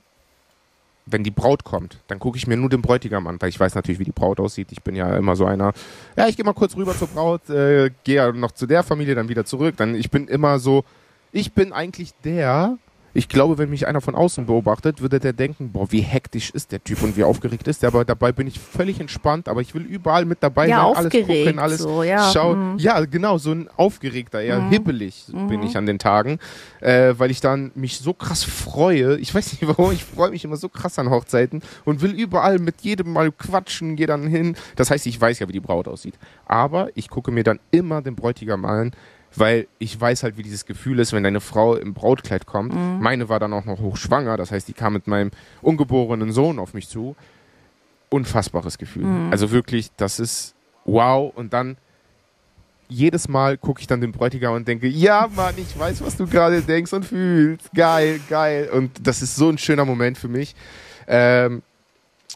wenn 1.06 1.24
die 1.24 1.30
Braut 1.30 1.64
kommt, 1.64 1.98
dann 2.06 2.18
gucke 2.18 2.38
ich 2.38 2.46
mir 2.46 2.56
nur 2.56 2.70
den 2.70 2.80
Bräutigam 2.82 3.26
an, 3.26 3.40
weil 3.40 3.48
ich 3.48 3.58
weiß 3.58 3.74
natürlich, 3.74 3.98
wie 3.98 4.04
die 4.04 4.12
Braut 4.12 4.38
aussieht. 4.38 4.70
Ich 4.70 4.82
bin 4.82 4.94
ja 4.94 5.16
immer 5.16 5.34
so 5.34 5.44
einer, 5.46 5.72
ja, 6.16 6.28
ich 6.28 6.36
gehe 6.36 6.44
mal 6.44 6.52
kurz 6.52 6.76
rüber 6.76 6.96
zur 6.96 7.08
Braut, 7.08 7.48
äh, 7.50 7.90
gehe 8.04 8.16
ja 8.16 8.32
noch 8.32 8.52
zu 8.52 8.66
der 8.66 8.82
Familie, 8.82 9.14
dann 9.14 9.28
wieder 9.28 9.44
zurück. 9.44 9.76
Dann 9.76 9.94
ich 9.94 10.10
bin 10.10 10.28
immer 10.28 10.58
so, 10.58 10.84
ich 11.32 11.52
bin 11.52 11.72
eigentlich 11.72 12.12
der, 12.24 12.78
ich 13.14 13.28
glaube, 13.28 13.58
wenn 13.58 13.70
mich 13.70 13.86
einer 13.86 14.00
von 14.00 14.14
außen 14.14 14.46
beobachtet, 14.46 15.00
würde 15.00 15.20
der 15.20 15.32
denken, 15.32 15.72
boah, 15.72 15.90
wie 15.92 16.00
hektisch 16.00 16.50
ist 16.50 16.72
der 16.72 16.82
Typ 16.82 17.02
und 17.02 17.16
wie 17.16 17.24
aufgeregt 17.24 17.68
ist 17.68 17.82
der. 17.82 17.88
Aber 17.88 18.04
dabei 18.04 18.32
bin 18.32 18.46
ich 18.46 18.58
völlig 18.58 19.00
entspannt, 19.00 19.48
aber 19.48 19.60
ich 19.60 19.74
will 19.74 19.82
überall 19.82 20.24
mit 20.24 20.38
dabei 20.42 20.68
ja, 20.68 20.86
sein, 20.86 20.96
alles 20.96 21.12
gucken, 21.12 21.58
alles 21.58 21.78
so, 21.80 22.02
ja. 22.02 22.30
schauen. 22.32 22.72
Mhm. 22.72 22.78
Ja, 22.78 23.04
genau, 23.04 23.38
so 23.38 23.52
ein 23.52 23.68
aufgeregter, 23.76 24.40
eher 24.40 24.60
mhm. 24.60 24.70
hibbelig 24.70 25.26
mhm. 25.28 25.48
bin 25.48 25.62
ich 25.62 25.76
an 25.76 25.86
den 25.86 25.98
Tagen, 25.98 26.38
äh, 26.80 27.14
weil 27.18 27.30
ich 27.30 27.40
dann 27.40 27.70
mich 27.74 27.98
so 27.98 28.14
krass 28.14 28.44
freue. 28.44 29.18
Ich 29.18 29.34
weiß 29.34 29.52
nicht 29.52 29.66
warum, 29.66 29.92
ich 29.92 30.04
freue 30.04 30.30
mich 30.30 30.44
immer 30.44 30.56
so 30.56 30.68
krass 30.68 30.98
an 30.98 31.10
Hochzeiten 31.10 31.62
und 31.84 32.00
will 32.00 32.12
überall 32.12 32.58
mit 32.58 32.80
jedem 32.80 33.12
mal 33.12 33.30
quatschen, 33.30 33.96
gehe 33.96 34.06
dann 34.06 34.26
hin. 34.26 34.56
Das 34.76 34.90
heißt, 34.90 35.06
ich 35.06 35.20
weiß 35.20 35.38
ja, 35.38 35.48
wie 35.48 35.52
die 35.52 35.60
Braut 35.60 35.86
aussieht. 35.86 36.14
Aber 36.46 36.88
ich 36.94 37.10
gucke 37.10 37.30
mir 37.30 37.44
dann 37.44 37.60
immer 37.70 38.00
den 38.00 38.16
Bräutigam 38.16 38.64
an, 38.64 38.92
weil 39.36 39.66
ich 39.78 39.98
weiß 40.00 40.22
halt, 40.22 40.36
wie 40.36 40.42
dieses 40.42 40.66
Gefühl 40.66 40.98
ist, 40.98 41.12
wenn 41.12 41.22
deine 41.22 41.40
Frau 41.40 41.74
im 41.76 41.94
Brautkleid 41.94 42.46
kommt. 42.46 42.74
Mhm. 42.74 43.00
Meine 43.00 43.28
war 43.28 43.40
dann 43.40 43.52
auch 43.52 43.64
noch 43.64 43.78
hochschwanger, 43.78 44.36
das 44.36 44.50
heißt, 44.52 44.68
die 44.68 44.72
kam 44.72 44.92
mit 44.92 45.06
meinem 45.06 45.30
ungeborenen 45.60 46.32
Sohn 46.32 46.58
auf 46.58 46.74
mich 46.74 46.88
zu. 46.88 47.16
Unfassbares 48.10 48.78
Gefühl. 48.78 49.04
Mhm. 49.04 49.32
Also 49.32 49.50
wirklich, 49.50 49.90
das 49.96 50.20
ist 50.20 50.54
wow. 50.84 51.32
Und 51.34 51.52
dann 51.52 51.76
jedes 52.88 53.26
Mal 53.26 53.56
gucke 53.56 53.80
ich 53.80 53.86
dann 53.86 54.02
den 54.02 54.12
Bräutigam 54.12 54.54
und 54.54 54.68
denke, 54.68 54.86
ja, 54.86 55.28
Mann, 55.34 55.54
ich 55.56 55.78
weiß, 55.78 56.04
was 56.04 56.16
du 56.16 56.26
gerade 56.26 56.60
denkst 56.60 56.92
und 56.92 57.06
fühlst. 57.06 57.72
Geil, 57.72 58.20
geil. 58.28 58.68
Und 58.70 59.06
das 59.06 59.22
ist 59.22 59.34
so 59.36 59.48
ein 59.48 59.56
schöner 59.56 59.86
Moment 59.86 60.18
für 60.18 60.28
mich. 60.28 60.54
Ähm, 61.06 61.62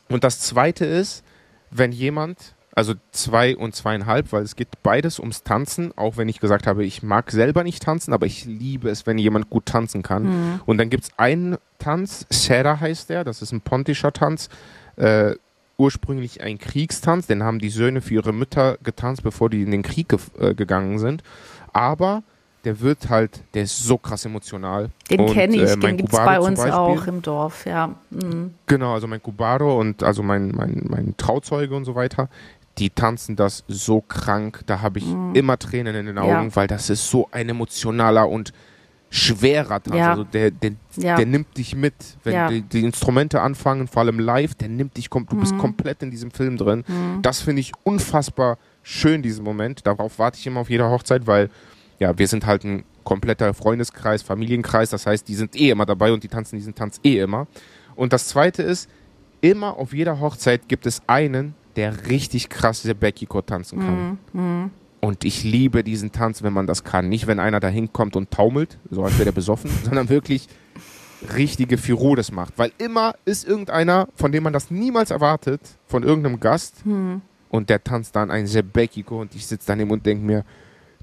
Und 0.08 0.24
das 0.24 0.40
zweite 0.40 0.86
ist, 0.86 1.24
wenn 1.70 1.92
jemand, 1.92 2.54
also 2.76 2.92
zwei 3.10 3.56
und 3.56 3.74
zweieinhalb, 3.74 4.32
weil 4.32 4.42
es 4.42 4.54
geht 4.54 4.68
beides 4.82 5.18
ums 5.18 5.42
Tanzen, 5.42 5.96
auch 5.96 6.18
wenn 6.18 6.28
ich 6.28 6.40
gesagt 6.40 6.66
habe, 6.66 6.84
ich 6.84 7.02
mag 7.02 7.30
selber 7.30 7.64
nicht 7.64 7.82
tanzen, 7.82 8.12
aber 8.12 8.26
ich 8.26 8.44
liebe 8.44 8.90
es, 8.90 9.06
wenn 9.06 9.16
jemand 9.16 9.48
gut 9.48 9.64
tanzen 9.64 10.02
kann. 10.02 10.24
Mhm. 10.24 10.60
Und 10.66 10.76
dann 10.76 10.90
gibt 10.90 11.04
es 11.04 11.10
einen 11.16 11.56
Tanz, 11.78 12.26
Sera 12.28 12.78
heißt 12.78 13.08
der, 13.08 13.24
das 13.24 13.40
ist 13.40 13.52
ein 13.52 13.62
pontischer 13.62 14.12
Tanz, 14.12 14.50
äh, 14.96 15.36
ursprünglich 15.78 16.42
ein 16.42 16.58
Kriegstanz, 16.58 17.26
den 17.26 17.42
haben 17.42 17.60
die 17.60 17.70
Söhne 17.70 18.02
für 18.02 18.14
ihre 18.14 18.34
Mütter 18.34 18.76
getanzt, 18.82 19.22
bevor 19.22 19.48
die 19.48 19.62
in 19.62 19.70
den 19.70 19.82
Krieg 19.82 20.10
ge 20.10 20.18
äh, 20.38 20.54
gegangen 20.54 20.98
sind. 20.98 21.22
Aber 21.72 22.22
der 22.66 22.80
wird 22.80 23.08
halt, 23.10 23.44
der 23.54 23.62
ist 23.62 23.84
so 23.84 23.96
krass 23.96 24.24
emotional. 24.24 24.90
Den 25.08 25.24
kenne 25.26 25.54
ich, 25.54 25.70
äh, 25.70 25.76
den 25.76 25.96
gibt 25.98 26.12
es 26.12 26.18
bei 26.18 26.40
uns 26.40 26.58
auch 26.58 27.06
im 27.06 27.22
Dorf, 27.22 27.64
ja. 27.64 27.94
Mhm. 28.10 28.54
Genau, 28.66 28.94
also 28.94 29.06
mein 29.06 29.22
Cubaro 29.22 29.78
und 29.78 30.02
also 30.02 30.24
mein, 30.24 30.48
mein, 30.48 30.84
mein 30.88 31.14
Trauzeuge 31.16 31.76
und 31.76 31.84
so 31.84 31.94
weiter, 31.94 32.28
die 32.78 32.90
tanzen 32.90 33.36
das 33.36 33.64
so 33.68 34.00
krank. 34.02 34.62
Da 34.66 34.80
habe 34.82 34.98
ich 34.98 35.06
immer 35.34 35.58
Tränen 35.58 35.94
in 35.96 36.06
den 36.06 36.18
Augen, 36.18 36.44
Mhm. 36.44 36.48
Ja. 36.50 36.56
weil 36.56 36.66
das 36.66 36.90
ist 36.90 37.08
so 37.10 37.28
ein 37.32 37.48
emotionaler 37.48 38.28
und 38.28 38.52
schwerer 39.08 39.82
Tanz. 39.82 39.96
Ja. 39.96 40.10
Also 40.10 40.24
der, 40.24 40.50
der, 40.50 40.72
Ja. 40.96 41.16
der 41.16 41.26
nimmt 41.26 41.56
dich 41.56 41.74
mit. 41.76 41.94
Wenn 42.24 42.34
Ja. 42.34 42.48
die, 42.48 42.62
die 42.62 42.80
Instrumente 42.84 43.40
anfangen, 43.40 43.86
vor 43.86 44.02
allem 44.02 44.18
live, 44.18 44.54
der 44.54 44.68
nimmt 44.68 44.96
dich, 44.96 45.08
du 45.08 45.18
Mhm. 45.20 45.40
bist 45.40 45.56
komplett 45.58 46.02
in 46.02 46.10
diesem 46.10 46.30
Film 46.30 46.56
drin. 46.56 46.84
Das 47.22 47.40
finde 47.40 47.60
ich 47.60 47.72
unfassbar 47.84 48.58
schön, 48.82 49.22
diesen 49.22 49.44
Moment. 49.44 49.86
Darauf 49.86 50.18
warte 50.18 50.38
ich 50.38 50.46
immer 50.46 50.60
auf 50.60 50.70
jeder 50.70 50.90
Hochzeit, 50.90 51.26
weil 51.26 51.50
ja, 51.98 52.18
wir 52.18 52.28
sind 52.28 52.44
halt 52.44 52.64
ein 52.64 52.84
kompletter 53.04 53.54
Freundeskreis, 53.54 54.22
Familienkreis. 54.22 54.90
Das 54.90 55.06
heißt, 55.06 55.26
die 55.28 55.34
sind 55.34 55.56
eh 55.58 55.70
immer 55.70 55.86
dabei 55.86 56.12
und 56.12 56.22
die 56.24 56.28
tanzen 56.28 56.56
diesen 56.56 56.74
Tanz 56.74 57.00
eh 57.04 57.20
immer. 57.20 57.46
Und 57.94 58.12
das 58.12 58.28
Zweite 58.28 58.62
ist, 58.62 58.90
immer 59.40 59.78
auf 59.78 59.94
jeder 59.94 60.20
Hochzeit 60.20 60.68
gibt 60.68 60.84
es 60.86 61.00
einen, 61.06 61.54
der 61.76 62.08
richtig 62.08 62.48
krass 62.48 62.82
Sebekiko 62.82 63.42
tanzen 63.42 63.78
kann. 63.80 64.18
Mhm. 64.32 64.70
Und 65.00 65.24
ich 65.24 65.44
liebe 65.44 65.84
diesen 65.84 66.10
Tanz, 66.10 66.42
wenn 66.42 66.52
man 66.52 66.66
das 66.66 66.82
kann. 66.82 67.08
Nicht, 67.08 67.26
wenn 67.26 67.38
einer 67.38 67.60
da 67.60 67.68
hinkommt 67.68 68.16
und 68.16 68.30
taumelt, 68.30 68.78
so 68.90 69.04
als 69.04 69.14
wäre 69.14 69.26
der 69.26 69.32
besoffen, 69.32 69.70
sondern 69.84 70.08
wirklich 70.08 70.48
richtige 71.34 71.78
Firudes 71.78 72.32
macht. 72.32 72.54
Weil 72.58 72.72
immer 72.78 73.14
ist 73.24 73.46
irgendeiner, 73.46 74.08
von 74.14 74.32
dem 74.32 74.42
man 74.42 74.52
das 74.52 74.70
niemals 74.70 75.10
erwartet, 75.10 75.60
von 75.86 76.02
irgendeinem 76.02 76.40
Gast, 76.40 76.84
Mhm. 76.84 77.22
und 77.50 77.70
der 77.70 77.82
tanzt 77.84 78.16
dann 78.16 78.30
ein 78.30 78.46
Sebekiko 78.46 79.20
und 79.20 79.34
ich 79.34 79.46
sitze 79.46 79.66
daneben 79.68 79.90
und 79.90 80.04
denke 80.04 80.24
mir, 80.24 80.44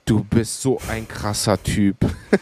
du 0.06 0.24
bist 0.24 0.62
so 0.62 0.80
ein 0.90 1.08
krasser 1.08 1.62
Typ. 1.64 1.96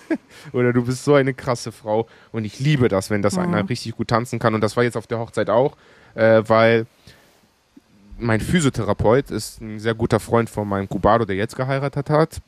Oder 0.53 0.73
du 0.73 0.83
bist 0.83 1.03
so 1.05 1.13
eine 1.13 1.33
krasse 1.35 1.71
Frau. 1.71 2.07
Und 2.31 2.43
ich 2.45 2.59
liebe 2.59 2.87
das, 2.87 3.09
wenn 3.11 3.21
das 3.21 3.37
einer 3.37 3.69
richtig 3.69 3.95
gut 3.95 4.07
tanzen 4.07 4.39
kann. 4.39 4.55
Und 4.55 4.61
das 4.61 4.75
war 4.75 4.83
jetzt 4.83 4.97
auf 4.97 5.05
der 5.05 5.19
Hochzeit 5.19 5.49
auch, 5.51 5.77
äh, 6.15 6.41
weil 6.47 6.87
mein 8.21 8.39
Physiotherapeut 8.39 9.31
ist 9.31 9.61
ein 9.61 9.79
sehr 9.79 9.93
guter 9.93 10.19
Freund 10.19 10.49
von 10.49 10.67
meinem 10.67 10.87
Cubado, 10.87 11.25
der 11.25 11.35
jetzt 11.35 11.55
geheiratet 11.55 12.09
hat. 12.09 12.41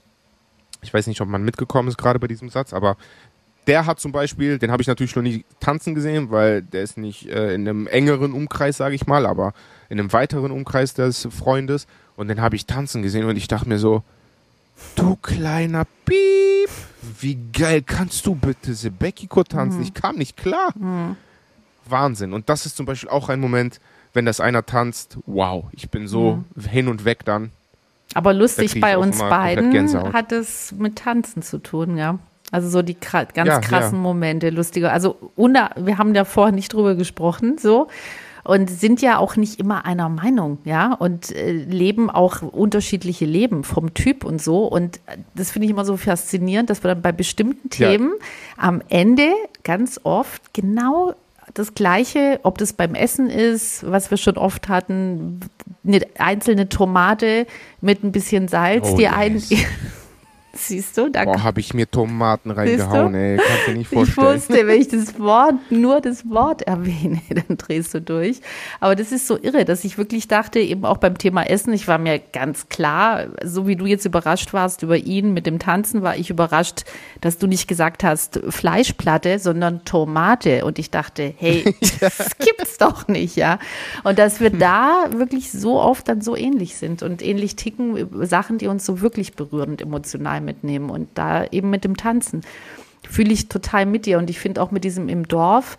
Ich 0.82 0.94
weiß 0.94 1.08
nicht, 1.08 1.22
ob 1.22 1.28
man 1.28 1.44
mitgekommen 1.44 1.90
ist 1.90 1.98
gerade 1.98 2.20
bei 2.20 2.28
diesem 2.28 2.50
Satz, 2.50 2.74
aber 2.74 2.98
der 3.68 3.86
hat 3.86 4.00
zum 4.00 4.12
Beispiel, 4.12 4.60
den 4.60 4.72
habe 4.72 4.82
ich 4.82 4.88
natürlich 4.88 5.16
noch 5.16 5.24
nie 5.24 5.46
tanzen 5.60 5.96
gesehen, 5.96 6.32
weil 6.32 6.62
der 6.62 6.84
ist 6.84 6.98
nicht 6.98 7.30
äh, 7.30 7.54
in 7.54 7.68
einem 7.68 7.88
engeren 7.88 8.34
Umkreis, 8.34 8.78
sage 8.78 8.96
ich 8.96 9.08
mal, 9.08 9.26
aber 9.26 9.54
in 9.90 10.00
einem 10.00 10.12
weiteren 10.12 10.52
Umkreis 10.52 10.94
des 10.94 11.28
Freundes. 11.32 11.88
Und 12.16 12.28
den 12.28 12.42
habe 12.42 12.56
ich 12.56 12.66
tanzen 12.66 13.02
gesehen 13.02 13.26
und 13.26 13.38
ich 13.38 13.48
dachte 13.48 13.70
mir 13.70 13.80
so, 13.80 14.04
du 14.96 15.16
kleiner 15.16 15.86
Piep, 16.06 16.70
wie 17.22 17.38
geil 17.54 17.82
kannst 17.82 18.26
du 18.26 18.36
bitte 18.36 18.74
Sebekiko 18.74 19.44
tanzen? 19.44 19.82
Ich 19.82 19.94
kam 19.94 20.18
nicht 20.18 20.36
klar. 20.36 20.74
Wahnsinn. 21.86 22.34
Und 22.34 22.50
das 22.50 22.66
ist 22.66 22.76
zum 22.76 22.86
Beispiel 22.86 23.10
auch 23.10 23.30
ein 23.30 23.40
Moment, 23.40 23.80
wenn 24.14 24.26
das 24.26 24.40
einer 24.40 24.66
tanzt, 24.66 25.18
wow, 25.26 25.66
ich 25.72 25.90
bin 25.90 26.08
so 26.08 26.44
hin 26.70 26.88
und 26.88 27.06
weg 27.06 27.26
dann. 27.26 27.52
Aber 28.14 28.34
Da 28.34 28.40
lustig, 28.40 28.76
ich 28.76 28.82
bei 28.82 28.98
uns 28.98 29.18
beiden 29.18 29.74
hat 30.14 30.32
es 30.32 30.72
mit 30.78 30.98
Tanzen 30.98 31.42
zu 31.42 31.58
tun, 31.58 31.98
ja. 31.98 32.20
Also 32.52 32.70
so 32.70 32.84
die 32.84 32.94
ganz 33.34 33.48
Ja, 33.48 33.60
krassen 33.60 33.98
ja. 33.98 34.02
Momente, 34.04 34.50
lustige. 34.52 34.92
Also 34.92 35.18
wir 35.76 35.98
haben 35.98 36.14
ja 36.14 36.24
vorher 36.24 36.54
nicht 36.54 36.72
drüber 36.72 36.94
gesprochen, 36.94 37.58
so. 37.58 37.88
Und 38.44 38.70
sind 38.70 39.02
ja 39.02 39.18
auch 39.20 39.38
nicht 39.38 39.58
immer 39.60 39.86
einer 39.86 40.10
Meinung, 40.10 40.58
ja, 40.66 40.94
und 40.94 41.32
äh, 41.32 41.54
leben 41.54 42.10
auch 42.10 42.42
unterschiedliche 42.42 43.26
Leben 43.26 43.64
vom 43.64 43.94
Typ 43.94 44.26
und 44.26 44.42
so. 44.42 44.66
Und 44.66 45.00
das 45.34 45.50
finde 45.52 45.66
ich 45.66 45.72
immer 45.72 45.86
so 45.86 45.96
faszinierend, 45.96 46.70
dass 46.70 46.84
wir 46.84 46.90
dann 46.90 47.02
bei 47.02 47.14
bestimmten 47.14 47.70
Ja. 47.78 47.90
Themen 47.90 48.12
am 48.58 48.82
Ende 48.90 49.30
ganz 49.64 50.00
oft 50.04 50.54
genau 50.54 51.16
das 51.54 51.76
Gleiche, 51.76 52.40
ob 52.44 52.58
das 52.58 52.74
beim 52.74 52.96
Essen 52.96 53.30
ist, 53.30 53.90
was 53.90 54.10
wir 54.10 54.18
schon 54.18 54.38
oft 54.38 54.70
hatten, 54.70 55.40
eine 55.86 56.02
einzelne 56.18 56.70
Tomate 56.70 57.46
mit 57.82 58.04
ein 58.04 58.12
bisschen 58.12 58.48
Salz, 58.48 58.90
Oh, 58.92 58.98
die 58.98 59.04
yes. 59.04 59.14
einen. 59.14 59.44
Siehst 60.56 61.00
du, 61.00 61.10
da 61.10 61.26
Boah, 61.26 61.42
habe 61.42 61.62
ich 61.62 61.74
mir 61.74 61.90
Tomaten 61.90 62.52
reingehauen, 62.52 63.16
ey. 63.16 63.38
Kannst 63.38 63.68
du 63.68 63.72
dir 63.72 63.78
nicht 63.80 63.88
ich 63.92 63.98
vorstellen. 64.14 64.36
wusste, 64.36 64.68
wenn 64.68 64.82
ich 64.82 64.88
das 64.88 65.20
Wort, 65.20 65.56
nur 65.72 66.00
das 66.00 66.30
Wort 66.30 66.62
erwähne, 66.62 67.22
dann 67.30 67.58
drehst 67.58 67.92
du 67.96 68.02
durch. 68.02 68.40
Aber 68.80 68.96
das 68.96 69.12
ist 69.12 69.26
so 69.26 69.36
irre, 69.42 69.66
dass 69.66 69.84
ich 69.84 69.98
wirklich 69.98 70.28
dachte, 70.28 70.60
eben 70.60 70.86
auch 70.86 70.98
beim 70.98 71.18
Thema 71.18 71.42
Essen, 71.42 71.74
ich 71.74 71.88
war 71.88 71.98
mir 71.98 72.20
ganz 72.20 72.70
klar, 72.70 73.30
so 73.44 73.66
wie 73.66 73.76
du 73.76 73.88
jetzt 73.88 74.06
überrascht 74.06 74.54
warst 74.54 74.84
über 74.84 74.96
ihn 74.96 75.34
mit 75.34 75.48
dem 75.48 75.58
Tanzen, 75.58 76.04
war 76.04 76.18
ich 76.18 76.30
überrascht, 76.30 76.84
dass 77.20 77.40
du 77.40 77.48
nicht 77.48 77.68
gesagt 77.68 78.04
hast 78.04 78.40
Fleischplatte, 78.48 79.40
sondern 79.40 79.84
Tomate. 79.86 80.66
Und 80.66 80.78
ich 80.78 80.92
dachte, 80.92 81.34
hey, 81.36 81.64
das 82.00 82.38
gibt's 82.38 82.78
doch 82.78 83.08
nicht, 83.08 83.38
ja. 83.38 83.58
Und 84.04 84.20
dass 84.20 84.40
wir 84.40 84.52
da 84.52 85.06
wirklich 85.16 85.52
so 85.52 85.82
oft 85.82 86.08
dann 86.08 86.22
so 86.22 86.36
ähnlich 86.36 86.76
sind 86.76 87.02
und 87.02 87.24
ähnlich 87.24 87.56
ticken, 87.56 88.24
Sachen, 88.28 88.60
die 88.60 88.68
uns 88.68 88.86
so 88.86 89.02
wirklich 89.02 89.34
berühren 89.34 89.72
und 89.72 89.82
emotional 89.82 90.43
mitnehmen. 90.44 90.90
Und 90.90 91.10
da 91.16 91.46
eben 91.52 91.70
mit 91.70 91.84
dem 91.84 91.98
Tanzen 91.98 92.42
fühle 93.10 93.34
ich 93.34 93.50
total 93.50 93.86
mit 93.86 94.06
dir. 94.06 94.18
Und 94.18 94.30
ich 94.30 94.40
finde 94.40 94.62
auch 94.62 94.72
mit 94.72 94.84
diesem 94.84 95.10
im 95.10 95.28
Dorf, 95.28 95.78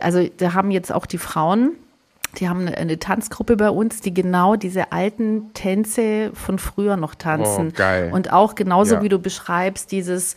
also 0.00 0.26
da 0.38 0.54
haben 0.54 0.70
jetzt 0.70 0.92
auch 0.92 1.06
die 1.06 1.18
Frauen, 1.18 1.72
die 2.38 2.48
haben 2.48 2.60
eine, 2.62 2.76
eine 2.76 2.98
Tanzgruppe 2.98 3.56
bei 3.56 3.70
uns, 3.70 4.00
die 4.00 4.12
genau 4.12 4.56
diese 4.56 4.92
alten 4.92 5.52
Tänze 5.54 6.32
von 6.34 6.58
früher 6.58 6.96
noch 6.96 7.14
tanzen. 7.14 7.68
Oh, 7.68 7.76
geil. 7.76 8.10
Und 8.12 8.32
auch 8.32 8.54
genauso 8.54 8.96
Ja. 8.96 9.02
wie 9.02 9.08
du 9.08 9.18
beschreibst, 9.18 9.90
dieses, 9.92 10.36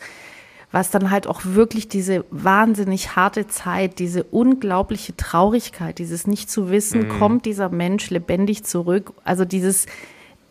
was 0.72 0.90
dann 0.90 1.10
halt 1.10 1.26
auch 1.26 1.40
wirklich 1.44 1.88
diese 1.88 2.24
wahnsinnig 2.30 3.16
harte 3.16 3.48
Zeit, 3.48 3.98
diese 3.98 4.22
unglaubliche 4.22 5.14
Traurigkeit, 5.16 5.98
dieses 5.98 6.26
nicht 6.26 6.48
zu 6.50 6.70
wissen, 6.70 7.08
Mhm. 7.08 7.18
kommt 7.18 7.44
dieser 7.44 7.68
Mensch 7.68 8.08
lebendig 8.08 8.64
zurück. 8.64 9.12
Also 9.24 9.44
dieses, 9.44 9.84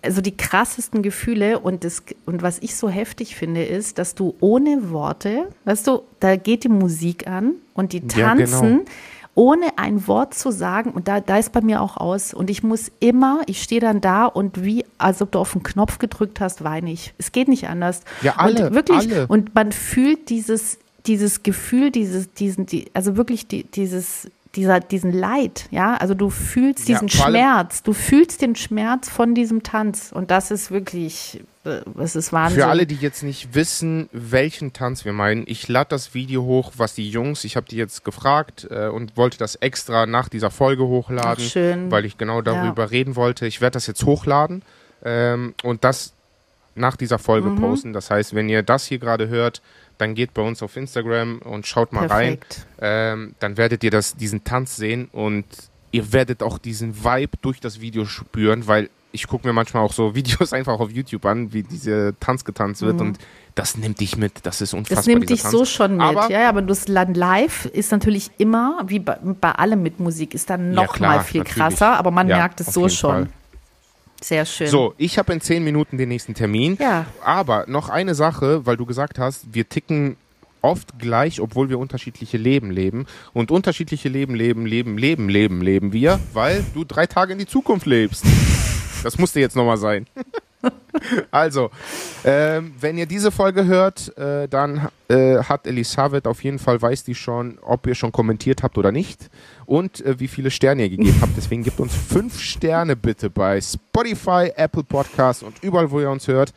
also 0.01 0.21
die 0.21 0.35
krassesten 0.35 1.01
Gefühle 1.01 1.59
und 1.59 1.83
das 1.83 2.03
und 2.25 2.41
was 2.41 2.59
ich 2.59 2.75
so 2.75 2.89
heftig 2.89 3.35
finde 3.35 3.63
ist, 3.65 3.97
dass 3.97 4.15
du 4.15 4.35
ohne 4.39 4.91
Worte, 4.91 5.47
weißt 5.65 5.87
du, 5.87 6.03
da 6.19 6.35
geht 6.35 6.63
die 6.63 6.69
Musik 6.69 7.27
an 7.27 7.55
und 7.73 7.93
die 7.93 7.99
Ja, 8.15 8.33
genau. 8.33 8.49
tanzen 8.49 8.81
ohne 9.35 9.77
ein 9.77 10.05
Wort 10.07 10.33
zu 10.33 10.51
sagen 10.51 10.91
und 10.91 11.07
da 11.07 11.21
da 11.21 11.37
ist 11.37 11.51
bei 11.53 11.61
mir 11.61 11.81
auch 11.81 11.95
aus 11.97 12.33
und 12.33 12.49
ich 12.49 12.61
muss 12.63 12.91
immer, 12.99 13.41
ich 13.45 13.61
stehe 13.63 13.79
dann 13.79 14.01
da 14.01 14.25
und 14.25 14.63
wie 14.65 14.85
als 14.97 15.21
ob 15.21 15.31
du 15.31 15.39
auf 15.39 15.53
den 15.53 15.63
Knopf 15.63 15.97
gedrückt 15.97 16.41
hast, 16.41 16.63
weine 16.63 16.91
ich. 16.91 17.13
Es 17.17 17.31
geht 17.31 17.47
nicht 17.47 17.69
anders. 17.69 18.01
Ja, 18.21 18.35
alle, 18.37 18.67
und 18.67 18.75
wirklich 18.75 18.97
alle. 18.97 19.27
und 19.27 19.55
man 19.55 19.71
fühlt 19.71 20.29
dieses 20.29 20.77
dieses 21.05 21.43
Gefühl, 21.43 21.91
dieses 21.91 22.33
diesen 22.33 22.65
die, 22.65 22.87
also 22.93 23.15
wirklich 23.15 23.47
die, 23.47 23.63
dieses 23.63 24.29
dieser, 24.55 24.79
diesen 24.79 25.13
Leid, 25.13 25.67
ja, 25.69 25.95
also 25.97 26.15
du 26.15 26.29
fühlst 26.31 26.89
Ja, 26.89 26.99
diesen 26.99 27.21
allem- 27.21 27.35
Schmerz, 27.35 27.83
du 27.83 27.93
fühlst 27.93 28.41
den 28.41 28.55
Schmerz 28.55 29.07
von 29.07 29.35
diesem 29.35 29.61
Tanz 29.61 30.11
und 30.11 30.31
das 30.31 30.49
ist 30.49 30.71
wirklich, 30.71 31.41
äh, 31.65 31.81
es 31.99 32.15
ist 32.15 32.33
Wahnsinn. 32.33 32.61
Für 32.61 32.67
alle, 32.67 32.87
die 32.87 32.95
jetzt 32.95 33.21
nicht 33.21 33.53
wissen, 33.53 34.09
welchen 34.11 34.73
Tanz 34.73 35.05
wir 35.05 35.13
meinen, 35.13 35.43
ich 35.45 35.67
lade 35.67 35.89
das 35.89 36.15
Video 36.15 36.43
hoch, 36.43 36.71
was 36.77 36.95
die 36.95 37.07
Jungs, 37.09 37.43
ich 37.43 37.55
habe 37.57 37.67
die 37.69 37.75
jetzt 37.77 38.03
gefragt 38.03 38.67
äh, 38.71 38.87
und 38.87 39.17
wollte 39.17 39.37
das 39.37 39.53
extra 39.55 40.07
nach 40.07 40.29
dieser 40.29 40.49
Folge 40.49 40.83
hochladen, 40.87 41.45
Ach, 41.47 41.51
schön. 41.51 41.91
weil 41.91 42.05
ich 42.05 42.17
genau 42.17 42.41
darüber 42.41 42.89
reden 42.89 43.15
wollte. 43.15 43.45
Ich 43.45 43.61
werde 43.61 43.73
das 43.75 43.85
jetzt 43.85 44.03
hochladen 44.03 44.63
ähm, 45.05 45.53
und 45.63 45.83
das 45.83 46.13
nach 46.73 46.95
dieser 46.95 47.19
Folge 47.19 47.49
Mhm. 47.49 47.59
posten. 47.61 47.93
Das 47.93 48.09
heißt, 48.09 48.33
wenn 48.33 48.49
ihr 48.49 48.63
das 48.63 48.85
hier 48.85 48.97
gerade 48.99 49.27
hört, 49.27 49.61
dann 49.99 50.15
geht 50.15 50.33
bei 50.33 50.41
uns 50.41 50.63
auf 50.63 50.75
Instagram 50.75 51.39
und 51.39 51.67
schaut 51.67 51.93
mal 51.93 52.07
Perfekt. 52.07 52.65
rein. 52.79 53.19
Ähm, 53.21 53.35
dann 53.39 53.57
werdet 53.57 53.83
ihr 53.83 53.91
das, 53.91 54.15
diesen 54.15 54.43
Tanz 54.43 54.75
sehen 54.77 55.09
und 55.11 55.45
ihr 55.91 56.11
werdet 56.13 56.41
auch 56.41 56.57
diesen 56.57 57.03
Vibe 57.03 57.37
durch 57.41 57.59
das 57.59 57.81
Video 57.81 58.05
spüren, 58.05 58.65
weil 58.65 58.89
ich 59.11 59.27
gucke 59.27 59.45
mir 59.47 59.53
manchmal 59.53 59.83
auch 59.83 59.91
so 59.93 60.15
Videos 60.15 60.53
einfach 60.53 60.79
auf 60.79 60.89
YouTube 60.91 61.25
an, 61.25 61.51
wie 61.53 61.63
diese 61.63 62.15
Tanz 62.19 62.45
getanzt 62.45 62.81
wird 62.81 63.01
und 63.01 63.17
das 63.55 63.75
nimmt 63.75 63.99
dich 63.99 64.15
mit. 64.15 64.45
Das 64.45 64.61
ist 64.61 64.73
unfassbar. 64.73 64.95
Mhm. 64.95 64.99
Das 64.99 65.07
nimmt 65.07 65.29
dich 65.29 65.41
Tanz. 65.41 65.51
so 65.51 65.65
schon 65.65 65.93
mit, 65.97 66.01
Aber, 66.01 66.29
ja, 66.29 66.41
ja, 66.43 66.49
aber 66.49 66.61
das 66.61 66.87
Land 66.87 67.17
live 67.17 67.65
ist 67.65 67.91
natürlich 67.91 68.31
immer, 68.37 68.83
wie 68.87 68.99
bei, 68.99 69.17
bei 69.21 69.51
allem 69.51 69.83
mit 69.83 69.99
Musik, 69.99 70.33
ist 70.33 70.49
dann 70.49 70.73
Ja, 70.73 70.83
noch 70.83 70.93
klar, 70.93 71.17
mal 71.17 71.23
viel 71.23 71.39
natürlich. 71.41 71.57
krasser, 71.57 71.97
aber 71.97 72.11
man 72.11 72.29
Ja, 72.29 72.37
merkt 72.37 72.61
es 72.61 72.67
so 72.67 72.87
schon. 72.87 73.11
Fall. 73.25 73.29
Sehr 74.21 74.45
schön. 74.45 74.67
So, 74.67 74.93
ich 74.97 75.17
habe 75.17 75.33
in 75.33 75.41
zehn 75.41 75.63
Minuten 75.63 75.97
den 75.97 76.09
nächsten 76.09 76.33
Termin. 76.33 76.77
Ja. 76.79 77.05
Aber 77.23 77.65
noch 77.67 77.89
eine 77.89 78.15
Sache, 78.15 78.65
weil 78.65 78.77
du 78.77 78.85
gesagt 78.85 79.19
hast, 79.19 79.53
wir 79.53 79.67
ticken 79.67 80.17
oft 80.61 80.99
gleich, 80.99 81.39
obwohl 81.39 81.69
wir 81.69 81.79
unterschiedliche 81.79 82.37
Leben 82.37 82.71
leben. 82.71 83.05
Und 83.33 83.51
unterschiedliche 83.51 84.09
Leben, 84.09 84.35
leben, 84.35 84.65
leben, 84.65 84.97
leben, 84.97 85.29
leben, 85.29 85.61
leben 85.61 85.93
wir, 85.93 86.19
weil 86.33 86.65
du 86.73 86.83
drei 86.83 87.07
Tage 87.07 87.33
in 87.33 87.39
die 87.39 87.45
Zukunft 87.45 87.85
lebst. 87.85 88.25
Das 89.03 89.17
musste 89.17 89.39
jetzt 89.39 89.55
nochmal 89.55 89.77
sein. 89.77 90.05
also, 91.31 91.69
ähm, 92.23 92.73
wenn 92.79 92.97
ihr 92.97 93.05
diese 93.05 93.31
Folge 93.31 93.65
hört, 93.65 94.17
äh, 94.17 94.47
dann 94.47 94.89
äh, 95.07 95.37
hat 95.37 95.67
Elisabeth 95.67 96.27
auf 96.27 96.43
jeden 96.43 96.59
Fall, 96.59 96.81
weiß 96.81 97.03
die 97.03 97.15
schon, 97.15 97.57
ob 97.61 97.87
ihr 97.87 97.95
schon 97.95 98.11
kommentiert 98.11 98.63
habt 98.63 98.77
oder 98.77 98.91
nicht 98.91 99.29
und 99.65 100.05
äh, 100.05 100.19
wie 100.19 100.27
viele 100.27 100.51
Sterne 100.51 100.83
ihr 100.83 100.89
gegeben 100.89 101.19
habt. 101.21 101.37
Deswegen 101.37 101.63
gebt 101.63 101.79
uns 101.79 101.93
fünf 101.93 102.39
Sterne 102.39 102.95
bitte 102.95 103.29
bei 103.29 103.61
Spotify, 103.61 104.51
Apple 104.55 104.83
Podcasts 104.83 105.43
und 105.43 105.63
überall, 105.63 105.89
wo 105.91 105.99
ihr 105.99 106.09
uns 106.09 106.27
hört. 106.27 106.53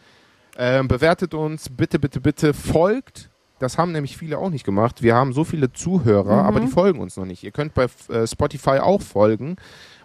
Ähm, 0.58 0.86
bewertet 0.88 1.32
uns, 1.32 1.68
bitte, 1.68 1.98
bitte, 1.98 2.20
bitte, 2.20 2.52
folgt. 2.52 3.31
Das 3.62 3.78
haben 3.78 3.92
nämlich 3.92 4.16
viele 4.16 4.38
auch 4.38 4.50
nicht 4.50 4.64
gemacht. 4.64 5.02
Wir 5.02 5.14
haben 5.14 5.32
so 5.32 5.44
viele 5.44 5.72
Zuhörer, 5.72 6.42
mhm. 6.42 6.46
aber 6.48 6.60
die 6.60 6.66
folgen 6.66 7.00
uns 7.00 7.16
noch 7.16 7.24
nicht. 7.24 7.42
Ihr 7.44 7.52
könnt 7.52 7.74
bei 7.74 7.86
äh, 8.08 8.26
Spotify 8.26 8.78
auch 8.78 9.00
folgen. 9.00 9.56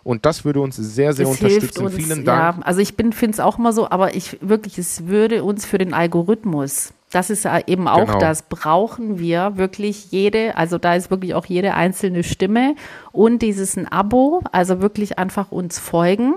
Und 0.04 0.26
das 0.26 0.46
würde 0.46 0.62
uns 0.62 0.78
sehr, 0.78 1.12
sehr 1.14 1.26
das 1.26 1.42
unterstützen. 1.42 1.86
Uns, 1.86 1.96
Vielen 1.96 2.24
Dank. 2.24 2.58
Ja, 2.58 2.64
also 2.64 2.80
ich 2.80 2.94
finde 2.94 3.26
es 3.32 3.40
auch 3.40 3.58
immer 3.58 3.74
so, 3.74 3.90
aber 3.90 4.16
ich 4.16 4.38
wirklich, 4.42 4.78
es 4.78 5.08
würde 5.08 5.44
uns 5.44 5.66
für 5.66 5.78
den 5.78 5.94
Algorithmus, 5.94 6.94
das 7.12 7.30
ist 7.30 7.44
ja 7.44 7.60
eben 7.68 7.88
auch 7.88 8.06
genau. 8.06 8.20
das, 8.20 8.44
brauchen 8.44 9.20
wir 9.20 9.58
wirklich 9.58 10.12
jede, 10.12 10.56
also 10.56 10.78
da 10.78 10.96
ist 10.96 11.10
wirklich 11.10 11.34
auch 11.34 11.46
jede 11.46 11.74
einzelne 11.74 12.24
Stimme 12.24 12.76
und 13.12 13.42
dieses 13.42 13.76
ein 13.76 13.92
Abo, 13.92 14.42
also 14.52 14.82
wirklich 14.82 15.18
einfach 15.18 15.52
uns 15.52 15.80
folgen 15.80 16.36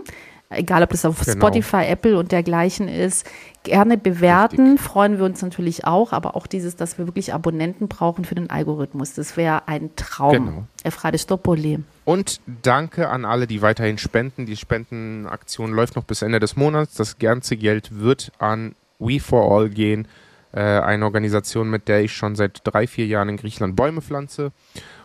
egal 0.51 0.83
ob 0.83 0.91
das 0.91 1.05
auf 1.05 1.21
genau. 1.21 1.37
Spotify, 1.37 1.85
Apple 1.87 2.19
und 2.19 2.33
dergleichen 2.33 2.89
ist, 2.89 3.27
gerne 3.63 3.99
bewerten. 3.99 4.73
Richtig. 4.73 4.81
Freuen 4.81 5.19
wir 5.19 5.25
uns 5.25 5.43
natürlich 5.43 5.85
auch, 5.85 6.13
aber 6.13 6.37
auch 6.37 6.47
dieses, 6.47 6.77
dass 6.77 6.99
wir 6.99 7.07
wirklich 7.07 7.35
Abonnenten 7.35 7.89
brauchen 7.89 8.25
für 8.25 8.35
den 8.35 8.51
Algorithmus. 8.51 9.15
Das 9.15 9.37
wäre 9.37 9.69
ein 9.69 9.91
Traum. 9.97 10.33
Genau. 10.33 10.65
Efradistopoli. 10.83 11.81
Und 12.05 12.41
danke 12.63 13.09
an 13.09 13.25
alle, 13.25 13.47
die 13.47 13.63
weiterhin 13.63 13.99
spenden. 13.99 14.47
Die 14.47 14.57
Spendenaktion 14.57 15.73
läuft 15.73 15.97
noch 15.97 16.05
bis 16.05 16.23
Ende 16.23 16.41
des 16.41 16.57
Monats. 16.57 16.95
Das 16.95 17.19
ganze 17.19 17.57
Geld 17.57 18.01
wird 18.01 18.33
an 18.39 18.75
We 18.99 19.21
for 19.21 19.51
All 19.53 19.69
gehen. 19.69 20.09
Äh, 20.53 20.61
eine 20.61 21.05
Organisation, 21.05 21.71
mit 21.71 21.87
der 21.87 22.03
ich 22.03 22.13
schon 22.13 22.35
seit 22.35 22.63
drei, 22.65 22.87
vier 22.87 23.07
Jahren 23.07 23.29
in 23.29 23.37
Griechenland 23.37 23.77
Bäume 23.77 24.03
pflanze. 24.03 24.53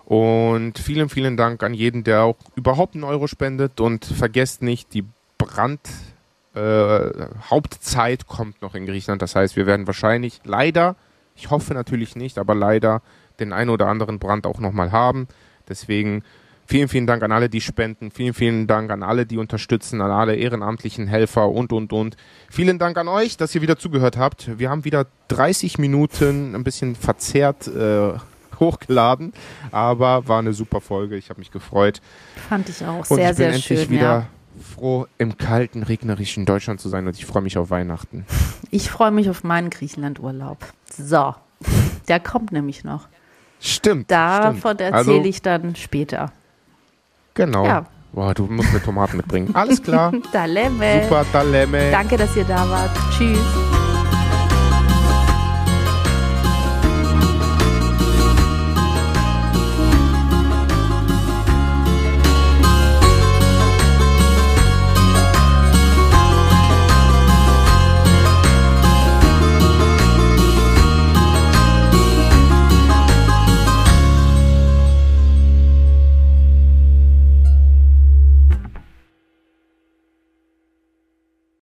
Und 0.05 0.77
vielen, 0.79 1.09
vielen 1.09 1.35
Dank 1.35 1.63
an 1.63 1.73
jeden, 1.73 2.03
der 2.03 2.23
auch 2.23 2.37
überhaupt 2.55 2.95
einen 2.95 3.03
Euro 3.03 3.27
spendet. 3.27 3.79
Und 3.81 4.05
vergesst 4.05 4.61
nicht, 4.61 4.93
die 4.93 5.03
Brand 5.37 5.81
äh, 6.55 7.27
Hauptzeit 7.49 8.27
kommt 8.27 8.61
noch 8.61 8.75
in 8.75 8.85
Griechenland. 8.85 9.21
Das 9.21 9.35
heißt, 9.35 9.55
wir 9.55 9.65
werden 9.65 9.87
wahrscheinlich 9.87 10.39
leider, 10.45 10.95
ich 11.35 11.51
hoffe 11.51 11.73
natürlich 11.73 12.15
nicht, 12.15 12.37
aber 12.37 12.55
leider 12.55 13.01
den 13.39 13.51
einen 13.51 13.69
oder 13.69 13.87
anderen 13.87 14.19
Brand 14.19 14.47
auch 14.47 14.59
nochmal 14.59 14.91
haben. 14.91 15.27
Deswegen 15.67 16.23
vielen, 16.65 16.87
vielen 16.87 17.07
Dank 17.07 17.23
an 17.23 17.31
alle, 17.33 17.49
die 17.49 17.59
spenden. 17.59 18.11
Vielen, 18.11 18.33
vielen 18.33 18.67
Dank 18.67 18.89
an 18.91 19.03
alle, 19.03 19.25
die 19.25 19.37
unterstützen, 19.37 19.99
an 20.01 20.11
alle 20.11 20.35
ehrenamtlichen 20.35 21.07
Helfer 21.07 21.49
und, 21.49 21.73
und, 21.73 21.91
und. 21.91 22.15
Vielen 22.49 22.79
Dank 22.79 22.97
an 22.97 23.09
euch, 23.09 23.35
dass 23.35 23.53
ihr 23.53 23.61
wieder 23.61 23.77
zugehört 23.77 24.17
habt. 24.17 24.57
Wir 24.57 24.69
haben 24.69 24.85
wieder 24.85 25.07
30 25.27 25.77
Minuten 25.77 26.55
ein 26.55 26.63
bisschen 26.63 26.95
verzerrt 26.95 27.67
äh, 27.67 28.13
hochgeladen, 28.59 29.33
aber 29.71 30.29
war 30.29 30.39
eine 30.39 30.53
super 30.53 30.79
Folge. 30.79 31.17
Ich 31.17 31.29
habe 31.29 31.39
mich 31.39 31.51
gefreut. 31.51 32.01
Fand 32.47 32.69
ich 32.69 32.85
auch 32.85 33.09
und 33.09 33.17
sehr, 33.17 33.17
ich 33.17 33.27
bin 33.27 33.35
sehr 33.35 33.47
endlich 33.47 33.65
schön. 33.65 33.89
Wieder 33.89 34.01
ja 34.01 34.27
froh, 34.59 35.07
im 35.17 35.37
kalten, 35.37 35.83
regnerischen 35.83 36.45
Deutschland 36.45 36.79
zu 36.79 36.89
sein 36.89 37.07
und 37.07 37.15
ich 37.15 37.25
freue 37.25 37.41
mich 37.41 37.57
auf 37.57 37.69
Weihnachten. 37.69 38.25
Ich 38.71 38.89
freue 38.89 39.11
mich 39.11 39.29
auf 39.29 39.43
meinen 39.43 39.69
Griechenland-Urlaub. 39.69 40.57
So, 40.91 41.35
der 42.07 42.19
kommt 42.19 42.51
nämlich 42.51 42.83
noch. 42.83 43.07
Stimmt. 43.59 44.11
Davon 44.11 44.77
erzähle 44.79 44.93
also, 44.93 45.23
ich 45.23 45.41
dann 45.41 45.75
später. 45.75 46.31
Genau. 47.33 47.65
Ja. 47.65 47.85
Boah, 48.13 48.33
du 48.33 48.45
musst 48.45 48.71
mir 48.71 48.81
Tomaten 48.81 49.17
mitbringen. 49.17 49.53
Alles 49.53 49.83
klar. 49.83 50.13
Taleme. 50.31 51.03
Super, 51.03 51.25
Taleme. 51.31 51.91
Danke, 51.91 52.15
dass 52.15 52.35
ihr 52.35 52.45
da 52.45 52.69
wart. 52.69 52.91
Tschüss. 53.11 53.64